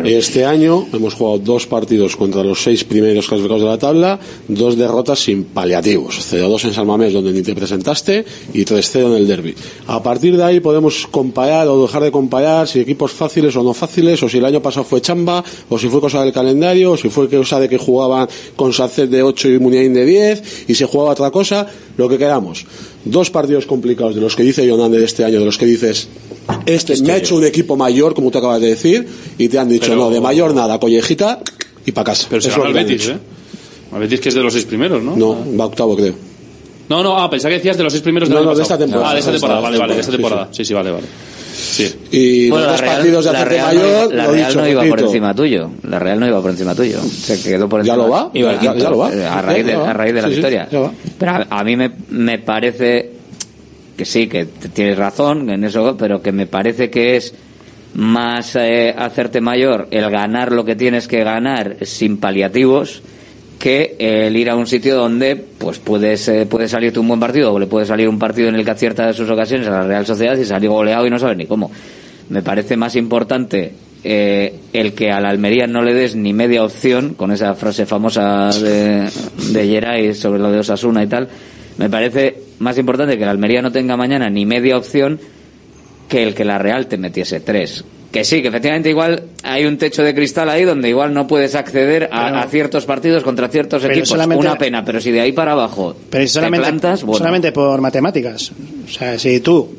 Este 0.04 0.46
año 0.46 0.88
hemos 0.94 1.14
jugado 1.14 1.40
dos 1.40 1.66
partidos 1.66 2.16
contra 2.16 2.44
los 2.44 2.62
seis 2.62 2.84
primeros 2.84 3.28
clasificados 3.28 3.64
de 3.64 3.70
la 3.70 3.78
tabla, 3.78 4.20
dos 4.48 4.78
derrotas 4.78 5.20
sin 5.20 5.46
paliativos. 5.46 6.20
0-2 6.32 6.66
en 6.66 6.74
San 6.74 6.86
Mamés, 6.86 7.14
donde 7.14 7.32
ni 7.32 7.42
te 7.42 7.56
presentaste, 7.56 8.24
y 8.54 8.66
3-0 8.66 9.08
en 9.08 9.14
el 9.14 9.28
derby. 9.28 9.56
A 9.88 10.04
partir 10.04 10.38
de 10.38 10.44
ahí 10.44 10.60
podemos 10.60 11.08
comparar 11.08 11.68
o 11.68 11.82
dejar 11.82 12.04
de 12.04 12.12
comparar 12.12 12.68
si 12.68 12.80
equipos 12.80 13.12
fáciles 13.12 13.56
o 13.56 13.64
no 13.64 13.74
fáciles, 13.74 14.22
o 14.22 14.30
si 14.30 14.38
el 14.38 14.46
año 14.46 14.62
pasado 14.62 14.84
fue 14.84 15.02
chamba, 15.02 15.44
o 15.70 15.80
si 15.80 15.88
fue 15.88 16.02
cosa 16.02 16.24
del 16.24 16.34
calendario, 16.34 16.92
o 16.92 16.98
si 16.98 17.10
fue 17.10 17.30
cosa 17.30 17.60
de 17.60 17.70
que 17.70 17.78
jugaban 17.78 18.28
con 18.56 18.74
Sacet 18.74 19.10
de 19.10 19.24
8 19.24 19.50
y 19.50 19.60
Muniain 19.60 19.94
de 19.94 20.06
10, 20.06 20.66
y 20.68 20.76
se 20.76 20.86
jugaba 20.86 21.12
otra 21.12 21.32
cosa, 21.32 21.68
lo 22.00 22.10
que 22.10 22.18
queramos. 22.18 22.66
Dos 23.06 23.30
partidos 23.30 23.66
complicados 23.66 24.16
de 24.16 24.22
los 24.22 24.36
que 24.36 24.44
dice 24.44 24.66
Yonande 24.66 24.98
de 25.00 25.06
este 25.06 25.24
año, 25.24 25.40
de 25.40 25.46
los 25.46 25.58
que 25.58 25.66
dices, 25.66 26.08
este 26.66 27.00
me 27.04 27.12
ha 27.12 27.18
hecho 27.18 27.36
un 27.36 27.46
equipo 27.46 27.76
mayor, 27.78 28.14
como 28.14 28.32
tú 28.32 28.40
acabas 28.40 28.62
de 28.62 28.70
decir, 28.70 29.08
y 29.38 29.48
te 29.50 29.60
han 29.60 29.70
dicho, 29.70 29.88
Pero- 29.90 29.98
no, 30.06 30.10
de 30.10 30.20
mayor 30.22 30.54
nada, 30.56 30.80
collejita 30.80 31.40
y 31.86 31.92
para 31.92 32.06
casa. 32.06 32.28
Pero 32.30 32.42
se 32.42 32.50
ganó 32.50 32.66
el 32.66 32.74
Betis. 32.74 33.08
¿eh? 33.10 33.18
El 33.94 34.00
Betis 34.00 34.20
que 34.20 34.30
es 34.30 34.36
de 34.36 34.42
los 34.42 34.54
seis 34.54 34.66
primeros, 34.66 35.04
¿no? 35.04 35.16
No, 35.16 35.38
va 35.60 35.66
octavo, 35.66 35.96
creo. 35.96 36.14
No, 36.90 37.04
no, 37.04 37.18
ah, 37.18 37.30
pensaba 37.30 37.52
que 37.52 37.58
decías 37.58 37.78
de 37.78 37.84
los 37.84 37.94
seis 37.94 38.02
primeros 38.02 38.28
del 38.30 38.40
No, 38.40 38.46
no, 38.46 38.56
de 38.56 38.64
esta 38.64 38.78
temporada. 38.78 39.12
Ah, 39.12 39.14
de 39.14 39.20
esta 39.20 39.32
De 39.32 39.38
temporada, 39.38 39.62
vale, 39.62 39.78
vale, 39.78 39.94
de 39.94 40.00
esta 40.02 40.12
temporada. 40.12 40.50
Sí, 40.52 40.66
sí, 40.66 40.74
vale, 40.74 40.90
vale. 40.92 41.06
Sí. 41.60 41.94
Y 42.12 42.50
Bueno, 42.50 42.68
los 42.68 42.72
la 42.72 42.72
dos 42.74 42.82
Real, 42.82 42.96
partidos 42.96 43.26
de 43.26 43.32
la 43.34 43.38
hacerte 43.40 43.56
Real 43.56 43.76
no 43.76 43.82
mayor, 43.84 44.14
la 44.14 44.26
Real 44.28 44.48
dicho, 44.48 44.62
no 44.62 44.68
iba 44.68 44.84
por 44.86 45.00
encima 45.02 45.34
tuyo. 45.36 45.72
La 45.84 46.00
Real 46.00 46.20
no 46.20 46.28
iba 46.28 46.42
por 46.42 46.52
encima 46.52 46.76
tuyo. 46.76 47.02
Se 47.02 47.42
quedó 47.42 47.68
por 47.70 47.84
¿Ya 47.84 47.94
encima. 47.94 48.08
lo 48.08 48.12
va? 48.14 48.32
Iba 48.34 48.54
Ya- 48.54 48.60
quinto, 48.60 48.78
ya 48.78 48.90
lo 48.90 48.98
va. 48.98 49.14
eh, 49.14 49.26
A 49.26 49.42
raíz 49.42 49.66
de, 49.66 49.72
Ya 49.72 49.78
lo 49.78 49.84
va. 49.84 49.90
a 49.90 49.94
raíz 49.94 50.14
de 50.14 50.22
la 50.22 50.28
Sí, 50.30 50.34
victoria. 50.36 50.68
ya. 50.72 50.92
Pero 51.18 51.32
a, 51.32 51.48
a 51.50 51.64
mí 51.64 51.76
me, 51.76 51.92
me 52.10 52.40
parece 52.40 53.12
que 53.98 54.06
sí, 54.06 54.28
que 54.28 54.46
tienes 54.46 54.98
razón 54.98 55.50
en 55.50 55.64
eso, 55.66 55.96
pero 55.98 56.22
que 56.22 56.32
me 56.32 56.48
parece 56.48 56.90
que 56.90 57.18
es 57.18 57.34
más 57.96 58.56
eh, 58.56 58.94
hacerte 58.98 59.42
mayor 59.42 59.88
el 59.92 60.10
ganar 60.10 60.52
lo 60.52 60.64
que 60.64 60.76
tienes 60.76 61.08
que 61.08 61.24
ganar 61.24 61.78
sin 61.82 62.18
paliativos 62.18 63.02
que 63.60 63.98
el 64.00 64.36
ir 64.38 64.50
a 64.50 64.56
un 64.56 64.66
sitio 64.66 64.96
donde 64.96 65.36
pues 65.36 65.80
puedes 65.80 66.28
eh, 66.30 66.46
puede 66.46 66.70
salirte 66.70 67.00
un 67.00 67.10
buen 67.10 67.20
partido 67.20 67.54
o 67.54 67.60
le 67.60 67.68
puede 67.68 67.86
salir 67.86 68.08
un 68.08 68.18
partido 68.18 68.48
en 68.48 68.56
el 68.56 68.64
que 68.64 68.72
acierta 68.72 69.06
de 69.06 69.14
sus 69.14 69.30
ocasiones 69.30 69.68
a 69.68 69.72
la 69.72 69.84
Real 69.84 70.06
Sociedad 70.06 70.38
y 70.38 70.46
salir 70.46 70.70
goleado 70.70 71.06
y 71.06 71.10
no 71.10 71.20
sabes 71.20 71.38
ni 71.38 71.46
cómo. 71.46 71.70
Me 72.30 72.42
parece 72.42 72.78
más 72.78 72.96
importante 72.96 73.74
eh, 74.04 74.56
el 74.72 74.94
que 74.94 75.12
a 75.12 75.20
la 75.20 75.30
Almería 75.30 75.68
no 75.68 75.82
le 75.82 75.94
des 75.94 76.16
ni 76.16 76.32
media 76.32 76.64
opción, 76.64 77.16
con 77.16 77.32
esa 77.32 77.54
frase 77.54 77.86
famosa 77.86 78.50
de, 78.50 79.10
de 79.52 79.68
Geray 79.68 80.14
sobre 80.14 80.40
lo 80.40 80.52
de 80.52 80.60
Osasuna 80.60 81.04
y 81.04 81.08
tal, 81.08 81.28
me 81.78 81.90
parece 81.90 82.38
más 82.60 82.78
importante 82.78 83.18
que 83.18 83.26
la 83.26 83.32
Almería 83.32 83.62
no 83.62 83.74
tenga 83.74 83.98
mañana 83.98 84.30
ni 84.30 84.46
media 84.46 84.78
opción 84.78 85.20
que 86.08 86.24
el 86.24 86.34
que 86.34 86.46
la 86.46 86.58
Real 86.58 86.88
te 86.88 86.98
metiese 86.98 87.42
tres. 87.42 87.84
Que 88.12 88.24
sí, 88.24 88.42
que 88.42 88.48
efectivamente 88.48 88.90
igual 88.90 89.22
hay 89.44 89.66
un 89.66 89.78
techo 89.78 90.02
de 90.02 90.16
cristal 90.16 90.50
ahí 90.50 90.64
donde 90.64 90.90
igual 90.90 91.14
no 91.14 91.28
puedes 91.28 91.54
acceder 91.54 92.10
a, 92.12 92.26
Pero- 92.26 92.38
a 92.40 92.44
ciertos 92.48 92.86
partidos 92.86 93.22
contra 93.24 93.50
ciertos 93.50 93.84
equipos. 93.84 94.10
Una 94.12 94.56
pena, 94.58 94.84
pero 94.84 95.00
si 95.00 95.12
de 95.12 95.22
ahí 95.22 95.32
para 95.32 95.52
abajo 95.52 95.96
Pero 96.10 96.24
te 96.24 96.28
solamente, 96.28 96.66
plantas, 96.68 97.04
bueno. 97.04 97.20
solamente 97.20 97.52
por 97.52 97.80
matemáticas. 97.82 98.52
O 98.86 98.90
sea, 98.92 99.20
si 99.20 99.40
tú 99.42 99.70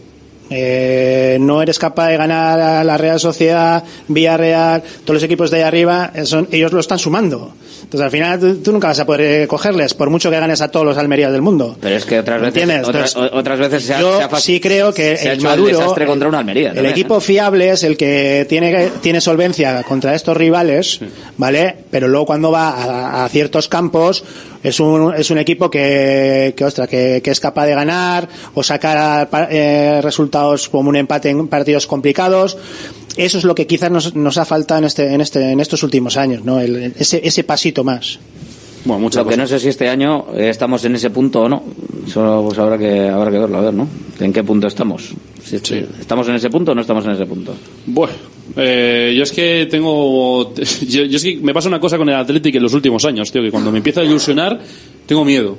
eh, 0.48 1.38
no 1.40 1.62
eres 1.62 1.78
capaz 1.78 2.08
de 2.08 2.16
ganar 2.16 2.58
a 2.60 2.82
la 2.84 2.96
Real 2.98 3.20
Sociedad, 3.20 3.84
Villarreal, 4.08 4.82
todos 5.04 5.14
los 5.14 5.22
equipos 5.22 5.50
de 5.50 5.58
ahí 5.58 5.62
arriba, 5.62 6.10
eh, 6.14 6.24
son- 6.26 6.48
ellos 6.50 6.72
lo 6.72 6.80
están 6.80 6.98
sumando. 6.98 7.52
Entonces 7.90 8.04
al 8.04 8.10
final 8.12 8.38
tú, 8.38 8.56
tú 8.58 8.70
nunca 8.70 8.86
vas 8.86 9.00
a 9.00 9.04
poder 9.04 9.42
eh, 9.42 9.46
cogerles, 9.48 9.94
por 9.94 10.10
mucho 10.10 10.30
que 10.30 10.38
ganes 10.38 10.60
a 10.60 10.68
todos 10.68 10.86
los 10.86 10.96
Almerías 10.96 11.32
del 11.32 11.42
mundo. 11.42 11.76
Pero 11.80 11.96
es 11.96 12.04
que 12.04 12.20
otras 12.20 12.40
veces, 12.40 12.86
otras, 13.32 13.58
veces 13.58 13.82
se 13.84 13.94
ha, 13.94 14.00
yo 14.00 14.16
se 14.18 14.22
ha 14.22 14.30
fac- 14.30 14.38
sí 14.40 14.60
creo 14.60 14.94
que 14.94 15.16
se 15.16 15.28
ha 15.28 15.32
el 15.32 15.38
hecho 15.40 15.48
Maduro, 15.48 15.78
desastre 15.78 16.06
contra 16.06 16.28
una 16.28 16.38
Almería. 16.38 16.68
El 16.68 16.74
también, 16.76 16.92
equipo 16.92 17.18
fiable 17.18 17.70
es 17.70 17.82
el 17.82 17.96
que 17.96 18.46
tiene, 18.48 18.90
tiene 19.00 19.20
solvencia 19.20 19.82
contra 19.82 20.14
estos 20.14 20.36
rivales, 20.36 21.00
¿vale? 21.36 21.74
Pero 21.90 22.06
luego 22.06 22.26
cuando 22.26 22.52
va 22.52 22.68
a, 22.70 23.24
a 23.24 23.28
ciertos 23.28 23.66
campos 23.66 24.22
es 24.62 24.78
un, 24.78 25.12
es 25.16 25.30
un 25.32 25.38
equipo 25.38 25.68
que, 25.68 26.54
que, 26.56 26.64
ostras, 26.64 26.86
que, 26.86 27.20
que 27.24 27.30
es 27.32 27.40
capaz 27.40 27.66
de 27.66 27.74
ganar 27.74 28.28
o 28.54 28.62
sacar 28.62 29.28
eh, 29.50 29.98
resultados 30.00 30.68
como 30.68 30.90
un 30.90 30.96
empate 30.96 31.30
en 31.30 31.48
partidos 31.48 31.88
complicados. 31.88 32.56
Eso 33.16 33.38
es 33.38 33.44
lo 33.44 33.54
que 33.54 33.66
quizás 33.66 33.90
nos, 33.90 34.14
nos 34.14 34.38
ha 34.38 34.44
faltado 34.44 34.78
en, 34.78 34.84
este, 34.84 35.12
en, 35.12 35.20
este, 35.20 35.50
en 35.50 35.60
estos 35.60 35.82
últimos 35.82 36.16
años, 36.16 36.44
¿no? 36.44 36.60
El- 36.60 36.94
ese, 36.98 37.20
ese 37.24 37.44
pasito 37.44 37.84
más. 37.84 38.18
Bueno, 38.84 39.10
Lo 39.14 39.26
que 39.26 39.36
no 39.36 39.46
sé 39.46 39.58
si 39.60 39.68
este 39.68 39.90
año 39.90 40.26
eh, 40.34 40.48
estamos 40.48 40.82
en 40.86 40.94
ese 40.94 41.10
punto 41.10 41.42
o 41.42 41.48
no. 41.50 41.62
Eso 42.06 42.42
pues 42.46 42.58
habrá 42.58 42.78
que, 42.78 43.08
habrá 43.08 43.30
que 43.30 43.38
verlo, 43.38 43.58
a 43.58 43.60
ver, 43.60 43.74
¿no? 43.74 43.86
¿En 44.18 44.32
qué 44.32 44.42
punto 44.42 44.66
estamos? 44.68 45.10
Si 45.44 45.56
est- 45.56 45.70
¿Estamos 46.00 46.26
en 46.28 46.36
ese 46.36 46.48
punto 46.48 46.72
o 46.72 46.74
no 46.74 46.80
estamos 46.80 47.04
en 47.04 47.10
ese 47.10 47.26
punto? 47.26 47.54
Bueno, 47.84 48.14
eh, 48.56 49.12
yo 49.14 49.22
es 49.24 49.32
que 49.32 49.68
tengo. 49.70 50.54
Yo, 50.88 51.04
yo 51.04 51.16
es 51.18 51.22
que 51.22 51.36
me 51.42 51.52
pasa 51.52 51.68
una 51.68 51.78
cosa 51.78 51.98
con 51.98 52.08
el 52.08 52.14
Athletic 52.14 52.54
en 52.54 52.62
los 52.62 52.72
últimos 52.72 53.04
años, 53.04 53.30
tío, 53.30 53.42
que 53.42 53.50
cuando 53.50 53.70
me 53.70 53.78
empiezo 53.78 54.00
a 54.00 54.04
ilusionar, 54.04 54.58
tengo 55.04 55.24
miedo. 55.26 55.58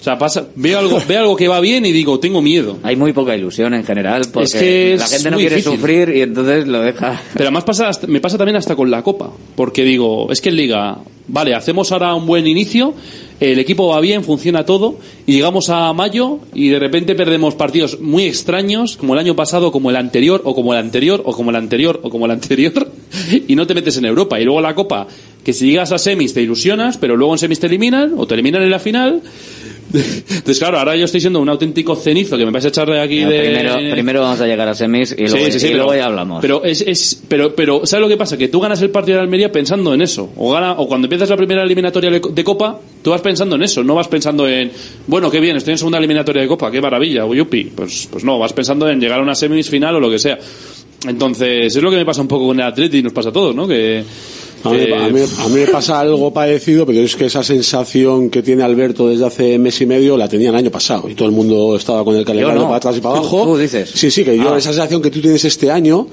O 0.00 0.02
sea, 0.02 0.16
pasa, 0.18 0.46
veo 0.56 0.78
algo, 0.78 0.98
veo 1.06 1.20
algo 1.20 1.36
que 1.36 1.46
va 1.46 1.60
bien 1.60 1.84
y 1.84 1.92
digo, 1.92 2.18
tengo 2.18 2.40
miedo. 2.40 2.78
Hay 2.82 2.96
muy 2.96 3.12
poca 3.12 3.36
ilusión 3.36 3.74
en 3.74 3.84
general 3.84 4.22
porque 4.32 4.44
Es 4.46 4.54
que 4.54 4.96
la 4.98 5.06
gente 5.06 5.30
no 5.30 5.36
quiere 5.36 5.56
difícil. 5.56 5.78
sufrir 5.78 6.08
y 6.16 6.22
entonces 6.22 6.66
lo 6.66 6.80
deja. 6.80 7.20
Pero 7.34 7.44
además 7.44 7.64
pasa 7.64 7.88
hasta- 7.90 8.06
me 8.06 8.18
pasa 8.20 8.38
también 8.38 8.56
hasta 8.56 8.74
con 8.74 8.90
la 8.90 9.02
Copa, 9.02 9.30
porque 9.56 9.84
digo, 9.84 10.32
es 10.32 10.40
que 10.40 10.48
en 10.48 10.56
Liga, 10.56 10.96
vale, 11.28 11.54
hacemos 11.54 11.92
ahora 11.92 12.14
un 12.14 12.24
buen 12.26 12.46
inicio, 12.46 12.94
el 13.40 13.58
equipo 13.58 13.88
va 13.88 14.00
bien, 14.00 14.24
funciona 14.24 14.64
todo, 14.64 14.96
y 15.26 15.32
llegamos 15.34 15.68
a 15.68 15.92
mayo 15.92 16.38
y 16.54 16.68
de 16.70 16.78
repente 16.78 17.14
perdemos 17.14 17.54
partidos 17.54 18.00
muy 18.00 18.24
extraños, 18.24 18.96
como 18.96 19.12
el 19.12 19.20
año 19.20 19.36
pasado, 19.36 19.70
como 19.70 19.90
el 19.90 19.96
anterior, 19.96 20.40
o 20.44 20.54
como 20.54 20.72
el 20.72 20.78
anterior, 20.78 21.20
o 21.26 21.32
como 21.34 21.50
el 21.50 21.56
anterior, 21.56 22.00
o 22.02 22.08
como 22.08 22.24
el 22.24 22.32
anterior, 22.32 22.90
y 23.48 23.54
no 23.54 23.66
te 23.66 23.74
metes 23.74 23.98
en 23.98 24.06
Europa. 24.06 24.40
Y 24.40 24.44
luego 24.44 24.62
la 24.62 24.74
Copa, 24.74 25.06
que 25.44 25.52
si 25.52 25.66
llegas 25.70 25.92
a 25.92 25.98
semis 25.98 26.32
te 26.32 26.40
ilusionas, 26.40 26.96
pero 26.96 27.16
luego 27.18 27.34
en 27.34 27.38
semis 27.38 27.60
te 27.60 27.66
eliminan, 27.66 28.14
o 28.16 28.26
te 28.26 28.32
eliminan 28.32 28.62
en 28.62 28.70
la 28.70 28.78
final. 28.78 29.20
Entonces, 29.92 30.58
claro, 30.58 30.78
ahora 30.78 30.96
yo 30.96 31.04
estoy 31.04 31.20
siendo 31.20 31.40
un 31.40 31.48
auténtico 31.48 31.96
cenizo 31.96 32.36
que 32.38 32.44
me 32.44 32.50
vais 32.50 32.64
a 32.64 32.68
echar 32.68 32.88
de 32.88 33.00
aquí 33.00 33.20
No, 33.22 33.30
de... 33.30 33.40
primero, 33.40 33.74
primero 33.92 34.20
vamos 34.22 34.40
a 34.40 34.46
llegar 34.46 34.68
a 34.68 34.74
semis 34.74 35.12
y 35.18 35.26
luego, 35.28 35.36
Sí, 35.46 35.52
sí, 35.52 35.60
sí, 35.60 35.66
y 35.66 35.70
pero- 35.70 35.84
luego 35.84 35.94
ya 35.96 36.06
hablamos. 36.06 36.40
Pero 36.40 36.64
es, 36.64 36.80
es 36.82 37.22
pero 37.28 37.54
pero 37.54 37.84
¿sabes 37.86 38.02
lo 38.02 38.08
que 38.08 38.16
pasa? 38.16 38.36
Que 38.38 38.48
tú 38.48 38.60
ganas 38.60 38.80
el 38.82 38.90
partido 38.90 39.16
de 39.18 39.22
Almería 39.22 39.50
pensando 39.50 39.92
en 39.94 40.02
eso. 40.02 40.30
O 40.36 40.52
gana 40.52 40.72
o 40.72 40.86
cuando 40.86 41.06
empiezas 41.06 41.28
la 41.30 41.36
primera 41.36 41.62
eliminatoria 41.62 42.10
de 42.10 42.44
Copa, 42.44 42.78
tú 43.02 43.10
vas 43.10 43.20
pensando 43.20 43.56
en 43.56 43.62
eso, 43.62 43.82
no 43.82 43.94
vas 43.94 44.08
pensando 44.08 44.46
en, 44.48 44.70
bueno, 45.06 45.30
qué 45.30 45.40
bien, 45.40 45.56
estoy 45.56 45.72
en 45.72 45.78
segunda 45.78 45.98
eliminatoria 45.98 46.42
de 46.42 46.48
Copa, 46.48 46.70
qué 46.70 46.80
maravilla, 46.80 47.24
o 47.26 47.34
yupi. 47.34 47.64
Pues 47.64 48.08
pues 48.10 48.24
no, 48.24 48.38
vas 48.38 48.52
pensando 48.52 48.88
en 48.88 49.00
llegar 49.00 49.18
a 49.18 49.22
una 49.22 49.34
semifinal 49.34 49.96
o 49.96 50.00
lo 50.00 50.10
que 50.10 50.18
sea. 50.18 50.38
Entonces, 51.08 51.74
es 51.74 51.82
lo 51.82 51.90
que 51.90 51.96
me 51.96 52.04
pasa 52.04 52.20
un 52.20 52.28
poco 52.28 52.46
con 52.48 52.60
el 52.60 52.66
Atleti 52.66 52.98
y 52.98 53.02
nos 53.02 53.12
pasa 53.12 53.30
a 53.30 53.32
todos, 53.32 53.54
¿no? 53.54 53.66
Que 53.66 54.04
A 54.62 54.70
mí, 54.70 54.76
que- 54.78 54.94
a 54.94 55.08
mí- 55.08 55.20
a 55.38 55.48
mí 55.48 55.54
me 55.60 55.66
pasa 55.68 56.00
algo 56.00 56.32
parecido, 56.32 56.84
pero 56.86 57.00
es 57.00 57.16
que 57.16 57.26
esa 57.26 57.42
sensación 57.42 58.28
que 58.30 58.42
tiene 58.42 58.62
Alberto 58.62 59.08
desde 59.08 59.24
hace 59.26 59.58
mes 59.58 59.80
y 59.80 59.86
medio 59.86 60.16
la 60.16 60.28
tenía 60.28 60.50
el 60.50 60.56
año 60.56 60.70
pasado 60.70 61.08
y 61.08 61.14
todo 61.14 61.28
el 61.28 61.34
mundo 61.34 61.76
estaba 61.76 62.04
con 62.04 62.14
el 62.16 62.24
calendario 62.24 62.60
no. 62.60 62.66
para 62.66 62.76
atrás 62.76 62.96
y 62.96 63.00
para 63.00 63.14
Tú- 63.14 63.20
abajo. 63.20 63.44
tú 63.44 63.56
dices. 63.56 63.90
Sí, 63.94 64.10
sí, 64.10 64.24
que 64.24 64.36
yo 64.36 64.52
Ah. 64.52 64.58
esa 64.58 64.70
sensación 64.70 65.00
que 65.00 65.10
tú 65.10 65.20
tienes 65.20 65.44
este 65.44 65.70
año, 65.70 66.06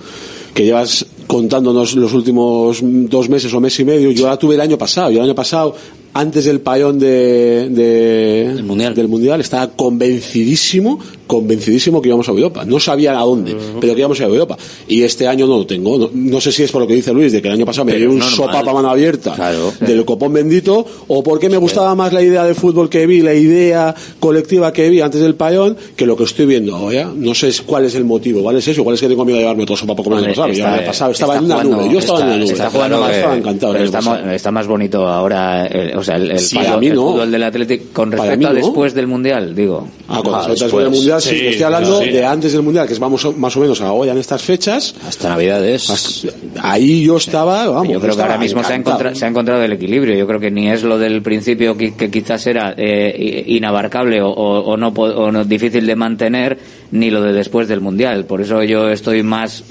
que 0.53 0.63
llevas 0.63 1.05
contándonos 1.27 1.93
los 1.95 2.13
últimos 2.13 2.79
dos 2.81 3.29
meses 3.29 3.53
o 3.53 3.59
mes 3.59 3.77
y 3.79 3.85
medio, 3.85 4.11
yo 4.11 4.27
la 4.27 4.37
tuve 4.37 4.55
el 4.55 4.61
año 4.61 4.77
pasado. 4.77 5.11
Yo 5.11 5.17
el 5.19 5.25
año 5.25 5.35
pasado, 5.35 5.75
antes 6.13 6.45
del 6.45 6.61
payón 6.61 6.97
de, 6.97 7.69
de- 7.69 8.63
del 8.95 9.07
mundial, 9.07 9.41
estaba 9.41 9.67
convencidísimo, 9.69 10.99
convencidísimo 11.27 12.01
que 12.01 12.07
íbamos 12.09 12.27
a 12.29 12.31
Europa. 12.31 12.63
No 12.65 12.79
sabía 12.79 13.19
a 13.19 13.23
dónde, 13.23 13.55
pero 13.79 13.93
que 13.93 13.99
íbamos 13.99 14.19
a 14.21 14.23
Europa. 14.25 14.57
Y 14.87 15.03
este 15.03 15.27
año 15.27 15.45
no 15.47 15.57
lo 15.57 15.67
tengo. 15.67 15.97
No, 15.97 16.09
no 16.13 16.41
sé 16.41 16.51
si 16.51 16.63
es 16.63 16.71
por 16.71 16.81
lo 16.81 16.87
que 16.87 16.95
dice 16.95 17.13
Luis, 17.13 17.31
de 17.33 17.41
que 17.41 17.49
el 17.49 17.55
año 17.55 17.65
pasado 17.65 17.85
me 17.85 17.91
dio 17.95 18.09
un 18.09 18.21
sopa 18.31 18.59
a 18.59 18.73
mano 18.73 18.89
abierta 18.89 19.35
del 19.85 20.05
copón 20.05 20.33
bendito, 20.33 20.85
o 21.07 21.21
porque 21.23 21.49
me 21.49 21.57
gustaba 21.57 21.93
más 21.95 22.13
la 22.13 22.21
idea 22.23 22.45
de 22.45 22.55
fútbol 22.55 22.89
que 22.89 23.05
vi, 23.05 23.21
la 23.21 23.33
idea 23.33 23.93
colectiva 24.19 24.71
que 24.73 24.89
vi 24.89 25.01
antes 25.01 25.21
del 25.21 25.35
payón, 25.35 25.75
que 25.95 26.05
lo 26.05 26.15
que 26.15 26.23
estoy 26.23 26.45
viendo 26.45 26.75
ahora. 26.75 27.11
No 27.15 27.33
sé 27.35 27.51
cuál 27.65 27.85
es 27.85 27.95
el 27.95 28.05
motivo, 28.05 28.41
¿vale? 28.43 28.59
Es 28.59 28.67
eso, 28.67 28.81
igual 28.81 28.95
es 28.95 29.01
que 29.01 29.07
tengo 29.07 29.25
miedo 29.25 29.37
de 29.37 29.43
llevarme 29.43 29.63
otro 29.63 29.75
sopa 29.75 29.93
como 29.95 30.17
el 30.17 30.23
año 30.23 30.33
pasado. 30.33 30.47
Yo 30.53 30.63
el 30.65 30.73
año 30.79 30.85
pasado 30.87 31.11
estaba 31.25 31.37
en 31.37 31.45
una 31.45 31.55
jugando- 31.55 31.77
nube, 31.77 31.93
yo 31.93 31.99
estaba 31.99 32.19
en 32.21 32.25
una 32.27 32.35
nube. 32.37 32.51
está 32.53 32.69
jugando 32.69 33.05
que- 33.07 33.15
estaba 33.15 33.35
encantado. 33.37 33.73
pero 33.73 34.31
está, 34.31 34.51
más 34.51 34.67
bonito 34.67 35.07
ahora, 35.07 35.65
el- 35.67 35.97
o 35.97 36.03
sea, 36.03 36.15
el, 36.15 36.31
el, 36.31 36.39
Sí, 36.39 36.55
para 36.55 36.75
el 36.75 36.95
no. 36.95 37.01
fútbol 37.11 37.31
del 37.31 37.43
Atlético 37.43 37.85
con 37.93 38.11
respecto 38.11 38.47
a 38.47 38.49
no. 38.51 38.55
después 38.55 38.93
del 38.93 39.07
Mundial, 39.07 39.55
digo. 39.55 39.87
Ah, 40.07 40.21
con 40.23 40.35
Ah, 40.35 40.45
después. 40.47 40.71
del 40.83 40.89
mundial, 40.93 41.21
sí, 41.21 41.35
estoy 41.47 41.63
hablando 41.63 42.01
sí. 42.01 42.09
de 42.09 42.25
antes 42.25 42.53
del 42.53 42.61
mundial, 42.61 42.87
que 42.87 42.93
es 42.93 42.99
vamos, 42.99 43.37
más 43.37 43.55
o 43.57 43.59
menos 43.59 43.81
ahora 43.81 44.11
en 44.13 44.17
estas 44.17 44.41
fechas. 44.41 44.95
Hasta 45.07 45.29
Navidades. 45.29 46.25
Ahí 46.61 47.03
yo 47.03 47.17
estaba, 47.17 47.67
vamos. 47.67 47.93
Yo 47.93 47.99
creo 47.99 48.15
que 48.15 48.21
ahora 48.21 48.37
mismo 48.37 48.63
se 48.63 48.73
ha, 48.73 48.75
encontrado, 48.75 49.15
se 49.15 49.25
ha 49.25 49.27
encontrado 49.27 49.61
el 49.63 49.73
equilibrio. 49.73 50.15
Yo 50.15 50.25
creo 50.27 50.39
que 50.39 50.51
ni 50.51 50.69
es 50.69 50.83
lo 50.83 50.97
del 50.97 51.21
principio 51.21 51.75
que, 51.77 51.93
que 51.95 52.09
quizás 52.09 52.47
era 52.47 52.73
eh, 52.77 53.43
inabarcable 53.47 54.21
o, 54.21 54.29
o- 54.29 54.59
o 54.71 54.77
no, 54.77 54.89
o 54.89 55.31
no 55.31 55.43
difícil 55.45 55.85
de 55.85 55.95
mantener, 55.95 56.57
ni 56.91 57.09
lo 57.09 57.21
de 57.21 57.33
después 57.33 57.67
del 57.67 57.81
Mundial. 57.81 58.25
Por 58.25 58.41
eso 58.41 58.63
yo 58.63 58.89
estoy 58.89 59.23
más 59.23 59.63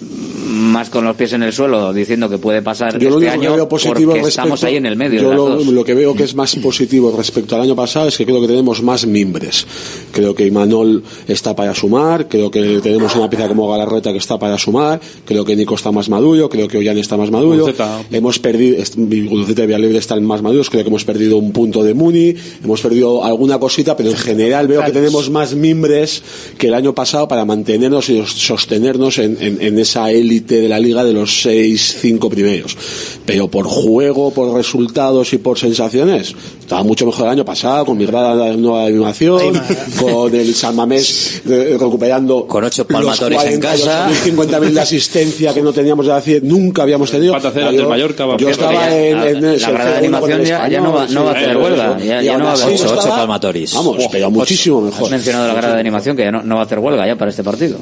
más 0.46 0.90
con 0.90 1.04
los 1.04 1.16
pies 1.16 1.32
en 1.32 1.42
el 1.42 1.52
suelo, 1.52 1.92
diciendo 1.92 2.28
que 2.28 2.38
puede 2.38 2.62
pasar 2.62 2.98
Yo 2.98 3.10
lo 3.10 3.16
este 3.16 3.16
único 3.16 3.40
que 3.40 3.46
año 3.46 3.56
veo 3.56 3.68
positivo 3.68 4.12
porque 4.12 4.24
respecto, 4.24 4.28
estamos 4.28 4.64
ahí 4.64 4.76
en 4.76 4.86
el 4.86 4.96
medio. 4.96 5.20
yo 5.20 5.28
las 5.28 5.36
lo, 5.36 5.48
dos. 5.56 5.66
lo 5.66 5.84
que 5.84 5.94
veo 5.94 6.14
que 6.14 6.24
es 6.24 6.34
más 6.34 6.54
positivo 6.56 7.12
respecto 7.16 7.56
al 7.56 7.62
año 7.62 7.76
pasado 7.76 8.08
es 8.08 8.16
que 8.16 8.24
creo 8.24 8.40
que 8.40 8.46
tenemos 8.46 8.82
más 8.82 9.06
mimbres. 9.06 9.66
Creo 10.12 10.34
que 10.34 10.46
Imanol 10.46 11.02
está 11.26 11.54
para 11.54 11.74
sumar, 11.74 12.28
creo 12.28 12.50
que 12.50 12.80
tenemos 12.80 13.14
una 13.16 13.28
pieza 13.28 13.48
como 13.48 13.68
Galarreta 13.68 14.12
que 14.12 14.18
está 14.18 14.38
para 14.38 14.58
sumar, 14.58 15.00
creo 15.24 15.44
que 15.44 15.56
Nico 15.56 15.74
está 15.74 15.92
más 15.92 16.08
maduro, 16.08 16.48
creo 16.48 16.68
que 16.68 16.78
Ollán 16.78 16.98
está 16.98 17.16
más 17.16 17.30
maduro. 17.30 17.66
Hemos 18.10 18.38
perdido, 18.38 18.82
Guruceta 18.96 19.64
y 19.64 19.66
Villarlibre 19.66 19.98
están 19.98 20.24
más 20.24 20.42
maduros, 20.42 20.70
creo 20.70 20.82
que 20.84 20.88
hemos 20.88 21.04
perdido 21.04 21.36
un 21.36 21.52
punto 21.52 21.82
de 21.82 21.94
Muni, 21.94 22.34
hemos 22.62 22.80
perdido 22.80 23.24
alguna 23.24 23.58
cosita, 23.58 23.96
pero 23.96 24.10
en 24.10 24.16
general 24.16 24.68
veo 24.68 24.84
que 24.84 24.92
tenemos 24.92 25.30
más 25.30 25.54
mimbres 25.54 26.22
que 26.56 26.68
el 26.68 26.74
año 26.74 26.94
pasado 26.94 27.05
para 27.28 27.44
mantenernos 27.44 28.08
y 28.08 28.22
sostenernos 28.26 29.18
en, 29.18 29.36
en- 29.40 29.62
en 29.62 29.78
esa 29.78 30.10
élite 30.10 30.60
de 30.60 30.68
la 30.68 30.78
liga 30.80 31.04
de 31.04 31.12
los 31.12 31.40
seis, 31.42 31.98
cinco 32.00 32.28
primeros. 32.28 32.76
Pero 33.24 33.48
por 33.48 33.66
juego, 33.66 34.32
por 34.32 34.52
resultados 34.54 35.32
y 35.32 35.38
por 35.38 35.58
sensaciones, 35.58 36.34
estaba 36.60 36.82
mucho 36.82 37.06
mejor 37.06 37.26
el 37.26 37.32
año 37.32 37.44
pasado, 37.44 37.84
con 37.86 37.96
mi 37.96 38.06
gran 38.06 38.60
nueva 38.60 38.86
animación, 38.86 39.60
con 40.00 40.34
el 40.34 40.54
San 40.54 40.74
Mamés 40.74 41.42
eh, 41.48 41.76
recuperando 41.78 42.46
Con 42.46 42.64
ocho 42.64 42.86
palmatoris 42.86 43.42
en 43.44 43.60
casa. 43.60 44.08
50.000 44.24 44.70
de 44.72 44.80
asistencia 44.80 45.54
que 45.54 45.62
no 45.62 45.72
teníamos 45.72 46.06
de 46.06 46.12
hace, 46.12 46.40
nunca 46.42 46.82
habíamos 46.82 47.10
tenido. 47.10 47.34
Cero 47.40 47.52
Yo- 47.54 47.68
ante 47.68 47.80
el 47.82 47.86
Mallorca, 47.88 48.26
va. 48.26 48.36
Yo 48.36 48.46
Cierto, 48.48 48.64
estaba 48.68 48.88
ya- 48.90 48.96
en, 49.06 49.16
la- 49.16 49.30
en 49.30 49.42
la 49.42 49.52
el 49.52 49.60
grada 49.60 49.90
de 49.92 49.98
animación 49.98 50.42
ya- 50.44 50.68
ya 50.68 50.80
no 50.80 50.92
va- 50.92 51.06
no 51.06 51.24
va 51.24 51.30
a 51.30 51.34
sí, 51.38 51.44
hacer 51.44 51.56
huelga, 51.56 51.98
ya- 51.98 52.38
no 52.38 52.44
va 52.44 52.50
a 52.50 52.54
haber 52.54 52.74
ocho, 52.74 52.94
ocho 52.98 53.08
palmatoris. 53.08 53.72
Vamos, 53.74 53.96
pero 54.10 54.30
muchísimo 54.30 54.80
mejor. 54.80 55.04
Has 55.04 55.10
mencionado 55.10 55.46
la 55.48 55.54
grada 55.54 55.74
de 55.74 55.80
animación 55.80 56.16
que 56.16 56.22
ya 56.24 56.32
no, 56.32 56.42
no 56.42 56.56
va 56.56 56.62
a 56.62 56.64
hacer 56.64 56.78
huelga 56.78 56.95
ya 57.04 57.16
para 57.16 57.30
este 57.30 57.42
partido. 57.42 57.78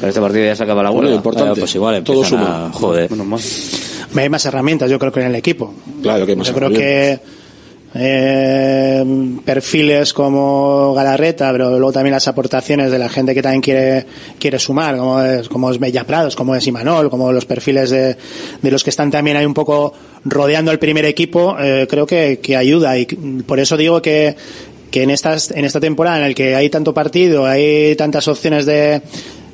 Para 0.00 0.08
este 0.08 0.20
partido 0.20 0.44
ya 0.46 0.56
se 0.56 0.62
acaba 0.64 0.82
la 0.82 0.90
Bueno, 0.90 1.02
huelga. 1.08 1.16
importante. 1.16 1.48
Bueno, 1.50 1.60
pues 1.60 1.74
igual 1.76 2.02
Todo 2.02 2.24
suma. 2.24 2.66
a- 2.66 2.72
joder. 2.72 3.10
Menos 3.10 3.26
mal. 3.26 3.40
Hay 4.22 4.28
más 4.28 4.44
herramientas, 4.46 4.90
yo 4.90 4.98
creo 4.98 5.12
que 5.12 5.20
en 5.20 5.26
el 5.26 5.34
equipo. 5.36 5.72
Claro 6.02 6.24
que 6.26 6.32
hay 6.32 6.36
más 6.36 6.48
Yo 6.48 6.54
creo 6.54 6.70
que 6.70 7.20
eh, 7.94 9.04
perfiles 9.44 10.12
como 10.12 10.92
Galarreta, 10.94 11.50
pero 11.52 11.70
luego 11.70 11.92
también 11.92 12.12
las 12.12 12.28
aportaciones 12.28 12.90
de 12.90 12.98
la 12.98 13.08
gente 13.08 13.34
que 13.34 13.42
también 13.42 13.60
quiere 13.62 14.06
quiere 14.38 14.58
sumar, 14.58 14.96
como 14.96 15.20
es, 15.22 15.48
como 15.48 15.70
es 15.70 15.78
Bella 15.78 16.04
Prados, 16.04 16.36
como 16.36 16.54
es 16.54 16.66
Imanol, 16.66 17.10
como 17.10 17.32
los 17.32 17.44
perfiles 17.46 17.90
de, 17.90 18.16
de 18.62 18.70
los 18.70 18.84
que 18.84 18.90
están 18.90 19.10
también 19.10 19.36
ahí 19.36 19.46
un 19.46 19.54
poco 19.54 19.92
rodeando 20.24 20.70
el 20.70 20.78
primer 20.78 21.04
equipo, 21.06 21.56
eh, 21.58 21.86
creo 21.88 22.06
que, 22.06 22.40
que 22.42 22.56
ayuda 22.56 22.96
y 22.98 23.06
por 23.06 23.58
eso 23.58 23.76
digo 23.76 24.02
que 24.02 24.36
que 24.90 25.02
en 25.02 25.10
estas 25.10 25.50
en 25.50 25.64
esta 25.64 25.80
temporada 25.80 26.18
en 26.18 26.24
el 26.24 26.34
que 26.34 26.54
hay 26.54 26.70
tanto 26.70 26.94
partido, 26.94 27.46
hay 27.46 27.94
tantas 27.96 28.28
opciones 28.28 28.66
de 28.66 29.02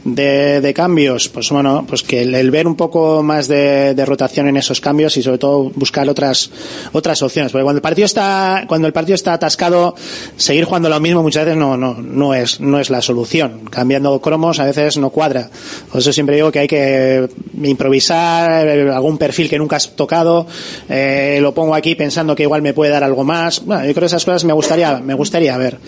de, 0.05 0.61
de 0.61 0.75
cambios, 0.75 1.29
pues 1.29 1.51
bueno, 1.51 1.85
pues 1.89 2.03
que 2.03 2.23
el, 2.23 2.51
ver 2.51 2.67
un 2.67 2.77
poco 2.77 3.23
más 3.23 3.49
de, 3.49 3.95
de 3.95 4.05
rotación 4.05 4.49
en 4.49 4.57
esos 4.57 4.81
cambios 4.81 5.17
y 5.17 5.23
sobre 5.23 5.39
todo 5.39 5.71
buscar 5.75 6.09
otras 6.09 6.51
otras 6.93 7.23
opciones, 7.23 7.53
porque 7.53 7.65
cuando 7.65 7.79
el 7.79 7.83
partido 7.83 8.07
está 8.07 8.65
cuando 8.69 8.87
el 8.87 8.93
partido 8.93 9.15
está 9.15 9.33
atascado, 9.33 9.95
seguir 10.37 10.65
jugando 10.65 10.89
lo 10.89 11.01
mismo 11.01 11.23
muchas 11.23 11.45
veces 11.45 11.59
no 11.59 11.77
no 11.77 11.95
no 11.95 12.35
es 12.35 12.61
no 12.61 12.79
es 12.79 12.91
la 12.91 13.01
solución. 13.01 13.63
Cambiando 13.71 14.21
cromos 14.21 14.61
a 14.61 14.65
veces 14.67 14.99
no 14.99 15.11
cuadra. 15.11 15.51
Por 15.91 16.01
eso 16.01 16.13
siempre 16.13 16.37
digo 16.37 16.53
que 16.53 16.61
hay 16.61 16.69
que 16.69 17.29
improvisar 17.63 18.67
eh, 18.69 18.91
algún 18.91 19.19
perfil 19.19 19.49
que 19.49 19.59
nunca 19.59 19.77
has 19.77 19.97
tocado, 19.97 20.47
eh, 20.89 21.39
lo 21.41 21.55
pongo 21.55 21.75
aquí 21.75 21.95
pensando 21.95 22.35
que 22.35 22.43
igual 22.43 22.63
me 22.63 22.75
puede 22.75 22.91
dar 22.93 23.05
algo 23.05 23.25
más. 23.25 23.65
Bueno, 23.65 23.85
yo 23.85 23.93
creo 23.93 24.03
que 24.03 24.07
esas 24.07 24.25
cosas 24.25 24.45
me 24.45 24.53
gustaría 24.53 24.99
me 24.99 25.15
gustaría 25.15 25.57
ver. 25.57 25.79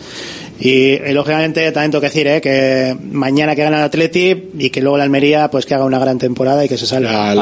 Y, 0.59 0.71
y, 0.95 1.13
lógicamente 1.13 1.71
también 1.71 1.91
tengo 1.91 2.01
que 2.01 2.07
decir 2.09 2.27
eh, 2.29 2.41
que 2.41 2.97
mañana 3.13 3.55
que 3.55 3.63
gana 3.63 3.77
el 3.79 3.85
Atleti 3.85 4.49
y 4.59 4.71
que 4.71 4.81
luego 4.81 4.97
la 4.97 5.05
Almería 5.05 5.51
pues 5.51 5.67
que 5.67 5.75
haga 5.75 5.85
una 5.85 5.99
gran 5.99 6.19
temporada 6.19 6.65
y 6.65 6.69
que 6.69 6.79
se 6.79 6.87
salga. 6.87 7.35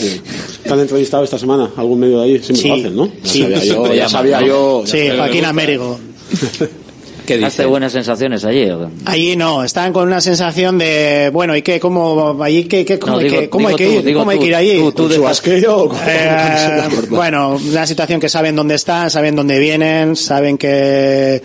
decir. 0.00 0.22
¿Te 0.64 0.72
han 0.72 0.80
entrevistado 0.80 1.24
esta 1.24 1.38
semana? 1.38 1.70
¿Algún 1.76 2.00
medio 2.00 2.20
de 2.20 2.24
ahí? 2.24 2.38
Siempre 2.42 2.56
Sí. 2.62 2.68
lo 2.68 2.74
hacen, 2.74 2.96
¿no? 2.96 3.06
Ya 3.06 3.28
Sí. 3.30 3.42
sabía 3.42 3.64
yo, 3.64 3.94
ya 3.94 4.08
sabía 4.08 4.42
yo. 4.42 4.82
Sí, 4.86 5.08
Joaquín 5.16 5.44
Américo. 5.44 6.00
¿Qué 7.38 7.44
Hace 7.44 7.64
buenas 7.64 7.92
sensaciones 7.92 8.44
allí. 8.44 8.68
Allí 9.06 9.36
no, 9.36 9.62
estaban 9.62 9.92
con 9.92 10.08
una 10.08 10.20
sensación 10.20 10.78
de, 10.78 11.30
bueno, 11.32 11.54
¿y 11.56 11.62
qué? 11.62 11.78
¿Cómo, 11.78 12.42
allí, 12.42 12.64
qué, 12.64 12.84
qué, 12.84 12.98
cómo, 12.98 13.12
No, 13.14 13.18
hay 13.20 13.24
digo- 13.28 13.40
que, 13.40 13.48
cómo 13.50 13.68
hay 13.68 13.76
que 13.76 13.86
tú, 13.86 13.92
ir? 13.92 14.04
digo 14.04 14.18
¿Cómo 14.20 14.30
hay 14.32 14.36
tú, 14.38 14.42
que 14.42 14.48
ir 14.48 14.54
allí? 14.54 14.76
tú- 14.78 14.92
tú 14.92 15.02
¿Con 15.04 15.12
su 15.14 15.28
asqueo 15.28 15.88
con- 15.88 15.98
Eh, 16.08 16.82
bueno, 17.10 17.56
una 17.70 17.86
situación 17.86 18.18
que 18.20 18.28
saben 18.28 18.56
dónde 18.56 18.74
están, 18.74 19.10
saben 19.10 19.36
dónde 19.36 19.58
vienen, 19.58 20.16
saben 20.16 20.58
que 20.58 21.40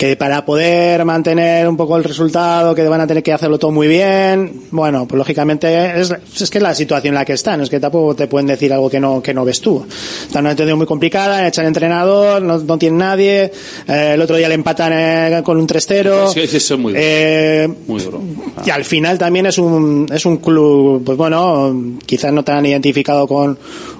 que 0.00 0.16
para 0.16 0.46
poder 0.46 1.04
mantener 1.04 1.68
un 1.68 1.76
poco 1.76 1.94
el 1.98 2.04
resultado, 2.04 2.74
que 2.74 2.88
van 2.88 3.02
a 3.02 3.06
tener 3.06 3.22
que 3.22 3.34
hacerlo 3.34 3.58
todo 3.58 3.70
muy 3.70 3.86
bien, 3.86 4.62
bueno, 4.70 5.06
pues 5.06 5.18
lógicamente 5.18 6.00
es, 6.00 6.10
es 6.40 6.48
que 6.48 6.56
es 6.56 6.62
la 6.62 6.74
situación 6.74 7.12
en 7.12 7.16
la 7.16 7.26
que 7.26 7.34
están, 7.34 7.60
es 7.60 7.68
que 7.68 7.78
tampoco 7.78 8.16
te 8.16 8.26
pueden 8.26 8.46
decir 8.46 8.72
algo 8.72 8.88
que 8.88 8.98
no, 8.98 9.22
que 9.22 9.34
no 9.34 9.44
ves 9.44 9.60
tú. 9.60 9.84
Están 10.22 10.40
en 10.40 10.44
una 10.46 10.50
situación 10.52 10.78
muy 10.78 10.86
complicada, 10.86 11.46
echan 11.46 11.66
entrenador, 11.66 12.40
no, 12.40 12.56
no 12.56 12.78
tienen 12.78 12.98
nadie, 12.98 13.52
eh, 13.86 14.12
el 14.14 14.22
otro 14.22 14.36
día 14.36 14.48
le 14.48 14.54
empatan 14.54 14.90
eh, 14.94 15.42
con 15.44 15.58
un 15.58 15.68
3-0. 15.68 16.28
Es 16.28 16.34
que 16.34 16.44
eso 16.44 16.74
es 16.74 16.80
muy. 16.80 16.94
Eh, 16.96 17.68
Muy 17.86 18.00
duro. 18.02 18.22
y 18.64 18.70
al 18.70 18.86
final 18.86 19.18
también 19.18 19.44
es 19.44 19.58
un, 19.58 20.06
es 20.10 20.24
un 20.24 20.38
club, 20.38 21.02
pues 21.04 21.18
bueno, 21.18 21.76
quizás 22.06 22.32
no 22.32 22.42
tan 22.42 22.64
identificado 22.64 23.28
con, 23.28 23.58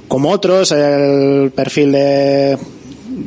como 0.08 0.30
otros, 0.30 0.72
el 0.72 1.50
perfil 1.54 1.92
de, 1.92 2.56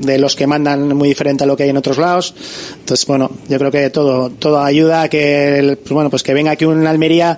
de 0.02 0.18
los 0.18 0.36
que 0.36 0.48
mandan 0.48 0.96
muy 0.96 1.08
diferente 1.10 1.44
a 1.44 1.48
lo 1.48 1.56
que 1.58 1.64
hay 1.64 1.70
en 1.70 1.78
otros 1.78 1.98
lados. 1.98 2.34
Entonces, 2.80 3.06
bueno, 3.06 3.30
yo 3.48 3.58
creo 3.58 3.72
que 3.72 3.90
todo, 3.90 4.30
todo 4.30 4.60
ayuda 4.62 5.04
a 5.04 5.10
que, 5.10 5.60
el- 5.60 5.78
pues 5.78 5.92
bueno, 5.92 6.10
pues 6.10 6.24
que 6.24 6.34
venga 6.34 6.52
aquí 6.52 6.66
un 6.66 6.86
Almería 6.86 7.38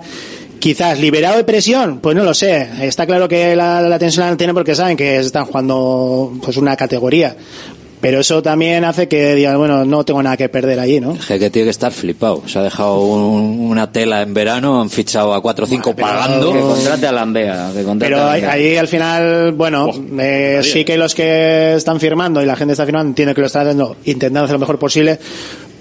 Quizás 0.58 0.98
liberado 0.98 1.36
de 1.36 1.44
presión, 1.44 2.00
pues 2.00 2.16
no 2.16 2.24
lo 2.24 2.32
sé. 2.32 2.66
Está 2.80 3.04
claro 3.06 3.28
que 3.28 3.54
la, 3.54 3.82
la 3.82 3.98
tensión 3.98 4.26
la 4.26 4.36
tienen 4.38 4.54
porque 4.56 4.74
saben 4.74 4.96
que 4.96 5.18
están 5.18 5.44
jugando 5.44 6.32
pues 6.42 6.56
una 6.56 6.74
categoría. 6.74 7.36
Pero 8.00 8.20
eso 8.20 8.42
también 8.42 8.84
hace 8.84 9.08
que 9.08 9.34
digan, 9.34 9.56
bueno, 9.58 9.84
no 9.84 10.04
tengo 10.04 10.22
nada 10.22 10.36
que 10.36 10.48
perder 10.48 10.78
allí, 10.78 11.00
¿no? 11.00 11.16
Je, 11.16 11.38
que 11.38 11.50
tiene 11.50 11.64
que 11.66 11.70
estar 11.70 11.90
flipado. 11.92 12.42
Se 12.46 12.58
ha 12.58 12.62
dejado 12.62 13.00
un- 13.00 13.60
una 13.70 13.90
tela 13.90 14.20
en 14.22 14.34
verano, 14.34 14.80
han 14.82 14.90
fichado 14.90 15.32
a 15.34 15.40
4 15.40 15.64
o 15.64 15.68
5 15.68 15.96
pagando. 15.96 16.52
Que 16.52 16.60
contrate 16.60 17.06
a 17.06 17.12
Lambea. 17.12 17.70
Que 17.74 17.82
contrate 17.82 18.12
Pero 18.14 18.22
a 18.22 18.32
ahí, 18.32 18.40
Lambea. 18.42 18.54
ahí 18.54 18.76
al 18.76 18.88
final, 18.88 19.52
bueno, 19.52 19.90
eh, 20.20 20.60
sí 20.62 20.84
que 20.84 20.96
los 20.98 21.14
que 21.14 21.74
están 21.74 21.98
firmando 21.98 22.42
y 22.42 22.46
la 22.46 22.54
gente 22.54 22.72
está 22.72 22.84
firmando 22.84 23.08
entiende 23.08 23.34
que 23.34 23.40
lo 23.40 23.46
están 23.46 23.62
haciendo, 23.62 23.96
intentando 24.04 24.44
hacer 24.44 24.54
lo 24.54 24.60
mejor 24.60 24.78
posible. 24.78 25.18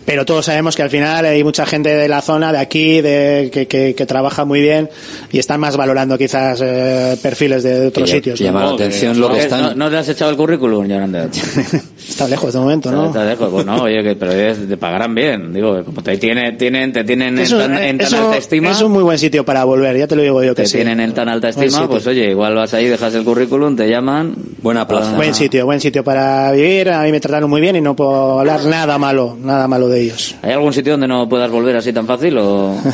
Pero 0.05 0.23
todos 0.25 0.45
sabemos 0.45 0.75
que 0.75 0.83
al 0.83 0.89
final 0.91 1.25
hay 1.25 1.43
mucha 1.43 1.65
gente 1.65 1.95
de 1.95 2.07
la 2.07 2.21
zona, 2.21 2.51
de 2.51 2.59
aquí, 2.59 3.01
de, 3.01 3.49
que, 3.51 3.67
que, 3.67 3.95
que 3.95 4.05
trabaja 4.05 4.45
muy 4.45 4.61
bien 4.61 4.89
y 5.31 5.39
están 5.39 5.59
más 5.59 5.75
valorando 5.77 6.17
quizás 6.17 6.59
eh, 6.63 7.17
perfiles 7.21 7.63
de 7.63 7.87
otros 7.87 8.09
Que 8.09 8.15
sitios. 8.17 8.39
llama 8.39 8.61
¿no? 8.61 8.69
la 8.69 8.73
atención 8.75 9.19
lo 9.19 9.29
que 9.29 9.37
¿No, 9.37 9.41
están... 9.41 9.77
no 9.77 9.89
te 9.89 9.97
has 9.97 10.07
echado 10.09 10.29
el 10.31 10.37
currículum, 10.37 10.87
Yolanda? 10.87 11.27
Está 12.07 12.27
lejos 12.27 12.53
de 12.53 12.59
momento, 12.59 12.91
¿no? 12.91 13.11
Te 13.11 13.19
dejo. 13.19 13.49
Pues 13.49 13.65
no, 13.65 13.81
oye, 13.83 14.03
que, 14.03 14.15
pero 14.15 14.31
te 14.67 14.77
pagarán 14.77 15.15
bien. 15.15 15.51
Digo, 15.51 15.83
como 15.83 16.03
te 16.03 16.17
tienen, 16.17 16.55
tienen, 16.57 16.93
te 16.93 17.03
tienen 17.03 17.29
en 17.37 17.39
Eso- 17.39 17.57
tan, 17.57 17.75
en 17.77 17.97
tan 17.97 18.07
eso 18.07 18.25
alta 18.25 18.37
estima. 18.37 18.71
es 18.71 18.81
un 18.81 18.91
muy 18.91 19.01
buen 19.03 19.17
sitio 19.17 19.43
para 19.43 19.63
volver, 19.63 19.97
ya 19.97 20.05
te 20.07 20.15
lo 20.15 20.21
digo 20.21 20.43
yo 20.43 20.53
que 20.53 20.61
te 20.63 20.67
sí. 20.67 20.75
tienen 20.77 20.99
en 20.99 21.13
tan 21.13 21.27
alta 21.29 21.49
estima, 21.49 21.87
pues 21.87 22.05
oye, 22.05 22.29
igual 22.29 22.53
vas 22.55 22.73
ahí, 22.75 22.87
dejas 22.87 23.13
el 23.15 23.23
currículum, 23.23 23.75
te 23.75 23.89
llaman. 23.89 24.35
Buena 24.61 24.87
plaza. 24.87 25.15
Buen 25.15 25.33
sitio, 25.33 25.65
buen 25.65 25.81
sitio 25.81 26.03
para 26.03 26.51
vivir. 26.51 26.89
A 26.91 27.01
mí 27.03 27.11
me 27.11 27.19
trataron 27.19 27.49
muy 27.49 27.59
bien 27.61 27.75
y 27.75 27.81
no 27.81 27.95
puedo 27.95 28.39
hablar 28.39 28.63
nada 28.65 28.97
malo, 28.99 29.35
nada 29.41 29.67
malo 29.67 29.89
de 29.89 29.94
ellos. 29.95 30.35
¿Hay 30.41 30.51
algún 30.51 30.73
sitio 30.73 30.93
donde 30.93 31.07
no 31.07 31.27
puedas 31.27 31.49
volver 31.49 31.75
así 31.75 31.91
tan 31.93 32.05
fácil 32.07 32.37
o...? 32.37 32.75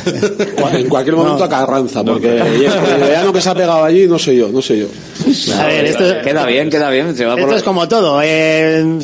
En 0.72 0.88
cualquier 0.88 1.16
momento 1.16 1.44
a 1.44 1.48
Carranza, 1.48 2.02
porque 2.02 2.38
el 2.38 3.00
verano 3.00 3.32
que 3.32 3.40
se 3.40 3.50
ha 3.50 3.54
pegado 3.54 3.84
allí, 3.84 4.06
no 4.06 4.18
sé 4.18 4.34
yo, 4.36 4.48
no 4.48 4.62
sé 4.62 4.78
yo. 4.78 4.86
A 5.60 5.66
ver, 5.66 5.84
esto, 5.84 6.04
Queda 6.24 6.46
bien, 6.46 6.70
queda 6.70 6.88
bien. 6.90 7.14
Se 7.14 7.26
va 7.26 7.32
por 7.34 7.42
Esto 7.44 7.56
es 7.56 7.62
como 7.62 7.86
todo. 7.88 8.20
eh, 8.22 8.98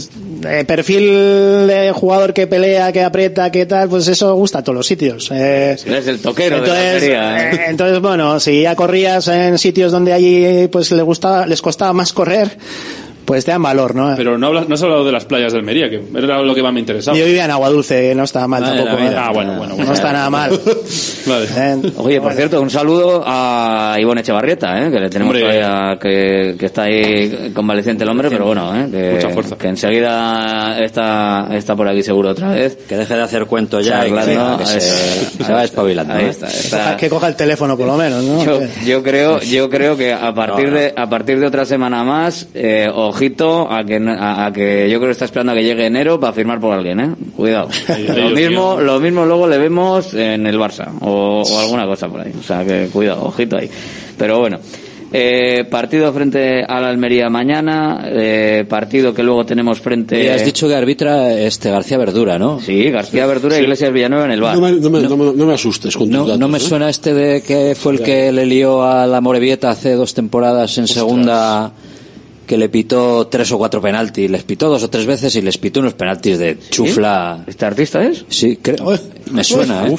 eh, 0.47 0.65
perfil 0.67 1.67
de 1.67 1.93
jugador 1.95 2.33
que 2.33 2.47
pelea, 2.47 2.91
que 2.93 3.03
aprieta, 3.03 3.51
que 3.51 3.67
tal, 3.67 3.89
pues 3.89 4.09
eso 4.09 4.35
gusta 4.35 4.61
a 4.61 4.63
todos 4.65 4.77
los 4.77 4.87
sitios. 4.87 5.29
Eh, 5.31 5.77
Eres 5.85 6.07
el 6.07 6.21
toquero 6.21 6.61
de 6.63 6.69
la 6.69 6.75
entonces, 6.95 7.01
feria. 7.01 7.51
¿eh? 7.51 7.55
eh, 7.55 7.61
entonces, 7.69 8.01
bueno, 8.01 8.41
si 8.41 8.63
ya 8.63 8.75
corrías 8.75 9.29
en 9.29 9.59
sitios 9.59 9.93
donde 9.93 10.13
allí 10.13 10.69
pues 10.69 10.91
les 10.93 11.05
gustaba, 11.05 11.47
les 11.47 11.61
costaba 11.61 11.93
más 11.93 12.13
correr, 12.13 12.57
pues 13.29 13.45
te 13.45 13.51
dan 13.51 13.63
valor, 13.63 13.95
¿no? 13.95 14.15
Pero 14.17 14.39
no, 14.39 14.47
hablas, 14.47 14.69
no 14.71 14.75
has 14.75 14.83
hablado 14.83 15.05
de 15.05 15.13
las 15.13 15.27
playas 15.27 15.53
de 15.53 15.59
Almería, 15.59 15.91
que 15.91 16.01
era 16.17 16.41
lo 16.41 16.55
que 16.55 16.63
más 16.63 16.73
me 16.73 16.81
interesaba. 16.81 17.15
Yo 17.15 17.27
vivía 17.27 17.45
en 17.45 17.51
Aguadulce, 17.51 18.15
no 18.15 18.25
está 18.25 18.49
mal 18.49 18.63
Vale, 18.63 18.77
tampoco. 18.83 19.03
vida. 19.03 19.13
¿eh? 19.13 19.17
Ah, 19.19 19.31
bueno, 19.35 19.57
bueno, 19.59 19.75
bueno. 19.75 19.85
No 19.91 19.93
está 19.95 20.13
nada 20.15 20.31
mal. 20.31 20.51
Vale. 21.27 21.47
Eh, 21.55 21.93
Oye, 21.99 22.21
por 22.23 22.33
cierto, 22.33 22.63
un 22.63 22.71
saludo 22.71 23.23
a 23.27 23.97
Ivonne 24.01 24.23
Echevarrieta, 24.23 24.79
¿eh? 24.83 24.91
que 24.91 24.99
le 24.99 25.11
tenemos 25.11 25.35
Hombre. 25.35 25.43
todavía 25.59 25.99
que, 26.01 26.57
que 26.59 26.65
está 26.67 26.85
ahí 26.85 27.53
convaleciente 27.55 28.05
el 28.05 28.09
hombre, 28.11 28.31
pero 28.31 28.47
bueno, 28.47 28.75
¿eh? 28.75 28.89
que, 28.91 29.13
Mucha 29.17 29.29
fuerza. 29.29 29.57
que 29.59 29.69
enseguida 29.69 30.79
está, 30.83 31.49
está 31.53 31.77
por 31.77 31.87
aquí 31.87 32.03
seguro 32.03 32.31
otra 32.31 32.53
vez. 32.53 32.79
Que 32.89 32.97
deje 32.97 33.15
de 33.15 33.23
hacer 33.23 33.45
cuento 33.45 33.81
ya 33.81 34.07
y 34.07 34.11
que, 34.11 34.17
Charlando, 34.17 34.59
que 34.59 34.67
se, 34.67 34.81
se 35.45 35.53
va 35.53 35.65
espabilando. 35.65 36.15
Ahí 36.15 36.25
¿eh? 36.25 36.29
está, 36.31 36.47
que 36.47 36.57
está. 36.57 36.77
coja- 36.79 36.97
que 36.97 37.09
coja 37.11 37.29
el 37.29 37.37
teléfono 37.37 37.77
por 37.77 37.87
lo 37.87 37.97
menos, 37.97 38.25
¿no? 38.25 38.45
Yo, 38.45 38.61
yo 38.87 39.03
creo, 39.03 39.41
yo 39.41 39.69
creo 39.69 39.97
que 39.97 40.13
a 40.13 40.33
partir 40.35 40.67
No, 40.69 40.71
no. 40.73 40.79
de 40.81 40.95
a 40.97 41.09
partir 41.09 41.39
de 41.41 41.47
otra 41.47 41.65
semana 41.67 42.03
más, 42.05 42.49
eh, 42.55 42.87
o 42.93 43.13
ojito 43.19 43.71
a 43.71 43.85
que, 43.85 43.97
a, 43.97 44.47
a 44.47 44.53
que 44.53 44.89
yo 44.91 44.99
creo 44.99 45.09
que 45.09 45.13
está 45.13 45.25
esperando 45.27 45.53
a 45.53 45.55
que 45.55 45.65
llegue 45.65 45.87
enero 45.87 46.19
para 46.19 46.33
firmar 46.33 46.61
por 46.61 46.73
alguien, 46.75 47.01
¿eh? 47.01 47.11
Cuidado. 47.37 47.69
Lo 48.17 48.31
mismo, 48.31 48.81
lo 48.81 49.01
mismo 49.01 49.27
luego 49.27 49.47
le 49.47 49.59
vemos 49.59 50.15
en 50.15 50.47
el 50.47 50.57
Barça 50.59 50.89
o, 51.01 51.43
o 51.43 51.61
alguna 51.61 51.87
cosa 51.87 52.09
por 52.09 52.21
ahí. 52.21 52.33
O 52.39 52.43
sea 52.43 52.65
que 52.65 52.89
cuidado, 52.93 53.25
ojito 53.25 53.57
ahí. 53.59 53.69
Pero 54.17 54.39
bueno. 54.39 54.59
Eh, 55.11 55.65
partido 55.71 56.13
frente 56.13 56.63
a 56.63 56.81
la 56.83 56.91
Almería 56.91 57.31
mañana, 57.31 58.03
eh, 58.13 58.67
partido 58.69 59.15
que 59.15 59.23
luego 59.23 59.47
tenemos 59.47 59.81
frente... 59.81 60.23
Y 60.23 60.29
has 60.29 60.45
dicho 60.45 60.69
que 60.69 60.75
arbitra 60.75 61.33
este 61.33 61.71
García 61.71 61.97
Verdura, 61.97 62.39
¿no? 62.39 62.61
Sí, 62.61 62.91
García 62.91 63.25
Verdura 63.25 63.57
y 63.59 63.63
Iglesias 63.63 63.91
Villanueva 63.91 64.27
en 64.27 64.33
el 64.33 64.43
bar. 64.43 64.57
No 64.57 64.61
me, 64.61 64.73
no 64.73 64.91
me- 64.91 65.01
no 65.01 65.33
no 65.33 65.47
me 65.47 65.55
asustes 65.55 65.97
con 65.97 66.09
tus 66.11 66.15
No, 66.15 66.25
datos, 66.27 66.39
no 66.39 66.49
me 66.49 66.59
¿eh? 66.59 66.61
suena 66.61 66.91
este 66.91 67.15
de 67.15 67.41
que 67.43 67.75
fue 67.75 67.95
el 67.95 68.03
que 68.03 68.31
le 68.33 68.45
lió 68.45 68.83
a 68.83 69.07
la 69.07 69.23
Morevieta 69.23 69.71
hace 69.71 69.95
dos 69.95 70.13
temporadas 70.13 70.77
en 70.77 70.87
segunda 70.87 71.73
que 72.49 72.57
le 72.57 72.71
pitó 72.71 73.29
tres 73.29 73.53
o 73.53 73.59
cuatro 73.59 73.81
penaltis, 73.81 74.31
les 74.31 74.43
pitó 74.43 74.71
dos 74.71 74.83
o 74.83 74.89
tres 74.89 75.05
veces 75.05 75.37
y 75.37 75.43
les 75.43 75.59
pitó 75.59 75.81
unos 75.81 75.93
penaltis 75.93 76.39
de 76.39 76.59
chufla. 76.71 77.45
¿Este 77.47 77.67
artista 77.67 78.03
es? 78.03 78.25
Sí, 78.29 78.59
creo. 78.61 78.99
Me 79.31 79.45
suena, 79.45 79.87
¿eh? 79.87 79.95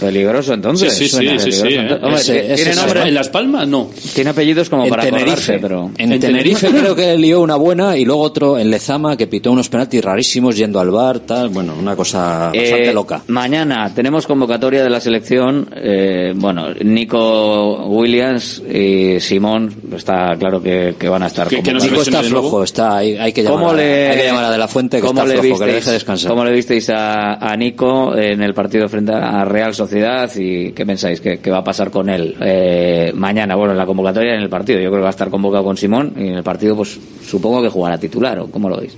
Peligroso 0.00 0.54
entonces. 0.54 0.92
Sí, 0.92 1.04
sí, 1.04 1.08
sí, 1.08 1.16
Suena 1.16 1.38
sí, 1.38 1.52
sí, 1.52 1.62
peligroso. 1.62 1.94
¿eh? 1.94 1.98
Hombre, 2.02 2.20
Ese- 2.20 2.32
tiene 2.40 2.54
ese 2.54 2.70
es 2.70 2.76
nombre- 2.76 3.02
¿En 3.08 3.14
Las 3.14 3.28
Palmas? 3.28 3.68
No. 3.68 3.90
Tiene 4.14 4.30
apellidos 4.30 4.68
como 4.70 4.84
En 4.84 4.90
para 4.90 5.02
Tenerife, 5.04 5.58
pero... 5.58 5.90
en, 5.96 6.20
Tenerife 6.20 6.68
creo 6.70 6.94
que 6.94 7.16
lió 7.16 7.40
una 7.40 7.56
buena 7.56 7.96
y 7.96 8.04
luego 8.04 8.22
otro 8.22 8.58
en 8.58 8.70
Lezama 8.70 9.16
que 9.16 9.26
pitó 9.26 9.52
unos 9.52 9.68
penaltis 9.68 10.04
rarísimos 10.04 10.56
yendo 10.56 10.80
al 10.80 10.90
bar, 10.90 11.20
tal, 11.20 11.48
bueno, 11.48 11.74
una 11.78 11.94
cosa 11.96 12.46
bastante 12.54 12.90
Eh, 12.90 12.94
loca. 12.94 13.22
Mañana 13.28 13.92
tenemos 13.94 14.26
convocatoria 14.26 14.82
de 14.82 14.90
la 14.90 15.00
selección. 15.00 15.68
eh, 15.76 16.32
bueno, 16.34 16.68
Nico 16.84 17.86
Williams 17.86 18.62
y 18.72 19.18
Simón, 19.20 19.74
está 19.96 20.36
claro 20.38 20.62
que, 20.62 20.94
que 20.98 21.08
van 21.08 21.22
a 21.22 21.26
estar 21.28 21.48
Que- 21.48 21.62
que 21.62 21.72
no 21.72 21.78
convocados. 21.78 22.04
se 22.04 22.10
Nico 22.10 22.20
está 22.20 22.22
flojo, 22.28 22.62
está, 22.64 22.96
hay, 22.98 23.16
hay 23.16 23.32
que 23.32 23.42
llamar, 23.42 23.58
¿Cómo 23.58 23.70
a, 23.70 23.74
le, 23.74 24.08
hay 24.10 24.16
que 24.18 24.24
llamar 24.26 24.44
a 24.44 24.50
De 24.50 24.58
La 24.58 24.68
Fuente 24.68 25.00
que 25.00 25.06
está 25.06 25.22
flojo, 25.24 25.40
que 25.40 25.42
le 25.42 25.52
visteis- 25.54 25.74
deje 25.74 25.90
descansar. 25.92 26.30
¿Cómo 26.30 26.44
le 26.44 26.52
visteis 26.52 26.90
a, 26.90 27.34
a 27.34 27.56
Nico 27.56 28.16
en 28.16 28.42
el 28.42 28.52
partido 28.54 28.88
frente 28.88 29.12
a 29.12 29.44
Real 29.44 29.72
Sociedad 29.74 29.85
y 29.92 30.72
qué 30.72 30.84
pensáis 30.86 31.20
que, 31.20 31.38
que 31.38 31.50
va 31.50 31.58
a 31.58 31.64
pasar 31.64 31.90
con 31.90 32.08
él 32.10 32.34
eh, 32.40 33.12
mañana? 33.14 33.54
Bueno, 33.54 33.72
en 33.72 33.78
la 33.78 33.86
convocatoria 33.86 34.32
y 34.32 34.36
en 34.36 34.42
el 34.42 34.48
partido. 34.48 34.78
Yo 34.80 34.88
creo 34.90 35.00
que 35.00 35.04
va 35.04 35.08
a 35.08 35.10
estar 35.10 35.30
convocado 35.30 35.64
con 35.64 35.76
Simón 35.76 36.12
y 36.16 36.28
en 36.28 36.34
el 36.34 36.42
partido, 36.42 36.76
pues 36.76 36.98
supongo 37.26 37.62
que 37.62 37.68
jugará 37.68 37.98
titular, 37.98 38.38
¿o 38.40 38.46
cómo 38.46 38.68
lo 38.68 38.78
veis? 38.78 38.96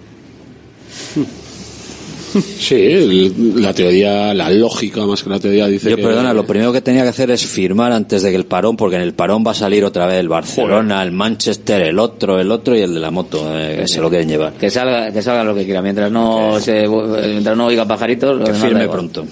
Sí, 2.59 2.75
el- 2.75 3.63
la 3.63 3.73
teoría, 3.73 4.35
la 4.35 4.51
lógica 4.51 5.05
más 5.07 5.23
que 5.23 5.31
la 5.31 5.41
teoría 5.41 5.67
dice 5.67 5.89
Yo, 5.89 5.97
que... 5.97 6.03
perdona, 6.03 6.35
lo 6.35 6.45
primero 6.45 6.73
que 6.75 6.83
tenía 6.83 7.03
que 7.03 7.09
hacer 7.09 7.31
es 7.31 7.45
firmar 7.47 7.91
antes 7.91 8.23
de 8.23 8.29
que 8.31 8.37
el 8.37 8.45
parón, 8.45 8.77
porque 8.77 8.97
en 8.97 9.03
el 9.03 9.15
parón 9.15 9.43
va 9.47 9.53
a 9.53 9.55
salir 9.55 9.83
otra 9.83 10.07
vez 10.07 10.21
el 10.21 10.29
Barcelona, 10.29 11.03
el 11.03 11.11
Manchester, 11.13 11.81
el 11.83 11.99
otro, 11.99 12.39
el 12.39 12.53
otro 12.53 12.77
y 12.77 12.81
el 12.83 12.93
de 12.93 13.01
la 13.01 13.11
moto, 13.11 13.45
eh, 13.59 13.79
que 13.81 13.89
se 13.89 14.01
lo 14.03 14.11
quieren 14.11 14.29
llevar. 14.29 14.53
Que 14.53 14.69
salga, 14.69 15.11
que 15.11 15.23
salga 15.23 15.43
lo 15.43 15.55
que 15.55 15.65
quiera, 15.65 15.81
mientras 15.81 16.13
no 16.13 16.61
se, 16.61 16.87
mientras 16.87 17.57
no 17.57 17.65
oiga 17.67 17.87
pajaritos, 17.87 18.45
Que 18.47 18.53
firme 18.53 18.83
igual. 18.85 18.91
pronto. 18.91 19.25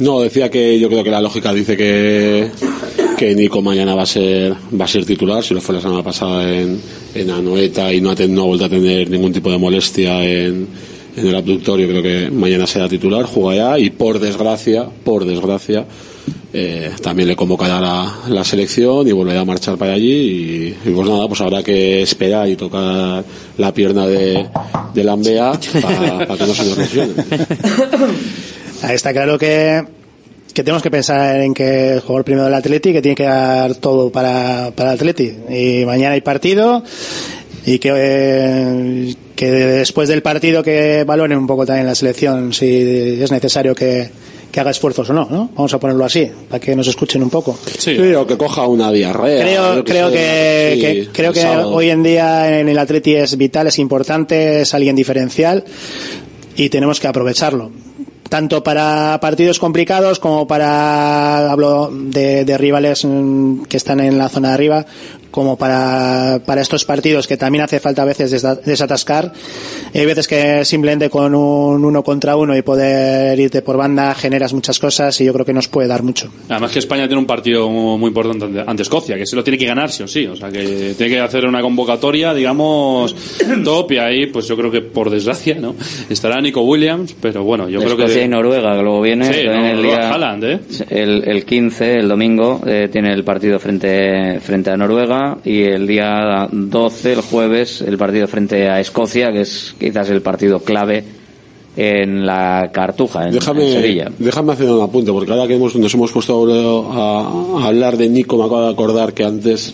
No, 0.00 0.20
decía 0.20 0.50
que 0.50 0.78
yo 0.78 0.88
creo 0.88 1.04
que 1.04 1.10
la 1.10 1.20
lógica 1.20 1.52
dice 1.52 1.76
que, 1.76 2.48
que 3.18 3.34
Nico 3.34 3.60
mañana 3.62 3.94
va 3.94 4.02
a 4.02 4.06
ser 4.06 4.54
va 4.78 4.84
a 4.86 4.88
ser 4.88 5.04
titular, 5.04 5.44
si 5.44 5.52
lo 5.54 5.60
fue 5.60 5.74
la 5.74 5.80
semana 5.82 6.02
pasada 6.02 6.50
en, 6.58 6.80
en 7.14 7.30
Anoeta 7.30 7.92
y 7.92 8.00
no 8.00 8.10
ha, 8.10 8.14
ten- 8.16 8.34
no 8.34 8.42
ha 8.42 8.46
vuelto 8.46 8.64
a 8.64 8.68
tener 8.70 9.10
ningún 9.10 9.32
tipo 9.32 9.50
de 9.50 9.58
molestia 9.58 10.24
en, 10.24 10.66
en 11.16 11.26
el 11.26 11.34
abductor, 11.34 11.78
yo 11.78 11.86
creo 11.86 12.02
que 12.02 12.30
mañana 12.30 12.66
será 12.66 12.88
titular, 12.88 13.24
juega 13.26 13.76
ya 13.76 13.78
y 13.78 13.90
por 13.90 14.18
desgracia, 14.20 14.86
por 15.04 15.24
desgracia, 15.26 15.84
eh, 16.52 16.90
también 17.02 17.28
le 17.28 17.36
convocará 17.36 17.80
la, 17.80 18.12
la 18.28 18.42
selección 18.44 19.06
y 19.06 19.12
volverá 19.12 19.40
a 19.40 19.44
marchar 19.44 19.76
para 19.76 19.92
allí 19.92 20.10
y, 20.84 20.88
y 20.88 20.90
pues 20.92 21.06
nada, 21.08 21.28
pues 21.28 21.40
habrá 21.42 21.62
que 21.62 22.02
esperar 22.02 22.48
y 22.48 22.56
tocar 22.56 23.22
la 23.58 23.74
pierna 23.74 24.06
de, 24.06 24.46
de 24.94 25.04
Lambea 25.04 25.52
para 25.82 26.36
que 26.38 26.46
no 26.46 26.54
se 26.54 26.64
nos 26.64 26.78
lesione. 26.78 27.12
Ahí 28.82 28.94
está 28.94 29.12
claro 29.12 29.38
que, 29.38 29.82
que 30.54 30.62
tenemos 30.64 30.82
que 30.82 30.90
pensar 30.90 31.36
en 31.40 31.52
que 31.54 31.94
el 31.94 32.00
jugador 32.00 32.24
primero 32.24 32.44
del 32.46 32.54
Atleti, 32.54 32.92
que 32.92 33.02
tiene 33.02 33.14
que 33.14 33.24
dar 33.24 33.74
todo 33.76 34.10
para, 34.10 34.70
para 34.74 34.90
el 34.90 34.96
Atleti. 34.96 35.32
Y 35.50 35.84
mañana 35.84 36.14
hay 36.14 36.20
partido 36.22 36.82
y 37.66 37.78
que, 37.78 37.92
eh, 37.94 39.14
que 39.36 39.50
después 39.50 40.08
del 40.08 40.22
partido 40.22 40.62
que 40.62 41.04
valoren 41.06 41.38
un 41.38 41.46
poco 41.46 41.66
también 41.66 41.86
la 41.86 41.94
selección 41.94 42.52
si 42.54 43.22
es 43.22 43.30
necesario 43.30 43.74
que, 43.74 44.08
que 44.50 44.60
haga 44.60 44.70
esfuerzos 44.70 45.10
o 45.10 45.12
no, 45.12 45.28
¿no? 45.30 45.50
Vamos 45.54 45.72
a 45.74 45.78
ponerlo 45.78 46.04
así, 46.06 46.28
para 46.48 46.58
que 46.58 46.74
nos 46.74 46.88
escuchen 46.88 47.22
un 47.22 47.28
poco. 47.30 47.58
Sí, 47.78 47.96
o 48.14 48.26
que 48.26 48.36
coja 48.38 48.66
una 48.66 48.90
diarrea. 48.90 49.42
Creo, 49.42 49.84
creo 49.84 50.10
que, 50.10 50.72
sí, 50.74 50.80
que- 50.80 51.08
creo 51.12 51.32
que 51.34 51.40
hoy 51.74 51.90
en 51.90 52.02
día 52.02 52.58
en 52.60 52.68
el 52.70 52.78
Atleti 52.78 53.14
es 53.14 53.36
vital, 53.36 53.66
es 53.66 53.78
importante, 53.78 54.62
es 54.62 54.72
alguien 54.72 54.96
diferencial 54.96 55.62
y 56.56 56.70
tenemos 56.70 56.98
que 56.98 57.08
aprovecharlo. 57.08 57.70
Tanto 58.30 58.62
para 58.62 59.18
partidos 59.20 59.58
complicados 59.58 60.20
como 60.20 60.46
para, 60.46 61.50
hablo 61.50 61.90
de, 61.92 62.44
de 62.44 62.56
rivales 62.56 63.04
mm, 63.04 63.64
que 63.64 63.76
están 63.76 63.98
en 63.98 64.18
la 64.18 64.28
zona 64.28 64.48
de 64.48 64.54
arriba, 64.54 64.86
como 65.30 65.56
para, 65.56 66.40
para 66.44 66.60
estos 66.60 66.84
partidos 66.84 67.26
que 67.26 67.36
también 67.36 67.64
hace 67.64 67.80
falta 67.80 68.02
a 68.02 68.04
veces 68.04 68.32
desa- 68.32 68.60
desatascar. 68.60 69.32
Hay 69.94 70.06
veces 70.06 70.26
que 70.28 70.64
simplemente 70.64 71.08
con 71.10 71.34
un 71.34 71.84
uno 71.84 72.02
contra 72.02 72.36
uno 72.36 72.56
y 72.56 72.62
poder 72.62 73.38
irte 73.38 73.62
por 73.62 73.76
banda 73.76 74.14
generas 74.14 74.52
muchas 74.52 74.78
cosas 74.78 75.20
y 75.20 75.24
yo 75.24 75.32
creo 75.32 75.44
que 75.46 75.52
nos 75.52 75.68
puede 75.68 75.88
dar 75.88 76.02
mucho. 76.02 76.30
Además 76.48 76.72
que 76.72 76.78
España 76.78 77.06
tiene 77.06 77.20
un 77.20 77.26
partido 77.26 77.68
muy 77.68 78.08
importante 78.08 78.44
ante- 78.46 78.64
ante 78.66 78.82
Escocia, 78.82 79.16
que 79.16 79.26
se 79.26 79.36
lo 79.36 79.44
tiene 79.44 79.58
que 79.58 79.66
ganar 79.66 79.90
sí 79.90 80.02
o 80.02 80.08
sí. 80.08 80.26
O 80.26 80.36
sea, 80.36 80.50
que 80.50 80.94
tiene 80.96 81.12
que 81.14 81.20
hacer 81.20 81.44
una 81.46 81.60
convocatoria, 81.62 82.34
digamos, 82.34 83.14
top 83.64 83.92
y 83.92 83.98
ahí, 83.98 84.26
pues 84.26 84.46
yo 84.48 84.56
creo 84.56 84.70
que 84.70 84.80
por 84.82 85.10
desgracia, 85.10 85.56
¿no? 85.60 85.74
Estará 86.08 86.40
Nico 86.40 86.62
Williams, 86.62 87.14
pero 87.20 87.44
bueno, 87.44 87.68
yo 87.68 87.78
creo 87.80 87.92
Escocia 87.92 88.14
que... 88.20 88.24
y 88.24 88.28
Noruega, 88.28 88.76
que 88.76 88.82
luego 88.82 89.00
viene 89.00 89.32
Sí, 89.32 89.40
el 89.40 89.82
día 89.82 90.10
Haaland, 90.10 90.44
¿eh? 90.44 90.60
el, 90.90 91.22
el 91.28 91.44
15, 91.44 91.94
el 91.98 92.08
domingo, 92.08 92.60
eh, 92.66 92.88
tiene 92.90 93.12
el 93.12 93.24
partido 93.24 93.58
frente 93.58 94.40
frente 94.40 94.70
a 94.70 94.76
Noruega 94.76 95.19
y 95.44 95.62
el 95.62 95.86
día 95.86 96.48
12, 96.50 97.12
el 97.12 97.20
jueves, 97.20 97.80
el 97.82 97.96
partido 97.98 98.26
frente 98.28 98.68
a 98.68 98.80
Escocia, 98.80 99.32
que 99.32 99.42
es 99.42 99.74
quizás 99.78 100.08
el 100.10 100.22
partido 100.22 100.60
clave 100.60 101.04
en 101.76 102.26
la 102.26 102.70
Cartuja, 102.72 103.22
en, 103.22 103.28
en 103.28 103.34
Déjame, 103.34 103.72
Sevilla. 103.72 104.10
déjame 104.18 104.52
hacer 104.52 104.68
un 104.70 104.82
apunte, 104.82 105.12
porque 105.12 105.30
ahora 105.32 105.46
que 105.46 105.54
hemos, 105.54 105.74
nos 105.76 105.94
hemos 105.94 106.10
puesto 106.12 106.32
ahora 106.34 106.54
a, 106.54 107.62
a 107.62 107.66
hablar 107.68 107.96
de 107.96 108.08
Nico, 108.08 108.36
me 108.36 108.44
acabo 108.44 108.62
de 108.66 108.72
acordar 108.72 109.14
que 109.14 109.24
antes 109.24 109.72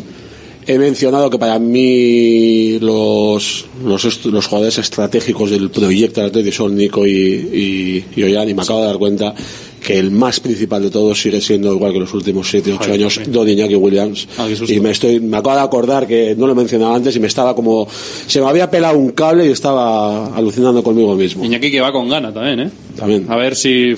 he 0.69 0.79
mencionado 0.79 1.31
que 1.31 1.39
para 1.39 1.59
mí 1.59 2.79
los, 2.81 3.67
los, 3.85 4.27
los 4.27 4.47
jugadores 4.47 4.79
estratégicos 4.79 5.51
del 5.51 5.71
proyecto 5.71 6.23
Atlético 6.23 6.57
son 6.57 6.77
Nico 6.77 7.07
y, 7.07 7.13
y, 7.13 8.05
y 8.17 8.23
Ollán, 8.25 8.49
y 8.51 8.55
me 8.55 8.63
acabo 8.63 8.81
de 8.81 8.87
dar 8.87 8.99
cuenta 8.99 9.35
que 9.85 9.99
el 9.99 10.11
más 10.11 10.41
principal 10.41 10.83
de 10.83 10.91
todos 10.91 11.21
sigue 11.21 11.41
siendo 11.41 11.73
igual 11.73 11.93
que 11.93 12.01
los 12.01 12.13
últimos 12.15 12.49
7 12.51 12.71
8 12.73 12.79
Joder, 12.79 12.93
años, 12.95 13.15
también. 13.15 13.33
Don 13.33 13.49
Iñaki 13.49 13.75
Williams. 13.77 14.29
Ah, 14.39 14.49
y 14.69 14.81
me 14.81 14.91
estoy 14.91 15.21
me 15.21 15.37
acabo 15.37 15.55
de 15.57 15.63
acordar 15.63 16.07
que 16.07 16.35
no 16.37 16.47
lo 16.47 16.53
he 16.53 16.57
mencionado 16.57 16.95
antes 16.95 17.15
y 17.15 17.21
me 17.21 17.27
estaba 17.29 17.55
como 17.55 17.87
se 17.91 18.41
me 18.41 18.49
había 18.49 18.71
pelado 18.71 18.99
un 18.99 19.11
cable 19.13 19.47
y 19.47 19.51
estaba 19.53 20.35
alucinando 20.37 20.83
conmigo 20.83 21.15
mismo. 21.15 21.45
Iñaki 21.45 21.71
que 21.71 21.81
va 21.81 21.93
con 21.93 22.09
gana 22.09 22.33
también, 22.33 22.61
¿eh? 22.61 22.71
También. 22.97 23.27
A 23.29 23.37
ver 23.37 23.55
si... 23.57 23.95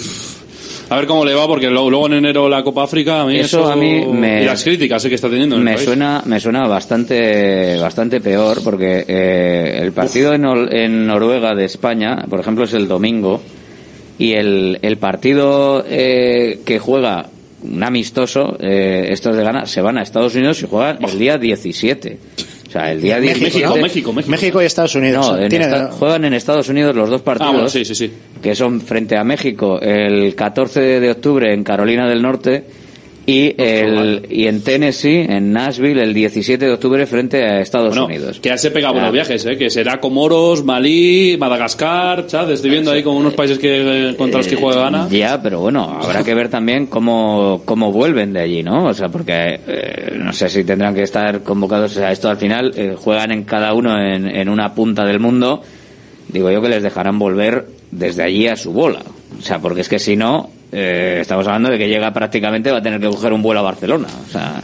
A 0.91 0.97
ver 0.97 1.07
cómo 1.07 1.23
le 1.23 1.35
va, 1.35 1.47
porque 1.47 1.69
luego, 1.69 1.91
luego 1.91 2.07
en 2.07 2.15
enero 2.15 2.49
la 2.49 2.65
Copa 2.65 2.85
África, 2.85 3.21
a 3.21 3.27
mí 3.27 3.37
Eso 3.39 3.61
eso... 3.61 3.71
a 3.73 3.77
mí 3.77 4.07
me- 4.07 4.43
Y 4.43 4.47
las 4.47 4.65
críticas 4.65 5.05
eh, 5.05 5.11
que 5.11 5.17
está 5.17 5.29
teniendo 5.29 5.57
en 5.57 5.61
el 5.61 5.65
Me 5.67 5.75
país. 5.75 5.85
suena, 5.85 6.23
me 6.25 6.41
suena 6.41 6.67
bastante, 6.67 7.77
bastante 7.77 8.23
peor 8.23 8.63
porque 8.65 9.05
eh, 9.07 9.81
el 9.83 9.93
partido 9.93 10.33
en 10.35 11.07
Noruega 11.07 11.55
de 11.55 11.67
España, 11.67 12.25
por 12.31 12.41
ejemplo, 12.41 12.65
es 12.65 12.73
el 12.73 12.89
domingo 12.89 13.39
y 14.19 14.33
el, 14.33 14.79
el 14.83 14.97
partido 14.99 15.85
eh, 15.89 16.61
que 16.65 16.79
juega 16.79 17.27
un 17.63 17.83
amistoso, 17.83 18.57
eh, 18.61 19.07
estos 19.11 19.37
de 19.37 19.43
Ghana, 19.43 19.67
se 19.67 19.81
van 19.81 19.99
a 19.99 20.03
Estados 20.03 20.35
Unidos 20.35 20.63
y 20.63 20.67
juegan 20.67 20.99
el 21.05 21.19
día 21.19 21.39
17. 21.39 22.19
O 22.69 22.71
sea, 22.71 22.93
el 22.93 23.01
día 23.01 23.17
México, 23.19 23.39
17. 23.41 23.65
¿no? 23.67 23.77
México, 23.83 24.13
México. 24.13 24.31
México 24.31 24.63
y 24.63 24.67
Estados 24.67 24.95
Unidos. 24.95 25.27
No, 25.27 25.39
en 25.39 25.49
Tiene- 25.49 25.65
esta- 25.65 25.91
juegan 25.91 26.25
en 26.27 26.35
Estados 26.35 26.69
Unidos 26.69 26.95
los 26.95 27.09
dos 27.09 27.23
partidos. 27.23 27.49
Ah, 27.51 27.55
bueno, 27.55 27.69
sí, 27.71 27.85
sí, 27.85 27.95
sí. 27.95 28.13
Que 28.43 28.55
son 28.55 28.81
frente 28.83 29.17
a 29.17 29.25
México 29.25 29.81
el 29.81 30.35
14 30.35 31.01
de 31.01 31.11
octubre 31.11 31.53
en 31.55 31.65
Carolina 31.65 32.07
del 32.09 32.21
Norte 32.21 32.65
y, 33.31 33.55
el, 33.59 34.27
y 34.31 34.47
en 34.47 34.63
Tennessee, 34.63 35.27
en 35.29 35.53
Nashville, 35.53 36.03
el 36.03 36.15
17 36.15 36.65
de 36.65 36.73
octubre 36.73 37.05
frente 37.07 37.45
a 37.45 37.61
Estados 37.61 37.91
Bueno, 37.91 38.07
Unidos. 38.07 38.41
que 38.41 38.49
ya 38.49 38.57
se 38.57 38.71
pega 38.71 38.91
buenos 38.91 39.09
Ya. 39.11 39.13
viajes, 39.13 39.45
¿eh? 39.45 39.59
Que 39.59 39.69
será 39.69 40.01
Comoros, 40.01 40.65
Malí, 40.65 41.37
Madagascar, 41.39 42.25
¿sabes? 42.29 42.55
Estoy 42.55 42.71
viendo 42.71 42.91
ahí 42.91 43.03
como 43.03 43.19
unos 43.19 43.35
países 43.35 43.59
que, 43.59 44.09
eh, 44.13 44.17
contra 44.17 44.39
los 44.39 44.49
que 44.49 44.57
juega 44.57 44.81
Gana. 44.85 45.09
Ya, 45.11 45.43
pero 45.43 45.61
bueno, 45.61 45.99
habrá 46.03 46.25
que 46.25 46.33
ver 46.33 46.49
también 46.49 46.87
cómo, 46.87 47.61
cómo 47.67 47.93
vuelven 47.93 48.33
de 48.33 48.41
allí, 48.41 48.63
¿no? 48.63 48.87
O 48.87 48.95
sea, 48.95 49.11
porque 49.11 49.61
eh, 49.67 50.13
no 50.17 50.33
sé 50.33 50.49
si 50.49 50.65
tendrán 50.65 50.95
que 50.95 51.03
estar 51.03 51.43
convocados. 51.43 51.93
O 51.93 51.95
sea, 51.97 52.11
esto 52.11 52.31
al 52.31 52.39
final 52.39 52.73
eh, 52.77 52.95
juegan 52.97 53.31
en 53.31 53.45
cada 53.45 53.75
uno 53.75 54.01
en, 54.01 54.27
en 54.27 54.49
una 54.49 54.75
punta 54.75 55.05
del 55.05 55.21
mundo. 55.21 55.61
Digo 56.29 56.51
yo 56.51 56.63
que 56.63 56.71
les 56.71 56.83
dejarán 56.83 57.19
volver 57.19 57.67
desde 57.91 58.23
allí 58.23 58.47
a 58.47 58.57
su 58.57 58.73
bola. 58.73 59.01
O 59.39 59.43
sea, 59.43 59.59
porque 59.59 59.83
es 59.83 59.89
que 59.91 59.99
si 59.99 60.17
no, 60.17 60.49
eh, 60.71 61.19
estamos 61.21 61.47
hablando 61.47 61.71
de 61.71 61.79
que 61.79 61.89
llega 61.89 62.13
prácticamente, 62.13 62.71
va 62.71 62.79
a 62.79 62.83
tener 62.83 63.01
que 63.01 63.09
coger 63.09 63.33
un 63.33 63.43
vuelo 63.43 63.61
a 63.61 63.65
Barcelona. 63.65 64.09
O 64.27 64.31
sea, 64.31 64.63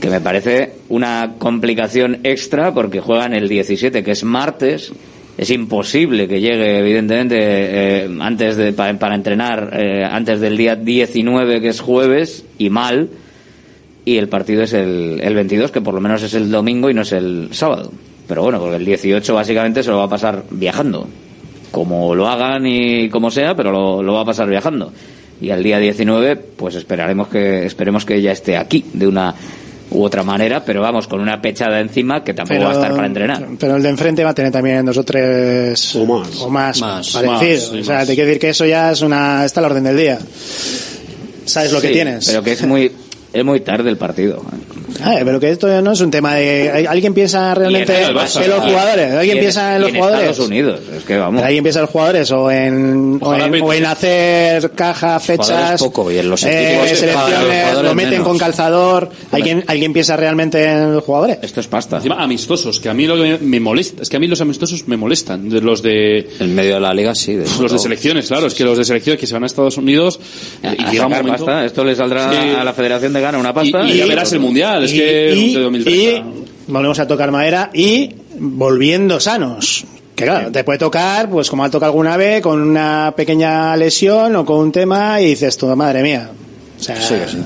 que 0.00 0.10
me 0.10 0.20
parece 0.20 0.74
una 0.88 1.34
complicación 1.38 2.20
extra 2.24 2.74
porque 2.74 3.00
juegan 3.00 3.34
el 3.34 3.48
17, 3.48 4.02
que 4.02 4.10
es 4.10 4.24
martes. 4.24 4.92
Es 5.38 5.50
imposible 5.50 6.28
que 6.28 6.40
llegue, 6.40 6.80
evidentemente, 6.80 7.36
eh, 7.38 8.10
antes 8.20 8.56
de, 8.56 8.74
para, 8.74 9.14
entrenar, 9.14 9.70
eh, 9.72 10.04
antes 10.04 10.40
del 10.40 10.56
día 10.56 10.76
19, 10.76 11.62
que 11.62 11.68
es 11.68 11.80
jueves, 11.80 12.44
y 12.58 12.68
mal. 12.68 13.08
Y 14.04 14.18
el 14.18 14.28
partido 14.28 14.62
es 14.62 14.74
el, 14.74 15.20
el 15.22 15.34
22, 15.34 15.70
que 15.70 15.80
por 15.80 15.94
lo 15.94 16.00
menos 16.00 16.22
es 16.22 16.34
el 16.34 16.50
domingo 16.50 16.90
y 16.90 16.94
no 16.94 17.02
es 17.02 17.12
el 17.12 17.48
sábado. 17.52 17.90
Pero 18.28 18.42
bueno, 18.42 18.60
porque 18.60 18.76
el 18.76 18.84
18 18.84 19.34
básicamente 19.34 19.82
se 19.82 19.90
lo 19.90 19.98
va 19.98 20.04
a 20.04 20.08
pasar 20.08 20.44
viajando. 20.50 21.08
Como 21.70 22.14
lo 22.14 22.28
hagan 22.28 22.66
y 22.66 23.08
como 23.08 23.30
sea, 23.30 23.54
pero 23.54 24.02
lo 24.02 24.12
va 24.12 24.22
a 24.22 24.24
pasar 24.24 24.48
viajando. 24.48 24.92
Y 25.40 25.50
al 25.50 25.62
día 25.62 25.78
19, 25.78 26.36
pues 26.36 26.74
esperaremos 26.74 27.28
que, 27.28 27.64
esperemos 27.66 28.04
que 28.04 28.20
ya 28.20 28.32
esté 28.32 28.56
aquí 28.56 28.84
de 28.92 29.06
una 29.06 29.34
u 29.90 30.02
otra 30.04 30.22
manera, 30.22 30.64
pero 30.64 30.82
vamos, 30.82 31.08
con 31.08 31.20
una 31.20 31.40
pechada 31.42 31.80
encima 31.80 32.22
que 32.22 32.32
tampoco 32.32 32.62
va 32.62 32.70
a 32.70 32.74
estar 32.74 32.94
para 32.94 33.06
entrenar. 33.06 33.46
Pero 33.58 33.76
el 33.76 33.82
de 33.82 33.88
enfrente 33.88 34.22
va 34.22 34.30
a 34.30 34.34
tener 34.34 34.52
también 34.52 34.84
dos 34.84 34.96
o 34.98 35.02
tres 35.04 35.96
o 35.96 36.06
más, 36.50 36.80
Más, 36.80 37.10
parecidos. 37.10 37.72
más, 37.72 37.80
o 37.80 37.84
sea, 37.84 37.96
más. 37.98 38.06
te 38.06 38.14
quiero 38.14 38.28
decir 38.28 38.40
que 38.40 38.50
eso 38.50 38.66
ya 38.66 38.92
es 38.92 39.02
una 39.02 39.44
está 39.44 39.60
a 39.60 39.62
la 39.62 39.68
orden 39.68 39.84
del 39.84 39.96
día. 39.96 40.18
Sabes 41.44 41.72
lo 41.72 41.80
que 41.80 41.88
tienes. 41.88 42.26
Pero 42.26 42.42
que 42.42 42.52
es 42.52 42.64
muy, 42.64 42.92
es 43.32 43.44
muy 43.44 43.60
tarde 43.60 43.90
el 43.90 43.96
partido. 43.96 44.44
Ah, 45.02 45.16
pero 45.24 45.40
que 45.40 45.50
esto 45.50 45.80
no 45.82 45.92
es 45.92 46.00
un 46.00 46.10
tema 46.10 46.34
de 46.34 46.86
alguien 46.88 47.14
piensa 47.14 47.54
realmente 47.54 47.92
Y 47.92 47.96
en 47.96 48.02
en 48.02 48.08
el 48.10 48.14
Barça, 48.16 48.46
los 48.46 48.64
y- 48.66 48.70
jugadores, 48.70 49.12
y 49.12 49.16
alguien 49.16 49.36
en- 49.36 49.42
piensa 49.42 49.76
en 49.76 49.78
y 49.78 49.80
los 49.82 49.88
en 49.90 49.96
jugadores. 49.96 50.30
Estados 50.30 50.48
Unidos, 50.48 50.80
es 50.96 51.04
que 51.04 51.16
vamos. 51.16 51.42
Alguien 51.42 51.62
piensa 51.64 51.78
en 51.80 51.82
los 51.82 51.90
jugadores 51.90 52.30
o 52.30 52.50
en, 52.50 53.18
o 53.22 53.34
en, 53.34 53.62
o 53.62 53.72
en 53.72 53.86
hacer 53.86 54.70
caja, 54.72 55.18
fechas, 55.20 55.80
poco, 55.80 56.10
y 56.10 56.18
en 56.18 56.28
los 56.30 56.42
eh, 56.44 56.78
los 56.80 56.98
selecciones, 56.98 57.74
lo 57.82 57.94
meten 57.94 58.10
menos. 58.12 58.26
con 58.28 58.38
calzador. 58.38 59.10
¿Alguien, 59.32 59.64
¿Alguien 59.66 59.92
piensa 59.92 60.16
realmente 60.16 60.64
en 60.64 60.94
los 60.94 61.04
jugadores? 61.04 61.38
Esto 61.42 61.60
es 61.60 61.66
pasta. 61.66 61.96
Encima, 61.96 62.22
amistosos, 62.22 62.80
que 62.80 62.88
a 62.88 62.94
mí 62.94 63.06
lo 63.06 63.16
que 63.16 63.38
me 63.40 63.60
molesta, 63.60 64.02
es 64.02 64.08
que 64.08 64.16
a 64.16 64.20
mí 64.20 64.26
los 64.26 64.40
amistosos 64.40 64.86
me 64.88 64.96
molestan. 64.96 65.48
De 65.48 65.60
los 65.60 65.82
de. 65.82 66.28
En 66.40 66.54
medio 66.54 66.74
de 66.74 66.80
la 66.80 66.92
liga, 66.94 67.14
sí. 67.14 67.34
de- 67.34 67.44
Los 67.60 67.72
de 67.72 67.78
selecciones, 67.78 68.26
claro, 68.28 68.46
es 68.46 68.54
que 68.54 68.64
los 68.64 68.76
de 68.78 68.84
selecciones 68.84 69.20
que 69.20 69.26
se 69.26 69.34
van 69.34 69.42
a 69.44 69.46
Estados 69.46 69.76
Unidos 69.76 70.20
y 70.62 70.66
A 70.66 70.70
llega 70.72 71.06
un 71.06 71.12
sacar 71.12 71.22
momento. 71.24 71.44
pasta, 71.46 71.64
esto 71.64 71.84
le 71.84 71.94
saldrá 71.96 72.30
Sí. 72.30 72.36
a 72.58 72.64
la 72.64 72.72
Federación 72.72 73.12
de 73.12 73.20
Gana 73.20 73.38
una 73.38 73.52
pasta. 73.52 73.86
Y, 73.86 73.92
y 73.92 73.96
ya 73.98 74.06
verás 74.06 74.32
el 74.32 74.40
mundial, 74.40 74.84
es 74.90 74.94
y- 74.94 74.98
que 74.98 75.34
y- 75.34 75.54
de 75.54 75.60
2030. 75.60 76.00
y 76.00 76.72
volvemos 76.72 76.98
a 76.98 77.06
tocar 77.06 77.30
madera 77.30 77.70
y 77.72 78.10
volviendo 78.38 79.18
sanos. 79.20 79.84
Que 80.14 80.24
claro, 80.24 80.52
te 80.52 80.64
puede 80.64 80.78
tocar, 80.78 81.30
pues 81.30 81.48
como 81.48 81.64
ha 81.64 81.70
tocado 81.70 81.90
alguna 81.92 82.16
vez, 82.18 82.42
con 82.42 82.60
una 82.60 83.12
pequeña 83.16 83.74
lesión 83.76 84.36
o 84.36 84.44
con 84.44 84.58
un 84.58 84.72
tema 84.72 85.20
y 85.20 85.26
dices 85.26 85.56
tú, 85.56 85.66
madre 85.74 86.02
mía. 86.02 86.30
O 86.78 86.82
sea, 86.82 87.00
Sí, 87.00 87.14
sí. 87.26 87.38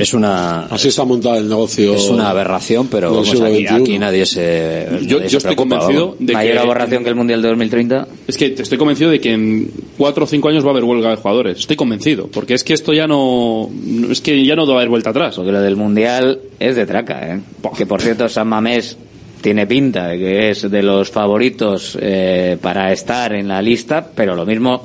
Es 0.00 0.14
una. 0.14 0.66
Así 0.66 0.88
está 0.88 1.04
montado 1.04 1.36
el 1.36 1.48
negocio. 1.48 1.94
Es 1.94 2.08
una 2.08 2.30
aberración, 2.30 2.88
pero 2.88 3.12
vamos, 3.12 3.40
aquí, 3.40 3.66
aquí 3.66 3.98
nadie 3.98 4.24
se. 4.26 4.86
Yo- 4.90 4.96
nadie 4.96 5.08
yo 5.08 5.18
se 5.18 5.26
estoy 5.36 5.40
preocupa, 5.54 5.78
convencido 5.78 6.06
vamos. 6.12 6.26
de 6.26 6.32
Mayor 6.32 6.52
que- 6.54 6.58
aberración 6.58 7.02
que 7.04 7.08
el 7.10 7.14
Mundial 7.16 7.42
de 7.42 7.48
2030. 7.48 8.08
Es 8.26 8.36
que 8.36 8.54
estoy 8.58 8.78
convencido 8.78 9.10
de 9.10 9.20
que 9.20 9.32
en 9.32 9.70
cuatro 9.98 10.24
o 10.24 10.26
cinco 10.26 10.48
años 10.48 10.64
va 10.64 10.68
a 10.68 10.70
haber 10.72 10.84
huelga 10.84 11.10
de 11.10 11.16
jugadores. 11.16 11.58
Estoy 11.58 11.76
convencido, 11.76 12.28
porque 12.32 12.54
es 12.54 12.64
que 12.64 12.72
esto 12.74 12.92
ya 12.92 13.06
no, 13.06 13.68
no- 13.72 14.10
es 14.12 14.20
que 14.20 14.44
ya 14.44 14.56
no 14.56 14.66
va 14.66 14.72
a 14.74 14.76
haber 14.76 14.88
vuelta 14.88 15.10
atrás. 15.10 15.36
Porque 15.36 15.52
lo 15.52 15.60
del 15.60 15.76
Mundial 15.76 16.40
es 16.58 16.76
de 16.76 16.86
traca, 16.86 17.34
¿eh? 17.34 17.40
Que 17.76 17.86
por 17.86 18.00
cierto, 18.00 18.28
San 18.28 18.48
Mamés 18.48 18.96
tiene 19.40 19.66
pinta 19.66 20.08
de 20.08 20.18
que 20.18 20.50
es 20.50 20.70
de 20.70 20.82
los 20.82 21.10
favoritos 21.10 21.96
eh, 22.00 22.58
para 22.60 22.92
estar 22.92 23.32
en 23.32 23.48
la 23.48 23.62
lista, 23.62 24.06
pero 24.14 24.34
lo 24.36 24.44
mismo, 24.44 24.82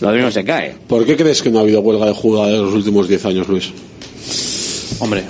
lo 0.00 0.10
mismo 0.12 0.30
se 0.30 0.44
cae. 0.44 0.74
¿Por 0.86 1.06
qué 1.06 1.16
crees 1.16 1.42
que 1.42 1.50
no 1.50 1.58
ha 1.58 1.62
habido 1.62 1.80
huelga 1.80 2.04
de 2.06 2.12
jugadores 2.12 2.58
en 2.58 2.64
los 2.66 2.74
últimos 2.74 3.08
10 3.08 3.24
años, 3.24 3.48
Luis? 3.48 3.72
Hombre, 4.98 5.24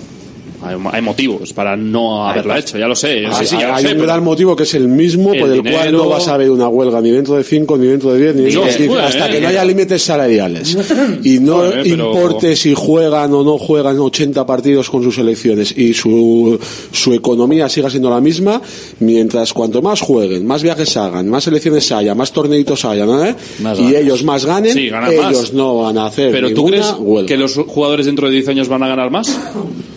hay, 0.67 0.77
hay 0.93 1.03
motivos 1.03 1.53
para 1.53 1.77
no 1.77 2.27
haberla 2.29 2.59
hecho, 2.59 2.79
ya 2.79 2.87
lo 2.89 2.95
sé. 2.95 3.27
Hay, 3.27 3.33
Sí, 3.41 3.47
sí, 3.47 3.57
ya 3.61 3.69
lo 3.69 3.75
hay 3.75 3.83
sé, 3.83 3.89
un 3.89 3.95
pero- 3.95 4.05
gran 4.07 4.25
motivo 4.25 4.57
que 4.57 4.63
es 4.65 4.75
el 4.75 4.89
mismo 4.89 5.33
El 5.35 5.41
por 5.41 5.51
el 5.51 5.63
cual 5.63 5.93
no 5.93 6.09
vas 6.09 6.29
a 6.29 6.37
ver 6.37 6.51
una 6.51 6.69
huelga 6.69 7.01
ni 7.01 7.11
dentro 7.11 7.35
de 7.37 7.45
5, 7.45 7.77
ni 7.79 7.87
dentro 7.87 8.13
de 8.13 8.21
10, 8.21 8.35
ni 8.37 8.43
dentro 8.43 8.61
de 8.63 8.67
Dios, 8.67 8.77
15, 8.77 8.93
pues, 8.95 9.05
hasta 9.05 9.29
eh. 9.29 9.33
que 9.33 9.41
no 9.41 9.49
haya 9.49 9.65
límites 9.65 10.03
salariales. 10.03 10.77
Y 11.23 11.39
no 11.41 11.61
pero- 11.71 11.85
importe 11.87 12.57
si 12.57 12.75
juegan 12.75 13.33
o 13.35 13.43
no 13.45 13.59
juegan 13.59 13.99
80 13.99 14.45
partidos 14.47 14.91
con 14.91 15.03
sus 15.03 15.15
selecciones 15.15 15.77
y 15.77 15.95
su, 15.95 16.59
su 16.93 17.13
economía 17.15 17.69
siga 17.69 17.91
siendo 17.91 18.11
la 18.11 18.21
misma, 18.21 18.61
mientras 19.01 19.53
cuanto 19.53 19.83
más 19.83 20.01
jueguen, 20.01 20.47
más 20.47 20.63
viajes 20.63 20.97
hagan, 20.97 21.29
más 21.29 21.45
selecciones 21.45 21.91
haya, 21.93 22.15
más 22.15 22.33
torneitos 22.33 22.85
haya, 22.85 23.07
¿no? 23.07 23.25
eh? 23.25 23.35
Más 23.61 23.79
y 23.79 23.83
ganas. 23.85 24.01
ellos 24.01 24.25
más 24.25 24.45
ganen, 24.45 24.73
Sí, 24.75 24.87
ellos 24.89 25.43
más. 25.43 25.53
no 25.53 25.77
van 25.83 25.99
a 25.99 26.07
hacer 26.07 26.31
Pero 26.33 26.49
¿tú 26.49 26.55
ninguna 26.67 26.77
crees 26.79 26.95
huelga. 26.99 27.29
que 27.29 27.37
los 27.37 27.55
jugadores 27.55 28.07
dentro 28.07 28.29
de 28.29 28.35
10 28.35 28.49
años 28.49 28.69
van 28.69 28.83
a 28.83 28.89
ganar 28.89 29.11
más? 29.11 29.29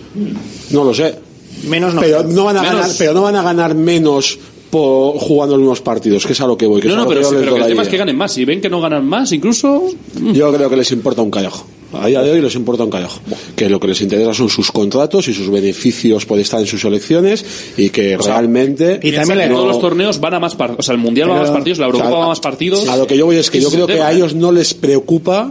No 0.71 0.83
lo 0.83 0.93
sé. 0.93 1.15
menos 1.67 1.93
no. 1.93 2.01
Pero 2.01 2.23
no 2.23 2.45
van 2.45 2.57
a 2.57 2.61
Menos. 2.61 2.75
ganar, 2.77 2.91
pero 2.97 3.13
no 3.13 3.21
van 3.21 3.35
a 3.35 3.43
ganar 3.43 3.75
menos 3.75 4.39
por 4.69 5.17
jugando 5.17 5.55
los 5.55 5.61
mismos 5.61 5.81
partidos, 5.81 6.25
que 6.25 6.33
es 6.33 6.41
a 6.41 6.47
lo 6.47 6.55
que 6.57 6.67
voy. 6.67 6.81
Que 6.81 6.87
No, 6.89 6.95
no, 6.95 7.07
pero, 7.07 7.21
que 7.21 7.27
sí, 7.27 7.35
pero 7.39 7.55
que 7.55 7.61
el 7.61 7.67
tema 7.67 7.81
es 7.81 7.87
que 7.87 7.97
ganen 7.97 8.15
más. 8.15 8.31
Si 8.33 8.45
ven 8.45 8.61
que 8.61 8.69
no 8.69 8.79
ganan 8.81 9.05
más, 9.05 9.31
incluso... 9.31 9.83
Yo 10.33 10.53
creo 10.53 10.69
que 10.69 10.75
les 10.75 10.91
importa 10.91 11.21
un 11.23 11.31
callejo. 11.31 11.65
A 11.91 12.05
día 12.05 12.21
de 12.21 12.29
hoy 12.29 12.39
les 12.39 12.53
importa 12.53 12.83
un 12.83 12.91
callejo. 12.91 13.19
Que 13.55 13.67
lo 13.67 13.79
que 13.79 13.87
les 13.87 13.99
interesa 14.01 14.31
son 14.35 14.47
sus 14.47 14.71
contratos 14.71 15.27
y 15.27 15.33
sus 15.33 15.49
beneficios 15.49 16.27
por 16.27 16.37
estar 16.37 16.59
en 16.59 16.67
sus 16.67 16.81
selecciones 16.81 17.43
y 17.77 17.89
que 17.89 18.15
O 18.15 18.21
sea, 18.21 18.33
realmente. 18.33 18.99
Y 19.01 19.11
también 19.11 19.49
todos 19.49 19.67
los 19.67 19.81
torneos 19.81 20.19
van 20.19 20.35
a 20.35 20.39
más 20.39 20.55
partidos. 20.55 20.79
O 20.81 20.83
sea, 20.83 20.93
el 20.93 21.01
Mundial 21.01 21.31
va 21.31 21.37
a 21.37 21.41
más 21.41 21.49
partidos, 21.49 21.79
la 21.79 21.87
o 21.87 21.95
sea, 21.95 22.07
va 22.07 22.25
a 22.25 22.27
más 22.27 22.39
partidos. 22.39 22.87
A 22.87 22.95
lo 22.95 23.07
que 23.07 23.17
yo 23.17 23.25
voy 23.25 23.37
es 23.37 23.49
que 23.49 23.59
yo 23.59 23.71
creo 23.71 23.87
que 23.87 23.93
tema, 23.93 24.05
a 24.05 24.11
ellos 24.11 24.35
no 24.35 24.51
les 24.51 24.75
preocupa 24.75 25.49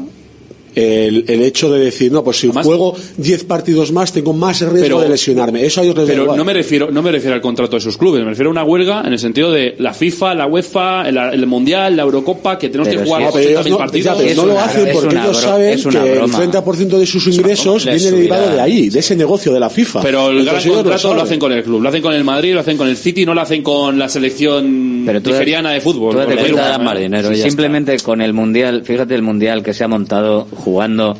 el, 0.74 1.24
el 1.28 1.43
hecho 1.43 1.70
de 1.70 1.81
decir, 1.81 2.11
no, 2.12 2.23
pues 2.24 2.39
si 2.39 2.49
juego 2.49 2.95
10 3.16 3.45
partidos 3.45 3.93
más 3.93 4.12
tengo 4.12 4.32
más 4.32 4.61
riesgo 4.61 4.81
Pero- 4.81 5.01
de 5.01 5.09
lesionarme. 5.09 5.65
Eso 5.65 5.81
a 5.81 5.85
ellos 5.85 5.97
les 5.97 6.07
Pero 6.07 6.36
no 6.36 6.45
me 6.45 6.53
refiero 6.53 6.90
no 6.90 7.03
me 7.03 7.11
refiero 7.12 7.35
al 7.35 7.40
contrato 7.40 7.77
de 7.77 7.81
sus 7.81 7.97
clubes, 7.97 8.23
me 8.23 8.31
refiero 8.31 8.51
a 8.51 8.53
una 8.53 8.65
huelga 8.65 9.03
en 9.05 9.12
el 9.12 9.19
sentido 9.19 9.51
de 9.53 9.74
la 9.78 9.93
FIFA, 9.95 10.35
la 10.35 10.47
UEFA, 10.47 11.09
el, 11.09 11.16
el 11.16 11.47
Mundial, 11.47 11.97
la 11.97 12.03
Eurocopa, 12.03 12.59
que 12.59 12.69
tenemos 12.69 12.89
Pero 12.89 13.01
que 13.01 13.07
jugar 13.07 13.23
ellos 13.23 13.66
80.000 13.66 13.70
no, 13.70 13.78
partidos. 13.78 14.05
ya, 14.05 14.15
pero 14.24 14.35
no 14.43 14.47
lo 14.47 14.61
hacen 14.61 14.86
es 14.89 14.93
porque 14.95 15.16
ellos 15.16 15.36
bro- 15.36 15.40
saben 15.40 15.78
que 15.81 15.99
el 16.12 16.19
broma. 16.19 16.39
30% 16.39 16.99
de 16.99 17.07
sus 17.07 17.27
ingresos 17.27 17.85
viene 17.85 18.11
derivado 18.11 18.51
de 18.55 18.61
ahí, 18.61 18.89
de 18.90 18.99
ese 18.99 19.16
negocio 19.16 19.53
de 19.53 19.61
la 19.61 19.70
FIFA. 19.70 20.01
Pero 20.03 20.28
el 20.28 20.45
gran 20.45 20.57
Entonces 20.57 20.66
lo 20.66 20.74
contrato 20.74 21.09
lo 21.09 21.11
saben. 21.11 21.24
hacen 21.24 21.39
con 21.39 21.53
el 21.53 21.62
club, 21.62 21.82
lo 21.82 21.89
hacen 21.89 22.03
con 22.03 22.15
el 22.15 22.24
Madrid, 22.24 22.55
lo 22.55 22.61
hacen 22.61 22.77
con 22.77 22.89
el 22.89 22.97
City, 22.97 23.24
no 23.27 23.35
lo 23.35 23.40
hacen 23.40 23.62
con 23.62 23.99
la 23.99 24.09
selección 24.09 24.98
Pero 25.13 25.23
tú- 25.23 25.31
nigeriana 25.31 25.71
de 25.73 25.81
fútbol. 25.81 26.13
Tú 26.13 26.19
cuenta, 26.53 26.63
¿eh? 26.99 27.03
dinero, 27.03 27.29
si 27.31 27.37
ya 27.37 27.45
simplemente 27.45 27.99
con 28.01 28.21
el 28.21 28.33
mundial, 28.33 28.83
fíjate 28.85 29.15
el 29.15 29.23
mundial 29.23 29.63
que 29.63 29.73
se 29.75 29.85
ha 29.85 29.89
montado 29.89 30.47
jugando, 30.51 31.17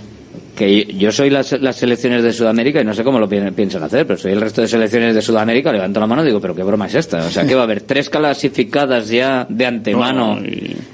que 0.57 0.85
yo 0.99 1.13
soy 1.13 1.31
las, 1.31 1.53
las 1.61 1.77
selecciones 1.77 2.23
de 2.25 2.33
Sudamérica 2.33 2.81
y 2.81 2.85
no 2.85 2.93
sé 2.93 3.05
cómo 3.05 3.19
lo 3.21 3.29
pi- 3.29 3.39
piensan 3.55 3.83
hacer, 3.85 4.07
pero 4.07 4.19
soy 4.19 4.33
el 4.33 4.41
resto 4.41 4.61
de 4.61 4.67
selecciones 4.69 5.15
de 5.15 5.23
Sudamérica, 5.23 5.71
levanto 5.73 6.01
la 6.01 6.07
mano 6.09 6.23
y 6.23 6.27
digo, 6.27 6.41
pero 6.41 6.55
qué 6.55 6.65
broma 6.65 6.87
es 6.87 6.97
esta. 6.97 7.19
O 7.19 7.31
sea, 7.31 7.47
que 7.47 7.55
va 7.55 7.61
a 7.61 7.65
haber 7.65 7.83
tres 7.83 8.11
clasificadas 8.11 9.09
ya 9.09 9.47
de 9.49 9.67
antemano, 9.67 10.39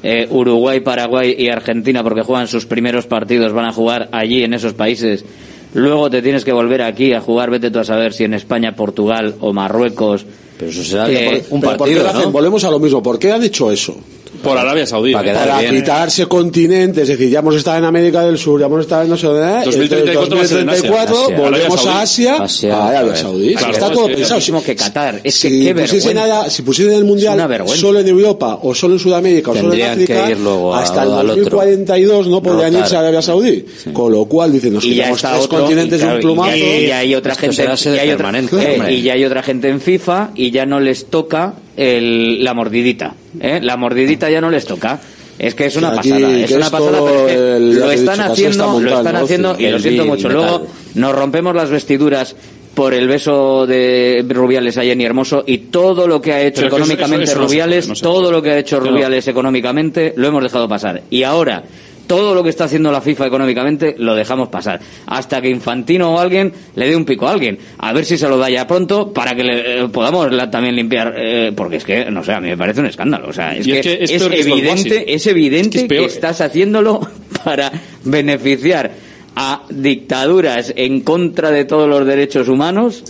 eh, 0.03 0.27
Uruguay, 0.31 0.81
Paraguay 0.81 1.35
y 1.39 1.49
Argentina, 1.49 2.03
porque 2.03 2.21
juegan 2.23 2.47
sus 2.47 2.67
primeros 2.67 3.07
partidos, 3.07 3.53
van 3.55 3.65
a 3.65 3.73
jugar 3.73 4.09
allí 4.13 4.43
en 4.45 4.53
esos 4.55 4.75
países. 4.75 5.25
Luego 5.73 6.09
te 6.11 6.21
tienes 6.23 6.45
que 6.45 6.53
volver 6.53 6.83
aquí 6.83 7.15
a 7.15 7.21
jugar, 7.21 7.51
vete 7.51 7.71
tú 7.71 7.79
a 7.81 7.85
saber 7.85 8.13
si 8.13 8.25
en 8.25 8.35
España, 8.35 8.77
Portugal 8.77 9.35
o 9.41 9.53
Marruecos. 9.53 10.27
Pero 10.59 10.71
eso 10.71 10.85
será 10.85 11.11
Eh, 11.11 11.45
un 11.51 11.61
Pero 11.61 11.77
¿por 11.77 11.89
qué 11.89 11.95
partido, 11.97 12.09
hacen? 12.09 12.23
¿no? 12.23 12.31
Volvemos 12.33 12.65
a 12.65 12.71
lo 12.71 12.79
mismo. 12.79 13.03
¿Por 13.03 13.19
qué 13.19 13.33
han 13.33 13.43
hecho 13.43 13.71
eso? 13.71 13.97
Por 14.43 14.59
Arabia 14.59 14.87
Saudí. 14.87 15.13
Para 15.13 15.29
¿eh? 15.29 15.33
quedar 15.33 15.49
Para 15.49 15.61
bien. 15.61 15.75
quitarse 15.77 16.27
continentes, 16.27 17.03
es 17.03 17.09
decir, 17.19 17.31
ya 17.31 17.39
hemos 17.39 17.55
estado 17.55 17.79
en 17.79 17.85
América 17.85 18.23
del 18.23 18.37
Sur, 18.39 18.61
ya 18.61 18.67
hemos 18.67 18.81
estado 18.83 19.03
en 19.03 19.11
no 19.11 19.17
sé 19.17 19.27
dónde, 19.27 19.65
2034 19.65 20.37
va 20.37 20.43
a 20.43 20.47
ser 20.47 20.59
en 20.61 20.69
Asia. 20.69 20.91
2034 20.91 21.25
Asia. 21.25 21.37
volvemos 21.39 21.87
a 21.87 22.01
Asia, 22.03 22.37
Asia, 22.43 22.77
a 22.77 22.89
Arabia. 22.89 23.17
Saudí. 23.17 23.55
Claro, 23.55 23.73
está 23.73 23.87
es 23.87 23.93
todo 23.93 24.07
que- 24.07 24.15
pensado. 24.15 24.41
Mismo 24.41 24.63
que 24.63 24.77
Qatar. 24.77 25.21
Es 25.25 25.41
que 25.41 25.49
si 25.49 25.65
qué 25.65 25.75
pusiesen, 25.75 26.15
vergüenza. 26.15 26.15
nada- 26.37 26.51
si 26.51 26.63
pusiesen 26.63 26.95
el 26.95 27.01
Es 27.03 27.07
mundial 27.07 27.67
solo 27.77 28.01
en 28.01 28.09
Europa 28.09 28.59
o 28.63 28.75
solo 28.75 28.95
en 28.95 29.01
Sudamérica 29.01 29.51
o 29.53 29.55
solo 29.57 29.73
en 29.75 29.83
África, 29.83 30.27
que 30.27 30.33
ir 30.33 30.39
luego 30.39 30.75
a- 30.75 30.83
hasta 30.83 31.03
el 31.05 31.13
al 31.13 31.31
otro. 31.31 31.37
2042 31.37 32.29
no 32.29 32.43
podrían 32.43 32.73
Rotar. 32.73 32.81
irse 32.87 32.97
a 32.97 33.01
Arabia 33.01 33.23
Saudí. 33.23 33.65
Con 33.93 34.13
lo 34.13 34.25
cual 34.27 34.53
dicen, 34.53 34.75
nos 34.75 34.85
y 34.85 34.91
quitamos 34.91 35.21
tres 35.23 35.33
otro, 35.41 35.59
continentes 35.61 35.99
y, 35.99 36.03
claro, 36.03 36.13
de 36.13 36.17
un 36.17 36.23
plumazo. 36.35 36.57
y 36.57 36.87
ya 36.87 36.99
hay 36.99 37.15
otra 37.15 37.35
gente 37.35 37.63
y 37.63 38.11
otra, 38.11 38.33
eh, 38.39 38.95
y 38.95 39.09
hay 39.09 39.25
otra 39.25 39.43
gente 39.43 39.69
en 39.69 39.81
FIFA 39.81 40.31
y 40.35 40.51
ya 40.51 40.67
no 40.67 40.81
les 40.81 41.07
toca 41.07 41.55
el, 41.77 42.43
la 42.45 42.55
mordidita 42.55 43.15
¿eh? 43.41 43.61
la 43.63 43.77
mordidita 43.77 44.31
ya 44.31 44.41
no 44.41 44.51
les 44.51 44.65
toca 44.65 45.01
es 45.39 45.55
que 45.55 45.67
es 45.67 45.77
una 45.77 45.89
Aquí, 45.99 46.11
pasada 46.11 46.39
es 46.41 46.51
una 46.53 46.71
pasada 46.71 47.01
pero 47.05 47.27
es 47.29 47.35
que 47.35 47.57
el- 47.57 47.73
ya 47.79 47.79
lo 47.87 47.91
están 47.93 48.21
haciendo 48.21 48.65
está 48.79 48.81
lo 48.91 48.97
están 48.99 49.17
haciendo 49.17 49.57
y 49.59 49.69
lo 49.69 49.79
siento 49.79 50.05
mucho 50.05 50.29
Metal. 50.29 50.43
luego 50.43 50.67
nos 50.95 51.15
rompemos 51.15 51.55
las 51.55 51.71
vestiduras 51.71 52.37
por 52.75 52.93
el 52.93 53.07
beso 53.07 53.67
de 53.69 54.25
Rubiales 54.29 54.77
a 54.79 54.83
Jenny 54.83 55.05
Hermoso 55.05 55.45
y 55.47 55.59
todo 55.59 56.09
lo 56.09 56.21
que 56.21 56.33
ha 56.33 56.41
hecho 56.43 56.67
económicamente 56.67 57.33
Rubiales 57.35 57.87
todo 58.01 58.33
lo 58.33 58.43
que 58.43 58.51
ha 58.51 58.59
hecho. 58.59 58.81
Rubiales 58.81 59.29
económicamente 59.29 60.13
lo 60.17 60.27
hemos 60.29 60.43
dejado 60.43 60.69
pasar 60.69 61.03
y 61.11 61.23
ahora 61.23 61.63
todo 62.07 62.35
lo 62.35 62.43
que 62.43 62.51
está 62.51 62.65
haciendo 62.65 62.91
la 62.93 63.01
FIFA 63.01 63.27
económicamente 63.27 63.95
lo 63.99 64.15
dejamos 64.15 64.49
pasar. 64.49 64.81
Hasta 65.07 65.41
que 65.41 65.49
Infantino 65.49 66.15
o 66.15 66.19
alguien 66.19 66.53
le 66.77 66.89
dé 66.89 66.97
un 66.97 67.05
pico 67.05 67.27
a 67.27 67.33
alguien. 67.33 67.59
A 67.79 67.93
ver 67.93 68.05
si 68.05 68.17
se 68.19 68.29
lo 68.29 68.37
da 68.39 68.49
ya 68.51 68.67
pronto 68.67 69.13
para 69.13 69.35
que 69.35 69.43
le, 69.43 69.83
eh, 69.85 69.89
podamos 69.89 70.33
la- 70.33 70.51
también 70.51 70.77
limpiar. 70.77 71.15
eh, 71.17 71.53
porque 71.57 71.77
es 71.77 71.85
que, 71.85 72.11
no 72.11 72.23
sé, 72.25 72.33
a 72.33 72.41
mí 72.41 72.49
me 72.49 72.57
parece 72.57 72.81
un 72.81 72.87
escándalo. 72.87 73.29
O 73.29 73.33
sea, 73.33 73.57
es 73.57 73.67
que, 73.67 73.99
es 74.01 74.11
que 74.11 74.41
evidente, 74.41 75.15
es 75.15 75.27
evidente 75.27 75.89
que 75.89 76.05
estás 76.05 76.41
haciéndolo 76.41 77.01
para 77.45 77.73
beneficiar 78.05 78.93
a 79.37 79.63
dictaduras 79.71 80.73
en 80.77 81.01
contra 81.01 81.51
de 81.51 81.65
todos 81.65 81.89
los 81.89 82.07
derechos 82.07 82.49
humanos 82.49 83.03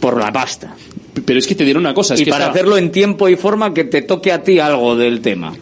por 0.00 0.18
la 0.18 0.32
pasta. 0.32 0.74
Pero 1.24 1.38
es 1.40 1.46
que 1.46 1.54
te 1.56 1.64
diré 1.64 1.78
una 1.78 1.94
cosa. 1.94 2.14
Es 2.14 2.20
y 2.20 2.24
que 2.24 2.30
para 2.30 2.46
hacerlo 2.50 2.76
en 2.78 2.92
tiempo 2.92 3.28
y 3.28 3.36
forma 3.36 3.74
que 3.74 3.84
te 3.84 4.02
toque 4.02 4.30
a 4.30 4.42
ti 4.42 4.60
algo 4.60 4.94
del 4.96 5.20
tema. 5.20 5.52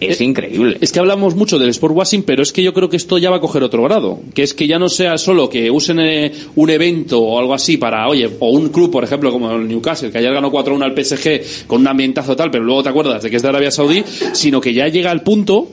Es 0.00 0.20
increíble. 0.20 0.76
Es 0.80 0.92
que 0.92 0.98
hablamos 0.98 1.34
mucho 1.34 1.58
del 1.58 1.70
sport 1.70 1.94
washing, 1.96 2.22
pero 2.22 2.42
es 2.42 2.52
que 2.52 2.62
yo 2.62 2.74
creo 2.74 2.88
que 2.88 2.96
esto 2.96 3.16
ya 3.18 3.30
va 3.30 3.36
a 3.36 3.40
coger 3.40 3.62
otro 3.62 3.82
grado. 3.82 4.20
Que 4.34 4.42
es 4.42 4.52
que 4.52 4.66
ya 4.66 4.78
no 4.78 4.88
sea 4.88 5.16
solo 5.16 5.48
que 5.48 5.70
usen 5.70 6.00
eh, 6.00 6.32
un 6.54 6.70
evento 6.70 7.20
o 7.20 7.38
algo 7.38 7.54
así 7.54 7.78
para, 7.78 8.06
oye, 8.08 8.28
o 8.38 8.50
un 8.50 8.68
club, 8.68 8.90
por 8.90 9.04
ejemplo, 9.04 9.32
como 9.32 9.52
el 9.52 9.66
Newcastle, 9.66 10.10
que 10.10 10.18
ayer 10.18 10.32
ganó 10.32 10.52
4-1 10.52 10.82
al 10.82 11.04
PSG 11.04 11.66
con 11.66 11.80
un 11.80 11.88
ambientazo 11.88 12.36
tal, 12.36 12.50
pero 12.50 12.64
luego 12.64 12.82
te 12.82 12.90
acuerdas 12.90 13.22
de 13.22 13.30
que 13.30 13.36
es 13.36 13.42
de 13.42 13.48
Arabia 13.48 13.70
Saudí, 13.70 14.04
sino 14.32 14.60
que 14.60 14.74
ya 14.74 14.88
llega 14.88 15.10
al 15.10 15.22
punto 15.22 15.68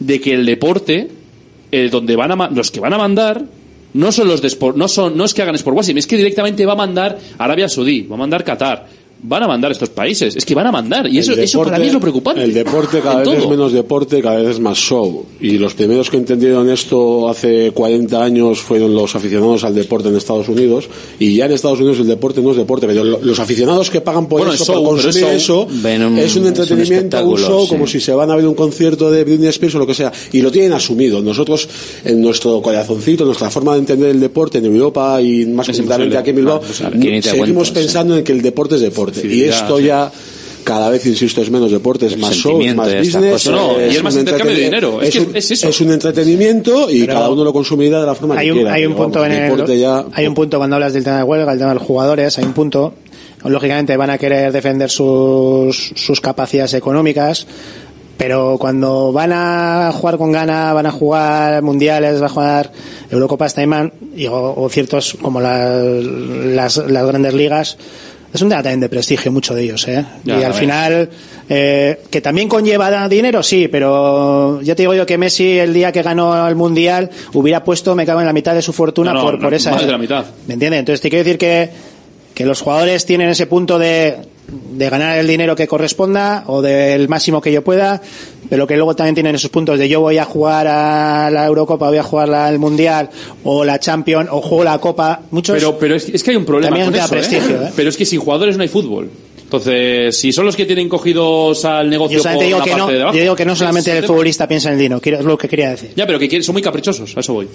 de 0.00 0.20
que 0.20 0.34
el 0.34 0.44
deporte, 0.44 1.08
eh, 1.70 1.88
donde 1.90 2.16
van 2.16 2.32
a, 2.32 2.50
los 2.50 2.70
que 2.70 2.80
van 2.80 2.92
a 2.92 2.98
mandar, 2.98 3.44
no 3.94 4.12
son 4.12 4.28
los 4.28 4.42
de 4.42 4.48
sport, 4.48 4.76
no 4.76 4.88
son, 4.88 5.16
no 5.16 5.24
es 5.24 5.34
que 5.34 5.42
hagan 5.42 5.54
sport 5.54 5.76
washing, 5.76 5.98
es 5.98 6.06
que 6.06 6.16
directamente 6.16 6.66
va 6.66 6.72
a 6.72 6.76
mandar 6.76 7.18
Arabia 7.38 7.68
Saudí, 7.68 8.02
va 8.02 8.16
a 8.16 8.18
mandar 8.18 8.44
Qatar, 8.44 8.86
van 9.20 9.42
a 9.42 9.48
mandar 9.48 9.72
estos 9.72 9.88
países, 9.88 10.36
es 10.36 10.44
que 10.44 10.54
van 10.54 10.66
a 10.66 10.72
mandar, 10.72 11.06
y 11.08 11.18
eso, 11.18 11.32
eso 11.32 11.62
para 11.64 11.78
mí 11.78 11.86
es 11.88 11.92
lo 11.92 12.00
preocupante. 12.00 12.42
El 12.42 12.54
deporte 12.54 13.00
cada 13.00 13.22
vez 13.22 13.38
es 13.42 13.48
menos 13.48 13.72
deporte, 13.72 14.20
cada 14.22 14.36
vez 14.36 14.50
es 14.50 14.60
más 14.60 14.78
show. 14.78 15.24
Y 15.40 15.58
los 15.58 15.74
primeros 15.74 16.08
que 16.10 16.16
entendieron 16.18 16.68
esto 16.70 17.28
hace 17.28 17.72
40 17.72 18.22
años 18.22 18.60
fueron 18.60 18.94
los 18.94 19.14
aficionados 19.16 19.64
al 19.64 19.74
deporte 19.74 20.08
en 20.08 20.16
Estados 20.16 20.48
Unidos. 20.48 20.88
Y 21.18 21.34
ya 21.36 21.46
en 21.46 21.52
Estados 21.52 21.78
Unidos 21.80 21.98
el 21.98 22.06
deporte 22.06 22.40
no 22.42 22.52
es 22.52 22.56
deporte, 22.56 22.86
pero 22.86 23.02
lo- 23.04 23.20
los 23.22 23.38
aficionados 23.40 23.90
que 23.90 24.00
pagan 24.00 24.26
por 24.28 24.38
Bueno, 24.40 24.52
eso, 24.54 24.62
es 24.62 24.68
show, 24.68 24.84
por 24.84 24.96
pero 24.96 25.08
es 25.10 25.16
consumir 25.16 25.36
eso, 25.36 25.62
un- 25.64 25.72
es 25.72 25.84
un 26.04 26.18
es 26.18 26.36
un 26.36 26.46
entretenimiento, 26.46 27.28
un, 27.28 27.38
show, 27.38 27.62
sí. 27.64 27.68
como 27.68 27.86
si 27.86 28.00
se 28.00 28.12
van 28.12 28.30
a 28.30 28.36
ver 28.36 28.46
un 28.46 28.54
concierto 28.54 29.10
de 29.10 29.24
Britney 29.24 29.48
Spears 29.48 29.74
o 29.74 29.78
lo 29.80 29.86
que 29.86 29.94
sea. 29.94 30.12
Y 30.32 30.42
lo 30.42 30.50
tienen 30.52 30.72
asumido. 30.72 31.20
Nosotros, 31.20 31.68
en 32.04 32.20
nuestro 32.20 32.62
corazoncito, 32.62 33.24
nuestra 33.24 33.50
forma 33.50 33.72
de 33.74 33.80
entender 33.80 34.10
el 34.10 34.20
deporte 34.20 34.58
en 34.58 34.66
Europa 34.66 35.20
y 35.20 35.44
más 35.46 35.66
concretamente 35.66 36.16
aquí 36.16 36.30
en 36.30 36.36
Bilbao, 36.36 36.60
Ah, 36.62 36.90
pues, 37.00 37.24
seguimos 37.24 37.70
pensando 37.70 38.16
en 38.16 38.22
que 38.24 38.32
el 38.32 38.42
deporte 38.42 38.76
es 38.76 38.80
deporte. 38.82 39.07
Y 39.24 39.42
esto 39.44 39.78
sí. 39.78 39.84
ya 39.84 40.10
cada 40.64 40.90
vez, 40.90 41.06
insisto, 41.06 41.40
es 41.40 41.50
menos 41.50 41.70
deporte, 41.72 42.04
es 42.06 42.18
más 42.18 42.34
show, 42.34 42.60
es 42.60 42.74
más 42.74 42.92
business. 42.94 43.46
No, 43.48 43.80
y 43.80 43.84
es 43.96 44.02
más 44.02 44.14
intercambio 44.16 44.54
de 44.54 44.62
dinero. 44.64 45.00
Es 45.00 45.14
que 45.14 45.20
un, 45.20 45.34
es 45.36 45.50
eso. 45.50 45.84
un 45.84 45.92
entretenimiento 45.92 46.90
y 46.90 47.00
Pero 47.00 47.14
cada 47.14 47.30
uno 47.30 47.42
lo 47.44 47.52
consumirá 47.54 48.00
de 48.00 48.06
la 48.06 48.14
forma 48.14 48.38
hay 48.38 48.46
que 48.48 48.52
un, 48.52 48.58
quiera. 48.58 48.74
hay 48.74 48.84
un 48.84 48.94
punto 48.94 49.20
vamos, 49.20 49.34
en 49.34 49.42
el, 49.44 49.50
deporte 49.50 49.78
ya... 49.78 50.04
hay 50.12 50.26
un 50.26 50.34
punto 50.34 50.58
cuando 50.58 50.76
hablas 50.76 50.92
del 50.92 51.04
tema 51.04 51.16
de 51.18 51.22
huelga, 51.22 51.52
el 51.52 51.58
tema 51.58 51.70
de 51.70 51.74
los 51.76 51.84
jugadores, 51.84 52.36
hay 52.38 52.44
un 52.44 52.52
punto, 52.52 52.92
lógicamente 53.44 53.96
van 53.96 54.10
a 54.10 54.18
querer 54.18 54.52
defender 54.52 54.90
sus, 54.90 55.92
sus 55.96 56.20
capacidades 56.20 56.74
económicas, 56.74 57.46
pero 58.18 58.56
cuando 58.58 59.10
van 59.12 59.30
a 59.32 59.90
jugar 59.94 60.18
con 60.18 60.32
gana, 60.32 60.74
van 60.74 60.84
a 60.86 60.90
jugar 60.90 61.62
mundiales, 61.62 62.20
va 62.20 62.26
a 62.26 62.28
jugar 62.28 62.72
Eurocopas 63.10 63.54
Taiman 63.54 63.92
y, 64.14 64.26
o, 64.26 64.54
o 64.54 64.68
ciertos 64.68 65.16
como 65.22 65.40
la- 65.40 65.80
las, 65.80 66.76
las 66.76 67.06
grandes 67.06 67.32
ligas, 67.32 67.78
es 68.32 68.42
un 68.42 68.48
tema 68.48 68.62
también 68.62 68.80
de 68.80 68.88
prestigio, 68.88 69.32
mucho 69.32 69.54
de 69.54 69.62
ellos, 69.62 69.88
¿eh? 69.88 70.04
Ya, 70.24 70.40
y 70.40 70.42
al 70.44 70.54
final, 70.54 71.08
eh, 71.48 72.00
que 72.10 72.20
también 72.20 72.48
conlleva 72.48 73.08
dinero, 73.08 73.42
sí, 73.42 73.68
pero 73.68 74.60
ya 74.62 74.74
te 74.74 74.82
digo 74.82 74.94
yo 74.94 75.06
que 75.06 75.16
Messi 75.16 75.58
el 75.58 75.72
día 75.72 75.92
que 75.92 76.02
ganó 76.02 76.46
el 76.46 76.54
Mundial 76.54 77.10
hubiera 77.32 77.64
puesto, 77.64 77.94
me 77.94 78.04
cago 78.04 78.20
en 78.20 78.26
la 78.26 78.32
mitad 78.32 78.54
de 78.54 78.62
su 78.62 78.72
fortuna 78.72 79.12
No, 79.12 79.20
no, 79.20 79.24
por, 79.24 79.34
no, 79.34 79.40
por 79.40 79.54
esa... 79.54 79.70
más 79.70 79.86
de 79.86 79.92
la 79.92 79.98
mitad. 79.98 80.26
¿Me 80.46 80.54
entiendes? 80.54 80.80
Entonces 80.80 81.00
te 81.00 81.08
quiero 81.08 81.24
decir 81.24 81.38
que, 81.38 81.70
que 82.34 82.44
los 82.44 82.60
jugadores 82.60 83.06
tienen 83.06 83.30
ese 83.30 83.46
punto 83.46 83.78
de, 83.78 84.16
de 84.48 84.88
ganar 84.90 85.18
el 85.18 85.26
dinero 85.26 85.54
que 85.54 85.66
corresponda 85.66 86.44
o 86.46 86.62
del 86.62 87.08
máximo 87.08 87.40
que 87.40 87.52
yo 87.52 87.62
pueda, 87.62 88.00
pero 88.48 88.66
que 88.66 88.76
luego 88.76 88.96
también 88.96 89.14
tienen 89.14 89.34
esos 89.34 89.50
puntos 89.50 89.78
de 89.78 89.88
yo 89.88 90.00
voy 90.00 90.18
a 90.18 90.24
jugar 90.24 90.66
a 90.66 91.30
la 91.30 91.46
Eurocopa, 91.46 91.88
voy 91.88 91.98
a 91.98 92.02
jugar 92.02 92.32
al 92.32 92.58
Mundial 92.58 93.10
o 93.44 93.64
la 93.64 93.78
Champions 93.78 94.28
o 94.32 94.40
juego 94.40 94.64
la 94.64 94.78
Copa. 94.78 95.22
Muchos 95.30 95.56
Pero, 95.56 95.78
pero 95.78 95.94
es, 95.94 96.08
es 96.08 96.22
que 96.22 96.30
hay 96.30 96.36
un 96.36 96.44
problema 96.44 96.76
También 96.76 96.86
con 96.86 96.98
da 96.98 97.04
eso, 97.04 97.14
¿eh? 97.14 97.18
prestigio, 97.18 97.62
¿eh? 97.62 97.72
Pero 97.76 97.88
es 97.90 97.96
que 97.96 98.06
sin 98.06 98.20
jugadores 98.20 98.56
no 98.56 98.62
hay 98.62 98.68
fútbol. 98.68 99.10
Entonces, 99.42 100.14
si 100.14 100.30
son 100.30 100.44
los 100.44 100.54
que 100.54 100.66
tienen 100.66 100.90
cogidos 100.90 101.64
al 101.64 101.88
negocio 101.88 102.18
yo 102.18 102.22
por 102.22 102.44
digo 102.44 102.58
la 102.58 102.64
que 102.64 102.70
parte 102.70 102.86
no, 102.86 102.92
de 102.92 103.02
abajo, 103.02 103.16
yo 103.16 103.22
digo 103.22 103.36
que 103.36 103.44
no 103.46 103.56
solamente 103.56 103.96
el 103.96 104.04
futbolista 104.04 104.46
piensa 104.46 104.68
en 104.68 104.74
el 104.74 104.80
dinero, 104.80 105.00
es 105.02 105.24
lo 105.24 105.38
que 105.38 105.48
quería 105.48 105.70
decir. 105.70 105.92
Ya, 105.96 106.06
pero 106.06 106.18
que 106.18 106.42
son 106.42 106.52
muy 106.52 106.60
caprichosos, 106.60 107.16
a 107.16 107.20
eso 107.20 107.32
voy. 107.32 107.48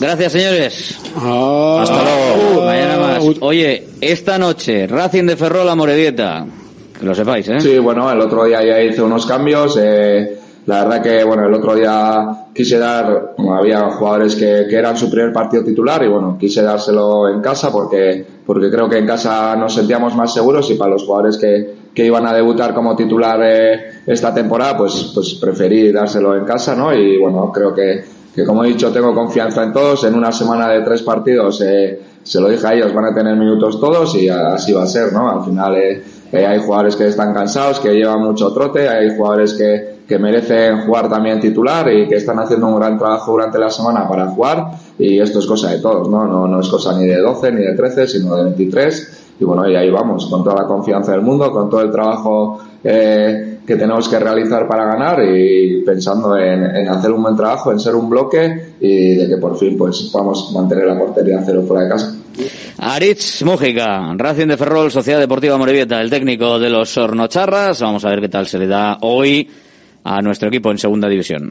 Gracias, 0.00 0.32
señores. 0.32 0.98
Ah, 1.16 1.80
Hasta 1.82 2.02
luego. 2.02 2.66
Mañana 2.66 2.98
más. 2.98 3.24
Oye, 3.40 3.88
esta 4.00 4.38
noche, 4.38 4.86
Racing 4.86 5.24
de 5.24 5.36
Ferrol 5.36 5.68
a 5.68 5.74
Moredieta. 5.74 6.46
Que 6.98 7.06
lo 7.06 7.14
sepáis, 7.14 7.48
¿eh? 7.48 7.60
Sí, 7.60 7.78
bueno, 7.78 8.10
el 8.10 8.20
otro 8.20 8.44
día 8.44 8.64
ya 8.64 8.80
hice 8.80 9.02
unos 9.02 9.26
cambios. 9.26 9.78
eh, 9.80 10.38
la 10.66 10.84
verdad 10.84 11.02
que, 11.02 11.24
bueno, 11.24 11.46
el 11.46 11.52
otro 11.52 11.74
día 11.74 12.46
quise 12.54 12.78
dar, 12.78 13.34
bueno, 13.36 13.56
había 13.56 13.82
jugadores 13.90 14.34
que, 14.34 14.64
que 14.68 14.76
eran 14.76 14.96
su 14.96 15.10
primer 15.10 15.30
partido 15.32 15.62
titular 15.62 16.02
y, 16.02 16.08
bueno, 16.08 16.38
quise 16.40 16.62
dárselo 16.62 17.28
en 17.28 17.42
casa 17.42 17.70
porque, 17.70 18.24
porque 18.46 18.70
creo 18.70 18.88
que 18.88 18.96
en 18.96 19.06
casa 19.06 19.54
nos 19.56 19.74
sentíamos 19.74 20.14
más 20.16 20.32
seguros 20.32 20.70
y 20.70 20.74
para 20.76 20.92
los 20.92 21.04
jugadores 21.04 21.36
que, 21.36 21.74
que 21.94 22.06
iban 22.06 22.26
a 22.26 22.32
debutar 22.32 22.72
como 22.72 22.96
titular 22.96 23.40
eh, 23.42 24.00
esta 24.06 24.32
temporada, 24.32 24.78
pues, 24.78 25.10
pues 25.14 25.34
preferí 25.34 25.92
dárselo 25.92 26.34
en 26.34 26.44
casa, 26.46 26.74
¿no? 26.74 26.94
Y, 26.94 27.18
bueno, 27.18 27.52
creo 27.52 27.74
que, 27.74 28.02
que 28.34 28.44
como 28.44 28.64
he 28.64 28.68
dicho, 28.68 28.90
tengo 28.90 29.14
confianza 29.14 29.62
en 29.62 29.72
todos. 29.72 30.04
En 30.04 30.14
una 30.14 30.32
semana 30.32 30.68
de 30.68 30.80
tres 30.82 31.02
partidos, 31.02 31.60
eh, 31.60 32.00
se 32.22 32.40
lo 32.40 32.48
dije 32.48 32.66
a 32.66 32.74
ellos, 32.74 32.92
van 32.92 33.06
a 33.06 33.14
tener 33.14 33.36
minutos 33.36 33.78
todos 33.78 34.14
y 34.16 34.28
así 34.28 34.72
va 34.72 34.82
a 34.82 34.86
ser, 34.86 35.12
¿no? 35.12 35.30
Al 35.30 35.44
final, 35.44 35.76
eh, 35.76 36.02
eh, 36.32 36.46
hay 36.46 36.58
jugadores 36.58 36.96
que 36.96 37.06
están 37.06 37.32
cansados, 37.32 37.78
que 37.78 37.94
llevan 37.94 38.22
mucho 38.22 38.52
trote, 38.52 38.88
hay 38.88 39.16
jugadores 39.16 39.54
que, 39.54 39.98
que 40.08 40.18
merecen 40.18 40.80
jugar 40.80 41.08
también 41.08 41.38
titular 41.38 41.90
y 41.92 42.08
que 42.08 42.16
están 42.16 42.38
haciendo 42.40 42.66
un 42.66 42.76
gran 42.76 42.98
trabajo 42.98 43.32
durante 43.32 43.58
la 43.58 43.70
semana 43.70 44.08
para 44.08 44.26
jugar 44.26 44.70
y 44.98 45.20
esto 45.20 45.38
es 45.38 45.46
cosa 45.46 45.70
de 45.70 45.78
todos, 45.78 46.08
¿no? 46.08 46.26
No, 46.26 46.48
no 46.48 46.60
es 46.60 46.68
cosa 46.68 46.98
ni 46.98 47.06
de 47.06 47.20
12 47.20 47.52
ni 47.52 47.62
de 47.62 47.74
13, 47.74 48.08
sino 48.08 48.36
de 48.36 48.44
23 48.44 49.24
y 49.38 49.44
bueno, 49.44 49.68
y 49.68 49.74
ahí 49.74 49.90
vamos, 49.90 50.26
con 50.26 50.44
toda 50.44 50.62
la 50.62 50.68
confianza 50.68 51.12
del 51.12 51.22
mundo, 51.22 51.50
con 51.50 51.68
todo 51.68 51.80
el 51.82 51.90
trabajo 51.90 52.60
eh, 52.82 53.53
que 53.66 53.76
tenemos 53.76 54.08
que 54.08 54.18
realizar 54.18 54.68
para 54.68 54.84
ganar 54.84 55.22
y 55.24 55.82
pensando 55.84 56.36
en, 56.36 56.88
hacer 56.88 57.10
un 57.10 57.22
buen 57.22 57.36
trabajo, 57.36 57.72
en 57.72 57.80
ser 57.80 57.94
un 57.94 58.10
bloque 58.10 58.74
y 58.80 59.14
de 59.14 59.28
que 59.28 59.36
por 59.38 59.58
fin 59.58 59.76
pues 59.76 60.10
podamos 60.12 60.52
mantener 60.52 60.86
la 60.86 60.98
portería 60.98 61.42
cero 61.44 61.64
fuera 61.66 61.84
de 61.84 61.90
casa. 61.90 62.14
Aritz 62.78 63.42
Mújica, 63.42 64.12
Racing 64.16 64.48
de 64.48 64.56
Ferrol, 64.56 64.90
Sociedad 64.90 65.20
Deportiva 65.20 65.56
Morevieta, 65.56 66.00
el 66.00 66.10
técnico 66.10 66.58
de 66.58 66.68
los 66.68 66.96
Hornocharras. 66.98 67.80
Vamos 67.80 68.04
a 68.04 68.10
ver 68.10 68.20
qué 68.20 68.28
tal 68.28 68.46
se 68.46 68.58
le 68.58 68.66
da 68.66 68.98
hoy 69.00 69.48
a 70.02 70.20
nuestro 70.20 70.48
equipo 70.48 70.70
en 70.70 70.78
segunda 70.78 71.08
división. 71.08 71.50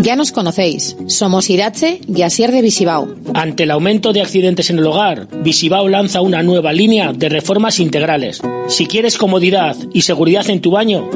Ya 0.00 0.16
nos 0.16 0.32
conocéis. 0.32 0.96
Somos 1.06 1.50
Irache 1.50 2.00
y 2.08 2.22
Asier 2.22 2.50
de 2.50 2.62
Visibao. 2.62 3.14
Ante 3.34 3.64
el 3.64 3.70
aumento 3.70 4.12
de 4.12 4.22
accidentes 4.22 4.70
en 4.70 4.78
el 4.78 4.86
hogar, 4.86 5.28
Visibao 5.42 5.88
lanza 5.88 6.20
una 6.20 6.42
nueva 6.42 6.72
línea 6.72 7.12
de 7.12 7.28
reformas 7.28 7.78
integrales. 7.80 8.40
Si 8.68 8.86
quieres 8.86 9.18
comodidad 9.18 9.76
y 9.92 10.02
seguridad 10.02 10.48
en 10.50 10.60
tu 10.60 10.70
baño, 10.70 11.08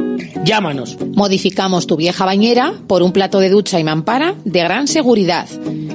llámanos. 0.45 0.97
Modificamos 1.15 1.87
tu 1.87 1.97
vieja 1.97 2.25
bañera 2.25 2.75
por 2.87 3.03
un 3.03 3.13
plato 3.13 3.41
de 3.41 3.51
ducha 3.51 3.81
y 3.81 3.85
mampara 3.85 4.35
de 4.45 4.61
gran 4.61 4.89
seguridad. 4.89 5.49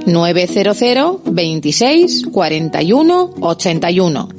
900 0.06 1.20
26 1.26 2.26
41 2.32 3.34
81. 3.40 4.30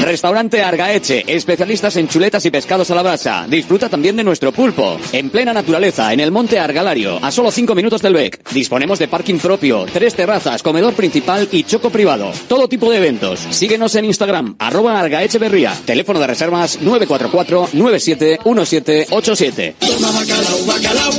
Restaurante 0.00 0.62
Argaeche, 0.62 1.24
especialistas 1.26 1.96
en 1.96 2.06
chuletas 2.08 2.44
y 2.46 2.50
pescados 2.50 2.90
a 2.90 2.94
la 2.94 3.02
brasa. 3.02 3.46
Disfruta 3.48 3.88
también 3.88 4.14
de 4.16 4.22
nuestro 4.24 4.52
pulpo. 4.52 4.96
En 5.12 5.28
plena 5.28 5.52
naturaleza, 5.52 6.12
en 6.12 6.20
el 6.20 6.30
monte 6.30 6.56
Argalario, 6.58 7.18
a 7.22 7.30
solo 7.32 7.50
5 7.50 7.74
minutos 7.74 8.00
del 8.00 8.14
BEC. 8.14 8.48
Disponemos 8.52 8.98
de 9.00 9.08
parking 9.08 9.38
propio, 9.38 9.84
tres 9.92 10.14
terrazas, 10.14 10.62
comedor 10.62 10.94
principal 10.94 11.48
y 11.50 11.64
choco 11.64 11.90
privado. 11.90 12.30
Todo 12.46 12.68
tipo 12.68 12.88
de 12.90 12.98
eventos. 12.98 13.40
Síguenos 13.50 13.94
en 13.96 14.04
Instagram, 14.06 14.54
arroba 14.58 15.00
Argaeche 15.00 15.38
Berría. 15.38 15.74
Teléfono 15.84 16.20
de 16.20 16.26
reservas 16.28 16.80
944-971787. 16.80 19.74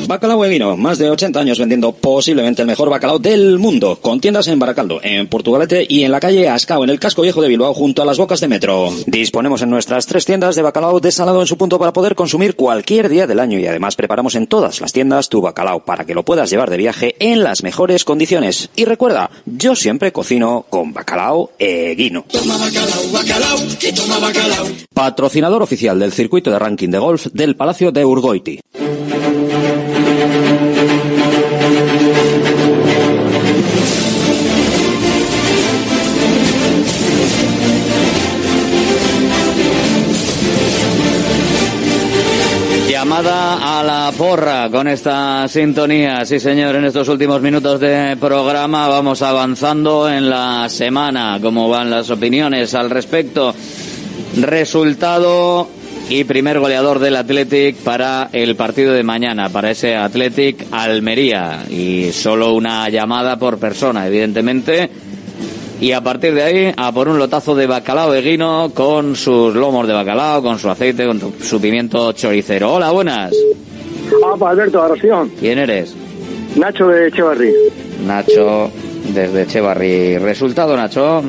Bacalao 0.08 0.46
Eguino, 0.46 0.78
más 0.78 0.98
de 0.98 1.10
80 1.10 1.38
años 1.40 1.60
vendiendo 1.60 1.92
posiblemente 1.92 2.62
el 2.62 2.68
mejor 2.68 2.90
bacalao 2.90 3.20
del 3.20 3.60
mundo, 3.60 4.00
con 4.02 4.22
tiendas 4.22 4.48
en 4.48 4.58
Baracaldo, 4.58 5.02
en 5.04 5.28
Portugalete 5.28 5.86
y 5.88 6.04
en 6.04 6.12
la 6.12 6.22
calle 6.22 6.48
Ascao, 6.48 6.84
en 6.84 6.90
el 6.90 7.00
casco 7.00 7.22
viejo 7.22 7.42
de 7.42 7.50
Bilbao, 7.50 7.74
junto 7.74 8.02
a 8.02 8.06
las 8.06 8.18
bocas 8.18 8.40
de 8.40 8.48
metro. 8.48 8.69
Disponemos 9.08 9.62
en 9.62 9.70
nuestras 9.70 10.06
tres 10.06 10.26
tiendas 10.26 10.56
de 10.56 10.62
bacalao 10.62 11.00
desalado 11.00 11.42
en 11.42 11.48
su 11.48 11.58
punto 11.58 11.80
para 11.80 11.94
poder 11.94 12.14
consumir 12.16 12.56
cualquier 12.56 13.10
día 13.10 13.26
del 13.26 13.40
año 13.40 13.58
y 13.58 13.66
además 13.66 13.96
preparamos 13.96 14.36
en 14.36 14.48
todas 14.48 14.80
las 14.82 14.94
tiendas 14.94 15.30
tu 15.30 15.42
bacalao 15.42 15.84
para 15.86 16.06
que 16.06 16.14
lo 16.14 16.24
puedas 16.24 16.50
llevar 16.50 16.70
de 16.70 16.78
viaje 16.78 17.16
en 17.20 17.44
las 17.44 17.64
mejores 17.64 18.06
condiciones. 18.06 18.70
Y 18.76 18.86
recuerda, 18.86 19.32
yo 19.46 19.76
siempre 19.76 20.12
cocino 20.12 20.66
con 20.70 20.94
bacalao 20.94 21.52
Eguino. 21.58 22.26
Patrocinador 24.94 25.64
oficial 25.64 26.00
del 26.00 26.12
circuito 26.12 26.52
de 26.52 26.60
ranking 26.60 26.90
de 26.90 27.00
golf 27.00 27.28
del 27.34 27.56
Palacio 27.56 27.92
de 27.92 28.06
Urgoiti. 28.06 28.60
Llamada 43.00 43.80
a 43.80 43.82
la 43.82 44.12
porra 44.12 44.70
con 44.70 44.86
esta 44.90 45.48
sintonía. 45.48 46.26
Sí, 46.26 46.38
señor, 46.38 46.76
en 46.76 46.84
estos 46.84 47.08
últimos 47.08 47.42
minutos 47.42 47.80
de 47.80 48.18
programa 48.18 48.90
vamos 48.90 49.22
avanzando 49.22 50.10
en 50.10 50.30
la 50.30 50.68
semana. 50.68 51.40
¿Cómo 51.42 51.70
van 51.70 51.90
las 51.90 52.10
opiniones 52.10 52.76
al 52.76 52.90
respecto? 52.90 53.56
Resultado 54.36 55.70
y 56.10 56.26
primer 56.26 56.60
goleador 56.60 57.00
del 57.00 57.16
Athletic 57.16 57.78
para 57.78 58.32
el 58.34 58.58
partido 58.58 58.92
de 58.92 59.04
mañana, 59.04 59.48
para 59.48 59.72
ese 59.72 59.96
Athletic 59.96 60.68
Almería. 60.70 61.64
Y 61.70 62.12
solo 62.12 62.54
una 62.54 62.90
llamada 62.90 63.40
por 63.40 63.60
persona, 63.60 64.08
evidentemente. 64.08 64.90
Y 65.82 65.94
a 65.94 66.02
partir 66.02 66.34
de 66.34 66.44
ahí, 66.44 66.74
a 66.76 66.92
por 66.92 67.08
un 67.08 67.18
lotazo 67.18 67.56
de 67.56 67.66
bacalao 67.66 68.12
de 68.12 68.22
guino 68.22 68.72
con 68.74 69.16
sus 69.16 69.56
lomos 69.56 69.88
de 69.88 69.94
bacalao, 69.94 70.42
con 70.44 70.60
su 70.60 70.70
aceite, 70.70 71.06
con 71.06 71.20
tu- 71.20 71.34
su 71.42 71.62
pimiento 71.62 72.12
choricero. 72.12 72.74
Hola, 72.74 72.92
buenas. 72.92 73.34
Ah, 74.26 74.50
Alberto, 74.50 74.82
Arración. 74.82 75.32
¿Quién 75.40 75.58
eres? 75.60 75.94
Nacho 76.58 76.88
de 76.88 77.08
Echevarri. 77.08 77.54
Nacho, 78.06 78.70
desde 79.14 79.44
Echevarri. 79.44 80.18
Resultado, 80.18 80.76
Nacho. 80.76 81.22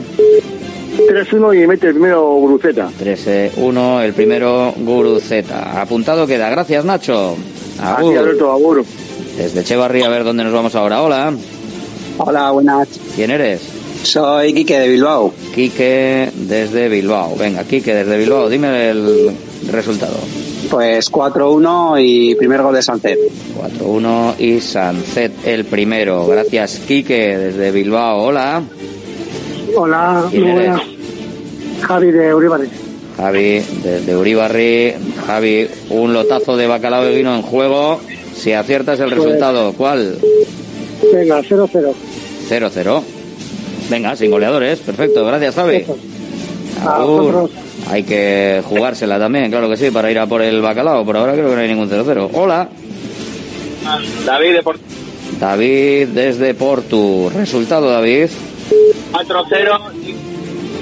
3-1 1.08 1.54
y 1.62 1.66
mete 1.68 1.86
el 1.86 1.92
primero 1.94 2.40
Bruceta. 2.40 2.88
13-1, 2.98 4.00
el 4.02 4.12
primero 4.14 4.74
Guruceta. 4.78 5.80
Apuntado 5.80 6.26
queda. 6.26 6.50
Gracias, 6.50 6.84
Nacho. 6.84 7.36
Así, 7.80 8.16
Alberto, 8.16 8.50
agur. 8.50 8.84
Desde 9.36 9.60
Echevarri, 9.60 10.02
a 10.02 10.08
ver 10.08 10.24
dónde 10.24 10.42
nos 10.42 10.52
vamos 10.52 10.74
ahora. 10.74 11.02
Hola. 11.02 11.32
Hola, 12.18 12.50
buenas. 12.50 12.88
¿Quién 13.14 13.30
eres? 13.30 13.60
Soy 14.02 14.52
Quique 14.54 14.78
de 14.78 14.88
Bilbao. 14.88 15.32
Quique 15.54 16.30
desde 16.34 16.88
Bilbao. 16.88 17.36
Venga, 17.36 17.64
Quique 17.64 17.94
desde 17.94 18.16
Bilbao. 18.18 18.48
Dime 18.48 18.90
el 18.90 19.30
resultado. 19.70 20.16
Pues 20.70 21.10
4-1 21.10 21.96
y 22.02 22.34
primer 22.34 22.62
gol 22.62 22.74
de 22.74 22.82
Sánchez. 22.82 23.18
4-1 23.80 24.34
y 24.38 24.60
Sancet 24.60 25.32
el 25.46 25.64
primero. 25.64 26.26
Gracias, 26.26 26.80
Quique 26.86 27.36
desde 27.36 27.70
Bilbao. 27.72 28.22
Hola. 28.22 28.62
Hola, 29.76 30.24
¿Quién 30.30 30.42
muy 30.44 30.52
buenas. 30.52 30.82
Javi 31.82 32.10
de 32.10 32.34
Uribarri. 32.34 32.68
Javi 33.16 33.62
desde 33.82 34.16
Uribarri. 34.16 34.94
Javi, 35.26 35.68
un 35.90 36.12
lotazo 36.12 36.56
de 36.56 36.66
bacalao 36.66 37.04
de 37.04 37.14
vino 37.16 37.34
en 37.36 37.42
juego. 37.42 38.00
Si 38.34 38.52
aciertas 38.52 38.98
el 39.00 39.10
Pues- 39.10 39.18
resultado, 39.22 39.72
¿cuál? 39.74 40.16
Venga, 41.12 41.42
0-0. 41.42 41.94
0-0. 42.48 43.02
Venga, 43.90 44.14
sin 44.16 44.30
goleadores. 44.30 44.78
Perfecto, 44.78 45.26
gracias, 45.26 45.56
vosotros. 45.56 47.50
Hay 47.90 48.04
que 48.04 48.62
jugársela 48.64 49.18
también, 49.18 49.50
claro 49.50 49.68
que 49.68 49.76
sí, 49.76 49.90
para 49.90 50.10
ir 50.10 50.18
a 50.18 50.26
por 50.26 50.42
el 50.42 50.62
bacalao. 50.62 51.04
Por 51.04 51.16
ahora 51.16 51.32
creo 51.32 51.50
que 51.50 51.56
no 51.56 51.60
hay 51.60 51.68
ningún 51.68 51.90
0-0. 51.90 52.30
Hola. 52.34 52.68
David 54.24 54.52
de 54.52 54.62
Porto. 54.62 54.82
David 55.40 56.08
desde 56.08 56.54
Portu. 56.54 57.30
Resultado, 57.34 57.90
David. 57.90 58.28
4-0. 59.12 59.80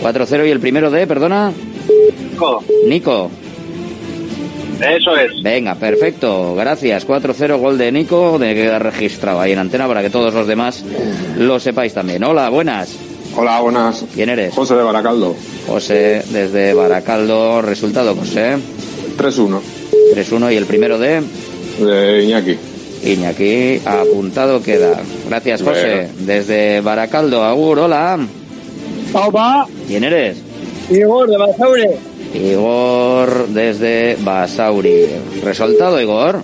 4-0 0.03 0.47
y 0.47 0.51
el 0.51 0.61
primero 0.61 0.91
de, 0.91 1.07
perdona, 1.07 1.53
Nico. 2.31 2.63
Nico. 2.87 3.31
Eso 4.81 5.17
es. 5.17 5.43
Venga, 5.43 5.75
perfecto. 5.75 6.55
Gracias. 6.55 7.07
4-0, 7.07 7.59
gol 7.59 7.79
de 7.79 7.91
Nico. 7.91 8.39
De 8.39 8.55
quedar 8.55 8.83
registrado 8.83 9.41
ahí 9.41 9.53
en 9.53 9.59
antena 9.59 9.89
para 9.89 10.03
que 10.03 10.11
todos 10.11 10.33
los 10.33 10.47
demás 10.47 10.85
lo 11.37 11.59
sepáis 11.59 11.95
también. 11.95 12.23
Hola, 12.25 12.49
buenas. 12.49 12.97
Hola, 13.37 13.61
buenas. 13.61 14.05
¿Quién 14.15 14.31
eres? 14.31 14.55
José 14.55 14.75
de 14.75 14.83
Baracaldo. 14.83 15.35
José 15.67 16.23
desde 16.31 16.75
Baracaldo. 16.75 17.61
Resultado, 17.63 18.15
José. 18.15 18.57
3-1. 19.17 19.61
3-1 20.15 20.53
y 20.53 20.57
el 20.57 20.67
primero 20.67 20.99
de 20.99 21.23
De 21.81 22.25
Iñaki. 22.25 22.57
Iñaki. 23.05 23.81
Apuntado 23.85 24.63
queda. 24.63 25.01
Gracias, 25.29 25.63
José. 25.63 26.09
Desde 26.21 26.81
Baracaldo. 26.81 27.45
Agur, 27.45 27.81
hola. 27.81 28.19
Opa, 29.13 29.67
¿Quién 29.87 30.05
eres? 30.05 30.37
Igor 30.91 31.29
de 31.29 31.37
Basaure. 31.37 31.99
Igor 32.35 33.49
desde 33.49 34.17
Basauri. 34.21 35.07
¿Resultado, 35.43 36.01
Igor? 36.01 36.43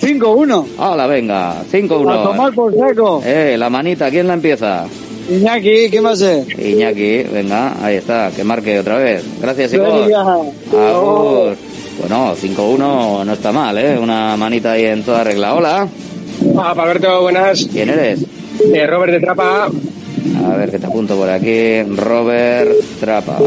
5-1. 0.00 0.66
Hola, 0.78 1.06
venga. 1.06 1.60
A 1.60 1.64
5-1. 1.64 2.22
tomar 2.22 2.52
por 2.54 2.74
saco. 2.76 3.22
Eh, 3.24 3.56
la 3.58 3.70
manita, 3.70 4.10
¿quién 4.10 4.26
la 4.26 4.34
empieza? 4.34 4.86
Iñaki, 5.28 5.90
¿qué 5.90 6.00
más 6.00 6.20
es? 6.20 6.46
Iñaki, 6.58 7.24
venga, 7.24 7.74
ahí 7.84 7.96
está, 7.96 8.30
que 8.34 8.44
marque 8.44 8.78
otra 8.78 8.98
vez. 8.98 9.24
Gracias, 9.40 9.72
Igor. 9.74 10.12
Agur. 10.14 11.56
Bueno, 12.00 12.34
5-1 12.36 13.24
no 13.24 13.32
está 13.32 13.52
mal, 13.52 13.76
¿eh? 13.78 13.98
Una 13.98 14.36
manita 14.36 14.72
ahí 14.72 14.84
en 14.84 15.02
toda 15.02 15.24
regla. 15.24 15.54
Hola. 15.54 15.88
Ah, 16.56 16.74
Alberto, 16.76 17.22
buenas. 17.22 17.66
¿Quién 17.72 17.88
eres? 17.88 18.24
Eh, 18.72 18.86
Robert 18.86 19.12
de 19.12 19.20
Trapa. 19.20 19.66
A 20.44 20.56
ver 20.56 20.70
que 20.70 20.78
te 20.78 20.86
apunto 20.86 21.16
por 21.16 21.28
aquí. 21.28 21.82
Robert 21.82 22.70
Trapa. 23.00 23.38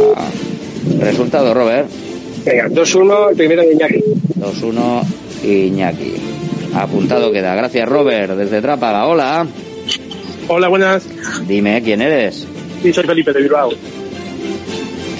Resultado, 0.99 1.53
Robert. 1.53 1.87
Venga, 2.45 2.67
2-1, 2.67 3.31
el 3.31 3.35
primero 3.35 3.61
de 3.61 3.73
Iñaki. 3.73 4.03
2-1 4.39 5.03
Iñaki. 5.43 6.13
Apuntado 6.73 7.31
queda. 7.31 7.55
Gracias, 7.55 7.87
Robert, 7.87 8.33
desde 8.33 8.61
Trápaga. 8.61 9.07
Hola. 9.07 9.47
Hola, 10.47 10.67
buenas. 10.67 11.03
Dime, 11.47 11.81
¿quién 11.83 12.01
eres? 12.01 12.47
Sí, 12.81 12.93
soy 12.93 13.03
Felipe 13.03 13.33
de 13.33 13.41
Bilbao. 13.41 13.71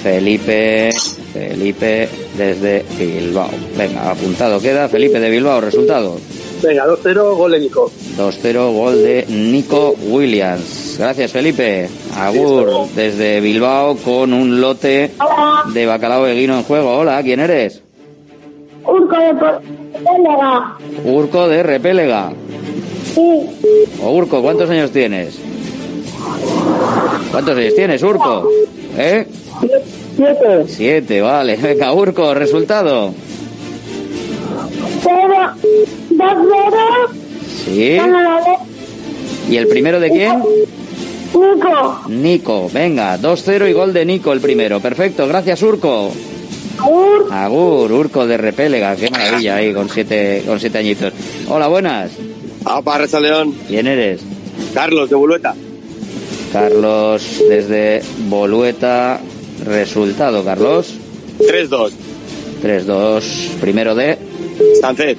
Felipe, 0.02 0.90
Felipe 1.32 2.08
desde 2.36 2.84
Bilbao. 2.98 3.50
Venga, 3.76 4.10
apuntado 4.10 4.60
queda. 4.60 4.88
Felipe 4.88 5.20
de 5.20 5.30
Bilbao, 5.30 5.60
resultado. 5.60 6.18
Venga, 6.62 6.86
2-0, 6.86 7.36
gol 7.36 7.52
de 7.52 7.60
Nico. 7.60 7.90
2-0, 8.18 8.72
gol 8.74 9.02
de 9.02 9.24
Nico 9.28 9.94
Williams. 10.08 10.96
Gracias, 10.98 11.32
Felipe. 11.32 11.88
Agur, 12.16 12.86
desde 12.94 13.40
Bilbao, 13.40 13.96
con 13.96 14.32
un 14.34 14.60
lote 14.60 15.12
de 15.72 15.86
bacalao 15.86 16.24
de 16.26 16.34
guino 16.34 16.56
en 16.58 16.62
juego. 16.64 16.96
Hola, 16.98 17.22
¿quién 17.22 17.40
eres? 17.40 17.82
Urco 18.84 19.16
de 19.16 19.34
Portela. 19.34 20.76
Urco 21.04 21.48
de 21.48 21.62
Repélega. 21.62 22.32
Sí, 23.14 23.90
O 24.02 24.10
Urco, 24.12 24.42
¿cuántos 24.42 24.68
años 24.70 24.90
tienes? 24.90 25.38
¿Cuántos 27.30 27.56
años 27.56 27.74
tienes, 27.74 28.02
Urco? 28.02 28.48
¿Eh? 28.98 29.26
siete. 30.16 30.64
Siete, 30.68 31.20
vale. 31.22 31.56
Venga, 31.62 31.92
Urco, 31.92 32.34
resultado. 32.34 33.14
Cero, 35.02 35.52
dos 36.10 36.32
cero. 36.50 37.20
Sí. 37.64 37.98
¿Y 39.50 39.56
el 39.56 39.66
primero 39.68 40.00
de 40.00 40.10
quién? 40.10 40.42
Nico. 41.32 42.00
Nico, 42.08 42.70
venga, 42.72 43.18
2-0 43.18 43.70
y 43.70 43.72
gol 43.72 43.92
de 43.92 44.04
Nico 44.04 44.32
el 44.32 44.40
primero. 44.40 44.80
Perfecto, 44.80 45.26
gracias 45.26 45.62
Urco. 45.62 46.10
Agur. 46.78 47.28
Agur, 47.32 47.92
Urco 47.92 48.26
de 48.26 48.36
Repélega, 48.36 48.96
qué 48.96 49.10
maravilla 49.10 49.56
ahí 49.56 49.72
con 49.72 49.88
siete, 49.88 50.42
con 50.46 50.58
siete 50.58 50.78
añitos. 50.78 51.12
Hola, 51.48 51.68
buenas. 51.68 52.10
Apa, 52.64 52.98
Reza 52.98 53.20
León. 53.20 53.54
¿Quién 53.68 53.86
eres? 53.86 54.20
Carlos, 54.74 55.08
de 55.10 55.16
Bulueta. 55.16 55.54
Carlos 56.52 57.42
desde 57.48 58.02
Bolueta. 58.28 59.20
Resultado, 59.64 60.44
Carlos. 60.44 60.94
3-2. 61.38 61.92
3-2, 62.62 63.22
primero 63.60 63.94
de 63.94 64.18
Sancet. 64.80 65.18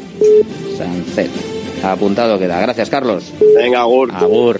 Sancet. 0.77 1.29
Apuntado 1.83 2.37
queda. 2.37 2.61
Gracias, 2.61 2.89
Carlos. 2.89 3.31
Venga, 3.55 3.81
Agur. 3.81 4.11
Agur. 4.13 4.59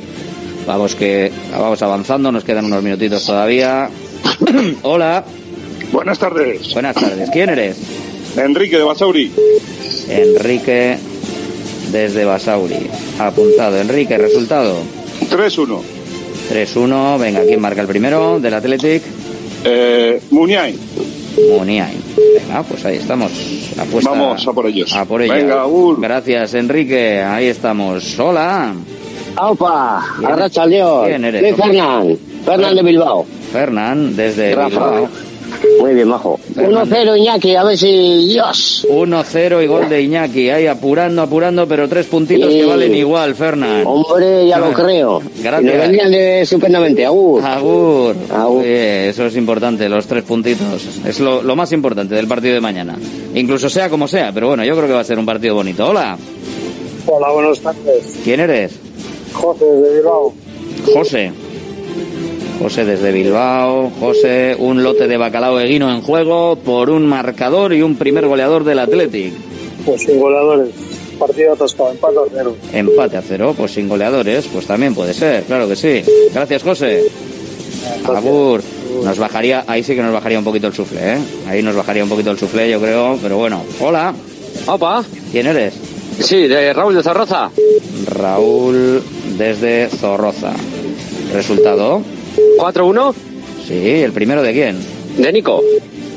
Vamos 0.65 0.95
que 0.95 1.31
vamos 1.51 1.81
avanzando, 1.81 2.31
nos 2.31 2.43
quedan 2.43 2.65
unos 2.65 2.83
minutitos 2.83 3.25
todavía. 3.25 3.89
Hola. 4.83 5.23
Buenas 5.91 6.19
tardes. 6.19 6.73
Buenas 6.73 6.95
tardes. 6.95 7.29
¿Quién 7.31 7.49
eres? 7.49 7.77
Enrique 8.37 8.77
de 8.77 8.83
Basauri. 8.83 9.31
Enrique 10.07 10.97
desde 11.91 12.25
Basauri. 12.25 12.87
Apuntado. 13.19 13.79
Enrique, 13.79 14.17
resultado. 14.17 14.77
3-1. 15.29 15.81
3-1. 16.51 17.19
Venga, 17.19 17.43
¿quién 17.43 17.59
marca 17.59 17.81
el 17.81 17.87
primero 17.87 18.39
del 18.39 18.53
Athletic? 18.53 19.03
Eh. 19.65 20.21
Muniain. 21.57 22.01
Venga, 22.47 22.63
pues 22.63 22.83
ahí 22.85 22.97
estamos. 22.97 23.31
Apuesta 23.79 24.09
Vamos 24.11 24.47
a 24.47 24.51
por 24.53 24.65
ellos. 24.67 24.93
a 24.95 25.05
por 25.05 25.21
ella. 25.21 25.33
Venga. 25.33 25.63
Gracias, 25.97 26.53
Enrique. 26.53 27.21
Ahí 27.21 27.47
estamos. 27.47 28.17
Hola. 28.19 28.73
Aupa, 29.35 30.03
¿Quién- 30.19 30.31
Arracha 30.31 30.65
León. 30.65 31.05
¿Quién 31.07 31.23
eres? 31.25 31.41
Soy 31.41 31.53
Fernán, 31.53 32.17
Fernán 32.45 32.75
de 32.75 32.83
Bilbao. 32.83 33.25
Fernán, 33.51 34.15
desde 34.15 34.55
Rafa. 34.55 34.67
Bilbao. 34.69 35.09
Muy 35.79 35.93
bien, 35.93 36.07
majo. 36.07 36.39
1-0 36.55 37.17
Iñaki, 37.17 37.55
a 37.55 37.63
ver 37.63 37.77
si... 37.77 38.27
Dios. 38.27 38.85
1-0 38.89 39.63
y 39.63 39.67
gol 39.67 39.89
de 39.89 40.01
Iñaki. 40.01 40.49
Ahí 40.49 40.67
apurando, 40.67 41.21
apurando, 41.21 41.67
pero 41.67 41.87
tres 41.87 42.05
puntitos 42.07 42.51
Sí. 42.51 42.59
que 42.59 42.65
valen 42.65 42.93
igual, 42.95 43.35
Fernán. 43.35 43.83
Hombre, 43.85 44.47
ya 44.47 44.57
lo 44.59 44.71
creo. 44.73 45.21
Gracias. 45.41 45.63
Nos 45.63 45.81
vendrían 45.81 46.11
de 46.11 46.41
estupendamente, 46.41 47.05
agur. 47.05 47.43
Agur. 47.43 48.15
Oye, 48.47 49.09
eso 49.09 49.25
es 49.25 49.35
importante, 49.35 49.87
los 49.89 50.05
tres 50.07 50.23
puntitos. 50.23 50.83
Es 51.05 51.19
lo, 51.19 51.41
lo 51.43 51.55
más 51.55 51.71
importante 51.71 52.15
del 52.15 52.27
partido 52.27 52.53
de 52.55 52.61
mañana. 52.61 52.97
Incluso 53.35 53.69
sea 53.69 53.89
como 53.89 54.07
sea, 54.07 54.31
pero 54.33 54.47
bueno, 54.47 54.63
yo 54.65 54.75
creo 54.75 54.87
que 54.87 54.93
va 54.93 55.01
a 55.01 55.05
ser 55.05 55.19
un 55.19 55.25
partido 55.25 55.55
bonito. 55.55 55.87
Hola. 55.87 56.17
Hola, 57.07 57.31
buenas 57.31 57.59
tardes. 57.59 58.19
¿Quién 58.23 58.39
eres? 58.39 58.73
José 59.33 59.65
de 59.65 59.95
Bilbao. 59.95 60.33
José. 60.93 61.31
José 62.61 62.85
desde 62.85 63.11
Bilbao. 63.11 63.91
José, 63.99 64.55
un 64.59 64.83
lote 64.83 65.07
de 65.07 65.17
bacalao 65.17 65.59
eguino 65.59 65.91
en 65.91 66.01
juego 66.01 66.55
por 66.55 66.91
un 66.91 67.07
marcador 67.07 67.73
y 67.73 67.81
un 67.81 67.95
primer 67.95 68.27
goleador 68.27 68.63
del 68.63 68.77
Athletic. 68.79 69.33
Pues 69.83 70.03
sin 70.03 70.19
goleadores. 70.19 70.69
Partido 71.17 71.53
atascado, 71.53 71.91
empate 71.91 72.17
a 72.17 72.23
cero. 72.31 72.55
Empate 72.71 73.17
a 73.17 73.21
cero, 73.21 73.53
pues 73.57 73.71
sin 73.71 73.89
goleadores, 73.89 74.47
pues 74.51 74.67
también 74.67 74.93
puede 74.93 75.13
ser, 75.13 75.43
claro 75.43 75.67
que 75.67 75.75
sí. 75.75 76.03
Gracias, 76.33 76.61
José. 76.61 77.03
Agur. 78.05 78.61
Nos 79.03 79.17
bajaría, 79.17 79.63
ahí 79.65 79.83
sí 79.83 79.95
que 79.95 80.01
nos 80.01 80.13
bajaría 80.13 80.37
un 80.37 80.45
poquito 80.45 80.67
el 80.67 80.73
suflé, 80.73 81.13
¿eh? 81.13 81.17
Ahí 81.47 81.63
nos 81.63 81.75
bajaría 81.75 82.03
un 82.03 82.09
poquito 82.09 82.29
el 82.29 82.37
suflé, 82.37 82.69
yo 82.69 82.79
creo, 82.79 83.17
pero 83.21 83.37
bueno. 83.37 83.63
Hola. 83.79 84.13
Opa. 84.67 85.03
¿Quién 85.31 85.47
eres? 85.47 85.73
Sí, 86.19 86.47
de 86.47 86.73
Raúl 86.73 86.93
de 86.93 87.01
Zarroza. 87.01 87.49
Raúl 88.05 89.01
desde 89.37 89.87
Zorroza. 89.89 90.53
¿Resultado? 91.33 92.01
4-1. 92.57 93.13
Sí, 93.67 93.89
¿el 94.01 94.11
primero 94.11 94.41
de 94.41 94.53
quién? 94.53 94.77
De 95.17 95.31
Nico. 95.31 95.61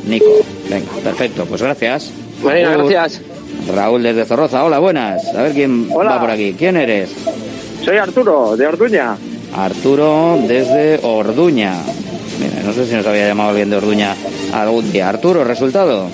Nico. 0.07 0.27
Venga, 0.69 0.91
perfecto, 1.03 1.45
pues 1.47 1.63
gracias. 1.63 2.11
Marina, 2.43 2.75
Agur. 2.75 2.91
gracias. 2.91 3.23
Raúl 3.75 4.03
desde 4.03 4.25
Zorroza. 4.25 4.65
Hola, 4.65 4.79
buenas. 4.79 5.25
A 5.35 5.43
ver 5.43 5.53
quién 5.53 5.89
va 5.91 6.21
por 6.21 6.31
aquí. 6.31 6.55
¿Quién 6.59 6.77
eres? 6.77 7.11
Soy 7.85 7.97
Arturo, 7.97 8.57
de 8.57 8.67
Orduña. 8.67 9.17
Arturo 9.55 10.39
desde 10.47 11.01
Orduña. 11.03 11.75
Mira, 12.41 12.63
no 12.65 12.73
sé 12.73 12.87
si 12.87 12.95
nos 12.95 13.07
había 13.07 13.29
llamado 13.29 13.51
alguien 13.51 13.71
de 13.71 13.77
Orduña 13.77 14.15
algún 14.53 14.91
día. 14.91 15.09
Arturo, 15.09 15.45
resultado. 15.45 16.09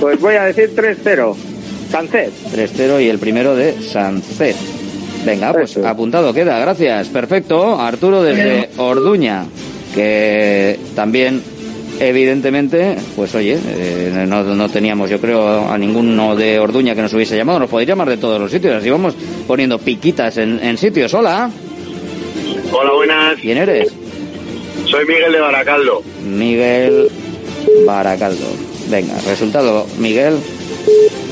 Pues 0.00 0.20
voy 0.20 0.34
a 0.34 0.44
decir 0.44 0.74
3-0. 0.74 1.34
Sancet. 1.90 2.32
3-0 2.54 3.02
y 3.04 3.08
el 3.08 3.18
primero 3.18 3.54
de 3.54 3.80
Sancet. 3.80 4.56
Venga, 5.24 5.52
pues 5.52 5.76
apuntado 5.78 6.32
queda, 6.34 6.58
gracias. 6.58 7.08
Perfecto, 7.08 7.80
Arturo 7.80 8.22
desde 8.22 8.68
Orduña, 8.76 9.46
que 9.94 10.78
también, 10.94 11.42
evidentemente, 11.98 12.96
pues 13.16 13.34
oye, 13.34 13.58
eh, 13.66 14.24
no, 14.28 14.42
no 14.42 14.68
teníamos, 14.68 15.08
yo 15.08 15.20
creo, 15.20 15.68
a 15.68 15.78
ninguno 15.78 16.36
de 16.36 16.58
Orduña 16.58 16.94
que 16.94 17.02
nos 17.02 17.12
hubiese 17.14 17.36
llamado, 17.36 17.58
nos 17.60 17.70
podría 17.70 17.88
llamar 17.94 18.08
de 18.10 18.16
todos 18.18 18.40
los 18.40 18.50
sitios, 18.50 18.74
así 18.74 18.90
vamos 18.90 19.14
poniendo 19.46 19.78
piquitas 19.78 20.36
en, 20.36 20.60
en 20.62 20.76
sitios. 20.76 21.12
Hola, 21.14 21.50
Hola, 22.72 22.92
buenas. 22.92 23.38
¿quién 23.40 23.58
eres? 23.58 23.92
Soy 24.86 25.06
Miguel 25.06 25.32
de 25.32 25.40
Baracaldo. 25.40 26.02
Miguel 26.26 27.08
Baracaldo. 27.86 28.46
Venga, 28.90 29.14
resultado, 29.26 29.86
Miguel, 29.98 30.36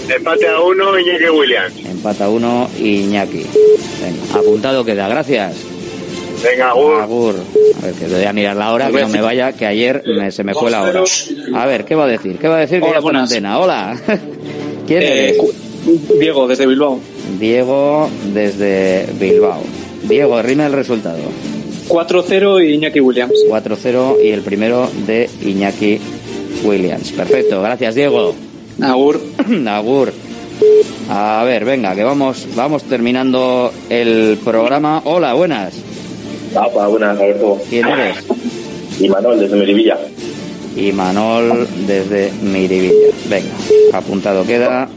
Empate 0.09 0.47
a 0.48 0.60
uno, 0.60 0.98
Iñaki 0.98 1.28
Williams. 1.31 1.74
Empata 2.03 2.29
uno, 2.29 2.69
Iñaki. 2.81 3.45
Venga, 4.03 4.41
apuntado 4.41 4.85
queda, 4.85 5.07
gracias. 5.09 5.55
Venga, 6.43 6.70
Agur. 6.70 7.01
Agur. 7.01 7.35
A 7.81 7.87
ver, 7.87 7.95
que 7.95 8.07
voy 8.09 8.24
a 8.24 8.33
mirar 8.33 8.57
la 8.57 8.73
hora, 8.73 8.91
que 8.91 9.01
no 9.03 9.09
me 9.09 9.20
vaya, 9.20 9.53
que 9.53 9.66
ayer 9.66 10.03
me- 10.05 10.33
se 10.33 10.43
me 10.43 10.53
fue 10.53 10.69
la 10.73 10.83
hora. 10.83 11.05
A 11.55 11.66
ver, 11.66 11.85
¿qué 11.85 11.95
va 11.95 12.05
a 12.05 12.09
decir? 12.09 12.39
¿Qué 12.39 12.49
va 12.49 12.57
a 12.57 12.61
decir 12.61 12.81
que 12.81 12.87
Hola, 12.87 12.95
ya 12.95 12.99
está 12.99 13.11
en 13.11 13.16
antena? 13.16 13.59
Hola. 13.61 14.01
¿Quién 14.89 15.03
Eh, 15.03 15.29
eres? 15.29 15.39
Diego, 16.19 16.49
desde 16.49 16.66
Bilbao. 16.66 16.99
Diego, 17.39 18.11
desde 18.35 19.07
Bilbao. 19.20 19.62
Diego, 20.03 20.43
rime 20.43 20.66
el 20.66 20.73
resultado. 20.73 21.19
4-0 21.89 22.65
y 22.69 22.74
Iñaki 22.74 22.99
Williams. 23.01 23.33
4-0 23.49 24.16
y 24.24 24.31
el 24.31 24.41
primero 24.43 24.91
de 25.07 25.31
Iñaki 25.45 26.01
Williams. 26.65 27.12
Perfecto, 27.12 27.62
gracias 27.62 27.95
Diego. 27.95 28.35
Agur. 28.81 29.20
Agur. 29.69 30.12
A 31.09 31.43
ver, 31.44 31.64
venga, 31.64 31.94
que 31.94 32.05
vamos, 32.05 32.47
vamos 32.55 32.84
terminando 32.84 33.72
el 33.89 34.39
programa. 34.44 35.02
Hola, 35.05 35.34
buenas. 35.34 35.74
Apa, 36.55 36.86
buenas, 36.86 37.18
Alberto. 37.18 37.59
¿Quién 37.68 37.86
eres? 37.86 38.24
Y 38.98 39.09
Manuel, 39.09 39.40
desde 39.40 39.56
Merivilla. 39.56 39.98
Y 40.76 40.93
Manol 40.93 41.68
desde 41.86 42.32
Miribilla. 42.43 42.94
Venga, 43.28 43.52
apuntado 43.93 44.44
queda. 44.44 44.89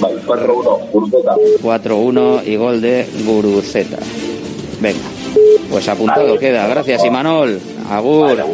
Vale, 0.00 0.16
4-1, 0.24 0.78
Urzeta. 0.92 1.34
4-1 1.62 2.46
y 2.46 2.56
gol 2.56 2.80
de 2.80 3.06
Guruceta. 3.24 3.98
Venga, 4.80 4.98
pues 5.70 5.88
apuntado 5.88 6.38
queda. 6.38 6.68
Gracias, 6.68 7.04
Imanol. 7.04 7.58
Agur. 7.90 8.44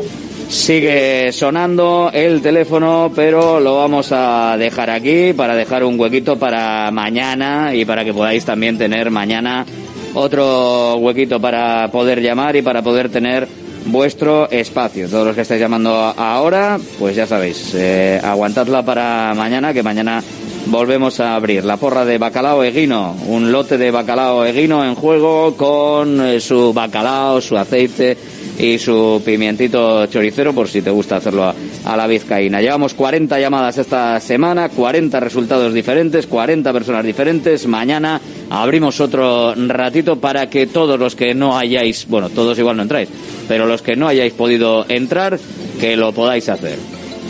Sigue 0.49 1.33
sonando 1.33 2.11
el 2.13 2.41
teléfono, 2.41 3.11
pero 3.15 3.61
lo 3.61 3.77
vamos 3.77 4.09
a 4.13 4.57
dejar 4.59 4.91
aquí 4.91 5.33
para 5.33 5.55
dejar 5.55 5.85
un 5.85 5.99
huequito 5.99 6.39
para 6.39 6.91
mañana 6.91 7.75
y 7.75 7.85
para 7.85 8.05
que 8.05 8.13
podáis 8.13 8.45
también 8.45 8.79
tener 8.79 9.11
mañana 9.11 9.67
otro 10.15 10.97
huequito 10.97 11.41
para 11.41 11.89
poder 11.91 12.21
llamar 12.21 12.57
y 12.57 12.63
para 12.63 12.83
poder 12.83 13.09
tener 13.09 13.49
vuestro 13.87 14.49
espacio. 14.51 15.09
Todos 15.09 15.27
los 15.27 15.35
que 15.35 15.43
estáis 15.43 15.61
llamando 15.61 15.93
ahora, 15.95 16.79
pues 16.99 17.17
ya 17.17 17.27
sabéis, 17.27 17.73
eh, 17.75 18.21
aguantadla 18.23 18.83
para 18.85 19.35
mañana, 19.35 19.73
que 19.73 19.83
mañana 19.83 20.23
volvemos 20.67 21.21
a 21.21 21.35
abrir 21.35 21.65
la 21.65 21.77
porra 21.77 22.05
de 22.05 22.19
bacalao 22.19 22.63
eguino, 22.65 23.17
un 23.27 23.53
lote 23.53 23.77
de 23.77 23.91
bacalao 23.91 24.45
eguino 24.45 24.85
en 24.85 24.95
juego 24.95 25.55
con 25.57 26.25
eh, 26.25 26.41
su 26.41 26.73
bacalao, 26.73 27.41
su 27.41 27.57
aceite 27.57 28.17
y 28.59 28.79
su 28.79 29.21
pimientito 29.25 30.07
choricero 30.07 30.53
por 30.53 30.69
si 30.69 30.83
te 30.83 30.91
gusta 30.91 31.17
hacerlo 31.17 31.45
a, 31.45 31.55
a 31.85 31.97
la 31.97 32.07
vizcaína. 32.07 32.61
Llevamos 32.61 32.95
40 32.95 33.39
llamadas 33.41 33.79
esta 33.79 34.19
semana, 34.21 34.69
40 34.69 35.19
resultados 35.21 35.73
diferentes, 35.75 36.27
40 36.27 36.73
personas 36.73 37.05
diferentes. 37.05 37.67
Mañana 37.67 38.21
abrimos 38.51 39.01
otro 39.01 39.55
ratito 39.55 40.17
para 40.21 40.49
que 40.49 40.67
todos 40.67 40.99
los 40.99 41.17
que 41.17 41.35
no 41.35 41.59
hayáis, 41.59 42.07
bueno, 42.09 42.31
todos 42.31 42.59
igual 42.59 42.77
no 42.77 42.83
entráis, 42.83 43.09
pero 43.49 43.67
los 43.67 43.83
que 43.83 43.97
no 43.97 44.09
hayáis 44.09 44.33
podido 44.33 44.87
entrar, 44.89 45.39
que 45.81 45.97
lo 45.97 46.13
podáis 46.13 46.49
hacer. 46.49 46.79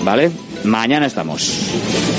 ¿Vale? 0.02 0.30
Mañana 0.64 1.06
estamos. 1.06 2.13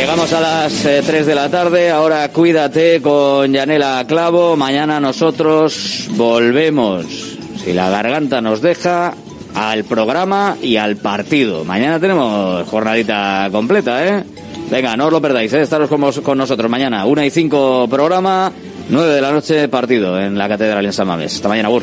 Llegamos 0.00 0.32
a 0.32 0.40
las 0.40 0.86
eh, 0.86 1.02
3 1.04 1.26
de 1.26 1.34
la 1.34 1.50
tarde, 1.50 1.90
ahora 1.90 2.26
cuídate 2.30 3.02
con 3.02 3.52
Yanela 3.52 4.02
Clavo, 4.08 4.56
mañana 4.56 4.98
nosotros 4.98 6.08
volvemos, 6.12 7.04
si 7.62 7.74
la 7.74 7.90
garganta 7.90 8.40
nos 8.40 8.62
deja, 8.62 9.12
al 9.54 9.84
programa 9.84 10.56
y 10.62 10.78
al 10.78 10.96
partido. 10.96 11.66
Mañana 11.66 12.00
tenemos 12.00 12.66
jornadita 12.66 13.50
completa, 13.52 14.06
¿eh? 14.08 14.24
Venga, 14.70 14.96
no 14.96 15.08
os 15.08 15.12
lo 15.12 15.20
perdáis, 15.20 15.52
¿eh? 15.52 15.60
estaros 15.60 15.90
con, 15.90 16.10
con 16.22 16.38
nosotros 16.38 16.70
mañana. 16.70 17.04
Una 17.04 17.26
y 17.26 17.30
cinco 17.30 17.86
programa, 17.86 18.50
nueve 18.88 19.12
de 19.12 19.20
la 19.20 19.32
noche 19.32 19.68
partido 19.68 20.18
en 20.18 20.38
la 20.38 20.48
Catedral 20.48 20.86
en 20.86 20.94
San 20.94 21.08
Mamés. 21.08 21.34
Hasta 21.34 21.48
mañana, 21.48 21.68
Bur. 21.68 21.82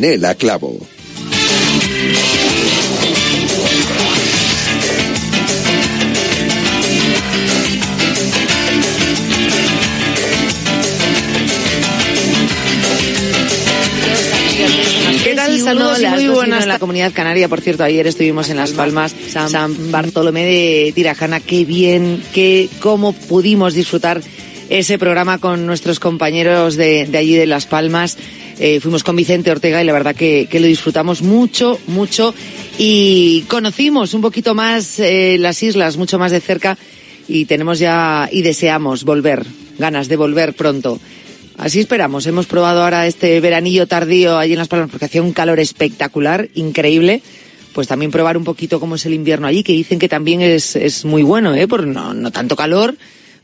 Yanela 0.00 0.34
Clavo. 0.34 0.78
Saludos 15.62 16.00
y 16.00 16.06
muy 16.06 16.28
buenas 16.28 16.62
en 16.62 16.68
la 16.68 16.78
comunidad 16.78 17.12
canaria. 17.12 17.48
Por 17.48 17.60
cierto, 17.60 17.84
ayer 17.84 18.06
estuvimos 18.06 18.48
en 18.48 18.56
Las 18.56 18.72
Palmas, 18.72 19.14
San, 19.28 19.90
Bartolomé 19.90 20.44
de 20.46 20.92
Tirajana. 20.94 21.40
Qué 21.40 21.64
bien, 21.66 22.22
qué, 22.32 22.68
cómo 22.80 23.12
pudimos 23.12 23.74
disfrutar 23.74 24.22
ese 24.70 24.98
programa 24.98 25.38
con 25.38 25.66
nuestros 25.66 26.00
compañeros 26.00 26.76
de, 26.76 27.06
de 27.06 27.18
allí 27.18 27.34
de 27.34 27.46
Las 27.46 27.66
Palmas. 27.66 28.16
Eh, 28.62 28.78
fuimos 28.78 29.02
con 29.02 29.16
Vicente 29.16 29.50
Ortega 29.50 29.82
y 29.82 29.86
la 29.86 29.94
verdad 29.94 30.14
que, 30.14 30.46
lo 30.52 30.66
disfrutamos 30.66 31.22
mucho, 31.22 31.80
mucho. 31.86 32.34
Y 32.76 33.46
conocimos 33.48 34.12
un 34.12 34.20
poquito 34.20 34.54
más 34.54 35.00
eh, 35.00 35.38
las 35.40 35.62
islas, 35.62 35.96
mucho 35.96 36.18
más 36.18 36.30
de 36.30 36.40
cerca. 36.40 36.76
Y 37.26 37.46
tenemos 37.46 37.78
ya, 37.78 38.28
y 38.30 38.42
deseamos 38.42 39.04
volver, 39.04 39.46
ganas 39.78 40.08
de 40.08 40.16
volver 40.16 40.52
pronto. 40.52 41.00
Así 41.56 41.80
esperamos. 41.80 42.26
Hemos 42.26 42.44
probado 42.44 42.82
ahora 42.82 43.06
este 43.06 43.40
veranillo 43.40 43.86
tardío 43.86 44.36
allí 44.36 44.52
en 44.52 44.58
Las 44.58 44.68
Palmas 44.68 44.90
porque 44.90 45.06
hacía 45.06 45.22
un 45.22 45.32
calor 45.32 45.58
espectacular, 45.58 46.50
increíble. 46.54 47.22
Pues 47.72 47.88
también 47.88 48.10
probar 48.10 48.36
un 48.36 48.44
poquito 48.44 48.78
cómo 48.78 48.96
es 48.96 49.06
el 49.06 49.14
invierno 49.14 49.46
allí, 49.46 49.62
que 49.62 49.72
dicen 49.72 49.98
que 49.98 50.08
también 50.08 50.42
es, 50.42 50.76
es 50.76 51.06
muy 51.06 51.22
bueno, 51.22 51.54
¿eh? 51.54 51.66
Por 51.66 51.86
no, 51.86 52.12
no 52.12 52.30
tanto 52.30 52.56
calor, 52.56 52.94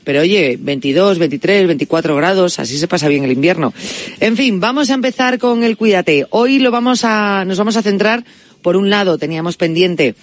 pero 0.07 0.21
oye, 0.21 0.57
22, 0.61 1.19
23, 1.19 1.67
24 1.67 2.15
grados, 2.15 2.61
así 2.61 2.79
se 2.79 2.87
pasa 2.87 3.09
bien 3.09 3.25
el 3.25 3.33
invierno. 3.33 3.75
En 4.21 4.37
fin, 4.37 4.61
vamos 4.61 4.89
a 4.91 4.95
empezar 4.95 5.39
con 5.41 5.65
el 5.65 5.77
Cuídate. 5.77 6.27
Hoy 6.31 6.61
lo 6.61 6.71
vamos 6.71 7.01
a, 7.03 7.45
nos 7.45 7.59
vamos 7.59 7.77
a 7.77 7.83
centrar, 7.83 8.25
por 8.63 8.77
un 8.77 8.89
lado, 8.89 9.19
teníamos 9.19 9.57
pendiente 9.57 10.15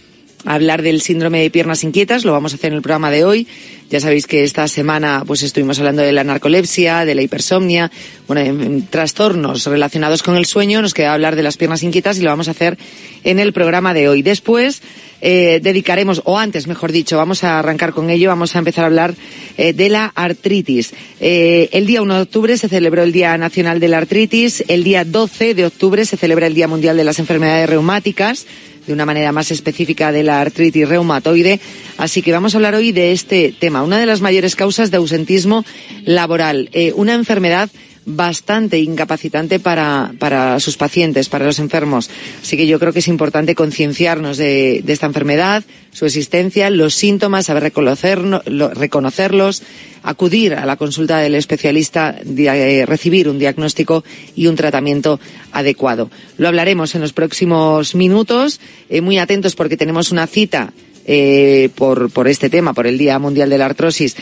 hablar 0.45 0.81
del 0.81 1.01
síndrome 1.01 1.41
de 1.41 1.49
piernas 1.49 1.83
inquietas, 1.83 2.25
lo 2.25 2.31
vamos 2.33 2.51
a 2.53 2.55
hacer 2.55 2.71
en 2.71 2.77
el 2.77 2.81
programa 2.81 3.11
de 3.11 3.23
hoy. 3.23 3.47
Ya 3.89 3.99
sabéis 3.99 4.25
que 4.27 4.43
esta 4.43 4.67
semana 4.67 5.23
pues 5.25 5.41
estuvimos 5.43 5.79
hablando 5.79 6.01
de 6.01 6.11
la 6.11 6.23
narcolepsia, 6.23 7.05
de 7.05 7.15
la 7.15 7.21
hipersomnia, 7.21 7.91
bueno, 8.27 8.41
en- 8.41 8.61
en 8.61 8.87
trastornos 8.87 9.65
relacionados 9.65 10.23
con 10.23 10.35
el 10.35 10.45
sueño, 10.45 10.81
nos 10.81 10.93
queda 10.93 11.13
hablar 11.13 11.35
de 11.37 11.43
las 11.43 11.55
piernas 11.57 11.83
inquietas 11.83 12.17
y 12.17 12.21
lo 12.23 12.29
vamos 12.29 12.47
a 12.47 12.51
hacer 12.51 12.77
en 13.23 13.39
el 13.39 13.53
programa 13.53 13.93
de 13.93 14.09
hoy. 14.09 14.21
Después 14.21 14.81
eh, 15.25 15.61
dedicaremos, 15.63 16.21
o 16.25 16.37
antes 16.37 16.67
mejor 16.67 16.91
dicho, 16.91 17.15
vamos 17.15 17.45
a 17.45 17.57
arrancar 17.57 17.93
con 17.93 18.09
ello, 18.09 18.27
vamos 18.27 18.57
a 18.57 18.59
empezar 18.59 18.83
a 18.83 18.87
hablar 18.87 19.15
eh, 19.57 19.71
de 19.71 19.87
la 19.87 20.11
artritis. 20.13 20.93
Eh, 21.21 21.69
el 21.71 21.87
día 21.87 22.01
1 22.01 22.15
de 22.15 22.21
octubre 22.23 22.57
se 22.57 22.67
celebró 22.67 23.03
el 23.03 23.13
Día 23.13 23.37
Nacional 23.37 23.79
de 23.79 23.87
la 23.87 23.99
Artritis, 23.99 24.65
el 24.67 24.83
día 24.83 25.05
12 25.05 25.53
de 25.53 25.65
octubre 25.65 26.03
se 26.03 26.17
celebra 26.17 26.47
el 26.47 26.53
Día 26.53 26.67
Mundial 26.67 26.97
de 26.97 27.05
las 27.05 27.19
Enfermedades 27.19 27.69
Reumáticas, 27.69 28.45
de 28.85 28.91
una 28.91 29.05
manera 29.05 29.31
más 29.31 29.49
específica 29.49 30.11
de 30.11 30.23
la 30.23 30.41
artritis 30.41 30.89
reumatoide. 30.89 31.61
Así 31.97 32.21
que 32.21 32.33
vamos 32.33 32.53
a 32.53 32.57
hablar 32.57 32.75
hoy 32.75 32.91
de 32.91 33.13
este 33.13 33.55
tema, 33.57 33.81
una 33.81 33.97
de 33.97 34.05
las 34.05 34.19
mayores 34.19 34.57
causas 34.57 34.91
de 34.91 34.97
ausentismo 34.97 35.63
laboral, 36.03 36.69
una 36.95 37.13
enfermedad 37.13 37.69
bastante 38.05 38.79
incapacitante 38.79 39.59
para, 39.59 40.13
para 40.19 40.59
sus 40.59 40.77
pacientes, 40.77 41.29
para 41.29 41.45
los 41.45 41.59
enfermos. 41.59 42.09
Así 42.41 42.57
que 42.57 42.67
yo 42.67 42.79
creo 42.79 42.93
que 42.93 42.99
es 42.99 43.07
importante 43.07 43.55
concienciarnos 43.55 44.37
de, 44.37 44.83
esta 44.87 45.05
enfermedad, 45.05 45.63
su 45.91 46.05
existencia, 46.05 46.69
los 46.69 46.93
síntomas, 46.93 47.45
saber 47.45 47.63
reconocerlos, 47.63 49.63
acudir 50.03 50.55
a 50.55 50.65
la 50.65 50.75
consulta 50.75 51.19
del 51.19 51.35
especialista, 51.35 52.15
eh, 52.25 52.85
recibir 52.85 53.29
un 53.29 53.39
diagnóstico 53.39 54.03
y 54.35 54.47
un 54.47 54.55
tratamiento 54.55 55.19
adecuado. 55.51 56.09
Lo 56.37 56.47
hablaremos 56.47 56.95
en 56.95 57.01
los 57.01 57.13
próximos 57.13 57.95
minutos, 57.95 58.59
eh, 58.89 59.01
muy 59.01 59.17
atentos 59.17 59.55
porque 59.55 59.77
tenemos 59.77 60.11
una 60.11 60.27
cita 60.27 60.73
eh, 61.05 61.69
por, 61.75 62.09
por 62.11 62.27
este 62.27 62.49
tema, 62.49 62.73
por 62.73 62.87
el 62.87 62.97
Día 62.97 63.19
Mundial 63.19 63.49
de 63.49 63.57
la 63.57 63.65
Artrosis, 63.65 64.15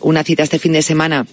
una 0.00 0.24
cita 0.24 0.42
este 0.42 0.58
fin 0.58 0.72
de 0.72 0.82
semana 0.82 1.26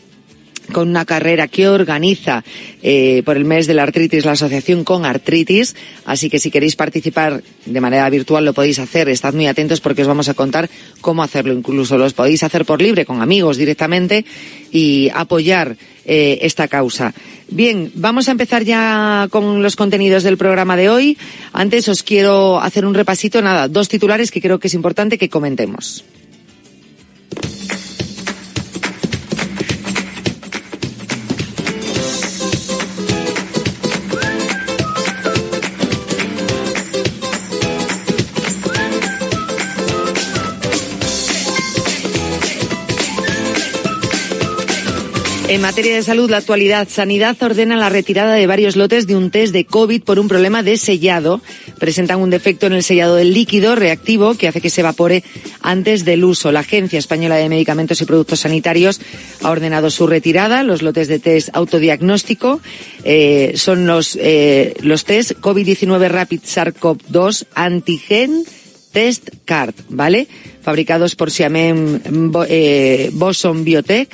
con 0.72 0.90
una 0.90 1.06
carrera 1.06 1.48
que 1.48 1.68
organiza 1.68 2.44
eh, 2.82 3.22
por 3.26 3.38
el 3.38 3.46
mes 3.46 3.68
de 3.68 3.74
la 3.74 3.84
artritis 3.84 4.26
la 4.26 4.34
asociación 4.34 4.84
con 4.84 5.06
artritis. 5.06 5.76
Así 6.06 6.30
que 6.30 6.40
si 6.40 6.52
queréis 6.52 6.76
participar 6.76 7.42
de 7.66 7.82
manera 7.82 8.10
virtual 8.10 8.46
lo 8.46 8.54
podéis 8.54 8.80
hacer. 8.80 9.10
Estad 9.10 9.34
muy 9.34 9.48
atentos 9.48 9.82
porque 9.82 10.02
os 10.02 10.08
vamos 10.08 10.30
a 10.30 10.34
contar 10.34 10.70
cómo 11.02 11.24
hacerlo. 11.24 11.54
Incluso 11.54 11.98
los 11.98 12.14
podéis 12.14 12.44
hacer 12.44 12.66
por 12.66 12.82
libre 12.82 13.06
con 13.06 13.22
amigos 13.22 13.58
directamente 13.58 14.26
y 14.72 15.10
apoyar 15.14 15.76
eh, 16.06 16.40
esta 16.42 16.68
causa. 16.68 17.14
Bien, 17.50 17.92
vamos 17.96 18.28
a 18.28 18.32
empezar 18.32 18.64
ya 18.64 19.28
con 19.30 19.62
los 19.62 19.76
contenidos 19.76 20.24
del 20.24 20.38
programa 20.38 20.76
de 20.76 20.90
hoy. 20.90 21.18
Antes 21.54 21.88
os 21.88 22.04
quiero 22.04 22.60
hacer 22.60 22.86
un 22.86 22.94
repasito, 22.94 23.42
nada, 23.42 23.68
dos 23.68 23.90
titulares 23.90 24.32
que 24.32 24.42
creo 24.42 24.60
que 24.60 24.68
es 24.68 24.74
importante 24.74 25.18
que 25.18 25.30
comentemos. 25.30 26.04
En 45.52 45.62
materia 45.62 45.96
de 45.96 46.04
salud, 46.04 46.30
la 46.30 46.38
actualidad. 46.38 46.88
Sanidad 46.90 47.36
ordena 47.42 47.76
la 47.76 47.90
retirada 47.90 48.36
de 48.36 48.46
varios 48.46 48.76
lotes 48.76 49.08
de 49.08 49.16
un 49.16 49.32
test 49.32 49.52
de 49.52 49.66
COVID 49.66 50.04
por 50.04 50.20
un 50.20 50.28
problema 50.28 50.62
de 50.62 50.78
sellado. 50.78 51.42
Presentan 51.80 52.20
un 52.20 52.30
defecto 52.30 52.68
en 52.68 52.74
el 52.74 52.84
sellado 52.84 53.16
del 53.16 53.34
líquido 53.34 53.76
reactivo 53.76 54.36
que 54.36 54.48
hace 54.48 54.62
que 54.62 54.70
se 54.70 54.82
evapore 54.82 55.24
antes 55.62 56.06
del 56.06 56.24
uso. 56.24 56.52
La 56.52 56.60
Agencia 56.60 57.00
Española 57.00 57.36
de 57.38 57.50
Medicamentos 57.50 58.00
y 58.00 58.06
Productos 58.06 58.42
Sanitarios 58.42 59.02
ha 59.42 59.50
ordenado 59.50 59.90
su 59.90 60.06
retirada. 60.06 60.62
Los 60.62 60.84
lotes 60.84 61.08
de 61.08 61.18
test 61.18 61.50
autodiagnóstico 61.54 62.62
eh, 63.04 63.54
son 63.56 63.88
los, 63.88 64.20
eh, 64.22 64.76
los 64.82 65.04
test 65.04 65.32
COVID-19 65.32 66.10
Rapid 66.10 66.42
SARS-CoV-2 66.42 67.46
Antigen 67.56 68.44
Test 68.94 69.30
Card, 69.46 69.74
¿vale? 69.90 70.28
Fabricados 70.62 71.16
por 71.16 71.32
Xiamen 71.32 72.02
Bo- 72.32 72.46
eh, 72.48 73.10
Boson 73.14 73.64
Biotech. 73.64 74.10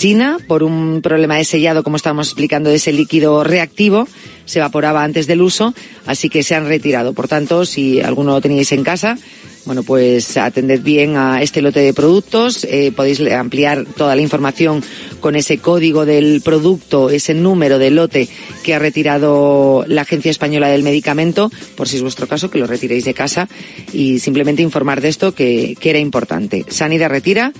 China 0.00 0.38
por 0.48 0.62
un 0.62 1.02
problema 1.02 1.36
de 1.36 1.44
sellado, 1.44 1.82
como 1.82 1.96
estábamos 1.96 2.28
explicando, 2.28 2.70
de 2.70 2.76
ese 2.76 2.90
líquido 2.90 3.44
reactivo. 3.44 4.08
Se 4.46 4.58
evaporaba 4.58 5.04
antes 5.04 5.26
del 5.26 5.42
uso, 5.42 5.74
así 6.06 6.30
que 6.30 6.42
se 6.42 6.54
han 6.54 6.66
retirado. 6.66 7.12
Por 7.12 7.28
tanto, 7.28 7.66
si 7.66 8.00
alguno 8.00 8.32
lo 8.32 8.40
teníais 8.40 8.72
en 8.72 8.82
casa, 8.82 9.18
bueno, 9.66 9.82
pues 9.82 10.38
atended 10.38 10.80
bien 10.80 11.18
a 11.18 11.42
este 11.42 11.60
lote 11.60 11.80
de 11.80 11.92
productos. 11.92 12.64
Eh, 12.64 12.92
podéis 12.96 13.20
ampliar 13.30 13.84
toda 13.84 14.16
la 14.16 14.22
información 14.22 14.82
con 15.20 15.36
ese 15.36 15.58
código 15.58 16.06
del 16.06 16.40
producto, 16.40 17.10
ese 17.10 17.34
número 17.34 17.78
de 17.78 17.90
lote 17.90 18.26
que 18.64 18.74
ha 18.74 18.78
retirado 18.78 19.84
la 19.86 20.00
Agencia 20.00 20.30
Española 20.30 20.68
del 20.68 20.82
Medicamento, 20.82 21.50
por 21.76 21.88
si 21.88 21.96
es 21.96 22.02
vuestro 22.02 22.26
caso, 22.26 22.48
que 22.48 22.58
lo 22.58 22.66
retiréis 22.66 23.04
de 23.04 23.12
casa 23.12 23.50
y 23.92 24.18
simplemente 24.18 24.62
informar 24.62 25.02
de 25.02 25.10
esto 25.10 25.34
que, 25.34 25.76
que 25.78 25.90
era 25.90 25.98
importante. 25.98 26.64
Sanidad 26.70 27.10
retira 27.10 27.52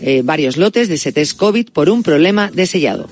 eh, 0.00 0.22
varios 0.24 0.56
lotes 0.56 0.88
de 0.88 0.94
ese 0.96 1.12
test 1.12 1.36
COVID 1.36 1.70
por 1.70 1.90
un 1.90 2.02
problema 2.02 2.50
de 2.50 2.66
sellado. 2.66 3.08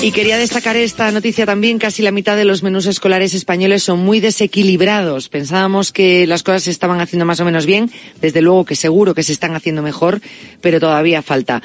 Y 0.00 0.12
quería 0.12 0.38
destacar 0.38 0.76
esta 0.76 1.10
noticia 1.10 1.44
también, 1.44 1.80
casi 1.80 2.02
la 2.02 2.12
mitad 2.12 2.36
de 2.36 2.44
los 2.44 2.62
menús 2.62 2.86
escolares 2.86 3.34
españoles 3.34 3.82
son 3.82 3.98
muy 3.98 4.20
desequilibrados. 4.20 5.28
Pensábamos 5.28 5.90
que 5.90 6.24
las 6.28 6.44
cosas 6.44 6.62
se 6.62 6.70
estaban 6.70 7.00
haciendo 7.00 7.26
más 7.26 7.40
o 7.40 7.44
menos 7.44 7.66
bien, 7.66 7.90
desde 8.20 8.40
luego 8.40 8.64
que 8.64 8.76
seguro 8.76 9.12
que 9.12 9.24
se 9.24 9.32
están 9.32 9.56
haciendo 9.56 9.82
mejor, 9.82 10.20
pero 10.60 10.78
todavía 10.78 11.20
falta. 11.20 11.62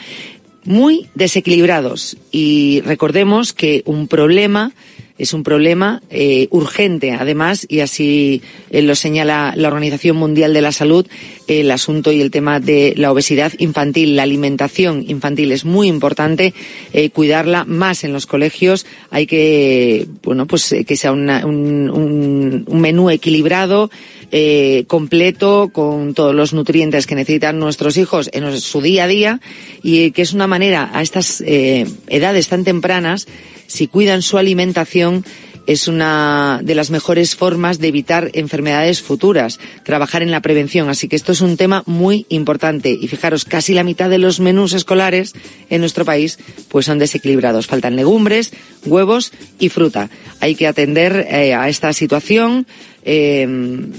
Muy 0.65 1.09
desequilibrados. 1.13 2.17
Y 2.31 2.81
recordemos 2.85 3.53
que 3.53 3.83
un 3.85 4.07
problema 4.07 4.71
es 5.17 5.33
un 5.33 5.43
problema 5.43 6.01
eh, 6.09 6.47
urgente, 6.49 7.11
además, 7.11 7.65
y 7.69 7.81
así 7.81 8.41
eh, 8.71 8.81
lo 8.81 8.95
señala 8.95 9.53
la 9.55 9.67
Organización 9.67 10.17
Mundial 10.17 10.53
de 10.53 10.61
la 10.61 10.71
Salud, 10.71 11.05
el 11.47 11.69
asunto 11.71 12.11
y 12.11 12.21
el 12.21 12.31
tema 12.31 12.59
de 12.59 12.93
la 12.97 13.11
obesidad 13.11 13.53
infantil, 13.59 14.15
la 14.15 14.23
alimentación 14.23 15.05
infantil 15.07 15.51
es 15.51 15.65
muy 15.65 15.87
importante, 15.87 16.53
eh, 16.93 17.09
cuidarla 17.09 17.65
más 17.65 18.03
en 18.03 18.13
los 18.13 18.25
colegios. 18.25 18.85
Hay 19.11 19.27
que, 19.27 20.07
bueno, 20.23 20.47
pues 20.47 20.75
que 20.85 20.97
sea 20.97 21.11
un, 21.11 21.29
un, 21.29 22.65
un, 22.67 22.81
menú 22.81 23.09
equilibrado. 23.09 23.89
Eh, 24.35 24.85
completo 24.87 25.69
con 25.71 26.15
todos 26.15 26.33
los 26.33 26.53
nutrientes 26.53 27.05
que 27.05 27.13
necesitan 27.13 27.59
nuestros 27.59 27.97
hijos 27.97 28.31
en 28.33 28.59
su 28.59 28.81
día 28.81 29.03
a 29.03 29.07
día 29.07 29.39
y 29.83 30.09
que 30.09 30.23
es 30.23 30.33
una 30.33 30.47
manera 30.47 30.89
a 30.91 31.03
estas 31.03 31.39
eh, 31.45 31.85
edades 32.07 32.47
tan 32.47 32.63
tempranas 32.63 33.27
si 33.73 33.87
cuidan 33.87 34.21
su 34.21 34.37
alimentación, 34.37 35.25
es 35.65 35.87
una 35.87 36.59
de 36.63 36.75
las 36.75 36.91
mejores 36.91 37.35
formas 37.35 37.79
de 37.79 37.87
evitar 37.87 38.31
enfermedades 38.33 39.01
futuras, 39.01 39.59
trabajar 39.83 40.21
en 40.21 40.31
la 40.31 40.41
prevención. 40.41 40.89
Así 40.89 41.07
que 41.07 41.15
esto 41.15 41.31
es 41.31 41.41
un 41.41 41.57
tema 41.57 41.83
muy 41.85 42.25
importante. 42.29 42.89
Y 42.89 43.07
fijaros, 43.07 43.45
casi 43.45 43.73
la 43.73 43.83
mitad 43.83 44.09
de 44.09 44.17
los 44.17 44.39
menús 44.39 44.73
escolares 44.73 45.33
en 45.69 45.79
nuestro 45.79 46.05
país 46.05 46.37
pues 46.69 46.85
son 46.85 46.99
desequilibrados. 46.99 47.67
Faltan 47.67 47.95
legumbres, 47.95 48.51
huevos 48.85 49.31
y 49.59 49.69
fruta. 49.69 50.09
Hay 50.39 50.55
que 50.55 50.67
atender 50.67 51.27
eh, 51.29 51.53
a 51.53 51.69
esta 51.69 51.93
situación. 51.93 52.67
Eh, 53.05 53.45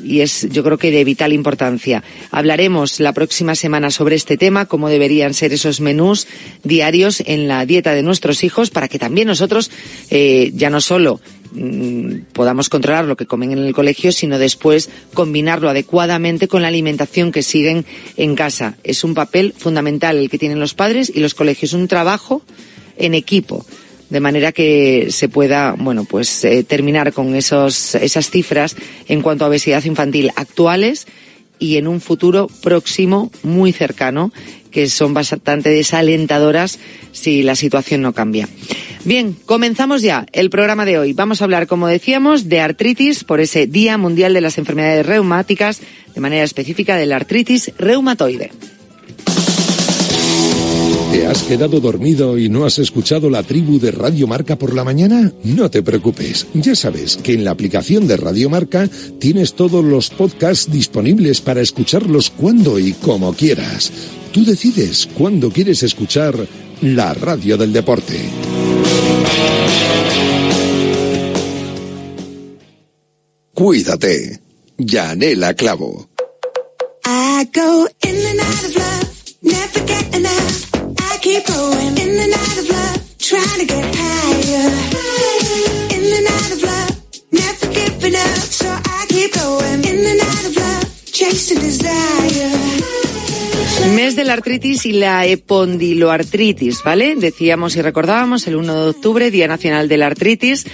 y 0.02 0.20
es 0.20 0.48
yo 0.50 0.64
creo 0.64 0.78
que 0.78 0.90
de 0.90 1.04
vital 1.04 1.34
importancia. 1.34 2.02
Hablaremos 2.30 3.00
la 3.00 3.12
próxima 3.12 3.54
semana 3.54 3.90
sobre 3.90 4.16
este 4.16 4.38
tema, 4.38 4.64
cómo 4.64 4.88
deberían 4.88 5.34
ser 5.34 5.52
esos 5.52 5.80
menús 5.80 6.26
diarios 6.62 7.22
en 7.26 7.46
la 7.46 7.66
dieta 7.66 7.92
de 7.92 8.02
nuestros 8.02 8.44
hijos, 8.44 8.70
para 8.70 8.88
que 8.88 8.98
también 8.98 9.28
nosotros 9.28 9.70
eh, 10.08 10.52
ya 10.54 10.70
no 10.70 10.80
solo 10.80 11.20
mm, 11.54 12.32
podamos 12.32 12.68
controlar 12.68 13.04
lo 13.04 13.16
que 13.16 13.26
comen 13.26 13.52
en 13.52 13.58
el 13.58 13.74
colegio, 13.74 14.12
sino 14.12 14.38
después 14.38 14.90
combinarlo 15.14 15.70
adecuadamente 15.70 16.48
con 16.48 16.62
la 16.62 16.68
alimentación 16.68 17.32
que 17.32 17.42
siguen 17.42 17.86
en 18.16 18.34
casa. 18.34 18.76
Es 18.84 19.04
un 19.04 19.14
papel 19.14 19.54
fundamental 19.56 20.18
el 20.18 20.28
que 20.28 20.38
tienen 20.38 20.60
los 20.60 20.74
padres 20.74 21.10
y 21.14 21.20
los 21.20 21.34
colegios, 21.34 21.72
un 21.72 21.88
trabajo 21.88 22.42
en 22.96 23.14
equipo 23.14 23.64
de 24.10 24.20
manera 24.20 24.52
que 24.52 25.08
se 25.10 25.28
pueda, 25.28 25.74
bueno, 25.78 26.04
pues 26.04 26.44
eh, 26.44 26.62
terminar 26.62 27.12
con 27.12 27.34
esos, 27.34 27.94
esas 27.96 28.30
cifras 28.30 28.76
en 29.08 29.22
cuanto 29.22 29.44
a 29.44 29.48
obesidad 29.48 29.82
infantil 29.84 30.30
actuales 30.36 31.06
y 31.58 31.78
en 31.78 31.88
un 31.88 32.00
futuro 32.00 32.48
próximo 32.62 33.30
muy 33.42 33.72
cercano 33.72 34.32
que 34.74 34.88
son 34.88 35.14
bastante 35.14 35.70
desalentadoras 35.70 36.80
si 37.12 37.44
la 37.44 37.54
situación 37.54 38.02
no 38.02 38.12
cambia. 38.12 38.48
Bien, 39.04 39.36
comenzamos 39.46 40.02
ya 40.02 40.26
el 40.32 40.50
programa 40.50 40.84
de 40.84 40.98
hoy. 40.98 41.12
Vamos 41.12 41.40
a 41.40 41.44
hablar, 41.44 41.68
como 41.68 41.86
decíamos, 41.86 42.48
de 42.48 42.60
artritis 42.60 43.22
por 43.22 43.40
ese 43.40 43.68
Día 43.68 43.96
Mundial 43.98 44.34
de 44.34 44.40
las 44.40 44.58
Enfermedades 44.58 45.06
Reumáticas, 45.06 45.80
de 46.12 46.20
manera 46.20 46.42
específica 46.42 46.96
de 46.96 47.06
la 47.06 47.16
artritis 47.16 47.72
reumatoide. 47.78 48.50
¿Te 51.12 51.28
has 51.28 51.44
quedado 51.44 51.78
dormido 51.78 52.36
y 52.36 52.48
no 52.48 52.64
has 52.64 52.80
escuchado 52.80 53.30
la 53.30 53.44
tribu 53.44 53.78
de 53.78 53.92
Radio 53.92 54.26
Marca 54.26 54.56
por 54.56 54.74
la 54.74 54.82
mañana? 54.82 55.32
No 55.44 55.70
te 55.70 55.84
preocupes, 55.84 56.48
ya 56.54 56.74
sabes 56.74 57.16
que 57.16 57.34
en 57.34 57.44
la 57.44 57.52
aplicación 57.52 58.08
de 58.08 58.16
Radio 58.16 58.50
Marca 58.50 58.88
tienes 59.20 59.54
todos 59.54 59.84
los 59.84 60.10
podcasts 60.10 60.72
disponibles 60.72 61.40
para 61.40 61.60
escucharlos 61.60 62.30
cuando 62.30 62.80
y 62.80 62.94
como 62.94 63.32
quieras. 63.34 63.92
Tú 64.34 64.44
decides 64.44 65.08
cuándo 65.16 65.48
quieres 65.48 65.84
escuchar 65.84 66.34
la 66.82 67.14
radio 67.14 67.56
del 67.56 67.72
deporte. 67.72 68.18
Cuídate. 73.54 74.40
Yanela 74.76 75.54
Clavo. 75.54 76.08
I 77.04 77.48
go 77.54 77.86
in 78.02 78.16
and 78.26 78.40
out 78.40 78.64
of 78.64 78.74
love, 78.74 79.08
never 79.40 79.80
get 79.86 80.16
enough. 80.16 80.74
I 81.12 81.18
keep 81.18 81.46
going 81.46 81.96
in 81.96 82.18
and 82.18 82.32
out 82.34 82.58
of 82.58 82.68
love, 82.70 83.18
trying 83.18 83.60
to 83.60 83.66
get 83.66 83.94
higher. 83.94 84.68
In 85.94 86.12
and 86.12 86.26
out 86.26 86.52
of 86.54 86.60
love, 86.60 87.02
never 87.30 87.66
giving 87.72 88.16
up, 88.16 88.50
so 88.50 88.66
I 88.66 89.06
keep 89.08 89.32
going 89.32 89.84
in 89.84 90.04
and 90.04 90.20
out 90.20 90.44
of 90.44 90.56
love, 90.56 91.04
chasing 91.12 91.60
desire. 91.60 93.13
Mes 93.94 94.16
de 94.16 94.24
la 94.24 94.32
artritis 94.32 94.86
y 94.86 94.92
la 94.92 95.26
epondiloartritis, 95.26 96.82
¿vale? 96.82 97.16
Decíamos 97.16 97.76
y 97.76 97.82
recordábamos 97.82 98.46
el 98.46 98.56
1 98.56 98.82
de 98.82 98.90
octubre, 98.90 99.30
Día 99.30 99.46
Nacional 99.46 99.88
de 99.88 99.96
la 99.96 100.06
Artritis. 100.06 100.66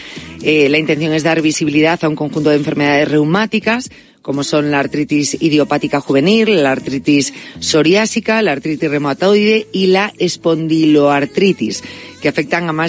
Eh, 0.42 0.68
la 0.68 0.78
intención 0.78 1.12
es 1.12 1.22
dar 1.22 1.42
visibilidad 1.42 2.02
a 2.02 2.08
un 2.08 2.16
conjunto 2.16 2.50
de 2.50 2.56
enfermedades 2.56 3.10
reumáticas 3.10 3.90
como 4.22 4.44
son 4.44 4.70
la 4.70 4.80
artritis 4.80 5.36
idiopática 5.40 6.00
juvenil, 6.00 6.62
la 6.62 6.72
artritis 6.72 7.32
psoriásica, 7.58 8.42
la 8.42 8.52
artritis 8.52 8.90
reumatoide 8.90 9.66
y 9.72 9.86
la 9.86 10.12
espondiloartritis, 10.18 11.82
que 12.20 12.28
afectan 12.28 12.68
a 12.68 12.72
más 12.72 12.78